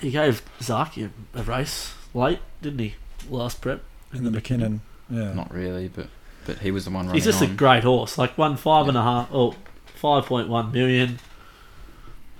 He 0.00 0.10
gave 0.10 0.42
Zaaki 0.58 1.10
a, 1.34 1.38
a 1.38 1.42
race 1.42 1.92
late, 2.14 2.38
didn't 2.62 2.78
he? 2.78 2.94
Last 3.28 3.60
prep 3.60 3.82
In 4.14 4.24
the 4.24 4.30
Mackinnon. 4.30 4.80
Yeah. 5.10 5.34
Not 5.34 5.52
really, 5.52 5.88
but 5.88 6.06
but 6.46 6.60
he 6.60 6.70
was 6.70 6.86
the 6.86 6.90
one 6.90 7.06
running 7.06 7.14
He's 7.14 7.26
just 7.26 7.42
a 7.42 7.46
great 7.46 7.84
horse. 7.84 8.16
Like 8.16 8.38
one 8.38 8.56
five 8.56 8.88
and 8.88 8.96
a 8.96 9.02
half, 9.02 9.28
oh, 9.32 9.54
five 9.86 10.24
point 10.24 10.48
one 10.48 10.72
million 10.72 11.18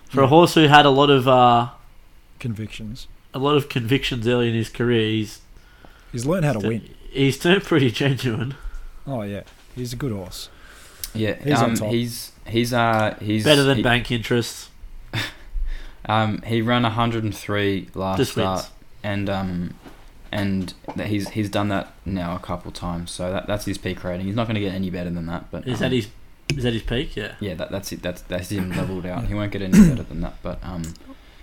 for 0.08 0.22
a 0.22 0.26
horse 0.26 0.54
who 0.54 0.66
had 0.66 0.86
a 0.86 0.90
lot 0.90 1.10
of 1.10 1.28
uh, 1.28 1.68
Convictions. 2.38 3.06
A 3.34 3.38
lot 3.38 3.56
of 3.56 3.68
convictions 3.68 4.26
early 4.26 4.48
in 4.48 4.54
his 4.54 4.68
career. 4.68 5.08
He's 5.08 5.40
He's 6.12 6.26
learned 6.26 6.44
how 6.44 6.54
to 6.54 6.66
win. 6.68 6.94
he's 7.10 7.38
turned 7.38 7.62
pretty 7.64 7.90
genuine. 7.90 8.54
Oh 9.06 9.22
yeah, 9.22 9.42
he's 9.74 9.92
a 9.92 9.96
good 9.96 10.12
horse. 10.12 10.48
yeah, 11.14 11.34
he's 11.34 11.58
on 11.58 11.70
um, 11.70 11.76
top. 11.76 11.90
he's 11.90 12.32
he's 12.46 12.72
uh 12.72 13.16
he's 13.20 13.44
Better 13.44 13.62
than 13.62 13.78
he, 13.78 13.82
bank 13.82 14.10
interest. 14.10 14.68
Um, 16.06 16.42
he 16.42 16.62
ran 16.62 16.82
103 16.82 17.88
last 17.94 18.16
Just 18.16 18.32
start, 18.32 18.60
wins. 18.60 18.70
and 19.04 19.30
um, 19.30 19.74
and 20.32 20.74
he's 20.96 21.28
he's 21.30 21.50
done 21.50 21.68
that 21.68 21.92
now 22.04 22.34
a 22.34 22.38
couple 22.38 22.72
times. 22.72 23.10
So 23.10 23.30
that 23.30 23.46
that's 23.46 23.66
his 23.66 23.78
peak 23.78 24.02
rating. 24.02 24.26
He's 24.26 24.34
not 24.34 24.46
going 24.46 24.54
to 24.54 24.60
get 24.60 24.74
any 24.74 24.90
better 24.90 25.10
than 25.10 25.26
that. 25.26 25.50
But 25.50 25.68
Is 25.68 25.74
um, 25.74 25.80
that 25.80 25.92
his 25.92 26.08
Is 26.56 26.64
that 26.64 26.72
his 26.72 26.82
peak? 26.82 27.14
Yeah. 27.16 27.34
Yeah, 27.38 27.54
that, 27.54 27.70
that's 27.70 27.92
it. 27.92 28.02
That's 28.02 28.22
that's 28.22 28.48
him 28.50 28.70
leveled 28.76 29.06
out. 29.06 29.26
He 29.26 29.34
won't 29.34 29.52
get 29.52 29.62
any 29.62 29.72
better 29.88 30.02
than 30.02 30.22
that. 30.22 30.34
But 30.42 30.58
um, 30.64 30.82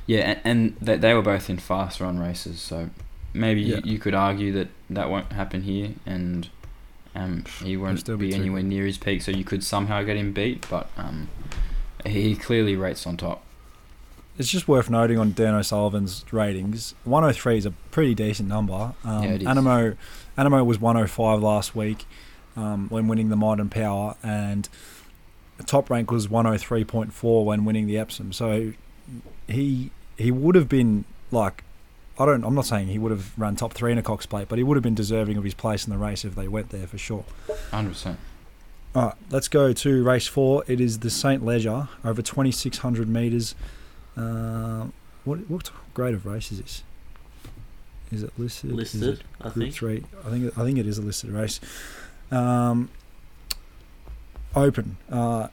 yeah, 0.07 0.19
and, 0.19 0.39
and 0.43 0.75
they, 0.81 0.97
they 0.97 1.13
were 1.13 1.21
both 1.21 1.49
in 1.49 1.57
fast 1.57 1.99
run 1.99 2.17
races, 2.19 2.59
so 2.59 2.89
maybe 3.33 3.61
Yeah. 3.61 3.77
you, 3.83 3.93
you 3.93 3.99
could 3.99 4.13
argue 4.15 4.51
that 4.53 4.69
that 4.89 5.09
won't 5.09 5.31
happen 5.33 5.61
here, 5.63 5.91
and 6.05 6.49
um, 7.15 7.43
he 7.63 7.77
won't 7.77 8.03
be 8.05 8.15
be 8.15 8.33
anywhere 8.33 8.63
near 8.63 8.85
his 8.85 8.97
peak. 8.97 9.21
So 9.21 9.31
you 9.31 9.43
could 9.43 9.63
somehow 9.63 10.01
get 10.03 10.17
him 10.17 10.33
beat, 10.33 10.65
but 10.69 10.89
um, 10.97 11.29
he 12.05 12.35
clearly 12.35 12.75
rates 12.75 13.05
on 13.05 13.17
top. 13.17 13.43
It's 14.37 14.49
just 14.51 14.67
worth 14.67 14.87
noting 14.89 15.17
on 15.17 15.33
Dan 15.33 15.55
O'Sullivan's 15.55 16.23
ratings. 16.31 16.93
103 17.05 17.57
is 17.57 17.65
a 17.65 17.71
pretty 17.89 18.13
decent 18.13 18.47
number. 18.47 18.93
Um, 19.03 19.23
Yeah, 19.23 19.29
it 19.31 19.41
is. 19.41 19.47
Anamoe, 19.47 19.97
Anamoe 20.37 20.63
was 20.63 20.79
105 20.79 21.41
last 21.41 21.75
week 21.75 22.05
um, 22.55 22.87
when 22.89 23.07
winning 23.07 23.29
the 23.29 23.35
Modern 23.35 23.67
Power, 23.67 24.15
and 24.21 24.69
the 25.57 25.63
top 25.63 25.89
rank 25.89 26.11
was 26.11 26.27
103.4 26.27 27.45
when 27.45 27.65
winning 27.65 27.87
the 27.87 27.97
Epsom. 27.97 28.31
So 28.31 28.73
he 29.47 29.89
he 30.17 30.31
would 30.31 30.55
have 30.55 30.67
been 30.69 31.05
like 31.31 31.63
I 32.19 32.25
don't 32.25 32.43
I'm 32.43 32.55
not 32.55 32.65
saying 32.65 32.87
he 32.87 32.97
would 32.99 33.11
have 33.11 33.37
run 33.37 33.55
top 33.55 33.73
three 33.73 33.91
in 33.91 33.97
a 33.97 34.03
Cox 34.03 34.25
Plate, 34.25 34.47
but 34.49 34.57
he 34.57 34.63
would 34.63 34.75
have 34.75 34.83
been 34.83 34.95
deserving 34.95 35.37
of 35.37 35.43
his 35.43 35.53
place 35.53 35.85
in 35.85 35.91
the 35.91 35.97
race 35.97 36.25
if 36.25 36.35
they 36.35 36.47
went 36.47 36.69
there 36.69 36.87
for 36.87 36.97
sure. 36.97 37.23
Hundred 37.71 37.89
percent. 37.91 38.19
All 38.95 39.03
right, 39.07 39.15
let's 39.29 39.47
go 39.47 39.73
to 39.73 40.03
race 40.03 40.27
four. 40.27 40.63
It 40.67 40.81
is 40.81 40.99
the 40.99 41.09
St. 41.11 41.45
Leger 41.45 41.87
over 42.03 42.21
2,600 42.23 43.07
metres. 43.07 43.53
Um, 44.15 44.93
what 45.25 45.47
what 45.49 45.69
grade 45.93 46.15
of 46.15 46.25
race 46.25 46.51
is 46.51 46.59
this? 46.61 46.83
Is 48.11 48.23
it 48.23 48.31
listed? 48.37 48.71
Is 48.71 48.75
Listed, 48.75 49.03
it 49.19 49.21
I 49.41 49.49
Group 49.49 49.55
think. 49.65 49.73
three. 49.75 50.03
I 50.25 50.29
think 50.29 50.57
I 50.57 50.63
think 50.63 50.77
it 50.79 50.87
is 50.87 50.97
a 50.97 51.01
listed 51.01 51.29
race. 51.29 51.59
Um, 52.31 52.89
open. 54.55 54.97
Uh, 55.11 55.49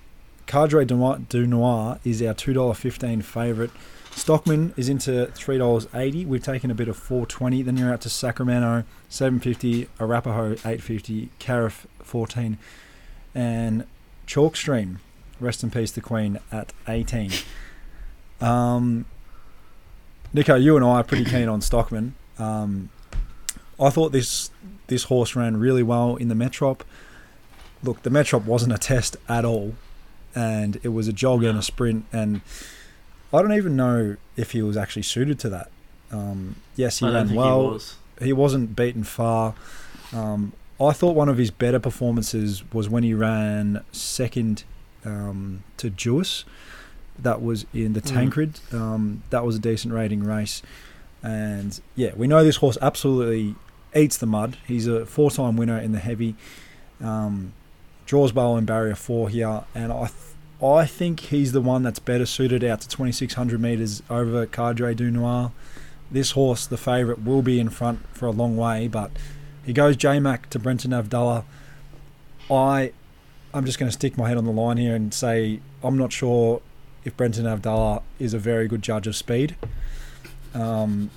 Cadre 0.46 0.84
du 0.84 0.94
Noir, 0.96 1.18
du 1.28 1.46
Noir 1.46 1.98
is 2.04 2.22
our 2.22 2.32
two 2.34 2.52
dollar 2.52 2.74
fifteen 2.74 3.20
favourite. 3.22 3.70
Stockman 4.14 4.72
is 4.76 4.88
into 4.88 5.26
three 5.26 5.58
dollars 5.58 5.86
eighty. 5.92 6.24
We've 6.24 6.42
taken 6.42 6.70
a 6.70 6.74
bit 6.74 6.88
of 6.88 6.96
four 6.96 7.26
twenty. 7.26 7.62
Then 7.62 7.76
you're 7.76 7.92
out 7.92 8.00
to 8.02 8.08
Sacramento 8.08 8.84
seven 9.08 9.40
fifty, 9.40 9.88
Arapaho 10.00 10.56
eight 10.64 10.82
fifty, 10.82 11.30
Cariff 11.38 11.86
fourteen, 12.02 12.58
and 13.34 13.84
Chalkstream. 14.26 14.98
Rest 15.40 15.62
in 15.62 15.70
peace, 15.70 15.90
the 15.90 16.00
Queen 16.00 16.38
at 16.52 16.72
eighteen. 16.88 17.30
Um, 18.40 19.04
Nico, 20.32 20.54
you 20.54 20.76
and 20.76 20.84
I 20.84 21.00
are 21.00 21.04
pretty 21.04 21.24
keen 21.24 21.48
on 21.48 21.60
Stockman. 21.60 22.14
Um, 22.38 22.90
I 23.80 23.90
thought 23.90 24.12
this 24.12 24.50
this 24.86 25.04
horse 25.04 25.34
ran 25.36 25.56
really 25.58 25.82
well 25.82 26.16
in 26.16 26.28
the 26.28 26.34
Metrop. 26.34 26.80
Look, 27.82 28.02
the 28.02 28.10
Metrop 28.10 28.44
wasn't 28.44 28.72
a 28.72 28.78
test 28.78 29.16
at 29.28 29.44
all, 29.44 29.74
and 30.34 30.78
it 30.82 30.88
was 30.88 31.08
a 31.08 31.12
jog 31.12 31.42
and 31.42 31.58
a 31.58 31.62
sprint, 31.62 32.06
and 32.12 32.40
I 33.34 33.42
don't 33.42 33.52
even 33.54 33.76
know 33.76 34.16
if 34.36 34.52
he 34.52 34.62
was 34.62 34.76
actually 34.76 35.02
suited 35.02 35.38
to 35.40 35.48
that. 35.50 35.70
Um, 36.10 36.56
yes, 36.76 36.98
he 37.00 37.06
ran 37.06 37.34
well. 37.34 37.78
he 38.20 38.32
was. 38.32 38.52
Wasn't 38.52 38.76
beaten 38.76 39.04
far. 39.04 39.54
Um, 40.12 40.52
I 40.80 40.92
thought 40.92 41.16
one 41.16 41.28
of 41.28 41.38
his 41.38 41.50
better 41.50 41.78
performances 41.80 42.62
was 42.72 42.88
when 42.88 43.02
he 43.02 43.14
ran 43.14 43.84
second 43.92 44.64
um, 45.04 45.64
to 45.78 45.90
Duais. 45.90 46.44
That 47.18 47.42
was 47.42 47.64
in 47.72 47.92
the 47.92 48.00
Mm. 48.00 48.12
Tancred. 48.12 48.60
Um, 48.72 49.22
that 49.30 49.44
was 49.44 49.56
a 49.56 49.58
decent 49.60 49.94
rating 49.94 50.22
race. 50.24 50.62
And 51.22 51.80
yeah, 51.96 52.10
we 52.16 52.26
know 52.26 52.44
this 52.44 52.56
horse 52.56 52.76
absolutely 52.82 53.54
eats 53.96 54.16
the 54.16 54.26
mud. 54.26 54.56
He's 54.66 54.86
a 54.86 55.06
four 55.06 55.30
time 55.30 55.56
winner 55.56 55.78
in 55.78 55.92
the 55.92 55.98
heavy. 56.00 56.34
Um, 57.00 57.52
draws 58.06 58.32
bowl 58.32 58.56
in 58.56 58.64
barrier 58.64 58.94
four 58.94 59.28
here. 59.28 59.64
And 59.74 59.92
I, 59.92 60.06
th- 60.06 60.10
I 60.64 60.86
think 60.86 61.20
he's 61.20 61.52
the 61.52 61.60
one 61.60 61.82
that's 61.82 61.98
better 61.98 62.24
suited 62.24 62.64
out 62.64 62.80
to 62.80 62.88
2600 62.88 63.60
metres 63.60 64.02
over 64.08 64.46
Cadre 64.46 64.94
du 64.94 65.10
Noir 65.10 65.52
this 66.10 66.30
horse, 66.30 66.66
the 66.66 66.76
favourite, 66.76 67.22
will 67.22 67.42
be 67.42 67.60
in 67.60 67.68
front 67.68 68.06
for 68.12 68.26
a 68.26 68.30
long 68.30 68.56
way, 68.56 68.88
but 68.88 69.10
he 69.64 69.72
goes 69.72 69.96
J 69.96 70.20
Mac 70.20 70.48
to 70.50 70.58
Brenton 70.58 70.92
Avdulla. 70.92 71.44
I, 72.50 72.92
I'm 73.52 73.64
just 73.64 73.78
going 73.78 73.88
to 73.88 73.92
stick 73.92 74.16
my 74.16 74.28
head 74.28 74.36
on 74.36 74.44
the 74.44 74.52
line 74.52 74.76
here 74.76 74.94
and 74.94 75.12
say 75.12 75.60
I'm 75.82 75.98
not 75.98 76.12
sure 76.12 76.62
if 77.04 77.16
Brenton 77.16 77.44
Avdulla 77.44 78.02
is 78.18 78.32
a 78.32 78.38
very 78.38 78.68
good 78.68 78.82
judge 78.82 79.06
of 79.06 79.16
speed. 79.16 79.56
Um, 80.54 81.10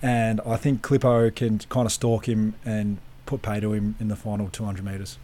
and 0.00 0.40
I 0.46 0.56
think 0.56 0.82
Clippo 0.82 1.34
can 1.34 1.58
kind 1.58 1.86
of 1.86 1.92
stalk 1.92 2.28
him 2.28 2.54
and 2.64 2.98
put 3.26 3.42
pay 3.42 3.58
to 3.60 3.72
him 3.72 3.96
in 3.98 4.08
the 4.08 4.16
final 4.16 4.48
200 4.48 4.84
metres. 4.84 5.18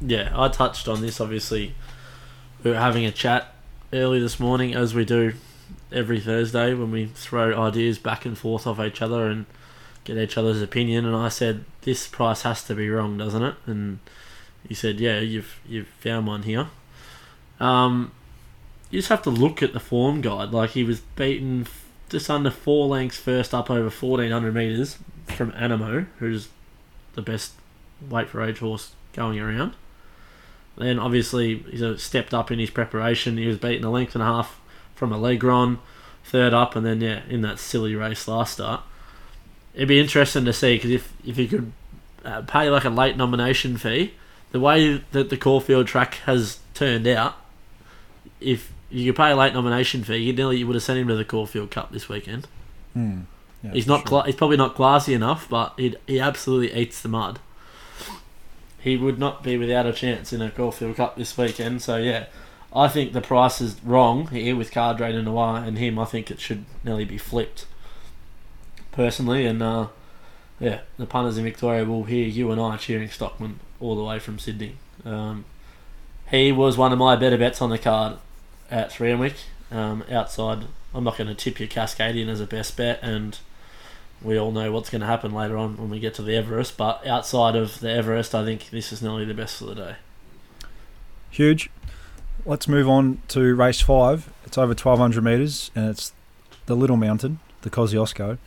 Yeah, 0.00 0.32
I 0.34 0.48
touched 0.48 0.88
on 0.88 1.02
this. 1.02 1.20
Obviously, 1.20 1.74
we 2.62 2.70
were 2.70 2.76
having 2.78 3.04
a 3.04 3.12
chat 3.12 3.54
early 3.92 4.20
this 4.20 4.38
morning, 4.38 4.74
as 4.74 4.94
we 4.94 5.04
do 5.04 5.34
every 5.92 6.20
Thursday 6.20 6.74
when 6.74 6.90
we 6.90 7.06
throw 7.06 7.60
ideas 7.60 7.98
back 7.98 8.24
and 8.24 8.36
forth 8.36 8.66
off 8.66 8.80
each 8.80 9.02
other 9.02 9.26
and 9.26 9.46
get 10.04 10.16
each 10.16 10.36
other's 10.36 10.62
opinion. 10.62 11.04
And 11.04 11.16
I 11.16 11.28
said, 11.28 11.64
"This 11.82 12.06
price 12.06 12.42
has 12.42 12.62
to 12.64 12.74
be 12.74 12.88
wrong, 12.88 13.18
doesn't 13.18 13.42
it?" 13.42 13.54
And 13.66 13.98
he 14.68 14.74
said, 14.74 15.00
"Yeah, 15.00 15.20
you've 15.20 15.60
you've 15.66 15.88
found 15.88 16.26
one 16.26 16.42
here." 16.42 16.68
Um, 17.58 18.12
you 18.90 18.98
just 18.98 19.08
have 19.08 19.22
to 19.22 19.30
look 19.30 19.62
at 19.62 19.72
the 19.72 19.80
form 19.80 20.20
guide. 20.20 20.50
Like 20.50 20.70
he 20.70 20.84
was 20.84 21.00
beaten 21.00 21.66
just 22.08 22.28
under 22.28 22.50
four 22.50 22.86
lengths 22.88 23.18
first 23.18 23.54
up 23.54 23.70
over 23.70 23.90
fourteen 23.90 24.32
hundred 24.32 24.54
meters 24.54 24.98
from 25.26 25.52
Anamoe, 25.52 26.06
who's 26.18 26.48
the 27.14 27.22
best 27.22 27.52
weight 28.08 28.28
for 28.28 28.42
age 28.42 28.58
horse 28.58 28.92
going 29.12 29.38
around. 29.38 29.74
Then 30.80 30.98
obviously 30.98 31.58
he's 31.70 31.82
uh, 31.82 31.96
stepped 31.98 32.32
up 32.32 32.50
in 32.50 32.58
his 32.58 32.70
preparation. 32.70 33.36
He 33.36 33.46
was 33.46 33.58
beaten 33.58 33.84
a 33.84 33.90
length 33.90 34.14
and 34.14 34.22
a 34.22 34.26
half 34.26 34.58
from 34.94 35.10
Alegron, 35.10 35.78
third 36.24 36.52
up, 36.54 36.74
and 36.74 36.84
then 36.86 37.00
yeah, 37.00 37.20
in 37.28 37.42
that 37.42 37.58
silly 37.58 37.94
race 37.94 38.26
last 38.26 38.54
start. 38.54 38.82
It'd 39.74 39.88
be 39.88 40.00
interesting 40.00 40.44
to 40.46 40.52
see 40.52 40.76
because 40.76 40.90
if 40.90 41.12
if 41.24 41.38
you 41.38 41.48
could 41.48 41.72
uh, 42.24 42.42
pay 42.42 42.68
like 42.70 42.84
a 42.84 42.90
late 42.90 43.16
nomination 43.16 43.76
fee, 43.76 44.14
the 44.52 44.60
way 44.60 45.02
that 45.12 45.30
the 45.30 45.36
Caulfield 45.36 45.86
track 45.86 46.14
has 46.26 46.58
turned 46.74 47.06
out, 47.06 47.36
if 48.40 48.72
you 48.90 49.12
could 49.12 49.16
pay 49.16 49.30
a 49.30 49.36
late 49.36 49.52
nomination 49.54 50.02
fee, 50.02 50.16
you 50.16 50.32
nearly 50.32 50.58
you 50.58 50.66
would 50.66 50.74
have 50.76 50.82
sent 50.82 50.98
him 50.98 51.08
to 51.08 51.14
the 51.14 51.24
Caulfield 51.24 51.70
Cup 51.70 51.92
this 51.92 52.08
weekend. 52.08 52.48
Hmm. 52.94 53.20
Yeah, 53.62 53.72
He's 53.72 53.86
not. 53.86 54.00
sure. 54.00 54.06
Cla- 54.06 54.24
he's 54.24 54.34
probably 54.36 54.56
not 54.56 54.74
classy 54.74 55.12
enough, 55.14 55.48
but 55.48 55.74
he 55.76 55.94
he 56.06 56.18
absolutely 56.18 56.74
eats 56.74 57.00
the 57.02 57.08
mud. 57.08 57.38
He 58.80 58.96
would 58.96 59.18
not 59.18 59.42
be 59.42 59.56
without 59.56 59.86
a 59.86 59.92
chance 59.92 60.32
in 60.32 60.40
a 60.40 60.50
Caulfield 60.50 60.96
Cup 60.96 61.16
this 61.16 61.36
weekend. 61.36 61.82
So 61.82 61.96
yeah, 61.96 62.26
I 62.74 62.88
think 62.88 63.12
the 63.12 63.20
price 63.20 63.60
is 63.60 63.76
wrong 63.84 64.28
here 64.28 64.56
with 64.56 64.70
Cardre 64.70 65.12
de 65.12 65.22
Noir 65.22 65.62
and 65.64 65.78
him. 65.78 65.98
I 65.98 66.04
think 66.04 66.30
it 66.30 66.40
should 66.40 66.64
nearly 66.84 67.04
be 67.04 67.18
flipped. 67.18 67.66
Personally, 68.92 69.46
and 69.46 69.62
uh, 69.62 69.88
yeah, 70.58 70.80
the 70.98 71.06
punters 71.06 71.38
in 71.38 71.44
Victoria 71.44 71.84
will 71.84 72.04
hear 72.04 72.26
you 72.26 72.50
and 72.50 72.60
I 72.60 72.76
cheering 72.76 73.08
Stockman 73.08 73.60
all 73.80 73.96
the 73.96 74.04
way 74.04 74.18
from 74.18 74.38
Sydney. 74.38 74.76
Um, 75.04 75.44
he 76.30 76.52
was 76.52 76.76
one 76.76 76.92
of 76.92 76.98
my 76.98 77.16
better 77.16 77.38
bets 77.38 77.60
on 77.60 77.70
the 77.70 77.78
card 77.78 78.18
at 78.70 78.92
Three 78.92 79.10
Threonwick. 79.10 79.36
Um, 79.70 80.04
outside, 80.10 80.66
I'm 80.94 81.04
not 81.04 81.16
going 81.16 81.28
to 81.28 81.34
tip 81.34 81.60
your 81.60 81.68
Cascadian 81.68 82.28
as 82.28 82.40
a 82.40 82.46
best 82.46 82.76
bet, 82.76 83.00
and 83.02 83.38
we 84.22 84.38
all 84.38 84.52
know 84.52 84.70
what's 84.72 84.90
going 84.90 85.00
to 85.00 85.06
happen 85.06 85.32
later 85.32 85.56
on 85.56 85.76
when 85.76 85.90
we 85.90 85.98
get 85.98 86.14
to 86.14 86.22
the 86.22 86.36
Everest. 86.36 86.76
But 86.76 87.06
outside 87.06 87.56
of 87.56 87.80
the 87.80 87.90
Everest, 87.90 88.34
I 88.34 88.44
think 88.44 88.70
this 88.70 88.92
is 88.92 89.02
nearly 89.02 89.24
the 89.24 89.34
best 89.34 89.58
for 89.58 89.66
the 89.66 89.74
day. 89.74 89.96
Huge. 91.30 91.70
Let's 92.44 92.68
move 92.68 92.88
on 92.88 93.22
to 93.28 93.54
race 93.54 93.80
five. 93.80 94.32
It's 94.44 94.58
over 94.58 94.68
1,200 94.68 95.22
metres 95.22 95.70
and 95.74 95.90
it's 95.90 96.12
the 96.66 96.74
Little 96.74 96.96
Mountain, 96.96 97.40
the 97.62 97.70
Kosciuszko. 97.70 98.38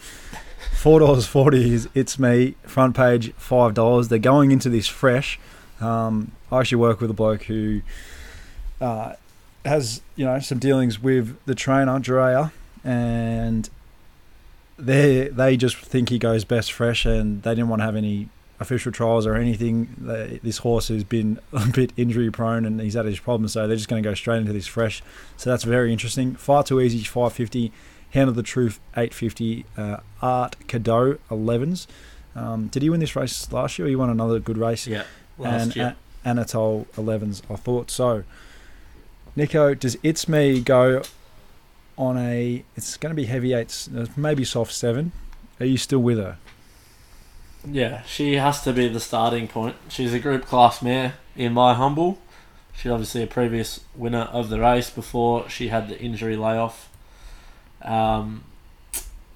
$4.40 0.76 1.54
is 1.54 1.90
It's 1.94 2.20
Me, 2.20 2.56
front 2.64 2.96
page 2.96 3.34
$5. 3.38 4.10
They're 4.10 4.20
going 4.20 4.52
into 4.52 4.70
this 4.70 4.88
fresh. 4.88 5.40
Um, 5.80 6.32
I 6.52 6.60
actually 6.60 6.78
work 6.78 7.02
with 7.02 7.10
a 7.10 7.14
bloke 7.14 7.44
who 7.44 7.82
uh, 8.82 9.14
has, 9.66 10.02
you 10.16 10.26
know, 10.26 10.40
some 10.40 10.60
dealings 10.60 11.02
with 11.02 11.38
the 11.46 11.56
trainer, 11.56 12.00
Drea, 12.00 12.52
and 12.84 13.70
they 14.78 15.28
they 15.28 15.58
just 15.58 15.78
think 15.78 16.10
he 16.10 16.20
goes 16.20 16.46
best 16.46 16.72
fresh 16.72 17.06
and 17.06 17.44
they 17.44 17.52
didn't 17.52 17.70
want 17.70 17.82
to 17.82 17.86
have 17.86 17.96
any 17.96 18.30
official 18.60 18.92
trials 18.92 19.28
or 19.28 19.36
anything. 19.36 19.96
They, 19.98 20.40
this 20.42 20.60
horse 20.60 20.88
has 20.88 21.04
been 21.04 21.40
a 21.54 21.68
bit 21.68 21.94
injury 21.98 22.32
prone 22.32 22.66
and 22.66 22.80
he's 22.82 22.94
had 22.96 23.06
his 23.06 23.20
problems, 23.20 23.54
so 23.54 23.68
they're 23.68 23.76
just 23.78 23.90
going 23.90 24.02
to 24.02 24.10
go 24.10 24.14
straight 24.14 24.38
into 24.38 24.54
this 24.54 24.68
fresh. 24.68 25.04
So 25.38 25.50
that's 25.50 25.64
very 25.64 25.92
interesting. 25.92 26.36
Far 26.36 26.64
too 26.64 26.80
easy, 26.82 27.00
550. 27.04 27.72
Hand 28.12 28.30
of 28.30 28.36
the 28.36 28.44
Truth, 28.44 28.80
850. 28.96 29.66
Uh, 29.76 29.98
Art 30.22 30.56
Cadeau, 30.68 31.18
11s. 31.32 31.88
Um, 32.36 32.68
did 32.68 32.84
he 32.84 32.90
win 32.90 33.00
this 33.00 33.16
race 33.16 33.52
last 33.52 33.78
year 33.80 33.88
or 33.88 33.90
he 33.90 33.96
won 33.96 34.10
another 34.12 34.40
good 34.40 34.58
race? 34.58 34.86
Yeah, 34.86 35.04
last 35.38 35.64
and 35.64 35.76
year. 35.76 35.96
A- 36.24 36.28
Anatole 36.28 36.88
11s, 36.96 37.42
I 37.50 37.56
thought 37.56 37.90
so. 37.90 38.24
Nico, 39.36 39.74
does 39.74 39.98
It's 40.04 40.28
Me 40.28 40.62
go 40.62 41.02
on 41.98 42.18
a. 42.18 42.64
It's 42.76 42.98
going 42.98 43.12
to 43.12 43.16
be 43.16 43.26
heavy 43.26 43.54
eights, 43.54 43.90
uh, 43.96 44.08
maybe 44.16 44.44
soft 44.44 44.74
seven. 44.74 45.12
Are 45.60 45.66
you 45.66 45.78
still 45.78 46.00
with 46.00 46.18
her? 46.18 46.38
Yeah, 47.66 48.04
she 48.04 48.34
has 48.34 48.64
to 48.64 48.74
be 48.74 48.90
the 48.90 49.00
starting 49.00 49.48
point. 49.48 49.76
She's 49.88 50.14
a 50.14 50.20
group 50.20 50.46
class 50.46 50.82
mare, 50.82 51.14
in 51.36 51.54
my 51.54 51.74
humble. 51.74 52.20
She's 52.74 52.92
obviously 52.92 53.24
a 53.24 53.28
previous 53.28 53.82
winner 53.96 54.30
of 54.32 54.50
the 54.50 54.60
race 54.60 54.90
before 54.90 55.48
she 55.50 55.70
had 55.70 55.88
the 55.88 56.00
injury 56.00 56.36
layoff. 56.36 56.90
Um, 57.82 58.44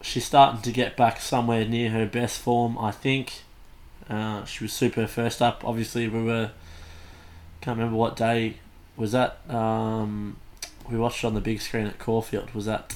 she's 0.02 0.26
starting 0.26 0.62
to 0.62 0.72
get 0.72 0.98
back 0.98 1.22
somewhere 1.22 1.66
near 1.66 1.92
her 1.92 2.06
best 2.06 2.40
form, 2.40 2.78
I 2.78 2.92
think. 2.92 3.44
Uh, 4.10 4.44
she 4.46 4.64
was 4.64 4.74
super 4.74 5.06
first 5.08 5.42
up. 5.42 5.64
Obviously, 5.66 6.08
we 6.08 6.24
were. 6.24 6.52
Can't 7.62 7.78
remember 7.78 7.98
what 7.98 8.16
day 8.16 8.56
was 8.96 9.12
that. 9.12 9.40
Um, 9.50 10.38
we 10.90 10.98
watched 10.98 11.24
on 11.26 11.34
the 11.34 11.42
big 11.42 11.62
screen 11.62 11.88
at 11.88 12.00
Caulfield. 12.00 12.52
Was 12.52 12.66
that 12.66 12.96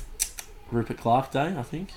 Rupert 0.72 0.98
Clarke 0.98 1.32
Day? 1.32 1.56
I 1.58 1.64
think. 1.64 1.90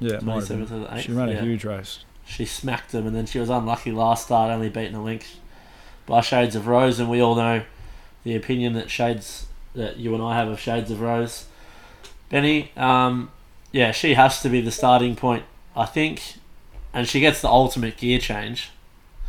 Yeah, 0.00 0.14
have 0.14 0.22
27th 0.22 0.60
of 0.62 0.68
the 0.68 0.86
8th. 0.86 1.00
She 1.00 1.12
ran 1.12 1.28
a 1.28 1.32
yeah. 1.32 1.42
huge 1.42 1.64
race. 1.64 2.04
She 2.24 2.44
smacked 2.44 2.92
them, 2.92 3.06
and 3.06 3.16
then 3.16 3.26
she 3.26 3.38
was 3.38 3.48
unlucky 3.48 3.90
last 3.90 4.26
start, 4.26 4.50
only 4.50 4.68
beaten 4.68 4.94
a 4.94 5.02
length 5.02 5.40
by 6.06 6.20
Shades 6.20 6.54
of 6.54 6.66
Rose. 6.66 7.00
And 7.00 7.10
we 7.10 7.20
all 7.20 7.34
know 7.34 7.62
the 8.22 8.36
opinion 8.36 8.74
that 8.74 8.90
Shades 8.90 9.46
that 9.74 9.96
you 9.96 10.14
and 10.14 10.22
I 10.22 10.36
have 10.36 10.48
of 10.48 10.60
Shades 10.60 10.90
of 10.90 11.00
Rose. 11.00 11.46
Benny, 12.28 12.72
um, 12.76 13.30
yeah, 13.72 13.92
she 13.92 14.14
has 14.14 14.42
to 14.42 14.48
be 14.48 14.60
the 14.60 14.70
starting 14.70 15.16
point, 15.16 15.44
I 15.74 15.86
think, 15.86 16.34
and 16.92 17.08
she 17.08 17.20
gets 17.20 17.40
the 17.40 17.48
ultimate 17.48 17.96
gear 17.96 18.18
change. 18.18 18.70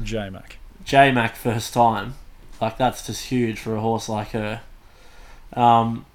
J 0.02 0.30
Mac. 0.30 0.58
J 0.84 1.12
Mac 1.12 1.36
first 1.36 1.74
time, 1.74 2.16
like 2.60 2.78
that's 2.78 3.06
just 3.06 3.28
huge 3.28 3.60
for 3.60 3.76
a 3.76 3.80
horse 3.80 4.10
like 4.10 4.30
her. 4.32 4.62
Um, 5.54 6.06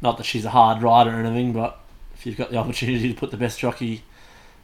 not 0.00 0.16
that 0.18 0.24
she's 0.24 0.44
a 0.44 0.50
hard 0.50 0.82
rider 0.82 1.10
or 1.10 1.20
anything, 1.20 1.52
but 1.52 1.80
if 2.14 2.26
you've 2.26 2.36
got 2.36 2.50
the 2.50 2.56
opportunity 2.56 3.12
to 3.12 3.18
put 3.18 3.30
the 3.30 3.36
best 3.36 3.58
jockey 3.58 4.02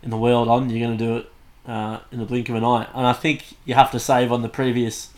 in 0.03 0.11
the 0.11 0.17
world 0.17 0.49
on, 0.49 0.71
you're 0.71 0.87
going 0.87 0.99
to 0.99 1.05
do 1.05 1.17
it 1.19 1.33
uh, 1.67 2.01
in 2.11 2.19
the 2.19 2.25
blink 2.25 2.49
of 2.49 2.55
an 2.55 2.65
eye. 2.65 2.87
And 2.95 3.07
I 3.07 3.13
think 3.13 3.57
you 3.65 3.75
have 3.75 3.91
to 3.93 4.01
save 4.01 4.33
on 4.33 4.43
the 4.43 4.49
previous 4.49 5.11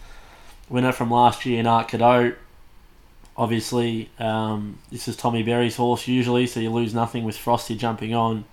winner 0.68 0.92
from 0.92 1.10
last 1.10 1.44
year 1.46 1.60
in 1.60 1.66
Art 1.66 1.88
Cadeau. 1.88 2.34
Obviously, 3.36 4.10
um, 4.18 4.78
this 4.90 5.08
is 5.08 5.16
Tommy 5.16 5.42
Berry's 5.42 5.76
horse 5.76 6.06
usually, 6.06 6.46
so 6.46 6.60
you 6.60 6.70
lose 6.70 6.94
nothing 6.94 7.24
with 7.24 7.36
Frosty 7.36 7.76
jumping 7.76 8.14
on. 8.14 8.44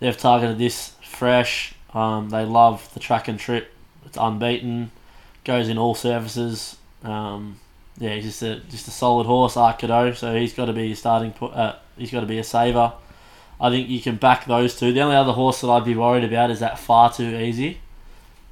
They've 0.00 0.16
targeted 0.16 0.58
this 0.58 0.92
fresh. 1.02 1.74
Um, 1.94 2.28
they 2.28 2.44
love 2.44 2.92
the 2.92 3.00
track 3.00 3.28
and 3.28 3.38
trip. 3.38 3.72
It's 4.04 4.18
unbeaten. 4.18 4.90
Goes 5.44 5.68
in 5.68 5.78
all 5.78 5.94
surfaces. 5.94 6.76
Um, 7.02 7.58
yeah, 7.98 8.14
he's 8.14 8.24
just 8.24 8.42
a 8.42 8.56
just 8.68 8.88
a 8.88 8.90
solid 8.90 9.26
horse, 9.26 9.56
Art 9.56 9.78
Cadeau. 9.78 10.12
So 10.12 10.34
he's 10.34 10.52
got 10.52 10.66
to 10.66 10.72
be 10.72 10.92
a 10.92 10.96
starting. 10.96 11.32
Uh, 11.40 11.76
he's 11.96 12.10
got 12.10 12.20
to 12.20 12.26
be 12.26 12.38
a 12.38 12.44
saver. 12.44 12.92
I 13.58 13.70
think 13.70 13.88
you 13.88 14.00
can 14.00 14.16
back 14.16 14.44
those 14.44 14.78
two. 14.78 14.92
The 14.92 15.00
only 15.00 15.16
other 15.16 15.32
horse 15.32 15.62
that 15.62 15.68
I'd 15.68 15.84
be 15.84 15.94
worried 15.94 16.24
about 16.24 16.50
is 16.50 16.60
that 16.60 16.78
far 16.78 17.12
too 17.12 17.36
easy. 17.36 17.78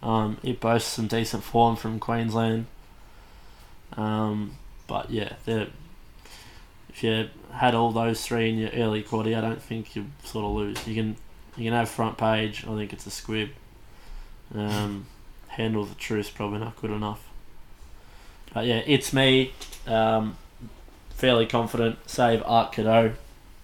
Um, 0.02 0.38
it 0.42 0.60
boasts 0.60 0.90
some 0.90 1.06
decent 1.06 1.44
form 1.44 1.76
from 1.76 1.98
Queensland. 1.98 2.66
Um, 3.96 4.56
but 4.86 5.10
yeah, 5.10 5.34
if 5.46 7.02
you 7.02 7.28
had 7.52 7.74
all 7.74 7.92
those 7.92 8.24
three 8.24 8.50
in 8.50 8.58
your 8.58 8.70
early 8.70 9.02
quarter, 9.02 9.36
I 9.36 9.40
don't 9.40 9.62
think 9.62 9.94
you 9.94 10.06
sort 10.24 10.44
of 10.46 10.52
lose. 10.52 10.86
You 10.86 10.94
can 10.94 11.16
you 11.56 11.64
can 11.64 11.74
have 11.74 11.88
front 11.88 12.16
page. 12.16 12.64
I 12.66 12.74
think 12.74 12.92
it's 12.92 13.06
a 13.06 13.10
squib. 13.10 13.50
Um, 14.54 15.06
handle 15.48 15.84
the 15.84 15.94
truth 15.94 16.32
probably 16.34 16.60
not 16.60 16.76
good 16.76 16.90
enough. 16.90 17.28
But 18.54 18.66
yeah, 18.66 18.82
it's 18.86 19.12
me. 19.12 19.52
Um, 19.86 20.36
fairly 21.10 21.46
confident. 21.46 21.98
Save 22.08 22.42
Art 22.46 22.72
Cadeau. 22.72 23.12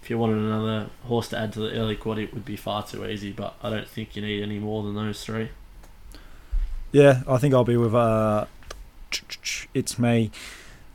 If 0.03 0.09
you 0.09 0.17
wanted 0.17 0.37
another 0.37 0.89
horse 1.03 1.29
to 1.29 1.37
add 1.37 1.53
to 1.53 1.59
the 1.59 1.71
early 1.73 1.95
quad, 1.95 2.19
it 2.19 2.33
would 2.33 2.45
be 2.45 2.55
far 2.55 2.83
too 2.83 3.05
easy. 3.05 3.31
But 3.31 3.55
I 3.63 3.69
don't 3.69 3.87
think 3.87 4.15
you 4.15 4.21
need 4.21 4.43
any 4.43 4.59
more 4.59 4.83
than 4.83 4.95
those 4.95 5.23
three. 5.23 5.49
Yeah, 6.91 7.21
I 7.27 7.37
think 7.37 7.53
I'll 7.53 7.63
be 7.63 7.77
with 7.77 7.95
uh, 7.95 8.45
it's 9.73 9.97
me. 9.97 10.31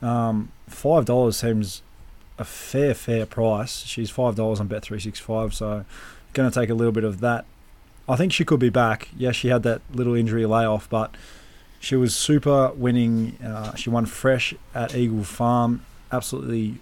Um, 0.01 0.51
five 0.67 1.05
dollars 1.05 1.37
seems 1.37 1.81
a 2.37 2.43
fair, 2.43 2.93
fair 2.93 3.25
price. 3.25 3.79
She's 3.85 4.09
five 4.09 4.35
dollars 4.35 4.59
on 4.59 4.67
Bet 4.67 4.83
three 4.83 4.99
six 4.99 5.19
five, 5.19 5.53
so 5.53 5.85
going 6.33 6.49
to 6.49 6.59
take 6.59 6.69
a 6.69 6.75
little 6.75 6.91
bit 6.91 7.03
of 7.03 7.19
that. 7.21 7.45
I 8.07 8.15
think 8.15 8.31
she 8.31 8.45
could 8.45 8.59
be 8.59 8.69
back. 8.69 9.09
Yeah, 9.17 9.31
she 9.31 9.47
had 9.47 9.63
that 9.63 9.81
little 9.91 10.13
injury 10.13 10.45
layoff, 10.45 10.89
but 10.89 11.15
she 11.79 11.95
was 11.95 12.15
super 12.15 12.71
winning. 12.73 13.37
Uh, 13.43 13.75
she 13.75 13.89
won 13.89 14.05
fresh 14.05 14.53
at 14.73 14.95
Eagle 14.95 15.23
Farm, 15.23 15.85
absolutely 16.11 16.79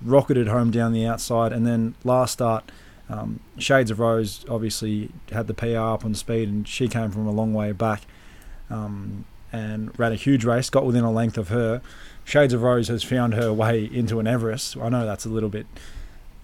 rocketed 0.00 0.48
home 0.48 0.70
down 0.70 0.92
the 0.92 1.06
outside, 1.06 1.52
and 1.52 1.66
then 1.66 1.94
last 2.04 2.32
start. 2.32 2.70
Um, 3.08 3.40
Shades 3.58 3.90
of 3.90 4.00
Rose 4.00 4.44
obviously 4.48 5.10
had 5.30 5.46
the 5.46 5.54
PR 5.54 5.78
up 5.78 6.04
on 6.04 6.14
speed, 6.14 6.48
and 6.48 6.66
she 6.66 6.88
came 6.88 7.10
from 7.10 7.26
a 7.26 7.30
long 7.30 7.52
way 7.52 7.72
back 7.72 8.02
um, 8.70 9.24
and 9.52 9.96
ran 9.98 10.12
a 10.12 10.16
huge 10.16 10.44
race, 10.44 10.70
got 10.70 10.86
within 10.86 11.04
a 11.04 11.12
length 11.12 11.36
of 11.36 11.48
her. 11.48 11.82
Shades 12.24 12.54
of 12.54 12.62
Rose 12.62 12.88
has 12.88 13.02
found 13.02 13.34
her 13.34 13.52
way 13.52 13.84
into 13.92 14.18
an 14.20 14.26
Everest. 14.26 14.76
I 14.76 14.88
know 14.88 15.04
that's 15.04 15.24
a 15.24 15.28
little 15.28 15.48
bit, 15.48 15.66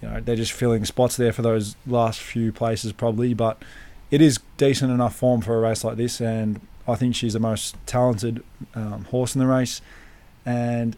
you 0.03 0.09
know, 0.09 0.21
they're 0.21 0.37
just 0.37 0.53
filling 0.53 0.85
spots 0.85 1.17
there 1.17 1.33
for 1.33 1.43
those 1.43 1.77
last 1.87 2.21
few 2.21 2.53
places 2.53 2.93
probably, 2.93 3.33
but 3.35 3.63
it 4.11 4.21
is 4.21 4.39
decent 4.57 4.91
enough 4.91 5.15
form 5.15 5.41
for 5.41 5.57
a 5.57 5.61
race 5.61 5.85
like 5.85 5.97
this, 5.97 6.21
and 6.21 6.61
I 6.89 6.95
think 6.95 7.15
she's 7.15 7.35
the 7.35 7.41
most 7.41 7.77
talented 7.87 8.43
um, 8.75 9.05
horse 9.11 9.35
in 9.35 9.41
the 9.41 9.47
race, 9.47 9.83
and 10.47 10.97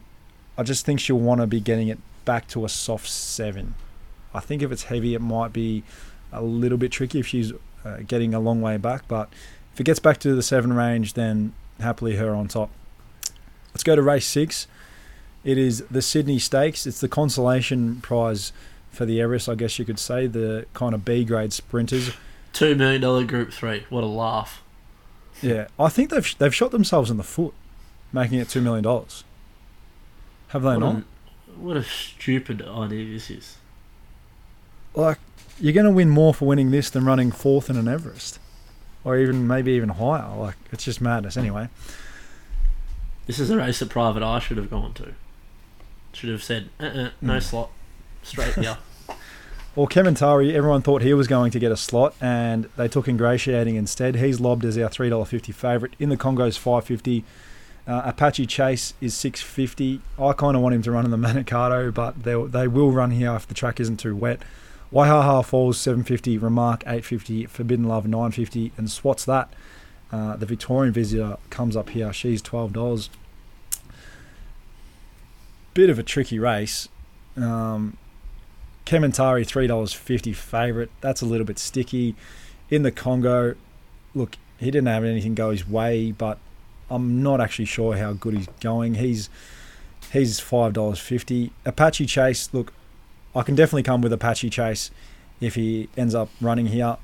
I 0.57 0.63
just 0.63 0.85
think 0.85 0.99
she'll 0.99 1.19
want 1.19 1.41
to 1.41 1.47
be 1.47 1.59
getting 1.59 1.89
it 1.89 1.99
back 2.23 2.47
to 2.49 2.63
a 2.63 2.69
soft 2.69 3.09
seven. 3.09 3.75
I 4.33 4.39
think 4.39 4.61
if 4.61 4.71
it's 4.71 4.83
heavy, 4.83 5.13
it 5.13 5.21
might 5.21 5.51
be 5.51 5.83
a 6.31 6.41
little 6.41 6.77
bit 6.77 6.91
tricky 6.91 7.19
if 7.19 7.27
she's 7.27 7.51
uh, 7.83 7.97
getting 8.07 8.33
a 8.33 8.39
long 8.39 8.61
way 8.61 8.77
back, 8.77 9.07
but 9.07 9.29
if 9.73 9.81
it 9.81 9.83
gets 9.83 9.99
back 9.99 10.17
to 10.19 10.33
the 10.33 10.43
seven 10.43 10.71
range, 10.73 11.13
then 11.13 11.53
happily 11.79 12.15
her 12.15 12.33
on 12.33 12.47
top. 12.47 12.69
Let's 13.73 13.83
go 13.83 13.95
to 13.95 14.01
race 14.01 14.27
six. 14.27 14.67
It 15.43 15.57
is 15.57 15.83
the 15.89 16.01
Sydney 16.01 16.39
Stakes. 16.39 16.85
It's 16.85 17.01
the 17.01 17.07
consolation 17.09 17.99
prize 18.01 18.53
for 18.91 19.05
the 19.05 19.19
Everest, 19.19 19.49
I 19.49 19.55
guess 19.55 19.79
you 19.79 19.85
could 19.85 19.99
say, 19.99 20.27
the 20.27 20.65
kind 20.73 20.93
of 20.93 21.03
B 21.03 21.25
grade 21.25 21.51
sprinters. 21.51 22.11
Two 22.53 22.75
million 22.75 23.01
dollar 23.01 23.23
Group 23.23 23.51
Three. 23.51 23.85
What 23.89 24.03
a 24.03 24.07
laugh! 24.07 24.61
Yeah, 25.41 25.67
I 25.79 25.89
think 25.89 26.09
they've 26.11 26.35
they've 26.37 26.53
shot 26.53 26.71
themselves 26.71 27.09
in 27.09 27.17
the 27.17 27.23
foot, 27.23 27.53
making 28.13 28.39
it 28.39 28.49
two 28.49 28.61
million 28.61 28.83
dollars. 28.83 29.23
Have 30.49 30.61
they 30.63 30.69
What 30.75 30.79
not? 30.79 30.95
a, 30.97 31.03
what 31.59 31.77
a 31.77 31.83
stupid 31.83 32.61
idea 32.61 33.13
this 33.13 33.29
is. 33.29 33.57
Like, 34.93 35.19
you're 35.59 35.73
going 35.73 35.85
to 35.85 35.91
win 35.91 36.09
more 36.09 36.33
for 36.33 36.45
winning 36.45 36.71
this 36.71 36.89
than 36.89 37.05
running 37.05 37.31
fourth 37.31 37.69
in 37.69 37.77
an 37.77 37.87
Everest, 37.87 38.39
or 39.05 39.17
even 39.17 39.47
maybe 39.47 39.71
even 39.71 39.89
higher. 39.89 40.35
Like, 40.35 40.55
it's 40.71 40.83
just 40.83 40.99
madness. 41.01 41.37
Anyway, 41.37 41.69
This 43.27 43.39
is 43.39 43.49
a 43.49 43.57
race 43.57 43.79
that 43.79 43.89
Private 43.89 44.21
Eye 44.23 44.39
should 44.39 44.57
have 44.57 44.69
gone 44.69 44.93
to. 44.95 45.13
Should 46.11 46.29
have 46.29 46.43
said, 46.43 46.69
uh-uh, 46.79 47.11
no 47.21 47.37
Mm. 47.37 47.41
slot, 47.41 47.69
straight 48.23 48.53
here. 48.55 48.77
Well, 49.73 49.87
Kementari, 49.87 50.53
everyone 50.53 50.81
thought 50.81 51.01
he 51.01 51.13
was 51.13 51.27
going 51.27 51.51
to 51.51 51.59
get 51.59 51.71
a 51.71 51.77
slot, 51.77 52.13
and 52.19 52.67
they 52.75 52.89
took 52.89 53.07
Ingratiating 53.07 53.75
instead. 53.77 54.17
He's 54.17 54.41
lobbed 54.41 54.65
as 54.65 54.77
our 54.77 54.89
three 54.89 55.09
dollar 55.09 55.23
fifty 55.23 55.53
favourite. 55.53 55.93
In 55.97 56.09
the 56.09 56.17
Congo's 56.17 56.57
five 56.57 56.83
fifty. 56.83 57.23
Uh, 57.87 58.01
Apache 58.05 58.45
Chase 58.47 58.93
is 58.99 59.13
six 59.15 59.41
fifty. 59.41 60.01
I 60.19 60.33
kind 60.33 60.57
of 60.57 60.61
want 60.61 60.75
him 60.75 60.81
to 60.83 60.91
run 60.91 61.05
in 61.05 61.11
the 61.11 61.17
Manikato, 61.27 61.93
but 61.93 62.23
they 62.23 62.35
they 62.43 62.67
will 62.67 62.91
run 62.91 63.11
here 63.11 63.33
if 63.33 63.47
the 63.47 63.53
track 63.53 63.79
isn't 63.79 63.97
too 63.97 64.13
wet. 64.13 64.41
Waihaha 64.91 65.43
Falls 65.45 65.79
seven 65.79 66.03
fifty. 66.03 66.37
Remark 66.37 66.83
eight 66.85 67.05
fifty. 67.05 67.45
Forbidden 67.45 67.87
Love 67.87 68.05
nine 68.05 68.31
fifty. 68.31 68.73
And 68.75 68.91
Swats 68.91 69.23
that. 69.23 69.53
Uh, 70.11 70.35
the 70.35 70.45
Victorian 70.45 70.93
visitor 70.93 71.37
comes 71.49 71.77
up 71.77 71.91
here. 71.91 72.11
She's 72.11 72.41
twelve 72.41 72.73
dollars. 72.73 73.09
Bit 75.73 75.89
of 75.89 75.97
a 75.97 76.03
tricky 76.03 76.39
race. 76.39 76.89
Um, 77.37 77.95
Kementari 78.91 79.47
three 79.47 79.67
dollars 79.67 79.93
fifty 79.93 80.33
favourite. 80.33 80.89
That's 80.99 81.21
a 81.21 81.25
little 81.25 81.45
bit 81.45 81.57
sticky. 81.57 82.13
In 82.69 82.83
the 82.83 82.91
Congo, 82.91 83.55
look, 84.13 84.35
he 84.57 84.65
didn't 84.65 84.89
have 84.89 85.05
anything 85.05 85.33
go 85.33 85.51
his 85.51 85.65
way, 85.65 86.11
but 86.11 86.37
I'm 86.89 87.23
not 87.23 87.39
actually 87.39 87.65
sure 87.65 87.95
how 87.95 88.11
good 88.11 88.33
he's 88.33 88.49
going. 88.59 88.95
He's 88.95 89.29
he's 90.11 90.41
five 90.41 90.73
dollars 90.73 90.99
fifty. 90.99 91.53
Apache 91.63 92.05
Chase, 92.05 92.49
look, 92.51 92.73
I 93.33 93.43
can 93.43 93.55
definitely 93.55 93.83
come 93.83 94.01
with 94.01 94.11
Apache 94.11 94.49
Chase 94.49 94.91
if 95.39 95.55
he 95.55 95.87
ends 95.95 96.13
up 96.13 96.27
running 96.41 96.65
here. 96.65 96.97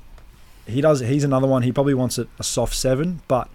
He 0.66 0.82
does. 0.82 1.00
He's 1.00 1.24
another 1.24 1.46
one. 1.46 1.62
He 1.62 1.72
probably 1.72 1.94
wants 1.94 2.18
it 2.18 2.28
a 2.38 2.44
soft 2.44 2.74
seven, 2.74 3.22
but 3.28 3.48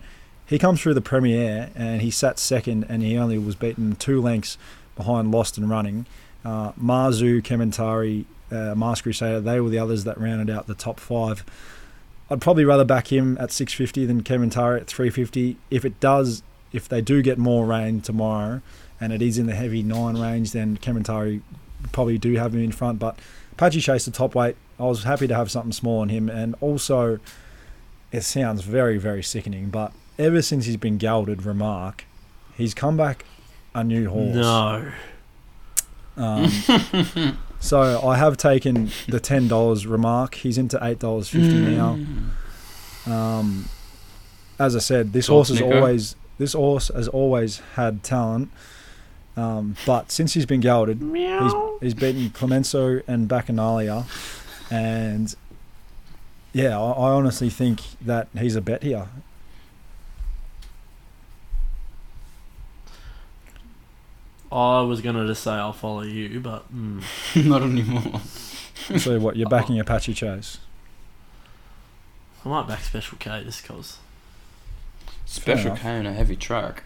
he 0.48 0.58
comes 0.58 0.82
through 0.82 0.96
the 0.96 1.02
Premiere 1.02 1.70
and 1.76 2.02
he 2.02 2.10
sat 2.10 2.40
second, 2.40 2.88
and 2.90 3.04
he 3.04 3.16
only 3.16 3.38
was 3.38 3.54
beaten 3.54 3.96
two 3.96 4.20
lengths 4.20 4.58
behind 4.96 5.32
Lost 5.32 5.56
and 5.60 5.70
Running. 5.70 6.08
Uh, 6.44 6.72
Mazu, 6.74 7.42
Kementari, 7.42 8.26
uh, 8.52 8.76
Masked 8.76 9.04
Crusader, 9.04 9.40
they 9.42 9.60
were 9.60 9.70
the 9.70 9.80
others 9.80 10.04
that 10.04 10.20
rounded 10.20 10.50
out 10.50 10.68
the 10.68 10.76
top 10.76 11.00
five. 11.00 11.44
I'd 12.30 12.42
probably 12.42 12.66
rather 12.66 12.86
back 12.86 13.12
him 13.12 13.38
at 13.40 13.52
650 13.52 14.06
than 14.06 14.24
Kementari 14.24 14.82
at 14.82 14.88
350. 14.88 15.58
If 15.70 15.86
it 15.86 16.00
does, 16.00 16.44
if 16.72 16.88
they 16.90 17.02
do 17.02 17.22
get 17.22 17.38
more 17.38 17.66
rain 17.66 18.02
tomorrow, 18.02 18.62
and 19.00 19.12
it 19.14 19.22
is 19.22 19.38
in 19.38 19.46
the 19.48 19.56
heavy 19.56 19.84
nine 19.84 20.18
range, 20.18 20.52
then 20.52 20.78
Kementari 20.78 21.42
probably 21.92 22.18
do 22.18 22.34
have 22.36 22.54
him 22.54 22.64
in 22.64 22.72
front. 22.72 23.00
But 23.00 23.20
Apache 23.54 23.82
Chase 23.82 24.06
the 24.06 24.12
top 24.12 24.36
weight. 24.36 24.56
I 24.80 24.84
was 24.84 25.04
happy 25.04 25.28
to 25.28 25.36
have 25.36 25.52
something 25.52 25.72
small 25.72 26.00
on 26.00 26.10
him, 26.10 26.30
and 26.30 26.56
also 26.62 27.20
it 28.12 28.22
sounds 28.22 28.62
very 28.64 28.98
very 28.98 29.22
sickening, 29.24 29.70
but 29.70 29.92
ever 30.18 30.42
since 30.42 30.66
he's 30.66 30.78
been 30.78 30.98
gelded, 30.98 31.44
remark, 31.44 32.06
he's 32.56 32.74
come 32.74 32.98
back 32.98 33.26
a 33.76 33.84
new 33.84 34.10
horse. 34.10 34.36
No. 34.36 34.92
Um, 36.18 36.50
so 37.60 38.02
I 38.06 38.18
have 38.18 38.38
taken 38.38 38.90
the 39.08 39.20
ten 39.20 39.48
dollars 39.48 39.86
remark. 39.88 40.36
He's 40.36 40.58
into 40.58 40.78
eight 40.82 41.00
dollars 41.00 41.30
fifty 41.30 41.76
now. 41.76 41.98
Um, 43.06 43.68
as 44.60 44.76
I 44.76 44.80
said, 44.80 45.14
this 45.14 45.28
Thoughts, 45.28 45.50
horse 45.50 45.60
has 45.60 45.68
Nico? 45.68 45.78
always 45.80 46.16
this 46.38 46.54
horse 46.54 46.90
has 46.94 47.08
always 47.08 47.60
had 47.76 48.04
talent. 48.04 48.52
Um, 49.36 49.76
but 49.86 50.12
since 50.12 50.34
he's 50.36 50.46
been 50.46 50.60
gelded, 50.62 51.00
he's, 51.02 51.54
he's 51.82 51.94
beaten 51.96 52.30
Clemenceau 52.30 53.02
and 53.08 53.28
Bacchanalia, 53.28 54.06
and 54.72 55.34
yeah, 56.54 56.80
I, 56.80 56.92
I 56.92 57.10
honestly 57.14 57.50
think 57.50 57.82
that 58.02 58.28
he's 58.38 58.56
a 58.56 58.62
bet 58.62 58.84
here. 58.84 59.08
I 64.54 64.82
was 64.82 65.02
gonna 65.02 65.26
just 65.28 65.44
say 65.44 65.52
I'll 65.52 65.74
follow 65.74 66.02
you, 66.04 66.40
but 66.40 66.66
mm, 66.74 67.02
Not 67.46 67.64
anymore. 67.64 68.22
So 69.00 69.20
what 69.20 69.36
you're 69.36 69.50
backing 69.58 69.80
Apache 69.80 70.14
Chase? 70.14 70.60
I 72.46 72.50
might 72.50 72.68
back 72.68 72.82
Special 72.84 73.18
K 73.18 73.44
just 73.44 73.64
cause. 73.66 73.98
Special. 75.26 75.76
K 75.76 75.90
on 75.98 76.06
a 76.06 76.14
heavy 76.14 76.36
truck. 76.36 76.84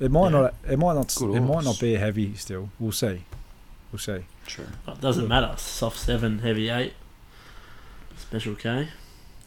It 0.00 0.10
might 0.10 0.26
Yeah. 0.32 0.40
not. 0.40 0.54
It 0.68 0.78
might 0.78 0.94
not. 0.94 1.14
Good 1.16 1.34
It 1.36 1.40
might 1.40 1.46
horse. 1.46 1.64
not 1.64 1.80
be 1.80 1.94
a 1.94 1.98
heavy. 1.98 2.34
Still, 2.36 2.70
we'll 2.78 2.92
see. 2.92 3.24
We'll 3.92 3.98
see. 3.98 4.24
True. 4.46 4.66
It 4.88 5.00
doesn't 5.00 5.28
matter. 5.28 5.54
Soft 5.56 5.98
seven, 5.98 6.40
heavy 6.40 6.68
eight. 6.68 6.94
Special 8.16 8.54
K. 8.54 8.88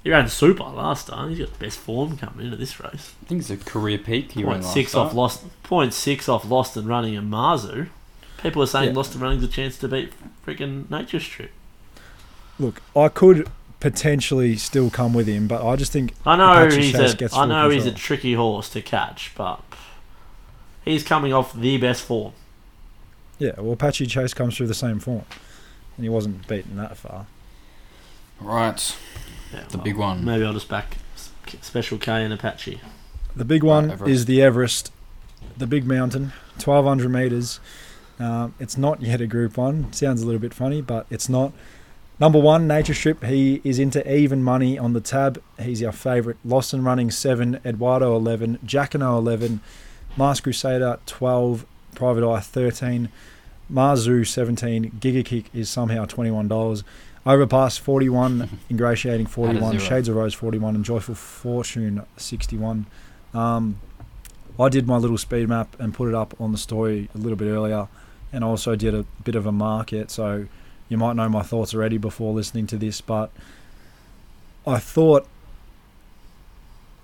He 0.03 0.11
ran 0.11 0.29
super 0.29 0.63
last 0.63 1.07
time. 1.07 1.29
He's 1.29 1.39
got 1.39 1.51
the 1.57 1.65
best 1.65 1.77
form 1.79 2.17
coming 2.17 2.45
into 2.45 2.57
this 2.57 2.79
race. 2.79 3.13
I 3.21 3.25
think 3.25 3.41
it's 3.41 3.49
a 3.49 3.57
career 3.57 3.97
peak. 3.97 4.31
He 4.31 4.43
ran 4.43 4.53
Point 4.53 4.63
last 4.63 4.73
six 4.73 4.95
off 4.95 5.07
start. 5.07 5.15
lost. 5.15 5.63
Point 5.63 5.93
six 5.93 6.29
off 6.29 6.45
lost 6.45 6.77
and 6.77 6.87
running 6.87 7.13
in 7.15 7.29
Mazu. 7.29 7.89
People 8.41 8.61
are 8.63 8.67
saying 8.67 8.89
Yeah. 8.91 8.95
lost 8.95 9.13
and 9.13 9.21
running's 9.21 9.43
a 9.43 9.47
chance 9.47 9.77
to 9.79 9.87
beat 9.87 10.13
freaking 10.45 10.89
Nature 10.89 11.19
Strip. 11.19 11.51
Look, 12.59 12.81
I 12.95 13.09
could 13.09 13.49
potentially 13.79 14.55
still 14.55 14.89
come 14.89 15.13
with 15.13 15.27
him, 15.27 15.47
but 15.47 15.65
I 15.65 15.75
just 15.75 15.91
think 15.91 16.13
I 16.25 16.35
know 16.37 16.53
Apache 16.65 16.81
he's 16.81 16.91
Chase 16.93 17.13
a. 17.13 17.17
gets 17.17 17.35
I 17.35 17.45
know 17.45 17.69
he's 17.69 17.85
a 17.85 17.91
tricky 17.91 18.33
horse 18.33 18.69
to 18.69 18.81
catch, 18.81 19.31
but 19.35 19.61
he's 20.85 21.03
coming 21.03 21.33
off 21.33 21.53
the 21.53 21.77
best 21.77 22.03
form. 22.03 22.33
yeah. 23.39 23.51
Well, 23.57 23.73
Apache 23.73 24.05
Chase 24.07 24.33
comes 24.33 24.55
through 24.55 24.67
the 24.67 24.73
same 24.73 24.99
form, 24.99 25.25
and 25.97 26.03
he 26.05 26.09
wasn't 26.09 26.47
beaten 26.47 26.77
that 26.77 26.95
far. 26.97 27.25
Right. 28.39 28.95
Yeah, 29.53 29.63
The 29.69 29.77
well, 29.77 29.83
big 29.83 29.97
one. 29.97 30.25
Maybe 30.25 30.43
I'll 30.45 30.53
just 30.53 30.69
back 30.69 30.97
Special 31.61 31.97
K 31.97 32.23
and 32.23 32.33
Apache. 32.33 32.81
The 33.35 33.45
big 33.45 33.63
one 33.63 33.91
Everest. 33.91 34.11
is 34.11 34.25
the 34.25 34.41
Everest, 34.41 34.91
the 35.57 35.67
big 35.67 35.85
mountain, 35.85 36.33
1200 36.63 37.09
meters. 37.09 37.59
Um, 38.19 38.55
it's 38.59 38.77
not 38.77 39.01
yet 39.01 39.21
a 39.21 39.27
Group 39.27 39.57
One. 39.57 39.91
Sounds 39.93 40.21
a 40.21 40.25
little 40.25 40.41
bit 40.41 40.53
funny, 40.53 40.81
but 40.81 41.05
it's 41.09 41.29
not. 41.29 41.53
Number 42.19 42.39
one, 42.39 42.65
Nature 42.67 42.95
Strip. 42.95 43.23
He 43.23 43.61
is 43.63 43.77
into 43.77 44.01
even 44.11 44.41
money 44.43 44.77
on 44.77 44.93
the 44.93 45.01
tab. 45.01 45.41
He's 45.59 45.83
our 45.83 45.91
favourite. 45.91 46.37
Lost 46.43 46.73
and 46.73 46.83
Running 46.83 47.11
seven, 47.11 47.59
Eduardo 47.63 48.15
eleven, 48.15 48.57
Jacquinot 48.65 49.19
eleven, 49.19 49.61
Masked 50.17 50.43
Crusader 50.45 50.97
twelve, 51.05 51.63
Private 51.93 52.27
Eye 52.27 52.39
thirteen, 52.39 53.09
Mazu 53.71 54.25
seventeen, 54.25 54.89
Giga 54.99 55.23
Kick 55.23 55.45
is 55.53 55.69
somehow 55.69 56.05
twenty 56.05 56.31
one 56.31 56.47
dollars. 56.47 56.83
Overpass 57.27 57.77
forty 57.77 58.07
one, 58.07 58.59
Ingratiating 58.71 59.25
41, 59.27 59.79
Shades 59.79 60.07
of 60.07 60.15
Rose 60.15 60.33
forty 60.33 60.57
one, 60.57 60.75
and 60.75 60.85
Joyful 60.85 61.13
Fortune 61.13 62.03
sixty 62.15 62.57
one. 62.57 62.85
Um, 63.33 63.81
I 64.57 64.69
did 64.69 64.87
my 64.87 64.95
little 64.95 65.17
speed 65.17 65.49
map 65.49 65.75
and 65.77 65.93
put 65.93 66.07
it 66.07 66.15
up 66.15 66.33
on 66.39 66.53
the 66.53 66.57
story 66.57 67.09
a 67.13 67.17
little 67.17 67.35
bit 67.35 67.49
earlier, 67.49 67.89
and 68.31 68.45
I 68.45 68.47
also 68.47 68.77
did 68.77 68.95
a 68.95 69.03
bit 69.25 69.35
of 69.35 69.45
a 69.45 69.51
market. 69.51 70.09
So 70.09 70.47
you 70.87 70.97
might 70.97 71.17
know 71.17 71.27
my 71.27 71.43
thoughts 71.43 71.75
already 71.75 71.97
before 71.97 72.33
listening 72.33 72.65
to 72.67 72.77
this, 72.77 73.01
but 73.01 73.29
I 74.65 74.79
thought 74.79 75.27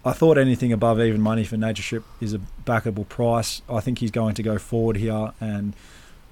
I 0.05 0.13
thought 0.13 0.37
anything 0.37 0.71
above 0.71 1.01
even 1.01 1.19
money 1.19 1.43
for 1.43 1.57
Nature 1.57 1.83
Strip 1.83 2.03
is 2.21 2.33
a 2.33 2.39
backable 2.65 3.07
price. 3.07 3.61
I 3.69 3.81
think 3.81 3.99
he's 3.99 4.11
going 4.11 4.35
to 4.35 4.43
go 4.43 4.57
forward 4.57 4.95
here 4.95 5.33
and 5.41 5.73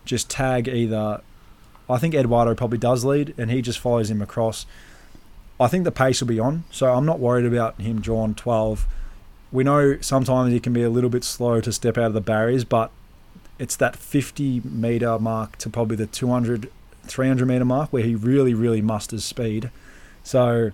just 0.06 0.30
tag 0.30 0.70
either. 0.70 1.22
I 1.92 1.98
think 1.98 2.16
Eduardo 2.16 2.56
probably 2.56 2.78
does 2.78 3.04
lead, 3.04 3.34
and 3.38 3.52
he 3.52 3.62
just 3.62 3.80
follows 3.80 4.10
him 4.10 4.22
across. 4.22 4.66
I 5.60 5.68
think 5.68 5.84
the 5.84 5.92
pace 5.92 6.22
will 6.22 6.28
be 6.30 6.40
on, 6.40 6.64
so 6.72 6.94
I'm 6.94 7.06
not 7.06 7.20
worried 7.20 7.46
about 7.46 7.80
him 7.82 8.00
drawing 8.00 8.36
12. 8.36 8.88
We 9.52 9.66
know 9.66 10.00
sometimes 10.00 10.54
he 10.54 10.62
can 10.62 10.72
be 10.72 10.84
a 10.84 10.90
little 10.90 11.10
bit 11.10 11.26
slow 11.26 11.60
to 11.60 11.72
step 11.74 11.98
out 11.98 12.06
of 12.06 12.14
the 12.14 12.22
barriers, 12.22 12.64
but 12.64 12.92
it's 13.60 13.76
that 13.76 13.98
50 13.98 14.62
meter 14.62 15.20
mark 15.20 15.58
to 15.58 15.70
probably 15.70 15.98
the 15.98 16.08
200, 16.08 16.72
300 17.04 17.46
meter 17.46 17.66
mark 17.66 17.92
where 17.92 18.04
he 18.04 18.16
really, 18.16 18.54
really 18.54 18.82
musters 18.82 19.26
speed. 19.26 19.70
So 20.24 20.72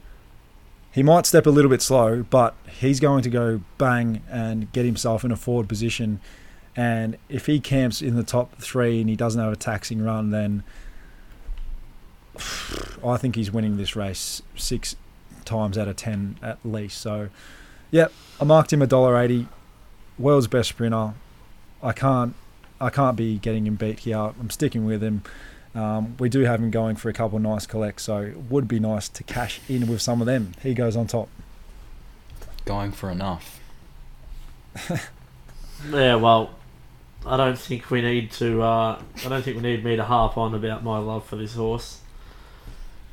he 0.91 1.01
might 1.03 1.25
step 1.25 1.47
a 1.47 1.49
little 1.49 1.69
bit 1.69 1.81
slow, 1.81 2.23
but 2.29 2.55
he's 2.79 2.99
going 2.99 3.23
to 3.23 3.29
go 3.29 3.61
bang 3.77 4.21
and 4.29 4.71
get 4.71 4.85
himself 4.85 5.25
in 5.25 5.31
a 5.31 5.35
forward 5.35 5.67
position. 5.67 6.21
And 6.75 7.17
if 7.27 7.47
he 7.47 7.59
camps 7.59 8.03
in 8.03 8.15
the 8.15 8.23
top 8.23 8.55
three 8.61 9.01
and 9.01 9.09
he 9.09 9.15
doesn't 9.15 9.41
have 9.41 9.51
a 9.51 9.57
taxing 9.57 10.03
run, 10.03 10.29
then 10.29 10.63
I 13.05 13.17
think 13.17 13.35
he's 13.35 13.51
winning 13.51 13.77
this 13.77 13.95
race 13.95 14.41
six 14.55 14.95
times 15.45 15.77
out 15.77 15.87
of 15.87 15.95
ten 15.95 16.37
at 16.41 16.57
least. 16.63 16.99
So, 16.99 17.29
yep, 17.91 18.11
I 18.39 18.43
marked 18.43 18.71
him 18.73 18.81
a 18.81 18.87
dollar 18.87 19.17
eighty. 19.17 19.47
World's 20.17 20.47
best 20.47 20.69
sprinter. 20.69 21.13
I 21.81 21.91
can't, 21.93 22.33
I 22.81 22.89
can't 22.89 23.15
be 23.15 23.37
getting 23.37 23.67
him 23.67 23.75
beat 23.75 23.99
here. 23.99 24.17
I'm 24.17 24.49
sticking 24.49 24.85
with 24.85 25.03
him. 25.03 25.21
Um, 25.75 26.15
we 26.17 26.27
do 26.27 26.41
have 26.41 26.59
him 26.59 26.71
going 26.71 26.95
for 26.95 27.09
a 27.09 27.13
couple 27.13 27.37
nice 27.37 27.67
collects, 27.67 28.03
so 28.03 28.21
it 28.21 28.37
would 28.49 28.67
be 28.67 28.79
nice 28.79 29.07
to 29.09 29.23
cash 29.23 29.61
in 29.69 29.85
with 29.87 30.01
some 30.01 30.21
of 30.21 30.25
them. 30.25 30.53
He 30.63 30.73
goes 30.73 30.95
on 30.95 31.05
top. 31.05 31.29
Going 32.65 32.91
for 32.91 33.11
enough. 33.11 33.59
Yeah, 35.91 36.15
well, 36.15 36.51
I 37.25 37.37
don't 37.37 37.57
think 37.57 37.91
we 37.91 38.01
need 38.01 38.31
to. 38.33 38.61
Uh, 38.61 39.01
I 39.25 39.29
don't 39.29 39.43
think 39.43 39.57
we 39.57 39.63
need 39.63 39.83
me 39.83 39.95
to 39.95 40.03
harp 40.03 40.37
on 40.37 40.53
about 40.53 40.83
my 40.83 40.97
love 40.97 41.25
for 41.25 41.35
this 41.35 41.55
horse. 41.55 42.01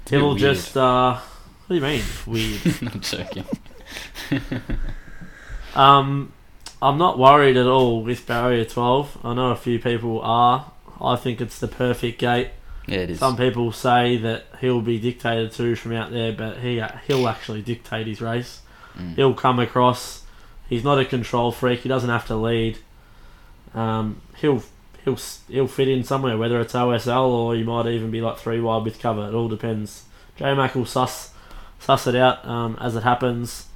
It's 0.04 0.12
a 0.12 0.14
bit 0.14 0.18
He'll 0.20 0.28
weird. 0.30 0.38
just. 0.40 0.76
Uh, 0.76 1.14
what 1.66 1.68
do 1.68 1.74
you 1.74 1.80
mean 1.80 2.02
weird? 2.26 2.82
Not 2.82 3.00
joking. 3.00 3.44
Um, 5.74 6.32
I'm 6.80 6.98
not 6.98 7.18
worried 7.18 7.56
at 7.56 7.66
all 7.66 8.02
with 8.02 8.26
barrier 8.26 8.64
12. 8.64 9.18
I 9.24 9.34
know 9.34 9.50
a 9.50 9.56
few 9.56 9.78
people 9.80 10.20
are. 10.20 10.70
I 11.00 11.16
think 11.16 11.40
it's 11.40 11.58
the 11.58 11.66
perfect 11.66 12.20
gate. 12.20 12.50
Yeah, 12.86 12.98
it 12.98 13.10
is. 13.10 13.18
Some 13.18 13.36
people 13.36 13.72
say 13.72 14.16
that 14.18 14.44
he'll 14.60 14.82
be 14.82 15.00
dictated 15.00 15.50
to 15.52 15.74
from 15.74 15.92
out 15.92 16.12
there, 16.12 16.32
but 16.32 16.58
he 16.58 16.80
he'll 17.06 17.26
actually 17.26 17.62
dictate 17.62 18.06
his 18.06 18.20
race. 18.20 18.60
Mm. 18.96 19.16
He'll 19.16 19.34
come 19.34 19.58
across. 19.58 20.22
He's 20.68 20.84
not 20.84 20.98
a 21.00 21.04
control 21.04 21.50
freak. 21.50 21.80
He 21.80 21.88
doesn't 21.88 22.10
have 22.10 22.26
to 22.28 22.36
lead. 22.36 22.78
Um, 23.74 24.20
he'll 24.36 24.62
he'll 25.04 25.18
he'll 25.48 25.68
fit 25.68 25.88
in 25.88 26.04
somewhere, 26.04 26.36
whether 26.36 26.60
it's 26.60 26.72
OSL 26.72 27.28
or 27.28 27.54
you 27.54 27.64
might 27.64 27.86
even 27.86 28.10
be 28.10 28.20
like 28.20 28.38
three 28.38 28.60
wide 28.60 28.84
with 28.84 28.98
cover. 28.98 29.28
It 29.28 29.34
all 29.34 29.48
depends. 29.48 30.04
J 30.36 30.54
Mac 30.54 30.74
will 30.74 30.86
suss 30.86 31.30
suss 31.78 32.06
it 32.06 32.16
out 32.16 32.44
um, 32.46 32.76
as 32.80 32.96
it 32.96 33.02
happens. 33.02 33.66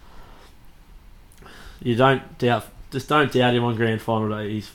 You 1.80 1.94
don't 1.94 2.38
doubt, 2.38 2.64
just 2.90 3.08
don't 3.08 3.30
doubt 3.30 3.54
him 3.54 3.62
on 3.64 3.76
grand 3.76 4.00
final 4.02 4.28
day. 4.30 4.50
He's, 4.50 4.70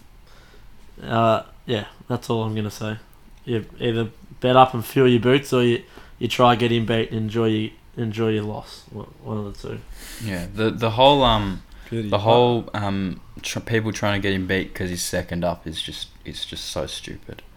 uh, 1.04 1.44
yeah, 1.66 1.86
that's 2.08 2.30
all 2.30 2.44
I'm 2.44 2.56
gonna 2.56 2.72
say. 2.72 2.98
You 3.44 3.66
either 3.80 4.10
bet 4.40 4.56
up 4.56 4.74
and 4.74 4.86
fill 4.86 5.08
your 5.08 5.20
boots, 5.20 5.52
or 5.52 5.64
you, 5.64 5.84
you 6.20 6.28
try 6.30 6.56
get 6.56 6.72
him 6.72 6.86
beat 6.86 7.10
and 7.10 7.18
enjoy 7.20 7.48
your, 7.48 7.72
enjoy 7.98 8.30
your 8.30 8.44
loss. 8.44 8.84
One 8.92 9.08
one 9.24 9.38
of 9.38 9.62
the 9.62 9.68
two. 9.68 9.80
Yeah, 10.24 10.48
the 10.54 10.72
the 10.72 10.92
whole 10.92 11.24
um 11.24 11.64
Beauty. 11.90 12.10
the 12.10 12.20
whole 12.20 12.70
um 12.74 13.20
tr- 13.42 13.60
people 13.60 13.92
trying 13.92 14.22
to 14.22 14.26
get 14.26 14.34
him 14.34 14.48
beat 14.48 14.72
because 14.72 14.90
he's 14.90 15.02
second 15.04 15.44
up 15.44 15.68
is 15.68 15.82
just 15.82 16.08
it's 16.26 16.46
just 16.46 16.66
so 16.66 16.86
stupid. 16.88 17.42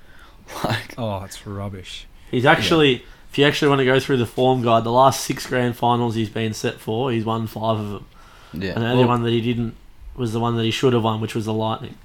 Like 0.65 0.95
Oh, 0.97 1.25
it's 1.25 1.45
rubbish. 1.45 2.07
He's 2.31 2.45
actually, 2.47 3.05
if 3.31 3.37
you 3.37 3.45
actually 3.45 3.69
want 3.69 3.81
to 3.81 3.85
go 3.85 3.99
through 3.99 4.19
the 4.19 4.27
form 4.27 4.63
guide, 4.63 4.85
the 4.85 4.93
last 4.93 5.25
six 5.25 5.45
grand 5.47 5.77
finals 5.77 6.15
he's 6.15 6.29
been 6.31 6.55
set 6.55 6.79
for, 6.79 7.11
he's 7.11 7.25
won 7.25 7.49
five 7.49 7.81
of 7.81 7.91
them, 7.91 8.07
yeah, 8.53 8.71
and 8.75 8.83
the 8.83 8.87
only 8.87 8.99
well, 9.01 9.09
one 9.09 9.23
that 9.25 9.31
he 9.31 9.41
didn't 9.41 9.75
was 10.15 10.33
the 10.33 10.39
one 10.41 10.57
that 10.57 10.63
he 10.63 10.71
should 10.71 10.93
have 10.93 11.03
won, 11.03 11.21
which 11.21 11.35
was 11.35 11.47
the 11.47 11.53
Lightning. 11.53 11.97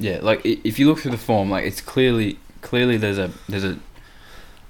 yeah. 0.00 0.18
Like 0.20 0.44
if 0.44 0.78
you 0.80 0.88
look 0.88 0.98
through 0.98 1.12
the 1.12 1.16
form, 1.18 1.48
like 1.48 1.64
it's 1.64 1.80
clearly 1.80 2.38
clearly 2.60 2.96
there's 2.96 3.18
a 3.18 3.30
there's 3.48 3.64
a 3.64 3.78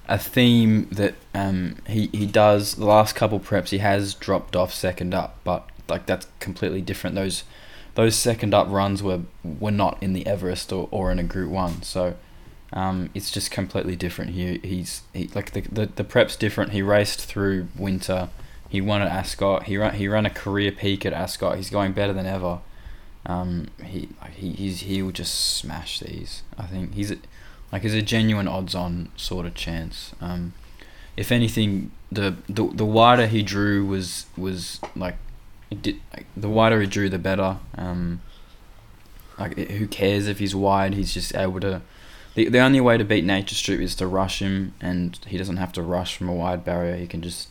a 0.07 0.17
theme 0.17 0.87
that 0.91 1.15
um 1.33 1.77
he 1.87 2.07
he 2.13 2.25
does 2.27 2.75
the 2.75 2.85
last 2.85 3.15
couple 3.15 3.39
preps 3.39 3.69
he 3.69 3.79
has 3.79 4.13
dropped 4.13 4.55
off 4.55 4.73
second 4.73 5.13
up, 5.15 5.37
but 5.43 5.67
like 5.89 6.05
that's 6.05 6.27
completely 6.39 6.81
different. 6.81 7.15
Those 7.15 7.43
those 7.97 8.15
second 8.15 8.53
up 8.53 8.67
runs 8.69 9.01
were 9.01 9.21
were 9.43 9.71
not 9.71 9.97
in 10.01 10.13
the 10.13 10.25
Everest 10.25 10.71
or, 10.71 10.87
or 10.91 11.11
in 11.11 11.19
a 11.19 11.23
Group 11.23 11.51
One, 11.51 11.81
so. 11.81 12.15
Um, 12.73 13.09
it's 13.13 13.31
just 13.31 13.49
completely 13.49 13.95
different. 13.95 14.31
He 14.31 14.57
he's 14.61 15.01
he, 15.13 15.29
like 15.33 15.51
the, 15.51 15.61
the 15.61 15.85
the 15.85 16.03
prep's 16.03 16.35
different. 16.35 16.73
He 16.73 16.81
raced 16.81 17.21
through 17.21 17.69
winter. 17.77 18.27
He 18.67 18.81
won 18.81 19.01
at 19.01 19.07
Ascot. 19.07 19.63
He 19.63 19.77
ran 19.77 19.93
he 19.95 20.09
ran 20.09 20.25
a 20.25 20.29
career 20.29 20.73
peak 20.73 21.05
at 21.05 21.13
Ascot. 21.13 21.55
He's 21.55 21.69
going 21.69 21.93
better 21.93 22.11
than 22.11 22.25
ever. 22.25 22.59
Um, 23.25 23.67
he 23.81 24.09
he 24.33 24.51
he's, 24.51 24.81
he 24.81 25.01
will 25.01 25.13
just 25.13 25.33
smash 25.33 25.99
these. 25.99 26.43
I 26.57 26.63
think 26.63 26.93
he's 26.93 27.13
like 27.71 27.83
he's 27.83 27.93
a 27.93 28.01
genuine 28.01 28.49
odds-on 28.49 29.09
sort 29.15 29.45
of 29.45 29.55
chance. 29.55 30.13
Um, 30.19 30.51
if 31.15 31.31
anything, 31.31 31.91
the, 32.11 32.35
the 32.49 32.67
the 32.67 32.85
wider 32.85 33.27
he 33.27 33.43
drew 33.43 33.85
was 33.85 34.25
was 34.35 34.81
like, 34.93 35.15
it 35.69 35.81
did, 35.81 35.99
like 36.13 36.25
the 36.35 36.49
wider 36.49 36.79
he 36.81 36.87
drew, 36.87 37.09
the 37.09 37.19
better. 37.19 37.57
Um, 37.75 38.21
like 39.37 39.57
who 39.57 39.87
cares 39.87 40.27
if 40.27 40.39
he's 40.39 40.55
wide? 40.55 40.93
He's 40.93 41.13
just 41.13 41.35
able 41.35 41.59
to. 41.61 41.81
The, 42.35 42.49
the 42.49 42.59
only 42.59 42.79
way 42.79 42.97
to 42.97 43.03
beat 43.03 43.25
Nature 43.25 43.55
Strip 43.55 43.79
is 43.79 43.95
to 43.95 44.07
rush 44.07 44.41
him, 44.41 44.73
and 44.79 45.17
he 45.25 45.37
doesn't 45.37 45.57
have 45.57 45.73
to 45.73 45.81
rush 45.81 46.15
from 46.15 46.29
a 46.29 46.33
wide 46.33 46.63
barrier. 46.63 46.95
He 46.95 47.07
can 47.07 47.21
just 47.21 47.49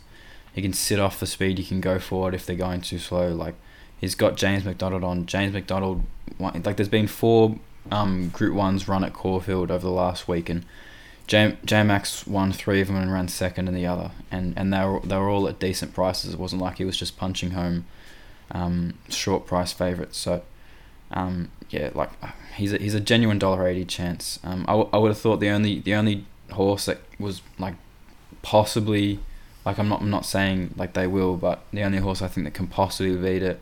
he 0.53 0.63
can 0.63 0.73
sit 0.73 0.99
off 0.99 1.21
the 1.21 1.27
speed. 1.27 1.59
He 1.59 1.65
can 1.65 1.81
go 1.81 1.99
forward 1.99 2.35
if 2.35 2.47
they're 2.47 2.57
going 2.57 2.81
too 2.81 2.99
slow. 2.99 3.33
Like 3.33 3.55
he's 3.99 4.15
got 4.15 4.37
James 4.37 4.65
McDonald 4.65 5.05
on. 5.05 5.27
James 5.27 5.53
McDonald, 5.53 6.03
like 6.39 6.77
there's 6.77 6.89
been 6.89 7.07
four 7.07 7.59
um, 7.91 8.31
Group 8.31 8.55
Ones 8.55 8.89
run 8.89 9.05
at 9.05 9.13
Caulfield 9.13 9.71
over 9.71 9.87
the 9.87 9.93
last 9.93 10.27
week, 10.27 10.49
and 10.49 10.65
J 11.27 11.57
Max 11.71 12.27
won 12.27 12.53
three 12.53 12.81
of 12.81 12.87
them 12.87 12.97
and 12.97 13.13
ran 13.13 13.29
second 13.29 13.69
in 13.69 13.75
the 13.75 13.87
other, 13.87 14.13
and 14.31 14.55
and 14.57 14.73
they 14.73 14.85
were 14.85 15.01
they 15.01 15.17
were 15.17 15.29
all 15.29 15.49
at 15.49 15.59
decent 15.59 15.95
prices. 15.95 16.35
It 16.35 16.41
wasn't 16.41 16.63
like 16.63 16.79
he 16.79 16.85
was 16.85 16.97
just 16.97 17.17
punching 17.17 17.51
home 17.51 17.85
um, 18.51 18.95
short 19.09 19.47
price 19.47 19.73
favourites. 19.73 20.19
So 20.19 20.43
um, 21.11 21.51
yeah, 21.71 21.91
like 21.95 22.11
he's 22.57 22.73
a, 22.73 22.79
he's 22.79 22.95
a 22.95 23.01
genuine 23.01 23.39
dollar 23.39 23.67
eighty 23.67 23.85
chance. 23.85 24.39
Um, 24.45 24.65
I, 24.69 24.73
w- 24.73 24.89
I 24.93 24.99
would 24.99 25.09
have 25.09 25.19
thought 25.19 25.41
the 25.41 25.51
only 25.51 25.81
the 25.81 25.95
only 25.95 26.25
horse 26.53 26.87
that 26.87 26.99
was 27.19 27.43
like 27.59 27.75
possibly 28.43 29.19
like 29.65 29.79
I'm 29.79 29.89
not 29.89 30.01
I'm 30.01 30.11
not 30.11 30.25
saying 30.25 30.75
like 30.77 30.95
they 30.95 31.07
will, 31.07 31.37
but 31.37 31.65
the 31.73 31.83
only 31.83 31.99
horse 31.99 32.23
I 32.23 32.29
think 32.29 32.47
that 32.47 32.55
can 32.55 32.67
possibly 32.67 33.17
beat 33.17 33.43
it 33.43 33.61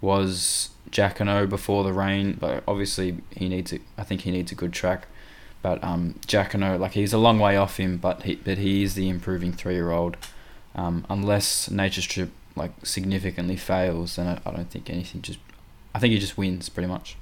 was 0.00 0.70
Jacquinot 0.90 1.48
before 1.48 1.84
the 1.84 1.92
rain. 1.92 2.36
But 2.38 2.62
obviously 2.66 3.18
he 3.30 3.48
needs 3.48 3.72
it. 3.72 3.82
I 3.96 4.02
think 4.02 4.22
he 4.22 4.30
needs 4.30 4.52
a 4.52 4.56
good 4.56 4.72
track. 4.72 5.06
But 5.62 5.82
um, 5.82 6.14
Jacquinot, 6.26 6.78
like 6.78 6.92
he's 6.92 7.12
a 7.12 7.18
long 7.18 7.38
way 7.38 7.56
off 7.56 7.78
him, 7.78 7.96
but 7.96 8.22
he 8.24 8.36
but 8.36 8.58
he 8.58 8.82
is 8.82 8.94
the 8.94 9.08
improving 9.08 9.52
three 9.52 9.74
year 9.74 9.90
old. 9.90 10.16
Um, 10.74 11.06
unless 11.08 11.70
Nature's 11.70 12.04
Strip 12.04 12.30
like 12.56 12.72
significantly 12.84 13.56
fails, 13.56 14.16
then 14.16 14.26
I, 14.26 14.48
I 14.48 14.52
don't 14.52 14.70
think 14.70 14.90
anything 14.90 15.22
just. 15.22 15.38
I 15.94 15.98
think 15.98 16.12
he 16.12 16.18
just 16.18 16.36
wins 16.36 16.68
pretty 16.68 16.88
much. 16.88 17.16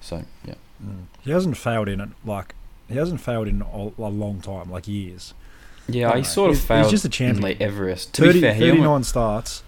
So 0.00 0.24
yeah. 0.44 0.54
Mm. 0.84 1.04
He 1.22 1.30
hasn't 1.30 1.56
failed 1.56 1.88
in 1.88 2.00
it 2.00 2.08
like 2.24 2.54
he 2.88 2.96
hasn't 2.96 3.20
failed 3.20 3.48
in 3.48 3.62
a, 3.62 3.92
a 3.98 4.08
long 4.10 4.40
time, 4.40 4.70
like 4.70 4.86
years. 4.88 5.32
Yeah, 5.88 6.16
he 6.16 6.22
sort 6.24 6.50
of 6.50 6.58
He's- 6.68 6.84
he's 6.84 6.90
just 6.90 7.04
a 7.04 7.08
champion. 7.08 7.42
late 7.42 7.60
Everest. 7.60 8.12
To 8.14 8.22
30, 8.22 8.32
be 8.34 8.40
fair, 8.40 8.54
he 8.54 8.60
39 8.60 8.86
almost, 8.86 9.10
starts. 9.10 9.62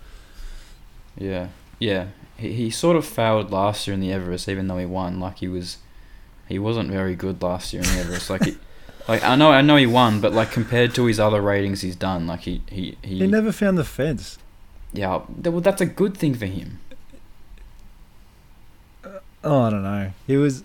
yeah, 1.18 1.48
yeah, 1.78 2.06
he 2.36 2.52
he 2.52 2.70
sort 2.70 2.96
of 2.96 3.04
failed 3.04 3.50
last 3.50 3.86
year 3.86 3.94
in 3.94 4.00
the 4.00 4.12
Everest, 4.12 4.48
even 4.48 4.68
though 4.68 4.78
he 4.78 4.86
won. 4.86 5.18
Like 5.20 5.38
he 5.38 5.48
was, 5.48 5.78
he 6.48 6.58
wasn't 6.58 6.90
very 6.90 7.14
good 7.16 7.42
last 7.42 7.72
year 7.72 7.82
in 7.82 7.88
the 7.88 8.00
Everest. 8.02 8.30
Like, 8.30 8.44
he, 8.44 8.56
like 9.08 9.22
I 9.22 9.36
know 9.36 9.50
I 9.52 9.60
know 9.62 9.76
he 9.76 9.86
won, 9.86 10.20
but 10.20 10.32
like 10.32 10.50
compared 10.50 10.94
to 10.94 11.04
his 11.06 11.20
other 11.20 11.40
ratings 11.40 11.82
he's 11.82 11.96
done, 11.96 12.26
like 12.26 12.40
he 12.40 12.62
he 12.68 12.96
he, 13.02 13.18
He 13.18 13.26
never 13.26 13.52
found 13.52 13.76
the 13.78 13.84
fence. 13.84 14.38
yeah, 14.92 15.22
well 15.42 15.60
that's 15.60 15.80
a 15.80 15.86
good 15.86 16.16
thing 16.16 16.34
for 16.34 16.46
him. 16.46 16.80
Uh, 19.04 19.08
oh, 19.42 19.60
I 19.62 19.70
don't 19.70 19.82
know. 19.82 20.12
He 20.26 20.36
was, 20.36 20.64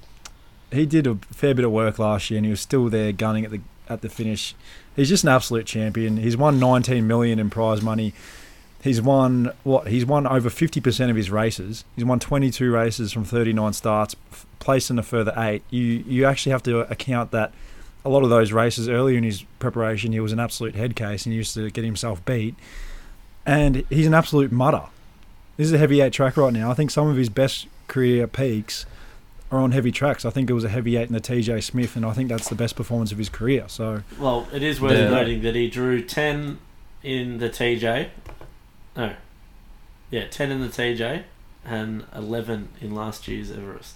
he 0.72 0.86
did 0.86 1.08
a 1.08 1.16
fair 1.32 1.54
bit 1.54 1.66
of 1.66 1.72
work 1.72 2.00
last 2.00 2.30
year, 2.30 2.38
and 2.38 2.46
he 2.46 2.50
was 2.52 2.62
still 2.62 2.90
there 2.90 3.12
gunning 3.12 3.46
at 3.46 3.52
the 3.52 3.62
at 3.88 4.02
the 4.02 4.10
finish. 4.10 4.56
He's 4.96 5.10
just 5.10 5.24
an 5.24 5.30
absolute 5.30 5.66
champion. 5.66 6.18
He's 6.18 6.38
won 6.38 6.60
19 6.60 7.08
million 7.08 7.40
in 7.40 7.50
prize 7.50 7.82
money. 7.82 8.14
He's 8.82 9.02
won 9.02 9.52
what? 9.64 9.88
He's 9.88 10.06
won 10.06 10.26
over 10.26 10.50
50% 10.50 11.10
of 11.10 11.16
his 11.16 11.30
races. 11.30 11.84
He's 11.96 12.06
won 12.06 12.20
22 12.20 12.72
races 12.72 13.12
from 13.12 13.26
39 13.26 13.74
starts, 13.74 14.16
placed 14.60 14.90
in 14.90 14.98
a 15.00 15.04
further 15.04 15.34
eight. 15.36 15.64
You 15.70 15.84
you 15.84 16.26
actually 16.26 16.52
have 16.54 16.64
to 16.64 16.80
account 16.92 17.32
that 17.32 17.52
a 18.06 18.10
lot 18.10 18.24
of 18.24 18.30
those 18.30 18.52
races 18.52 18.88
earlier 18.88 19.18
in 19.18 19.24
his 19.24 19.44
preparation, 19.60 20.12
he 20.14 20.20
was 20.20 20.32
an 20.32 20.40
absolute 20.40 20.76
head 20.76 20.96
case 20.96 21.26
and 21.26 21.34
he 21.34 21.38
used 21.38 21.54
to 21.56 21.70
get 21.70 21.84
himself 21.84 22.24
beat. 22.26 22.56
And 23.46 23.84
he's 23.90 24.08
an 24.08 24.14
absolute 24.14 24.52
mutter. 24.52 24.84
This 25.58 25.68
is 25.68 25.74
a 25.74 25.78
heavy 25.78 26.00
eight 26.02 26.14
track 26.14 26.38
right 26.38 26.54
now. 26.54 26.72
I 26.72 26.74
think 26.74 26.92
some 26.92 27.08
of 27.08 27.18
his 27.18 27.30
best 27.30 27.68
career 27.88 28.28
peaks 28.28 28.86
are 29.52 29.60
on 29.60 29.72
heavy 29.72 29.92
tracks. 29.92 30.24
I 30.26 30.30
think 30.30 30.50
it 30.50 30.54
was 30.54 30.64
a 30.64 30.70
heavy 30.70 30.96
eight 30.96 31.08
in 31.08 31.14
the 31.14 31.20
TJ 31.20 31.64
Smith, 31.64 31.96
and 31.96 32.06
I 32.06 32.14
think 32.14 32.30
that's 32.30 32.48
the 32.50 32.56
best 32.56 32.76
performance 32.76 33.12
of 33.12 33.18
his 33.18 33.30
career. 33.30 33.66
So 33.68 34.04
Well, 34.20 34.48
it 34.54 34.62
is 34.64 34.80
worth 34.80 34.94
The- 34.94 35.10
noting 35.10 35.42
that 35.42 35.56
he 35.56 35.70
drew 35.70 36.02
10 36.04 36.60
in 37.04 37.40
the 37.40 37.50
TJ. 37.50 38.10
No. 38.96 39.14
Yeah, 40.12 40.28
10 40.28 40.52
in 40.52 40.62
the 40.62 40.68
TJ 40.70 41.24
and 41.66 42.06
11 42.16 42.70
in 42.80 42.94
last 42.96 43.28
year's 43.28 43.52
Everest. 43.52 43.96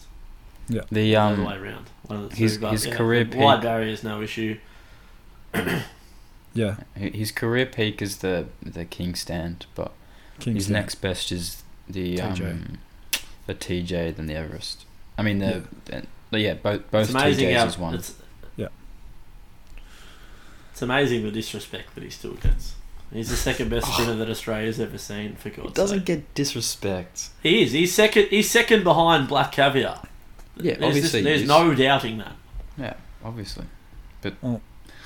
The 0.68 0.85
the 0.91 1.15
other 1.15 1.35
um 1.41 1.45
way 1.45 1.56
around. 1.57 1.85
One 2.07 2.23
of 2.23 2.30
the 2.31 2.35
his- 2.35 2.57
two, 2.57 2.65
his 2.68 2.85
yeah, 2.85 2.95
career 2.95 3.23
the 3.23 3.38
Wide 3.38 3.56
peak- 3.57 3.64
barrier 3.64 3.90
is 3.90 4.03
no 4.03 4.22
issue. 4.22 4.57
yeah, 6.53 6.76
his 6.95 7.31
career 7.31 7.65
peak 7.65 8.02
is 8.02 8.18
the 8.18 8.48
the 8.61 8.85
King 8.85 9.15
Stand, 9.15 9.65
but 9.76 9.91
his 10.38 10.45
Kingston. 10.45 10.73
next 10.73 10.95
best 10.95 11.31
is 11.31 11.64
the 11.90 12.18
TJ. 12.18 12.52
um 12.52 12.77
the 13.45 13.56
TJ 13.56 14.15
than 14.15 14.27
the 14.27 14.35
Everest. 14.35 14.85
I 15.18 15.22
mean 15.23 15.40
the, 15.40 15.64
the- 15.85 16.03
but 16.31 16.40
yeah 16.41 16.53
both 16.56 16.90
both 16.91 17.10
It's 17.10 17.14
TJs 17.40 17.57
how 17.57 17.65
is 17.65 17.77
one. 17.77 17.94
it's 17.95 18.15
Yeah. 18.56 18.69
It's 20.72 20.81
amazing 20.81 21.23
the 21.23 21.31
disrespect 21.31 21.94
that 21.95 22.03
he 22.03 22.10
still 22.10 22.34
gets. 22.34 22.76
He's 23.11 23.30
the 23.30 23.35
second 23.35 23.69
best 23.69 23.91
sprinter 23.94 24.15
that 24.15 24.27
Australia's 24.30 24.80
ever 24.80 24.98
seen. 24.98 25.35
For 25.35 25.52
God's 25.52 25.69
It 25.69 25.76
doesn't 25.76 25.98
sake. 25.99 26.06
get 26.07 26.34
disrespect. 26.34 27.30
He 27.44 27.61
is. 27.61 27.72
He's 27.73 27.94
second. 27.94 28.30
He's 28.31 28.49
second 28.49 28.84
behind 28.84 29.27
Black 29.27 29.52
Caviar. 29.52 30.02
Yeah, 30.57 30.75
There's, 30.75 30.84
obviously. 30.84 31.21
this, 31.21 31.39
there's 31.39 31.47
no 31.47 31.73
doubting 31.73 32.17
that. 32.19 32.34
Yeah, 32.77 32.93
obviously. 33.23 33.65
but 34.21 34.34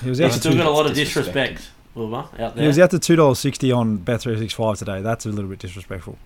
he 0.02 0.10
was 0.10 0.20
He's 0.20 0.22
out 0.22 0.32
to 0.34 0.40
still 0.40 0.52
two, 0.54 0.58
got 0.58 0.68
a 0.68 0.72
lot 0.72 0.86
of 0.86 0.94
disrespect, 0.94 1.70
Wilbur, 1.96 2.28
out 2.40 2.56
there. 2.56 2.62
he 2.64 2.68
was 2.68 2.78
out 2.80 2.92
to 2.92 3.00
two 3.00 3.16
dollars 3.16 3.40
sixty 3.40 3.72
on 3.72 3.98
Bet 3.98 4.22
three 4.22 4.38
six 4.38 4.54
five 4.54 4.78
today. 4.78 5.02
That's 5.02 5.26
a 5.26 5.30
little 5.30 5.50
bit 5.50 5.60
disrespectful. 5.60 6.18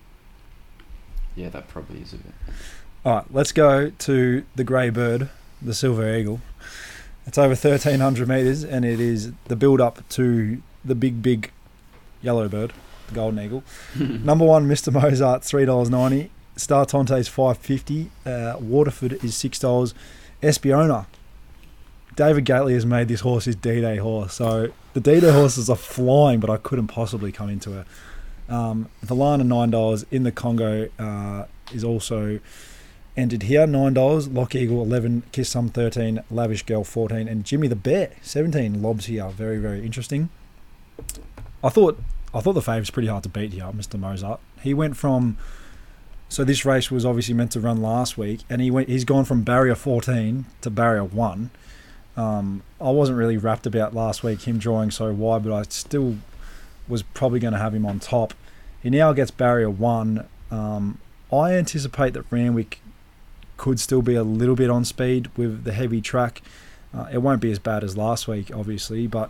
Yeah, 1.36 1.48
that 1.50 1.68
probably 1.68 2.00
is 2.02 2.12
a 2.12 2.16
bit. 2.16 2.32
All 3.04 3.14
right, 3.16 3.24
let's 3.30 3.52
go 3.52 3.90
to 3.90 4.44
the 4.54 4.64
grey 4.64 4.90
bird, 4.90 5.30
the 5.60 5.74
silver 5.74 6.14
eagle. 6.16 6.40
It's 7.26 7.38
over 7.38 7.54
thirteen 7.54 8.00
hundred 8.00 8.28
meters, 8.28 8.64
and 8.64 8.84
it 8.84 9.00
is 9.00 9.32
the 9.46 9.56
build 9.56 9.80
up 9.80 10.06
to 10.10 10.60
the 10.84 10.94
big, 10.94 11.22
big 11.22 11.50
yellow 12.20 12.48
bird, 12.48 12.72
the 13.08 13.14
golden 13.14 13.38
eagle. 13.44 13.62
Number 13.98 14.44
one, 14.44 14.68
Mr. 14.68 14.92
Mozart, 14.92 15.44
three 15.44 15.64
dollars 15.64 15.88
ninety. 15.90 16.30
Star 16.56 16.84
Tonte 16.84 17.12
is 17.12 17.28
five 17.28 17.58
fifty. 17.58 18.10
Uh, 18.26 18.56
Waterford 18.60 19.24
is 19.24 19.36
six 19.36 19.58
dollars. 19.58 19.94
Espiona. 20.42 21.06
David 22.14 22.44
Gately 22.44 22.74
has 22.74 22.84
made 22.84 23.08
this 23.08 23.20
horse 23.20 23.46
his 23.46 23.56
D-Day 23.56 23.96
horse. 23.96 24.34
So 24.34 24.70
the 24.92 25.00
D-Day 25.00 25.32
horses 25.32 25.70
are 25.70 25.76
flying, 25.76 26.40
but 26.40 26.50
I 26.50 26.58
couldn't 26.58 26.88
possibly 26.88 27.32
come 27.32 27.48
into 27.48 27.78
it. 27.80 27.86
Um, 28.50 28.90
Valana 29.04 29.46
nine 29.46 29.70
dollars 29.70 30.04
in 30.10 30.24
the 30.24 30.32
Congo 30.32 30.90
uh, 30.98 31.46
is 31.72 31.82
also 31.84 32.38
entered 33.16 33.44
here. 33.44 33.66
Nine 33.66 33.94
dollars. 33.94 34.28
Lock 34.28 34.54
Eagle 34.54 34.82
eleven. 34.82 35.22
Kiss 35.32 35.48
Some 35.48 35.68
thirteen. 35.70 36.20
Lavish 36.30 36.64
Girl 36.64 36.84
fourteen. 36.84 37.28
And 37.28 37.44
Jimmy 37.44 37.68
the 37.68 37.76
Bear 37.76 38.10
seventeen. 38.20 38.82
Lobs 38.82 39.06
here. 39.06 39.28
Very 39.28 39.58
very 39.58 39.84
interesting. 39.84 40.28
I 41.64 41.70
thought 41.70 41.98
I 42.34 42.40
thought 42.40 42.54
the 42.54 42.62
fave's 42.62 42.90
pretty 42.90 43.08
hard 43.08 43.22
to 43.22 43.28
beat 43.28 43.52
here, 43.52 43.64
Mr. 43.64 43.98
Mozart. 43.98 44.40
He 44.62 44.74
went 44.74 44.96
from 44.96 45.38
so 46.32 46.44
this 46.44 46.64
race 46.64 46.90
was 46.90 47.04
obviously 47.04 47.34
meant 47.34 47.52
to 47.52 47.60
run 47.60 47.82
last 47.82 48.16
week, 48.16 48.40
and 48.48 48.62
he 48.62 48.70
went. 48.70 48.88
He's 48.88 49.04
gone 49.04 49.26
from 49.26 49.42
barrier 49.42 49.74
14 49.74 50.46
to 50.62 50.70
barrier 50.70 51.04
one. 51.04 51.50
Um, 52.16 52.62
I 52.80 52.90
wasn't 52.90 53.18
really 53.18 53.36
wrapped 53.36 53.66
about 53.66 53.94
last 53.94 54.22
week 54.22 54.48
him 54.48 54.56
drawing 54.56 54.90
so 54.90 55.12
wide, 55.12 55.44
but 55.44 55.52
I 55.52 55.62
still 55.68 56.16
was 56.88 57.02
probably 57.02 57.38
going 57.38 57.52
to 57.52 57.58
have 57.58 57.74
him 57.74 57.84
on 57.84 58.00
top. 58.00 58.32
He 58.82 58.88
now 58.88 59.12
gets 59.12 59.30
barrier 59.30 59.68
one. 59.68 60.26
Um, 60.50 60.98
I 61.30 61.52
anticipate 61.52 62.14
that 62.14 62.24
Randwick 62.30 62.80
could 63.58 63.78
still 63.78 64.00
be 64.00 64.14
a 64.14 64.24
little 64.24 64.56
bit 64.56 64.70
on 64.70 64.86
speed 64.86 65.28
with 65.36 65.64
the 65.64 65.72
heavy 65.72 66.00
track. 66.00 66.40
Uh, 66.94 67.08
it 67.12 67.18
won't 67.18 67.42
be 67.42 67.50
as 67.50 67.58
bad 67.58 67.84
as 67.84 67.94
last 67.94 68.26
week, 68.26 68.50
obviously, 68.54 69.06
but 69.06 69.28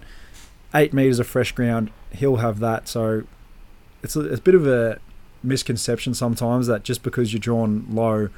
eight 0.72 0.92
meters 0.92 1.18
of 1.18 1.26
fresh 1.26 1.50
ground, 1.50 1.90
he'll 2.12 2.36
have 2.36 2.60
that. 2.60 2.86
So 2.86 3.24
it's 4.04 4.14
a, 4.14 4.20
it's 4.20 4.38
a 4.38 4.42
bit 4.42 4.54
of 4.54 4.68
a 4.68 5.00
misconception 5.42 6.14
sometimes 6.14 6.66
that 6.66 6.82
just 6.82 7.02
because 7.02 7.32
you're 7.32 7.40
drawn 7.40 7.86
low 7.90 8.28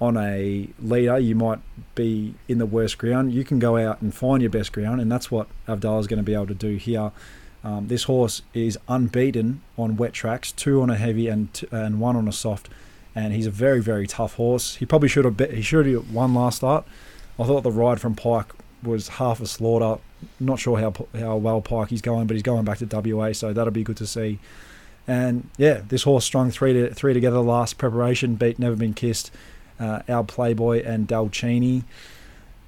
on 0.00 0.16
a 0.16 0.68
leader, 0.80 1.18
you 1.18 1.36
might 1.36 1.60
be 1.94 2.34
in 2.48 2.58
the 2.58 2.66
worst 2.66 2.98
ground. 2.98 3.32
You 3.32 3.44
can 3.44 3.60
go 3.60 3.76
out 3.76 4.02
and 4.02 4.12
find 4.12 4.42
your 4.42 4.50
best 4.50 4.72
ground, 4.72 5.00
and 5.00 5.10
that's 5.10 5.30
what 5.30 5.46
Avdal 5.68 6.00
is 6.00 6.08
going 6.08 6.18
to 6.18 6.24
be 6.24 6.34
able 6.34 6.48
to 6.48 6.54
do 6.54 6.74
here. 6.74 7.12
Um, 7.62 7.86
this 7.86 8.04
horse 8.04 8.42
is 8.52 8.76
unbeaten 8.88 9.60
on 9.78 9.96
wet 9.96 10.12
tracks, 10.12 10.50
two 10.50 10.82
on 10.82 10.90
a 10.90 10.96
heavy 10.96 11.28
and 11.28 11.54
t- 11.54 11.68
and 11.70 12.00
one 12.00 12.16
on 12.16 12.26
a 12.26 12.32
soft, 12.32 12.68
and 13.14 13.32
he's 13.32 13.46
a 13.46 13.50
very 13.52 13.80
very 13.80 14.08
tough 14.08 14.34
horse. 14.34 14.76
He 14.76 14.86
probably 14.86 15.08
should 15.08 15.24
have 15.24 15.36
bet, 15.36 15.52
he 15.52 15.62
should 15.62 15.86
have 15.86 16.12
won 16.12 16.34
last 16.34 16.56
start. 16.56 16.84
I 17.38 17.44
thought 17.44 17.62
the 17.62 17.70
ride 17.70 18.00
from 18.00 18.16
Pike 18.16 18.52
was 18.82 19.06
half 19.06 19.40
a 19.40 19.46
slaughter. 19.46 20.00
Not 20.40 20.58
sure 20.58 20.78
how 20.80 20.92
how 21.16 21.36
well 21.36 21.60
Pike 21.60 21.92
is 21.92 22.02
going, 22.02 22.26
but 22.26 22.34
he's 22.34 22.42
going 22.42 22.64
back 22.64 22.78
to 22.78 22.86
WA, 23.14 23.32
so 23.32 23.52
that'll 23.52 23.70
be 23.72 23.84
good 23.84 23.98
to 23.98 24.06
see. 24.08 24.40
And 25.06 25.50
yeah, 25.56 25.82
this 25.86 26.04
horse 26.04 26.24
strung 26.24 26.50
three 26.50 26.72
to 26.72 26.94
three 26.94 27.12
together 27.12 27.40
last 27.40 27.78
preparation, 27.78 28.36
beat 28.36 28.58
Never 28.58 28.76
Been 28.76 28.94
Kissed, 28.94 29.30
uh, 29.80 30.02
Our 30.08 30.24
Playboy, 30.24 30.84
and 30.84 31.08
Dalcini. 31.08 31.84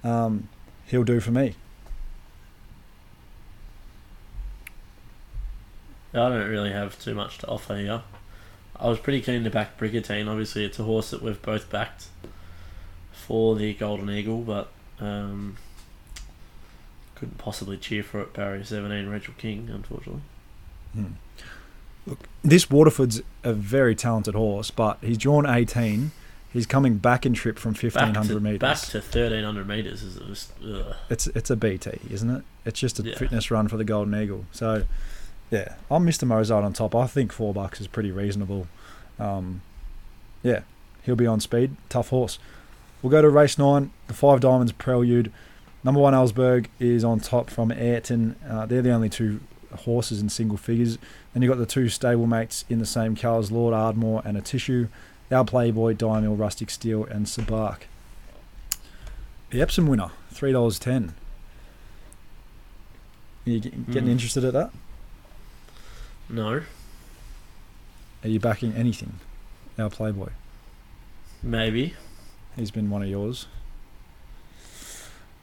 Um, 0.02 0.48
he'll 0.86 1.04
do 1.04 1.20
for 1.20 1.30
me. 1.30 1.54
I 6.12 6.28
don't 6.28 6.48
really 6.48 6.70
have 6.70 6.98
too 6.98 7.14
much 7.14 7.38
to 7.38 7.48
offer 7.48 7.76
here. 7.76 8.02
I 8.76 8.88
was 8.88 8.98
pretty 8.98 9.20
keen 9.20 9.44
to 9.44 9.50
back 9.50 9.76
Brigantine. 9.76 10.28
Obviously, 10.28 10.64
it's 10.64 10.78
a 10.78 10.84
horse 10.84 11.10
that 11.10 11.22
we've 11.22 11.40
both 11.40 11.70
backed 11.70 12.06
for 13.12 13.56
the 13.56 13.72
Golden 13.74 14.10
Eagle, 14.10 14.42
but 14.42 14.70
um, 15.00 15.56
couldn't 17.14 17.38
possibly 17.38 17.76
cheer 17.76 18.02
for 18.02 18.20
it. 18.20 18.32
Barrier 18.32 18.64
17, 18.64 19.08
Rachel 19.08 19.34
King, 19.38 19.70
unfortunately. 19.72 20.22
Look, 22.06 22.18
this 22.42 22.70
Waterford's 22.70 23.22
a 23.42 23.52
very 23.52 23.94
talented 23.94 24.34
horse, 24.34 24.70
but 24.70 24.98
he's 25.00 25.18
drawn 25.18 25.46
18. 25.46 26.10
He's 26.52 26.66
coming 26.66 26.98
back 26.98 27.26
in 27.26 27.32
trip 27.34 27.58
from 27.58 27.72
Back 27.72 27.82
1500 27.82 28.34
to, 28.34 28.40
metres. 28.40 28.58
back 28.60 28.78
to 28.90 28.98
1300 28.98 29.66
metres 29.66 30.02
is 30.02 30.16
just. 30.28 30.52
It's 31.10 31.26
it's 31.28 31.50
a 31.50 31.56
BT, 31.56 31.98
isn't 32.10 32.30
it? 32.30 32.44
It's 32.64 32.78
just 32.78 33.00
a 33.00 33.02
Yeah. 33.02 33.16
fitness 33.16 33.50
run 33.50 33.66
for 33.68 33.76
the 33.76 33.84
Golden 33.84 34.14
Eagle. 34.14 34.44
So, 34.52 34.84
yeah, 35.50 35.74
I'm 35.90 36.06
Mr. 36.06 36.26
Mozart 36.28 36.64
on 36.64 36.72
top. 36.72 36.94
I 36.94 37.06
think 37.06 37.32
four 37.32 37.52
bucks 37.52 37.80
is 37.80 37.88
pretty 37.88 38.12
reasonable. 38.12 38.68
Um, 39.18 39.62
yeah, 40.44 40.60
he'll 41.02 41.16
be 41.16 41.26
on 41.26 41.40
speed. 41.40 41.74
Tough 41.88 42.10
horse. 42.10 42.38
We'll 43.02 43.10
go 43.10 43.20
to 43.22 43.28
race 43.30 43.58
nine, 43.58 43.90
the 44.06 44.14
Five 44.14 44.40
Diamonds 44.40 44.72
Prelude. 44.72 45.32
Number 45.82 46.00
one, 46.00 46.14
Ellsberg, 46.14 46.66
is 46.78 47.02
on 47.04 47.18
top 47.20 47.50
from 47.50 47.72
Ayrton. 47.72 48.36
Uh, 48.48 48.64
they're 48.64 48.80
the 48.80 48.92
only 48.92 49.08
two 49.10 49.40
horses 49.80 50.20
in 50.20 50.28
single 50.28 50.56
figures. 50.56 50.98
Then 51.34 51.42
you've 51.42 51.50
got 51.50 51.58
the 51.58 51.66
two 51.66 51.86
stablemates 51.86 52.64
in 52.70 52.78
the 52.78 52.86
same 52.86 53.14
colours, 53.16 53.50
Lord 53.52 53.74
Ardmore 53.74 54.22
and 54.24 54.36
a 54.38 54.40
Tissue. 54.40 54.88
Our 55.32 55.44
Playboy, 55.44 55.94
Diamond, 55.94 56.38
Rustic 56.38 56.70
Steel, 56.70 57.04
and 57.04 57.26
Sabark. 57.26 57.80
The 59.50 59.60
Epsom 59.60 59.86
winner, 59.88 60.10
$3.10. 60.32 61.12
You 63.44 63.60
getting 63.60 63.84
Hmm. 64.04 64.08
interested 64.08 64.44
at 64.44 64.52
that? 64.54 64.70
No, 66.28 66.62
Are 68.22 68.28
you 68.28 68.40
backing 68.40 68.72
anything? 68.74 69.18
Our 69.78 69.90
Playboy. 69.90 70.30
maybe. 71.42 71.94
He's 72.56 72.70
been 72.70 72.88
one 72.88 73.02
of 73.02 73.08
yours. 73.08 73.46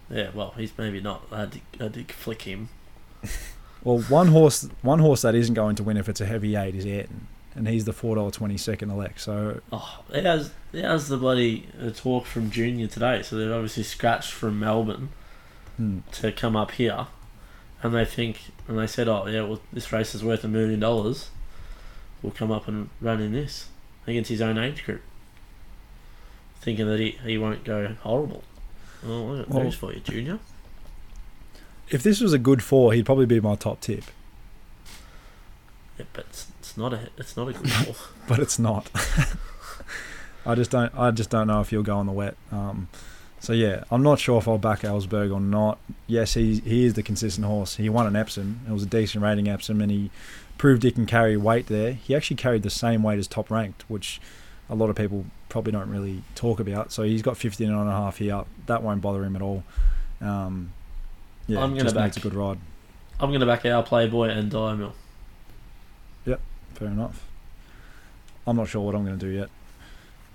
Yeah, 0.09 0.29
well, 0.33 0.53
he's 0.57 0.71
maybe 0.77 0.99
not. 1.01 1.23
I 1.31 1.45
to, 1.45 1.59
I 1.79 1.89
to 1.89 2.03
flick 2.05 2.41
him. 2.43 2.69
Well, 3.83 3.99
one 3.99 4.27
horse, 4.27 4.67
one 4.81 4.99
horse 4.99 5.23
that 5.23 5.33
isn't 5.35 5.55
going 5.55 5.75
to 5.77 5.83
win 5.83 5.97
if 5.97 6.07
it's 6.07 6.21
a 6.21 6.25
heavy 6.25 6.55
eight 6.55 6.75
is 6.75 6.85
Ayrton, 6.85 7.27
and 7.55 7.67
he's 7.67 7.85
the 7.85 7.93
four 7.93 8.15
dollar 8.15 8.31
twenty 8.31 8.57
second 8.57 8.91
elect. 8.91 9.19
So 9.21 9.61
Oh, 9.71 10.03
how's, 10.13 10.51
how's 10.73 11.07
the 11.07 11.17
bloody 11.17 11.67
uh, 11.81 11.89
talk 11.89 12.25
from 12.25 12.51
Junior 12.51 12.87
today? 12.87 13.23
So 13.23 13.35
they've 13.37 13.51
obviously 13.51 13.83
scratched 13.83 14.31
from 14.31 14.59
Melbourne 14.59 15.09
hmm, 15.77 15.99
to 16.13 16.31
come 16.31 16.55
up 16.55 16.71
here, 16.71 17.07
and 17.81 17.93
they 17.95 18.05
think, 18.05 18.51
and 18.67 18.77
they 18.77 18.85
said, 18.87 19.07
oh, 19.07 19.25
yeah, 19.25 19.41
well, 19.43 19.61
this 19.73 19.91
race 19.91 20.13
is 20.13 20.23
worth 20.23 20.43
a 20.43 20.47
million 20.47 20.79
dollars. 20.79 21.31
We'll 22.21 22.33
come 22.33 22.51
up 22.51 22.67
and 22.67 22.89
run 23.01 23.19
in 23.19 23.31
this 23.31 23.69
against 24.05 24.29
his 24.29 24.41
own 24.41 24.59
age 24.59 24.85
group. 24.85 25.01
Thinking 26.59 26.85
that 26.85 26.99
he, 26.99 27.17
he 27.23 27.39
won't 27.39 27.63
go 27.63 27.95
horrible. 28.01 28.43
Oh, 29.03 29.33
I 29.33 29.37
got 29.39 29.49
Well- 29.49 29.63
news 29.63 29.73
for 29.75 29.91
you, 29.91 30.01
Junior. 30.01 30.37
If 31.91 32.01
this 32.03 32.19
was 32.21 32.33
a 32.33 32.39
good 32.39 32.63
four, 32.63 32.93
he'd 32.93 33.05
probably 33.05 33.25
be 33.25 33.39
my 33.39 33.55
top 33.55 33.79
tip, 33.81 34.03
Yeah, 35.99 36.05
but 36.13 36.25
it's, 36.29 36.47
it's 36.59 36.77
not 36.77 36.93
a 36.93 37.09
it's 37.17 37.35
not 37.37 37.47
a 37.49 37.53
good 37.53 37.71
ball. 37.85 37.95
but 38.27 38.39
it's 38.39 38.57
not. 38.57 38.89
I 40.45 40.55
just 40.55 40.71
don't. 40.71 40.91
I 40.97 41.11
just 41.11 41.29
don't 41.29 41.47
know 41.47 41.61
if 41.61 41.69
he'll 41.69 41.83
go 41.83 41.97
on 41.97 42.07
the 42.07 42.11
wet. 42.11 42.35
Um, 42.51 42.87
so 43.39 43.53
yeah, 43.53 43.83
I'm 43.91 44.01
not 44.03 44.19
sure 44.19 44.37
if 44.39 44.47
I'll 44.47 44.57
back 44.57 44.81
Ellsberg 44.81 45.33
or 45.33 45.39
not. 45.39 45.77
Yes, 46.07 46.33
he 46.33 46.59
he 46.59 46.85
is 46.85 46.93
the 46.95 47.03
consistent 47.03 47.45
horse. 47.45 47.75
He 47.75 47.89
won 47.89 48.07
an 48.07 48.15
Epsom. 48.15 48.61
It 48.67 48.71
was 48.71 48.83
a 48.83 48.87
decent 48.87 49.23
rating 49.23 49.47
Epsom, 49.47 49.81
and 49.81 49.91
he 49.91 50.09
proved 50.57 50.83
he 50.83 50.91
can 50.91 51.05
carry 51.05 51.37
weight 51.37 51.67
there. 51.67 51.93
He 51.93 52.15
actually 52.15 52.37
carried 52.37 52.63
the 52.63 52.69
same 52.69 53.03
weight 53.03 53.19
as 53.19 53.27
top 53.27 53.49
ranked, 53.51 53.83
which 53.89 54.19
a 54.69 54.75
lot 54.75 54.89
of 54.89 54.95
people 54.95 55.25
probably 55.49 55.71
don't 55.71 55.89
really 55.89 56.23
talk 56.35 56.59
about. 56.59 56.91
So 56.91 57.03
he's 57.03 57.21
got 57.21 57.35
15 57.35 57.69
and 57.69 57.89
a 57.89 57.91
half 57.91 58.17
here. 58.17 58.43
That 58.67 58.81
won't 58.83 59.01
bother 59.01 59.23
him 59.25 59.35
at 59.35 59.41
all. 59.41 59.63
Um, 60.21 60.71
yeah, 61.51 61.61
I'm 61.63 61.71
gonna 61.71 61.83
just 61.83 61.95
makes 61.95 62.17
a 62.17 62.19
back- 62.19 62.23
good 62.23 62.33
ride. 62.33 62.57
I'm 63.19 63.29
going 63.29 63.39
to 63.41 63.45
back 63.45 63.65
our 63.67 63.83
Playboy 63.83 64.29
and 64.29 64.49
Diamond. 64.49 64.93
Fair 66.73 66.87
enough. 66.87 67.27
I'm 68.47 68.55
not 68.57 68.67
sure 68.69 68.81
what 68.83 68.95
I'm 68.95 69.05
going 69.05 69.19
to 69.19 69.23
do 69.23 69.31
yet. 69.31 69.49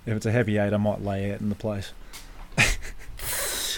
If 0.05 0.15
it's 0.15 0.25
a 0.25 0.31
heavy 0.31 0.57
eight, 0.57 0.71
I 0.71 0.77
might 0.77 1.01
lay 1.03 1.25
it 1.31 1.41
in 1.41 1.49
the 1.49 1.55
place. 1.55 1.91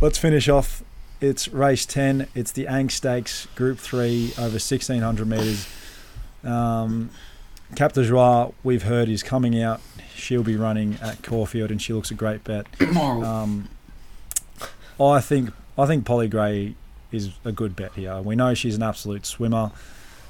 Let's 0.00 0.18
finish 0.18 0.48
off. 0.48 0.82
It's 1.20 1.46
race 1.48 1.86
10. 1.86 2.26
It's 2.34 2.50
the 2.50 2.66
Ang 2.66 2.88
Stakes 2.88 3.46
Group 3.54 3.78
3 3.78 4.32
over 4.38 4.58
1600 4.58 5.28
metres. 5.28 5.68
Um, 6.42 7.10
Cap 7.76 7.92
de 7.92 8.02
Joie, 8.04 8.52
we've 8.64 8.82
heard, 8.82 9.08
is 9.08 9.22
coming 9.22 9.62
out. 9.62 9.80
She'll 10.16 10.42
be 10.42 10.56
running 10.56 10.98
at 11.00 11.22
Caulfield 11.22 11.70
and 11.70 11.80
she 11.80 11.92
looks 11.92 12.10
a 12.10 12.14
great 12.14 12.42
bet. 12.42 12.66
Um, 12.96 13.68
I 14.98 15.20
think 15.20 15.50
I 15.80 15.86
think 15.86 16.04
Polly 16.04 16.28
Gray 16.28 16.74
is 17.10 17.30
a 17.42 17.52
good 17.52 17.74
bet 17.74 17.92
here. 17.94 18.20
We 18.20 18.36
know 18.36 18.52
she's 18.52 18.76
an 18.76 18.82
absolute 18.82 19.24
swimmer. 19.24 19.72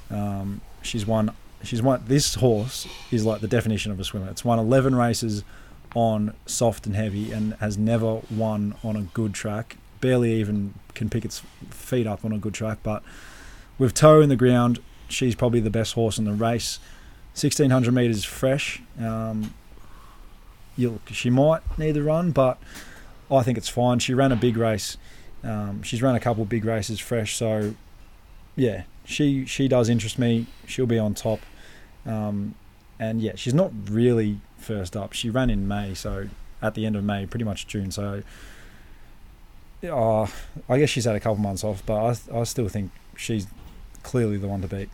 Um, 0.09 0.61
she's 0.81 1.05
won. 1.05 1.35
She's 1.61 1.81
won. 1.81 2.01
This 2.07 2.35
horse 2.35 2.87
is 3.11 3.25
like 3.25 3.41
the 3.41 3.49
definition 3.49 3.91
of 3.91 3.99
a 3.99 4.05
swimmer. 4.05 4.29
It's 4.29 4.45
won 4.45 4.59
11 4.59 4.95
races 4.95 5.43
on 5.93 6.33
soft 6.45 6.85
and 6.85 6.95
heavy, 6.95 7.33
and 7.33 7.55
has 7.55 7.77
never 7.77 8.21
won 8.31 8.75
on 8.81 8.95
a 8.95 9.01
good 9.01 9.33
track. 9.33 9.75
Barely 9.99 10.31
even 10.35 10.73
can 10.95 11.09
pick 11.09 11.25
its 11.25 11.41
feet 11.69 12.07
up 12.07 12.23
on 12.23 12.31
a 12.31 12.37
good 12.37 12.53
track. 12.53 12.77
But 12.81 13.03
with 13.77 13.93
toe 13.93 14.21
in 14.21 14.29
the 14.29 14.37
ground, 14.37 14.79
she's 15.09 15.35
probably 15.35 15.59
the 15.59 15.69
best 15.69 15.95
horse 15.95 16.17
in 16.17 16.23
the 16.23 16.31
race. 16.31 16.79
1600 17.33 17.93
meters 17.93 18.23
fresh. 18.23 18.81
Um, 18.97 19.53
she 21.11 21.29
might 21.29 21.61
need 21.77 21.91
the 21.91 22.03
run, 22.03 22.31
but 22.31 22.57
I 23.29 23.43
think 23.43 23.57
it's 23.57 23.69
fine. 23.69 23.99
She 23.99 24.13
ran 24.13 24.31
a 24.31 24.37
big 24.37 24.55
race. 24.55 24.95
Um, 25.43 25.81
she's 25.83 26.01
run 26.01 26.15
a 26.15 26.19
couple 26.19 26.43
of 26.43 26.49
big 26.49 26.65
races 26.65 26.99
fresh, 26.99 27.35
so 27.35 27.73
yeah, 28.55 28.83
she 29.05 29.45
she 29.45 29.67
does 29.67 29.89
interest 29.89 30.19
me. 30.19 30.45
She'll 30.67 30.85
be 30.85 30.99
on 30.99 31.13
top, 31.13 31.39
um, 32.05 32.55
and 32.99 33.21
yeah, 33.21 33.33
she's 33.35 33.53
not 33.53 33.71
really 33.89 34.39
first 34.57 34.95
up. 34.95 35.13
She 35.13 35.29
ran 35.29 35.49
in 35.49 35.67
May, 35.67 35.93
so 35.93 36.27
at 36.61 36.75
the 36.75 36.85
end 36.85 36.95
of 36.95 37.03
May, 37.03 37.25
pretty 37.25 37.45
much 37.45 37.67
June. 37.67 37.91
So, 37.91 38.21
uh, 39.83 40.27
I 40.69 40.77
guess 40.77 40.89
she's 40.89 41.05
had 41.05 41.15
a 41.15 41.19
couple 41.19 41.37
months 41.37 41.63
off, 41.63 41.83
but 41.85 41.95
I 42.31 42.39
I 42.39 42.43
still 42.43 42.69
think 42.69 42.91
she's 43.17 43.47
clearly 44.03 44.37
the 44.37 44.47
one 44.47 44.61
to 44.61 44.67
beat. 44.67 44.89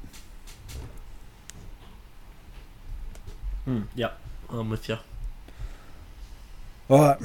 Hmm, 3.66 3.82
yep, 3.96 4.18
I'm 4.50 4.70
with 4.70 4.88
you. 4.88 4.98
All 6.90 7.00
right, 7.00 7.18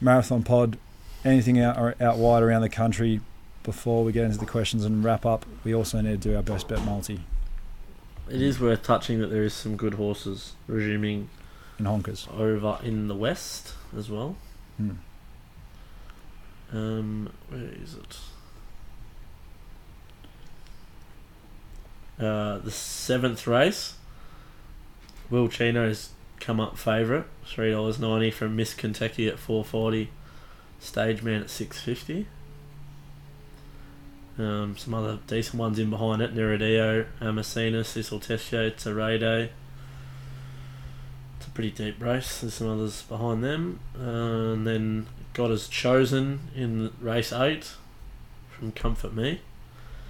marathon 0.00 0.42
pod. 0.42 0.78
Anything 1.24 1.60
out 1.60 2.00
out 2.00 2.16
wide 2.16 2.42
around 2.42 2.62
the 2.62 2.68
country 2.68 3.20
before 3.62 4.04
we 4.04 4.12
get 4.12 4.24
into 4.24 4.38
the 4.38 4.46
questions 4.46 4.84
and 4.84 5.04
wrap 5.04 5.26
up? 5.26 5.44
We 5.64 5.74
also 5.74 6.00
need 6.00 6.22
to 6.22 6.28
do 6.30 6.36
our 6.36 6.42
best 6.42 6.66
bet 6.68 6.82
multi 6.84 7.20
It 8.28 8.40
is 8.40 8.58
worth 8.58 8.82
touching 8.82 9.20
that 9.20 9.26
there 9.28 9.42
is 9.44 9.52
some 9.52 9.76
good 9.76 9.94
horses 9.94 10.54
resuming 10.66 11.28
in 11.78 11.84
honkers. 11.84 12.26
over 12.32 12.78
in 12.82 13.08
the 13.08 13.14
west 13.14 13.74
as 13.96 14.08
well. 14.08 14.36
Hmm. 14.76 14.90
Um, 16.72 17.30
where 17.48 17.70
is 17.82 17.94
it? 17.94 18.18
Uh, 22.24 22.58
the 22.58 22.70
seventh 22.70 23.46
race. 23.46 23.94
Will 25.30 25.48
Chino's 25.48 26.10
come 26.38 26.60
up 26.60 26.78
favourite, 26.78 27.26
three 27.44 27.70
dollars 27.72 27.98
ninety 27.98 28.30
from 28.30 28.56
Miss 28.56 28.72
Kentucky 28.74 29.28
at 29.28 29.38
four 29.38 29.64
forty, 29.64 30.10
Stage 30.80 31.22
Man 31.22 31.42
at 31.42 31.50
six 31.50 31.80
fifty. 31.80 32.26
Um, 34.38 34.76
some 34.76 34.94
other 34.94 35.18
decent 35.26 35.60
ones 35.60 35.78
in 35.78 35.90
behind 35.90 36.22
it: 36.22 36.34
Neridio, 36.34 37.06
Amasina, 37.20 37.84
Cecil 37.84 38.20
Tessio, 38.20 38.70
Terade. 38.72 39.50
It's 41.36 41.46
a 41.46 41.50
pretty 41.50 41.70
deep 41.70 42.02
race. 42.02 42.40
There's 42.40 42.54
some 42.54 42.68
others 42.68 43.02
behind 43.02 43.44
them, 43.44 43.80
uh, 43.98 44.54
and 44.54 44.66
then 44.66 45.06
God 45.34 45.50
has 45.50 45.68
chosen 45.68 46.48
in 46.56 46.90
race 47.00 47.32
eight 47.32 47.72
from 48.50 48.72
Comfort 48.72 49.14
Me. 49.14 49.40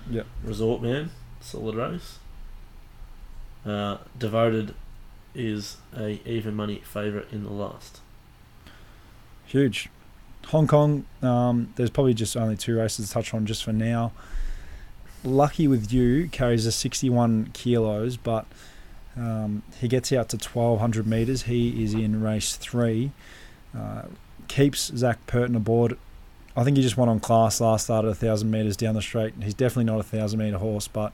Yep. 0.08 0.26
Resort 0.44 0.82
Man, 0.82 1.10
solid 1.40 1.74
race. 1.74 2.18
Uh, 3.66 3.98
Devoted 4.18 4.74
is 5.34 5.76
a 5.96 6.20
even 6.26 6.54
money 6.54 6.82
favourite 6.84 7.30
in 7.32 7.44
the 7.44 7.50
last. 7.50 8.00
Huge. 9.46 9.88
Hong 10.46 10.66
Kong, 10.66 11.04
um, 11.22 11.72
there's 11.76 11.90
probably 11.90 12.14
just 12.14 12.36
only 12.36 12.56
two 12.56 12.76
races 12.76 13.06
to 13.06 13.12
touch 13.12 13.32
on 13.32 13.46
just 13.46 13.62
for 13.62 13.72
now. 13.72 14.12
Lucky 15.22 15.68
with 15.68 15.92
you 15.92 16.28
carries 16.28 16.66
a 16.66 16.72
61 16.72 17.50
kilos, 17.52 18.16
but 18.16 18.46
um, 19.16 19.62
he 19.80 19.86
gets 19.86 20.12
out 20.12 20.28
to 20.30 20.36
1200 20.36 21.06
metres. 21.06 21.42
He 21.42 21.84
is 21.84 21.94
in 21.94 22.22
race 22.22 22.56
three. 22.56 23.12
Uh, 23.76 24.02
keeps 24.48 24.90
Zac 24.96 25.24
Purton 25.26 25.54
aboard. 25.54 25.96
I 26.56 26.64
think 26.64 26.76
he 26.76 26.82
just 26.82 26.96
won 26.96 27.08
on 27.08 27.20
class 27.20 27.60
last 27.60 27.84
start 27.84 28.04
at 28.04 28.08
1,000 28.08 28.50
metres 28.50 28.76
down 28.76 28.94
the 28.94 29.02
straight. 29.02 29.34
He's 29.40 29.54
definitely 29.54 29.84
not 29.84 29.94
a 29.94 29.98
1,000 29.98 30.38
metre 30.38 30.58
horse, 30.58 30.88
but 30.88 31.12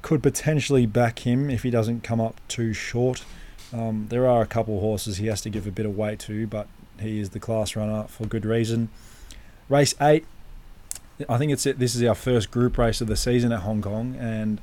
could 0.00 0.22
potentially 0.22 0.86
back 0.86 1.20
him 1.20 1.50
if 1.50 1.62
he 1.62 1.70
doesn't 1.70 2.02
come 2.02 2.20
up 2.20 2.40
too 2.48 2.72
short. 2.72 3.24
Um, 3.72 4.06
there 4.08 4.26
are 4.26 4.40
a 4.40 4.46
couple 4.46 4.76
of 4.76 4.80
horses 4.80 5.18
he 5.18 5.26
has 5.26 5.42
to 5.42 5.50
give 5.50 5.66
a 5.66 5.70
bit 5.70 5.84
of 5.84 5.96
weight 5.96 6.20
to, 6.20 6.46
but 6.46 6.68
he 7.00 7.20
is 7.20 7.30
the 7.30 7.40
class 7.40 7.76
runner 7.76 8.04
for 8.08 8.26
good 8.26 8.44
reason. 8.44 8.88
Race 9.68 9.94
8, 10.00 10.24
I 11.28 11.38
think 11.38 11.50
it's 11.50 11.66
it. 11.66 11.78
This 11.78 11.94
is 11.94 12.02
our 12.04 12.14
first 12.14 12.50
group 12.50 12.78
race 12.78 13.00
of 13.00 13.08
the 13.08 13.16
season 13.16 13.50
at 13.50 13.60
Hong 13.60 13.82
Kong, 13.82 14.16
and 14.20 14.60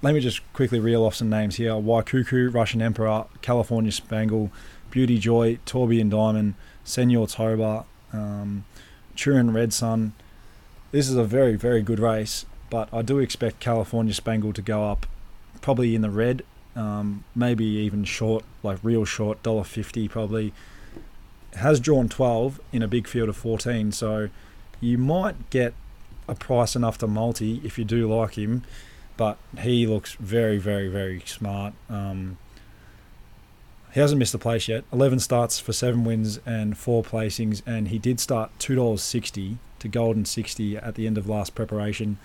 let 0.00 0.14
me 0.14 0.20
just 0.20 0.40
quickly 0.52 0.78
reel 0.80 1.04
off 1.04 1.14
some 1.14 1.28
names 1.28 1.56
here: 1.56 1.72
Waikuku, 1.72 2.52
Russian 2.52 2.80
Emperor, 2.80 3.26
California 3.42 3.92
Spangle, 3.92 4.50
Beauty 4.90 5.18
Joy, 5.18 5.58
Tourbillon 5.66 6.08
Diamond, 6.08 6.54
Senor 6.84 7.26
Toba, 7.26 7.84
um, 8.12 8.64
Turin 9.14 9.52
Red 9.52 9.72
Sun. 9.72 10.14
This 10.90 11.08
is 11.08 11.16
a 11.16 11.24
very 11.24 11.56
very 11.56 11.82
good 11.82 11.98
race, 11.98 12.46
but 12.70 12.88
I 12.92 13.02
do 13.02 13.18
expect 13.18 13.60
California 13.60 14.14
Spangle 14.14 14.52
to 14.54 14.62
go 14.62 14.90
up, 14.90 15.06
probably 15.60 15.94
in 15.94 16.00
the 16.00 16.10
red, 16.10 16.42
um, 16.74 17.24
maybe 17.34 17.64
even 17.64 18.04
short, 18.04 18.44
like 18.62 18.78
real 18.82 19.04
short, 19.04 19.42
dollar 19.42 19.64
fifty 19.64 20.08
probably. 20.08 20.54
Has 21.54 21.80
drawn 21.80 22.08
twelve 22.08 22.60
in 22.72 22.82
a 22.82 22.88
big 22.88 23.06
field 23.06 23.28
of 23.28 23.36
fourteen, 23.36 23.92
so 23.92 24.28
you 24.80 24.98
might 24.98 25.50
get 25.50 25.74
a 26.28 26.34
price 26.34 26.74
enough 26.74 26.98
to 26.98 27.06
multi 27.06 27.60
if 27.64 27.78
you 27.78 27.84
do 27.84 28.12
like 28.12 28.34
him, 28.34 28.62
but 29.16 29.38
he 29.58 29.86
looks 29.86 30.14
very, 30.14 30.58
very, 30.58 30.88
very 30.88 31.20
smart. 31.26 31.74
Um, 31.90 32.38
he 33.92 34.00
hasn't 34.00 34.18
missed 34.18 34.34
a 34.34 34.38
place 34.38 34.68
yet. 34.68 34.84
Eleven 34.92 35.20
starts 35.20 35.58
for 35.58 35.72
seven 35.72 36.04
wins 36.04 36.40
and 36.46 36.78
four 36.78 37.02
placings, 37.02 37.60
and 37.66 37.88
he 37.88 37.98
did 37.98 38.20
start 38.20 38.50
two 38.58 38.74
dollars 38.74 39.02
sixty 39.02 39.58
to 39.80 39.88
Golden 39.88 40.24
sixty 40.24 40.76
at 40.76 40.94
the 40.94 41.06
end 41.06 41.18
of 41.18 41.28
last 41.28 41.54
preparation. 41.54 42.18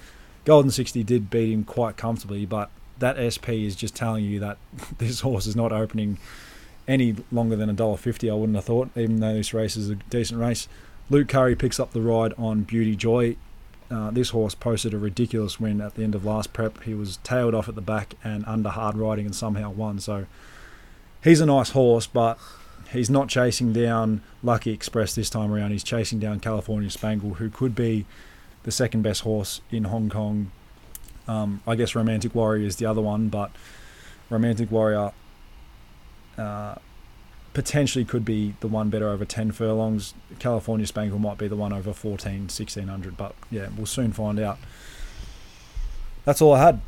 Golden 0.46 0.72
sixty 0.72 1.04
did 1.04 1.30
beat 1.30 1.52
him 1.52 1.66
quite 1.66 1.98
comfortably, 1.98 2.46
but 2.46 2.70
that 3.00 3.18
SP 3.20 3.68
is 3.68 3.76
just 3.76 3.96
telling 3.96 4.24
you 4.24 4.40
that 4.40 4.58
this 4.98 5.20
horse 5.20 5.46
is 5.46 5.56
not 5.56 5.72
opening 5.74 6.18
any 6.88 7.16
longer 7.32 7.56
than 7.56 7.70
a 7.70 7.74
dollar 7.74 7.98
fifty. 7.98 8.30
I 8.30 8.34
wouldn't 8.34 8.56
have 8.56 8.66
thought, 8.66 8.90
even 8.96 9.20
though 9.20 9.34
this 9.34 9.54
race 9.54 9.76
is 9.76 9.90
a 9.90 9.96
decent 9.96 10.40
race. 10.40 10.68
Luke 11.10 11.30
Currie 11.30 11.56
picks 11.56 11.80
up 11.80 11.92
the 11.92 12.02
ride 12.02 12.34
on 12.38 12.64
Beauty 12.64 12.96
Joy. 12.96 13.38
Uh, 13.90 14.12
this 14.12 14.32
horse 14.32 14.54
posted 14.54 14.94
a 14.94 14.98
ridiculous 14.98 15.60
win 15.60 15.80
at 15.80 15.96
the 15.96 16.04
end 16.04 16.14
of 16.14 16.26
last 16.26 16.52
prep. 16.52 16.84
He 16.84 16.94
was 16.94 17.18
tailed 17.18 17.56
off 17.56 17.70
at 17.70 17.76
the 17.76 17.82
back 17.82 18.16
and 18.24 18.44
under 18.46 18.70
hard 18.70 18.98
riding 18.98 19.26
and 19.26 19.34
somehow 19.34 19.70
won. 19.70 20.00
So 20.00 20.26
he's 21.24 21.40
a 21.40 21.46
nice 21.46 21.70
horse, 21.70 22.06
but 22.06 22.38
he's 22.92 23.10
not 23.10 23.30
chasing 23.30 23.72
down 23.72 24.22
Lucky 24.44 24.72
Express 24.72 25.16
this 25.16 25.30
time 25.30 25.54
around. 25.54 25.72
He's 25.72 25.86
chasing 25.86 26.20
down 26.20 26.42
California 26.42 26.90
Spangle, 26.90 27.36
who 27.36 27.50
could 27.50 27.76
be 27.76 28.06
the 28.64 28.72
second 28.72 29.04
best 29.04 29.22
horse 29.22 29.62
in 29.72 29.86
Hong 29.86 30.10
Kong. 30.10 30.52
Um, 31.26 31.62
I 31.66 31.76
guess 31.76 31.96
Romantic 31.96 32.36
Warrior 32.36 32.66
is 32.66 32.76
the 32.76 32.86
other 32.86 33.02
one, 33.02 33.30
but 33.30 33.52
Romantic 34.30 34.70
Warrior 34.70 35.14
uh, 36.38 36.76
potentially 37.54 38.06
could 38.06 38.24
be 38.24 38.54
the 38.60 38.68
one 38.68 38.90
better 38.90 39.10
over 39.10 39.26
10 39.26 39.52
furlongs. 39.52 40.14
California 40.40 40.86
Spangle 40.86 41.20
might 41.20 41.38
be 41.38 41.48
the 41.48 41.56
one 41.56 41.74
over 41.74 41.94
14, 41.94 42.42
1600, 42.42 43.18
but 43.18 43.34
yeah, 43.50 43.70
we'll 43.76 43.86
soon 43.86 44.12
find 44.12 44.40
out. 44.40 44.58
That's 46.24 46.42
all 46.42 46.54
I 46.54 46.64
had. 46.64 46.82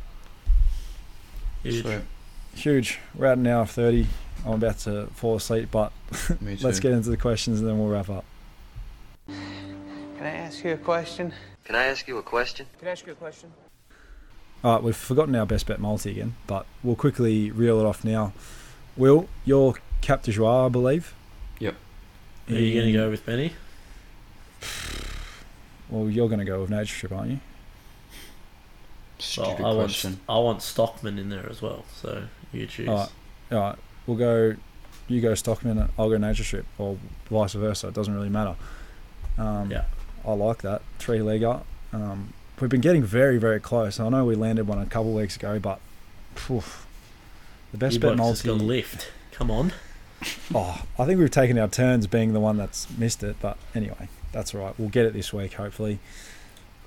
Huge. 1.62 1.82
Sweet. 1.82 2.00
Huge. 2.54 2.98
We're 3.14 3.26
at 3.26 3.38
an 3.38 3.46
hour 3.46 3.66
30. 3.66 4.06
I'm 4.46 4.54
about 4.54 4.78
to 4.80 5.06
fall 5.08 5.36
asleep, 5.36 5.70
but 5.70 5.92
let's 6.40 6.80
get 6.80 6.92
into 6.92 7.10
the 7.10 7.16
questions 7.16 7.60
and 7.60 7.68
then 7.68 7.78
we'll 7.78 7.88
wrap 7.88 8.08
up. 8.08 8.24
Can 9.26 10.26
I 10.26 10.30
ask 10.30 10.64
you 10.64 10.72
a 10.72 10.76
question? 10.76 11.32
Can 11.64 11.74
I 11.74 11.86
ask 11.86 12.06
you 12.06 12.18
a 12.18 12.22
question? 12.22 12.66
Can 12.78 12.88
I 12.88 12.90
ask 12.92 13.06
you 13.06 13.12
a 13.12 13.16
question? 13.16 13.52
All 14.62 14.74
right, 14.74 14.82
we've 14.82 14.94
forgotten 14.94 15.34
our 15.34 15.46
best 15.46 15.66
bet 15.66 15.80
multi 15.80 16.10
again, 16.10 16.34
but 16.46 16.66
we'll 16.82 16.96
quickly 16.96 17.50
reel 17.50 17.80
it 17.80 17.86
off 17.86 18.04
now. 18.04 18.32
Will, 18.96 19.28
you 19.44 19.56
your 19.56 19.74
cap 20.00 20.22
de 20.22 20.32
joie, 20.32 20.66
I 20.66 20.68
believe. 20.68 21.14
Yep. 21.58 21.74
Are 22.48 22.54
you 22.54 22.74
going 22.74 22.86
to 22.86 22.92
go 22.92 23.10
with 23.10 23.24
Benny? 23.24 23.52
Well, 25.88 26.08
you're 26.08 26.28
going 26.28 26.38
to 26.38 26.44
go 26.44 26.60
with 26.60 26.70
Nature 26.70 26.94
Strip, 26.94 27.12
aren't 27.12 27.30
you? 27.30 27.40
Stupid 29.18 29.58
Well, 29.60 29.72
I 29.72 29.74
want 29.74 29.88
question. 29.88 30.20
I 30.28 30.38
want 30.38 30.62
Stockman 30.62 31.18
in 31.18 31.28
there 31.28 31.48
as 31.50 31.60
well. 31.60 31.84
So 32.00 32.24
you 32.52 32.66
choose. 32.66 32.88
All 32.88 32.96
right. 32.96 33.08
All 33.52 33.58
right, 33.58 33.76
we'll 34.06 34.16
go. 34.16 34.54
You 35.08 35.20
go 35.20 35.34
Stockman, 35.34 35.90
I'll 35.98 36.08
go 36.08 36.16
Nature 36.16 36.44
Strip, 36.44 36.66
or 36.78 36.96
vice 37.28 37.54
versa. 37.54 37.88
It 37.88 37.94
doesn't 37.94 38.14
really 38.14 38.28
matter. 38.28 38.54
Um, 39.38 39.70
Yeah. 39.70 39.84
I 40.24 40.32
like 40.32 40.62
that 40.62 40.82
three 40.98 41.18
legger. 41.18 41.62
Um, 41.92 42.32
we've 42.60 42.70
been 42.70 42.80
getting 42.80 43.02
very, 43.02 43.38
very 43.38 43.58
close. 43.58 43.98
I 43.98 44.08
know 44.08 44.24
we 44.24 44.36
landed 44.36 44.68
one 44.68 44.78
a 44.78 44.86
couple 44.86 45.12
weeks 45.12 45.34
ago, 45.36 45.58
but 45.58 45.80
phew, 46.36 46.62
the 47.72 47.78
best 47.78 47.94
you 47.94 48.00
bet 48.00 48.16
multi. 48.16 48.48
got 48.48 48.58
lift. 48.58 49.10
Come 49.32 49.50
on. 49.50 49.72
Oh, 50.54 50.82
I 50.98 51.06
think 51.06 51.18
we've 51.18 51.30
taken 51.30 51.58
our 51.58 51.68
turns 51.68 52.06
being 52.06 52.32
the 52.32 52.40
one 52.40 52.56
that's 52.56 52.90
missed 52.98 53.22
it, 53.22 53.36
but 53.40 53.56
anyway, 53.74 54.08
that's 54.32 54.54
all 54.54 54.60
right. 54.60 54.74
We'll 54.78 54.90
get 54.90 55.06
it 55.06 55.14
this 55.14 55.32
week, 55.32 55.54
hopefully. 55.54 55.98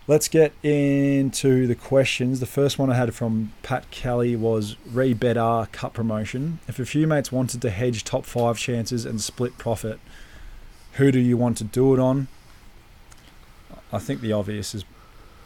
Let's 0.05 0.27
get 0.27 0.51
into 0.63 1.65
the 1.65 1.75
questions. 1.75 2.41
The 2.41 2.45
first 2.45 2.77
one 2.77 2.91
I 2.91 2.95
had 2.95 3.15
from 3.15 3.53
Pat 3.63 3.89
Kelly 3.89 4.35
was 4.35 4.75
re 4.91 5.13
better 5.13 5.67
cut 5.71 5.93
promotion. 5.93 6.59
If 6.67 6.77
a 6.77 6.85
few 6.85 7.07
mates 7.07 7.31
wanted 7.31 7.61
to 7.61 7.69
hedge 7.69 8.03
top 8.03 8.25
five 8.25 8.57
chances 8.57 9.05
and 9.05 9.21
split 9.21 9.57
profit, 9.57 9.99
who 10.93 11.11
do 11.11 11.19
you 11.19 11.37
want 11.37 11.57
to 11.57 11.63
do 11.63 11.93
it 11.93 11.99
on? 11.99 12.27
I 13.93 13.99
think 13.99 14.19
the 14.21 14.33
obvious 14.33 14.75
is 14.75 14.83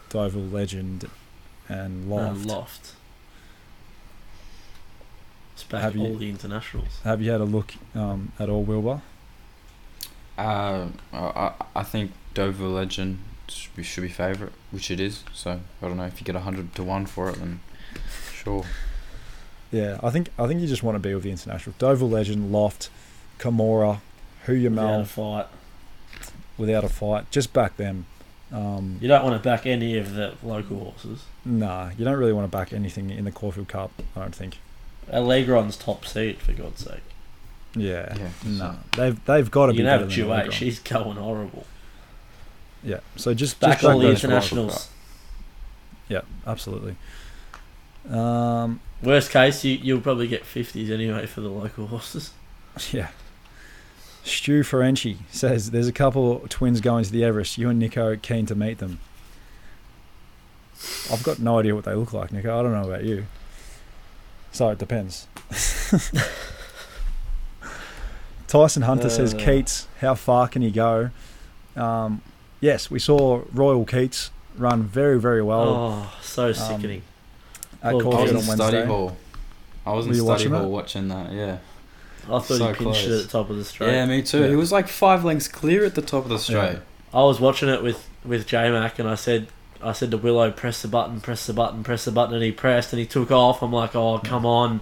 Deauville 0.10 0.42
Legend 0.42 1.08
and 1.70 2.12
uh, 2.12 2.16
Loft. 2.16 2.36
And 2.38 2.46
loft. 2.46 2.94
It's 5.68 5.72
back 5.74 5.82
Have 5.82 5.98
you- 5.98 6.04
all 6.04 6.16
the 6.16 6.30
internationals. 6.30 7.02
Have 7.04 7.22
you 7.22 7.30
had 7.30 7.42
a 7.42 7.46
look 7.46 7.74
um, 7.94 8.32
at 8.40 8.48
all, 8.48 8.64
Wilbur? 8.64 9.02
Uh, 10.38 10.88
I, 11.12 11.52
I 11.76 11.84
think 11.84 12.12
Deauville 12.34 12.70
Legend 12.70 13.20
should 13.50 13.76
be, 13.76 13.84
should 13.84 14.02
be 14.02 14.08
favourite, 14.08 14.54
which 14.72 14.90
it 14.90 15.02
is. 15.02 15.26
So 15.34 15.60
I 15.82 15.88
don't 15.88 15.98
know 15.98 16.06
if 16.06 16.22
you 16.22 16.26
get 16.26 16.36
hundred 16.36 16.74
to 16.76 16.84
one 16.84 17.06
for 17.06 17.30
it, 17.30 17.36
then 17.40 17.60
sure. 18.34 18.64
Yeah, 19.72 20.00
I 20.02 20.10
think 20.10 20.30
I 20.40 20.48
think 20.48 20.62
you 20.62 20.68
just 20.68 20.84
want 20.84 20.96
to 20.96 21.00
be 21.00 21.14
with 21.14 21.24
the 21.24 21.32
international. 21.32 21.76
Deauville 21.80 22.10
Legend, 22.10 22.52
Loft, 22.54 22.90
Kimura, 23.40 24.00
Who 24.46 24.54
You 24.54 24.70
Without 24.70 25.02
a 25.02 25.06
fight. 25.06 25.48
without 26.58 26.84
a 26.86 26.90
fight. 26.90 27.30
Just 27.30 27.52
back 27.52 27.76
them. 27.76 28.06
Um, 28.54 29.00
You 29.02 29.10
don't 29.10 29.26
want 29.26 29.36
to 29.42 29.46
back 29.46 29.66
any 29.66 29.98
of 29.98 30.14
the 30.14 30.36
local 30.44 30.78
horses. 30.80 31.26
Nah, 31.44 31.90
you 31.98 32.06
don't 32.06 32.18
really 32.18 32.32
want 32.32 32.50
to 32.50 32.58
back 32.58 32.72
anything 32.72 33.10
in 33.10 33.26
the 33.26 33.32
Caulfield 33.32 33.68
Cup. 33.68 33.92
I 34.16 34.22
don't 34.22 34.34
think. 34.36 34.60
Alegron's 35.12 35.78
top 35.78 36.06
seed, 36.06 36.38
for 36.40 36.54
God's 36.54 36.84
sake. 36.86 37.02
Yeah, 37.76 38.16
Yeah, 38.18 38.30
no, 38.46 38.76
they've 38.96 39.26
they've 39.26 39.52
got 39.52 39.68
to 39.68 39.72
You 39.74 39.78
be 39.78 39.84
can 39.84 39.86
better 39.86 40.00
have 40.00 40.10
than 40.10 40.26
Duet. 40.26 40.54
She's 40.54 40.80
going 40.80 41.18
horrible. 41.18 41.66
Yeah, 42.84 43.00
so 43.16 43.34
just 43.34 43.60
Back 43.60 43.80
just 43.80 43.86
all 43.86 44.00
the 44.00 44.08
those 44.08 44.22
five. 44.22 44.26
internationals. 44.32 44.90
Yeah, 46.10 46.22
absolutely. 46.46 46.96
Um, 48.10 48.80
Worst 49.04 49.30
case, 49.32 49.64
you, 49.64 49.74
you'll 49.74 50.02
probably 50.02 50.28
get 50.28 50.44
50s 50.44 50.90
anyway 50.90 51.26
for 51.26 51.42
the 51.42 51.50
local 51.50 51.88
horses. 51.88 52.32
yeah. 52.92 53.10
Stu 54.24 54.62
Ferenci 54.64 55.18
says 55.30 55.72
there's 55.72 55.88
a 55.88 55.92
couple 55.94 56.40
twins 56.50 56.82
going 56.82 57.04
to 57.04 57.12
the 57.12 57.24
Everest. 57.24 57.58
You 57.58 57.70
and 57.70 57.78
Nico 57.80 58.16
keen 58.16 58.46
to 58.48 58.56
meet 58.56 58.78
them. 58.80 59.00
I've 61.12 61.24
got 61.24 61.40
no 61.40 61.60
idea 61.60 61.76
what 61.76 61.86
they 61.86 61.94
look 61.96 62.14
like, 62.14 62.32
Nico. 62.32 62.58
I 62.58 62.64
don't 62.64 62.72
know 62.74 62.88
about 62.90 63.04
you. 63.04 63.26
So 64.58 64.70
it 64.70 64.80
depends. 64.80 65.28
Tyson 68.48 68.82
Hunter 68.82 69.08
says 69.08 69.36
Uh. 69.36 69.38
Keats, 69.38 69.88
how 70.02 70.16
far 70.16 70.48
can 70.48 70.64
he 70.64 70.72
go? 70.72 71.12
Um, 71.76 72.24
yes, 72.60 72.90
we 72.90 72.98
saw 72.98 73.44
Royal 73.54 73.86
Keats 73.86 74.32
run 74.58 74.82
very, 74.82 75.20
very 75.20 75.44
well 75.44 75.70
oh, 75.70 76.12
so 76.24 76.54
sickening. 76.54 77.04
at 77.84 77.94
oh, 77.94 78.00
I 78.00 78.02
was 78.02 78.04
Caulfield 78.04 78.30
in 78.30 78.36
on 78.38 78.44
study 78.58 78.86
hall. 78.88 79.18
I 79.86 79.92
was 79.94 80.06
in 80.06 80.10
Were 80.10 80.16
you 80.16 80.22
study 80.24 80.32
watching 80.32 80.52
hall 80.54 80.62
that? 80.62 80.68
watching 80.70 81.08
that. 81.10 81.32
Yeah. 81.34 81.58
I 82.24 82.28
thought 82.28 82.44
so 82.46 82.56
he 82.56 82.64
pinched 82.64 82.80
close. 82.80 83.06
it 83.06 83.12
at 83.12 83.24
the 83.26 83.30
top 83.30 83.52
of 83.52 83.58
the 83.58 83.64
straight. 83.64 83.92
Yeah, 83.92 84.08
me 84.08 84.24
too. 84.24 84.42
Yeah. 84.42 84.48
He 84.48 84.56
was 84.56 84.72
like 84.72 84.88
five 84.88 85.24
lengths 85.24 85.48
clear 85.48 85.86
at 85.86 85.94
the 85.94 86.02
top 86.02 86.24
of 86.24 86.30
the 86.30 86.40
straight. 86.40 86.80
I 87.14 87.22
was 87.22 87.40
watching 87.40 87.70
it 87.70 87.84
with 87.84 88.10
with 88.26 88.48
J 88.48 88.72
Mac, 88.72 88.98
and 88.98 89.08
I 89.08 89.14
said, 89.14 89.50
I 89.82 89.92
said 89.94 90.12
to 90.12 90.18
Willow, 90.18 90.52
press 90.52 90.82
the 90.82 90.88
button, 90.88 91.20
press 91.22 91.46
the 91.48 91.54
button, 91.54 91.84
press 91.84 92.06
the 92.06 92.12
button, 92.12 92.36
and 92.36 92.44
he 92.44 92.52
pressed, 92.52 92.94
and 92.94 93.00
he 93.00 93.06
took 93.06 93.32
off. 93.32 93.62
I'm 93.62 93.72
like, 93.74 93.96
oh 93.96 94.20
come 94.24 94.46
on, 94.46 94.82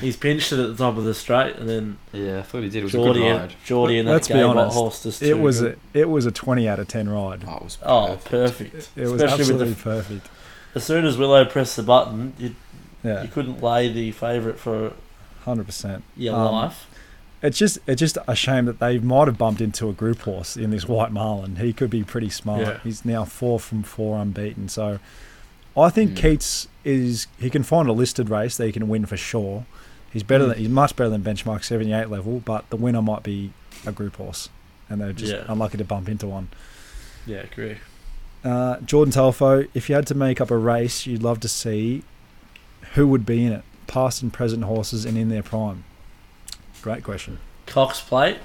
he's 0.00 0.16
pinched 0.16 0.52
it 0.52 0.58
at 0.58 0.76
the 0.76 0.76
top 0.76 0.96
of 0.96 1.04
the 1.04 1.14
straight, 1.14 1.56
and 1.56 1.68
then 1.68 1.98
Yeah, 2.12 2.38
I 2.40 2.42
thought 2.42 2.62
he 2.62 2.68
did. 2.68 2.80
It 2.80 2.84
was 2.84 2.94
a 2.94 2.98
good 2.98 3.16
ride. 3.16 3.54
Geordie 3.64 3.98
and 3.98 4.08
that 4.08 4.12
Let's 4.12 4.28
be 4.28 4.40
honest, 4.42 4.76
horse 4.76 5.02
just 5.02 5.22
It 5.22 5.34
was 5.38 5.60
good. 5.60 5.78
a, 5.94 5.98
it 6.00 6.08
was 6.08 6.26
a 6.26 6.30
twenty 6.32 6.68
out 6.68 6.78
of 6.78 6.88
ten 6.88 7.08
ride. 7.08 7.44
Oh, 7.46 7.56
it 7.56 7.62
was 7.64 7.78
oh 7.82 8.18
perfect. 8.24 8.72
perfect. 8.72 8.90
It 8.96 9.02
was 9.02 9.12
Especially 9.22 9.40
absolutely 9.42 9.68
with 9.68 9.82
perfect. 9.82 10.28
as 10.74 10.84
soon 10.84 11.04
as 11.04 11.16
Willow 11.16 11.44
pressed 11.44 11.76
the 11.76 11.82
button, 11.82 12.32
you 12.38 12.54
Yeah, 13.02 13.22
you 13.22 13.28
couldn't 13.28 13.62
lay 13.62 13.90
the 13.92 14.10
favourite 14.12 14.58
for 14.58 14.92
hundred 15.44 15.66
percent. 15.66 16.04
your 16.16 16.34
Um, 16.34 16.52
life. 16.52 16.86
It's 17.42 17.56
just 17.58 17.78
it's 17.86 17.98
just 18.00 18.18
a 18.28 18.34
shame 18.34 18.66
that 18.66 18.80
they 18.80 18.98
might 18.98 19.26
have 19.28 19.38
bumped 19.38 19.60
into 19.62 19.88
a 19.88 19.92
group 19.94 20.20
horse 20.20 20.56
in 20.56 20.70
this 20.70 20.86
White 20.86 21.10
Marlin. 21.10 21.56
He 21.56 21.72
could 21.72 21.88
be 21.90 22.02
pretty 22.04 22.28
smart. 22.30 22.60
Yeah. 22.60 22.78
He's 22.84 23.04
now 23.04 23.24
four 23.24 23.58
from 23.58 23.82
four 23.82 24.18
unbeaten. 24.18 24.68
So 24.68 24.98
I 25.76 25.88
think 25.88 26.10
Mm. 26.12 26.16
Keats 26.16 26.68
is 26.84 27.26
he 27.38 27.48
can 27.48 27.62
find 27.62 27.88
a 27.88 27.92
listed 27.92 28.28
race 28.28 28.56
that 28.58 28.66
he 28.66 28.72
can 28.72 28.88
win 28.88 29.06
for 29.06 29.16
sure. 29.16 29.64
He's 30.12 30.22
better 30.22 30.44
Mm. 30.44 30.48
than 30.48 30.58
he's 30.58 30.68
much 30.68 30.96
better 30.96 31.08
than 31.10 31.22
benchmark 31.22 31.64
seventy 31.64 31.92
eight 31.94 32.10
level, 32.10 32.42
but 32.44 32.68
the 32.68 32.76
winner 32.76 33.00
might 33.00 33.22
be 33.22 33.52
a 33.86 33.92
group 33.92 34.16
horse. 34.16 34.48
And 34.90 35.00
they're 35.00 35.12
just 35.14 35.32
Yeah. 35.32 35.44
unlucky 35.48 35.78
to 35.78 35.84
bump 35.84 36.08
into 36.08 36.26
one. 36.26 36.48
Yeah, 37.24 37.38
agree. 37.38 37.76
Uh, 38.44 38.78
Jordan 38.80 39.12
Telfo, 39.12 39.68
if 39.72 39.88
you 39.88 39.94
had 39.94 40.06
to 40.08 40.14
make 40.14 40.40
up 40.40 40.50
a 40.50 40.56
race 40.58 41.06
you'd 41.06 41.22
love 41.22 41.40
to 41.40 41.48
see, 41.48 42.02
who 42.94 43.06
would 43.06 43.24
be 43.24 43.44
in 43.44 43.52
it? 43.52 43.62
Past 43.86 44.20
and 44.22 44.32
present 44.32 44.64
horses 44.64 45.04
and 45.04 45.16
in 45.16 45.28
their 45.28 45.42
prime. 45.42 45.84
Great 46.82 47.04
question. 47.04 47.38
Cox 47.66 48.00
Plate, 48.00 48.38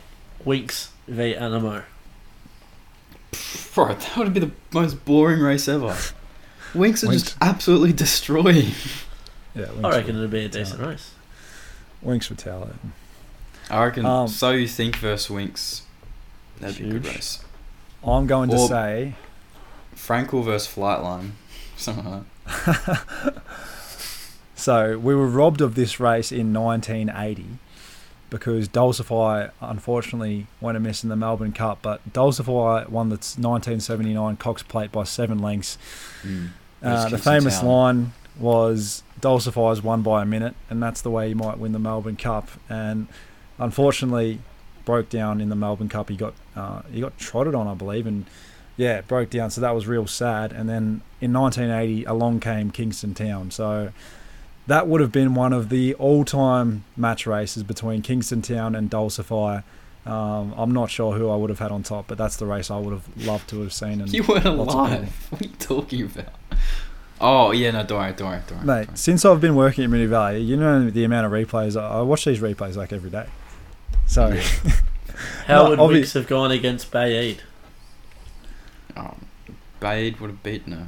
Winx 0.46 0.90
v 1.08 1.34
Anamoe. 1.34 1.84
Bro, 3.74 3.96
that 3.96 4.18
would 4.18 4.34
be 4.34 4.40
the 4.40 4.52
most 4.74 5.06
boring 5.06 5.40
race 5.40 5.68
ever. 5.68 5.98
Winx 6.74 7.04
are 7.04 7.08
Winx. 7.08 7.14
just 7.14 7.38
absolutely 7.42 7.94
destroying. 7.94 8.72
Yeah, 9.54 9.66
Winx 9.66 9.86
I 9.86 9.90
reckon 9.98 10.18
it'd 10.18 10.30
be 10.30 10.46
a 10.46 10.50
decent 10.50 10.82
race. 10.82 11.12
Winx 12.04 12.30
would 12.30 12.38
tell 12.38 12.64
it. 12.64 12.76
I 13.70 13.86
reckon. 13.86 14.06
Um, 14.06 14.28
so 14.28 14.52
you 14.52 14.68
think 14.68 14.98
versus 14.98 15.34
Winx? 15.34 15.82
That'd 16.60 16.78
be 16.78 16.90
a 16.90 16.92
good 16.94 17.06
race. 17.08 17.44
I'm 18.04 18.28
going 18.28 18.50
to 18.50 18.60
say 18.60 19.16
Frankel 19.96 20.44
versus 20.44 20.74
Flightline. 20.74 21.32
Something 21.78 22.06
like 22.06 22.24
that. 22.66 23.42
so. 24.56 25.00
We 25.00 25.16
were 25.16 25.28
robbed 25.28 25.62
of 25.62 25.76
this 25.76 26.00
race 26.00 26.32
in 26.32 26.54
1980 26.54 27.58
because 28.30 28.68
Dulcify 28.68 29.50
unfortunately 29.62 30.48
went 30.60 30.78
amiss 30.78 31.04
in 31.04 31.10
the 31.10 31.16
Melbourne 31.16 31.54
Cup, 31.54 31.80
but 31.82 32.02
Dulcify 32.12 32.86
won 32.88 33.10
the 33.10 33.16
1979 33.16 34.38
Cox 34.38 34.64
Plate 34.64 34.92
by 34.92 35.04
seven 35.04 35.40
lengths. 35.40 35.78
Mm. 36.24 36.50
Uh, 36.82 37.10
the 37.10 37.18
famous 37.18 37.64
line 37.64 38.14
was 38.40 39.04
Dulcify's 39.22 39.82
won 39.82 40.02
by 40.02 40.22
a 40.22 40.26
minute, 40.26 40.56
and 40.70 40.82
that's 40.82 41.02
the 41.02 41.10
way 41.10 41.30
you 41.30 41.36
might 41.36 41.58
win 41.58 41.72
the 41.72 41.80
Melbourne 41.80 42.18
Cup. 42.18 42.50
And 42.70 43.08
unfortunately, 43.58 44.40
broke 44.86 45.10
down 45.10 45.42
in 45.42 45.50
the 45.50 45.56
Melbourne 45.56 45.90
Cup. 45.90 46.10
He 46.10 46.16
got 46.16 46.34
uh, 46.56 46.82
he 46.92 47.02
got 47.02 47.18
trotted 47.18 47.56
on, 47.56 47.68
I 47.68 47.74
believe, 47.74 48.06
and 48.08 48.26
yeah, 48.78 49.02
broke 49.02 49.30
down. 49.30 49.50
So 49.52 49.62
that 49.62 49.74
was 49.74 49.88
real 49.88 50.08
sad. 50.08 50.52
And 50.52 50.70
then 50.70 51.02
in 51.22 51.34
1980, 51.34 52.06
along 52.06 52.40
came 52.40 52.72
Kingston 52.72 53.14
Town. 53.14 53.52
So 53.52 53.92
that 54.68 54.88
would 54.88 55.02
have 55.02 55.12
been 55.12 55.36
one 55.36 55.54
of 55.54 55.70
the 55.70 55.94
all-time 55.96 56.84
match 56.98 57.26
races 57.28 57.64
between 57.64 58.02
Kingston 58.02 58.42
Town 58.42 58.76
and 58.76 58.90
Dulcify. 58.90 59.62
Um, 60.06 60.54
I'm 60.58 60.72
not 60.72 60.90
sure 60.92 61.14
who 61.18 61.30
I 61.30 61.36
would 61.36 61.50
have 61.50 61.60
had 61.60 61.72
on 61.72 61.82
top, 61.84 62.06
but 62.08 62.18
that's 62.18 62.36
the 62.38 62.46
race 62.46 62.70
I 62.70 62.78
would 62.78 62.94
have 62.94 63.08
loved 63.26 63.50
to 63.50 63.62
have 63.62 63.74
seen. 63.74 64.02
And 64.02 64.12
You 64.14 64.24
weren't 64.24 64.46
alive. 64.46 65.10
What 65.32 65.42
are 65.42 65.46
you 65.46 65.52
talking 65.58 66.04
about? 66.04 66.34
Oh 67.20 67.52
yeah, 67.52 67.72
no, 67.72 67.84
don't 67.84 67.98
worry, 68.00 68.14
don't 68.14 68.28
worry, 68.30 68.42
don't 68.48 68.66
worry. 68.66 68.80
Mate, 68.82 68.88
don't 68.88 68.98
since 68.98 69.24
I've 69.26 69.42
been 69.42 69.56
working 69.56 69.84
at 69.86 69.90
Moonee 69.90 70.08
Valley, 70.08 70.42
you 70.42 70.58
know 70.58 70.90
the 70.90 71.04
amount 71.06 71.26
of 71.26 71.32
replays. 71.32 71.80
I 71.80 72.00
I 72.00 72.02
watch 72.02 72.26
these 72.26 72.40
replays 72.40 72.76
like 72.76 72.92
every 72.94 73.10
day. 73.10 73.26
So, 74.06 74.38
How 75.48 75.64
No, 75.64 75.70
would 75.70 75.80
obvi- 75.80 76.02
Winx 76.02 76.14
have 76.14 76.28
gone 76.28 76.52
against 76.52 76.92
Bay 76.92 77.32
Eid? 77.32 77.42
Oh, 78.98 79.16
would 79.82 80.30
have 80.30 80.44
beaten 80.44 80.72
her. 80.74 80.88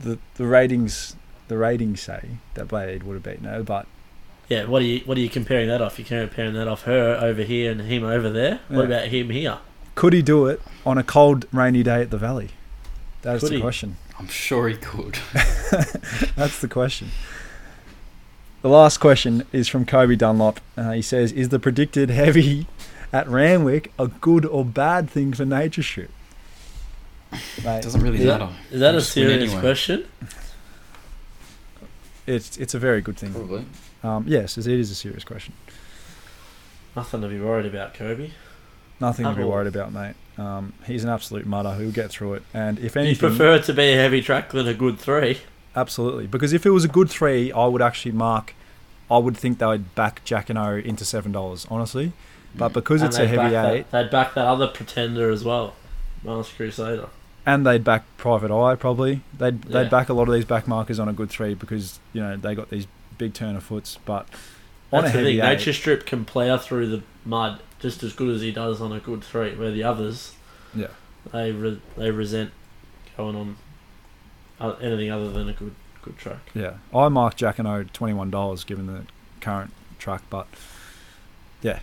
the 0.00 0.18
the 0.36 0.46
ratings 0.46 1.16
the 1.48 1.58
ratings 1.58 2.00
say 2.00 2.22
that 2.54 2.68
Blade 2.68 3.02
would 3.02 3.14
have 3.14 3.22
beaten 3.22 3.44
her, 3.44 3.62
but 3.62 3.86
Yeah, 4.48 4.64
what 4.64 4.82
are 4.82 4.86
you 4.86 5.00
what 5.04 5.18
are 5.18 5.20
you 5.20 5.28
comparing 5.28 5.68
that 5.68 5.80
off? 5.82 5.98
You're 5.98 6.06
comparing 6.06 6.54
that 6.54 6.68
off 6.68 6.82
her 6.84 7.18
over 7.20 7.42
here 7.42 7.70
and 7.72 7.80
him 7.82 8.04
over 8.04 8.30
there. 8.30 8.60
What 8.68 8.80
Yeah. 8.88 8.96
about 8.96 9.08
him 9.08 9.30
here? 9.30 9.58
could 9.94 10.12
he 10.12 10.22
do 10.22 10.46
it 10.46 10.62
on 10.86 10.96
a 10.96 11.02
cold, 11.02 11.44
rainy 11.52 11.82
day 11.82 12.00
at 12.02 12.10
the 12.10 12.16
Valley? 12.18 12.50
That's 13.22 13.40
Could 13.40 13.50
the 13.50 13.56
he? 13.56 13.60
question. 13.60 13.96
I'm 14.18 14.28
sure 14.28 14.68
he 14.68 14.76
could. 14.76 15.18
That's 16.36 16.60
the 16.60 16.68
question. 16.70 17.08
The 18.62 18.68
last 18.68 18.98
question 18.98 19.44
is 19.52 19.66
from 19.68 19.84
Kobe 19.84 20.14
Dunlop. 20.16 20.60
Uh, 20.76 20.92
he 20.92 21.02
says, 21.02 21.30
"Is 21.32 21.48
the 21.50 21.58
predicted 21.58 22.10
heavy 22.10 22.66
at 23.12 23.28
Randwick 23.28 23.92
a 23.98 24.06
good 24.08 24.44
or 24.46 24.64
bad 24.64 25.08
thing 25.10 25.32
for 25.32 25.44
Nature 25.44 25.82
Strip?" 25.82 26.10
Mate, 27.32 27.78
It 27.78 27.82
doesn't 27.82 28.00
really 28.00 28.24
matter. 28.24 28.48
Is 28.70 28.80
that 28.80 28.94
a 28.94 29.00
serious 29.00 29.42
anyway. 29.50 29.60
question? 29.60 30.04
It's 32.28 32.56
it's 32.58 32.74
a 32.74 32.78
very 32.78 33.00
good 33.00 33.16
thing. 33.16 33.32
Probably. 33.32 33.64
Um, 34.02 34.24
yes, 34.28 34.56
it 34.58 34.66
is 34.66 34.90
a 34.90 34.94
serious 34.94 35.24
question. 35.24 35.54
Nothing 36.96 37.20
to 37.22 37.28
be 37.28 37.40
worried 37.40 37.66
about, 37.66 37.94
Kobe. 37.94 38.30
Nothing 39.00 39.26
to 39.26 39.34
be 39.34 39.42
all. 39.42 39.50
worried 39.50 39.68
about, 39.68 39.92
mate. 39.92 40.14
Um, 40.36 40.72
he's 40.84 41.04
an 41.04 41.10
absolute 41.10 41.46
mutter 41.46 41.70
who'll 41.72 41.92
get 41.92 42.10
through 42.10 42.34
it. 42.34 42.42
And 42.52 42.78
if 42.80 42.96
anything, 42.96 43.14
You 43.14 43.18
prefer 43.30 43.54
it 43.54 43.64
to 43.64 43.72
be 43.72 43.92
a 43.92 43.96
heavy 43.96 44.20
track 44.22 44.50
than 44.50 44.66
a 44.68 44.74
good 44.74 44.98
three. 44.98 45.38
absolutely, 45.76 46.26
because 46.26 46.52
if 46.52 46.66
it 46.66 46.70
was 46.70 46.84
a 46.84 46.88
good 46.88 47.08
three, 47.10 47.52
I 47.52 47.66
would 47.66 47.82
actually 47.82 48.12
mark. 48.12 48.54
I 49.10 49.18
would 49.18 49.36
think 49.36 49.58
they 49.58 49.66
would 49.66 49.94
back 49.94 50.24
Jacquinot 50.24 50.84
into 50.84 51.04
seven 51.04 51.32
dollars, 51.32 51.66
honestly. 51.70 52.12
But 52.54 52.72
because 52.72 53.02
And 53.02 53.08
it's 53.10 53.18
a 53.18 53.26
heavy 53.26 53.52
back 53.54 53.72
eight, 53.72 53.90
That, 53.90 54.02
they'd 54.04 54.10
back 54.10 54.34
that 54.34 54.44
other 54.46 54.66
pretender 54.66 55.30
as 55.30 55.44
well, 55.44 55.74
Masked 56.24 56.56
Crusader. 56.56 57.08
And 57.48 57.66
they'd 57.66 57.82
back 57.82 58.04
Private 58.18 58.50
Eye 58.54 58.74
probably. 58.74 59.22
They'd 59.36 59.64
Yeah. 59.64 59.82
they'd 59.82 59.90
back 59.90 60.08
a 60.08 60.12
lot 60.12 60.28
of 60.28 60.34
these 60.34 60.44
back 60.44 60.68
markers 60.68 60.98
on 61.00 61.08
a 61.08 61.12
good 61.12 61.30
three 61.30 61.54
because 61.54 61.98
you 62.12 62.20
know 62.20 62.36
they 62.36 62.54
got 62.54 62.68
these 62.70 62.86
big 63.16 63.32
turn 63.34 63.56
of 63.56 63.62
foots. 63.62 63.98
But 64.04 64.26
on 64.92 65.02
That's 65.04 65.14
a 65.14 65.16
the 65.18 65.24
heavy 65.24 65.36
thing. 65.38 65.46
eight, 65.46 65.58
Nature 65.58 65.72
Strip 65.72 66.04
can 66.06 66.24
plough 66.26 66.58
through 66.58 66.88
the 66.88 67.02
mud 67.24 67.60
just 67.80 68.02
as 68.02 68.12
good 68.12 68.34
as 68.34 68.42
he 68.42 68.52
does 68.52 68.80
on 68.82 68.92
a 68.92 69.00
good 69.00 69.22
three, 69.24 69.54
where 69.54 69.70
the 69.70 69.82
others, 69.84 70.34
Yeah. 70.74 70.88
they 71.32 71.52
re- 71.52 71.80
they 71.96 72.10
resent 72.10 72.50
going 73.16 73.34
on 73.36 73.56
uh, 74.60 74.72
anything 74.80 75.10
other 75.10 75.30
than 75.30 75.48
a 75.48 75.52
good 75.52 75.74
good 76.02 76.18
track. 76.18 76.50
yeah, 76.54 76.74
I 76.94 77.08
marked 77.08 77.38
Jacquinot 77.40 77.92
twenty 77.92 78.12
one 78.14 78.30
dollars 78.30 78.62
given 78.64 78.86
the 78.86 79.02
current 79.40 79.72
track, 79.98 80.22
but 80.28 80.46
yeah, 81.62 81.80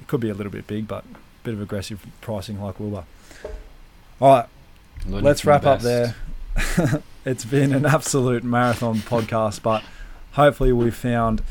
it 0.00 0.06
could 0.08 0.20
be 0.20 0.28
a 0.28 0.34
little 0.34 0.50
bit 0.52 0.66
big, 0.66 0.88
but 0.88 1.04
a 1.04 1.16
bit 1.44 1.54
of 1.54 1.60
aggressive 1.60 2.04
pricing 2.20 2.60
like 2.60 2.80
Wilbur. 2.80 3.04
All 4.20 4.28
right, 4.36 4.46
Learning 5.06 5.24
let's 5.24 5.42
from 5.42 5.48
the 5.48 5.52
wrap 5.52 5.66
up 5.66 5.80
there. 5.80 6.14
it's 7.24 7.44
been 7.44 7.72
an 7.72 7.84
absolute 7.86 8.44
marathon 8.44 8.96
podcast, 8.98 9.62
but 9.62 9.82
hopefully 10.32 10.72
we've 10.72 10.94
found 10.94 11.42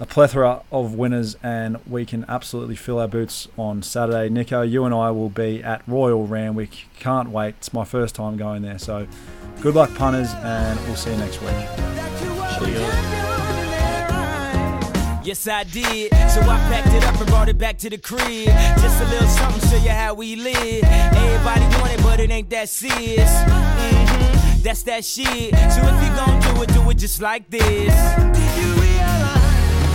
a 0.00 0.06
plethora 0.06 0.62
of 0.72 0.94
winners 0.94 1.36
and 1.42 1.78
we 1.86 2.04
can 2.04 2.24
absolutely 2.28 2.74
fill 2.74 2.98
our 2.98 3.08
boots 3.08 3.46
on 3.56 3.82
Saturday. 3.82 4.28
Nico, 4.28 4.62
you 4.62 4.84
and 4.84 4.94
I 4.94 5.10
will 5.12 5.30
be 5.30 5.62
at 5.62 5.82
Royal 5.86 6.26
Randwick. 6.26 6.86
Can't 6.98 7.30
wait. 7.30 7.54
It's 7.58 7.72
my 7.72 7.84
first 7.84 8.14
time 8.16 8.36
going 8.36 8.62
there. 8.62 8.78
So 8.78 9.06
good 9.60 9.74
luck, 9.74 9.94
punters, 9.94 10.32
and 10.42 10.78
we'll 10.86 10.96
see 10.96 11.12
you 11.12 11.18
next 11.18 11.40
week. 11.40 11.68
Yes, 15.24 15.46
I 15.46 15.62
did. 15.62 16.10
So 16.30 16.40
I 16.40 16.58
packed 16.68 16.88
it 16.88 17.04
up 17.04 17.16
and 17.16 17.26
brought 17.28 17.48
it 17.48 17.56
back 17.56 17.78
to 17.78 17.90
the 17.90 17.96
crib. 17.96 18.48
Just 18.80 19.00
a 19.00 19.04
little 19.06 19.28
something, 19.28 19.70
show 19.70 19.76
you 19.76 19.90
how 19.90 20.14
we 20.14 20.34
live. 20.34 20.82
Everybody 20.82 21.64
want 21.78 21.92
it, 21.92 22.02
but 22.02 22.18
it 22.18 22.30
ain't 22.30 22.50
that 22.50 22.68
serious. 22.68 23.30
hmm 23.46 24.62
That's 24.62 24.82
that 24.82 25.04
shit. 25.04 25.54
So 25.54 25.80
if 25.80 26.02
you 26.02 26.10
gon' 26.16 26.40
do 26.40 26.62
it, 26.62 26.74
do 26.74 26.90
it 26.90 26.98
just 26.98 27.22
like 27.22 27.48
this. 27.48 27.62
Did 27.62 28.52
you 28.58 28.68
realize 28.82 29.94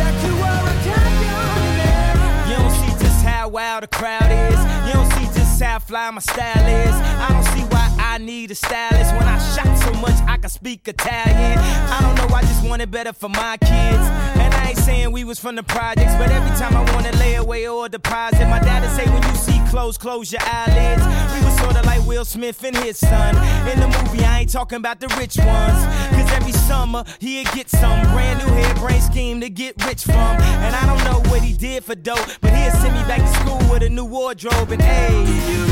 that 0.00 0.14
you 0.24 0.34
are 0.40 0.64
a 0.64 0.76
champion? 0.82 2.50
You 2.50 2.56
don't 2.56 2.70
see 2.70 3.04
just 3.04 3.22
how 3.22 3.48
wild 3.50 3.82
the 3.82 3.88
crowd 3.88 4.32
is. 4.32 4.58
You 4.86 4.94
don't 4.94 5.12
see 5.12 5.38
just 5.38 5.60
how 5.62 5.78
fly 5.78 6.10
my 6.10 6.20
style 6.20 6.66
is. 6.66 6.94
I 6.94 7.28
don't 7.32 7.44
see 7.52 7.64
why 7.74 7.94
I 7.98 8.16
need 8.16 8.50
a 8.50 8.54
stylist 8.54 9.12
when 9.12 9.24
I 9.24 9.38
shot 9.54 9.76
so 9.76 9.92
much 10.00 10.14
I 10.26 10.38
can 10.38 10.48
speak 10.48 10.88
Italian. 10.88 11.58
I 11.58 12.00
don't 12.00 12.16
know, 12.16 12.34
I 12.34 12.40
just 12.40 12.66
want 12.66 12.80
it 12.80 12.90
better 12.90 13.12
for 13.12 13.28
my 13.28 13.58
kids. 13.58 14.27
Ain't 14.68 14.76
saying 14.76 15.12
we 15.12 15.24
was 15.24 15.38
from 15.38 15.56
the 15.56 15.62
projects, 15.62 16.14
but 16.16 16.30
every 16.30 16.54
time 16.58 16.76
I 16.76 16.84
wanna 16.92 17.12
lay 17.12 17.36
away 17.36 17.66
or 17.66 17.88
deposit, 17.88 18.46
my 18.48 18.58
dad'd 18.58 18.90
say 18.90 19.10
when 19.10 19.22
you 19.22 19.34
see 19.34 19.58
clothes, 19.70 19.96
close 19.96 20.30
your 20.30 20.42
eyelids. 20.44 21.02
We 21.32 21.42
was 21.42 21.58
sorta 21.58 21.80
like 21.86 22.06
Will 22.06 22.26
Smith 22.26 22.62
and 22.62 22.76
his 22.76 22.98
son. 22.98 23.34
In 23.66 23.80
the 23.80 23.86
movie, 23.86 24.22
I 24.26 24.40
ain't 24.40 24.52
talking 24.52 24.76
about 24.76 25.00
the 25.00 25.08
rich 25.18 25.38
ones. 25.38 25.80
Cause 26.12 26.30
every 26.32 26.52
summer 26.52 27.02
he'd 27.18 27.50
get 27.52 27.70
some 27.70 28.02
brand 28.12 28.40
new 28.40 28.52
hairbrain 28.60 29.00
scheme 29.00 29.40
to 29.40 29.48
get 29.48 29.82
rich 29.86 30.04
from. 30.04 30.36
And 30.66 30.76
I 30.76 30.84
don't 30.84 31.02
know 31.02 31.30
what 31.30 31.40
he 31.40 31.54
did 31.54 31.82
for 31.82 31.94
dope, 31.94 32.28
but 32.42 32.52
he'd 32.52 32.72
send 32.72 32.94
me 32.94 33.00
back 33.08 33.20
to 33.20 33.40
school 33.40 33.72
with 33.72 33.82
a 33.82 33.88
new 33.88 34.04
wardrobe 34.04 34.70
and 34.70 34.82
hey, 34.82 35.67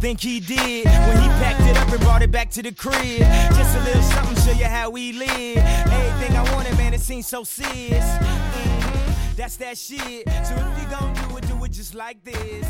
think 0.00 0.20
he 0.20 0.40
did 0.40 0.86
when 0.86 1.20
he 1.20 1.28
packed 1.42 1.60
it 1.62 1.76
up 1.76 1.88
and 1.90 2.00
brought 2.00 2.22
it 2.22 2.30
back 2.30 2.50
to 2.50 2.62
the 2.62 2.72
crib. 2.72 3.18
Just 3.56 3.76
a 3.76 3.80
little 3.84 4.02
something, 4.02 4.36
show 4.44 4.52
you 4.58 4.66
how 4.66 4.90
we 4.90 5.12
live. 5.12 5.56
Everything 5.58 6.36
I 6.36 6.54
wanted, 6.54 6.76
man, 6.78 6.94
it 6.94 7.00
seems 7.00 7.26
so 7.26 7.42
serious. 7.44 8.04
Mhm, 8.04 9.36
That's 9.36 9.56
that 9.56 9.76
shit. 9.76 10.28
So 10.46 10.54
if 10.54 10.82
you 10.82 10.88
gon' 10.88 11.14
do 11.14 11.36
it, 11.36 11.48
do 11.48 11.64
it 11.64 11.72
just 11.72 11.94
like 11.94 12.22
this. 12.24 12.66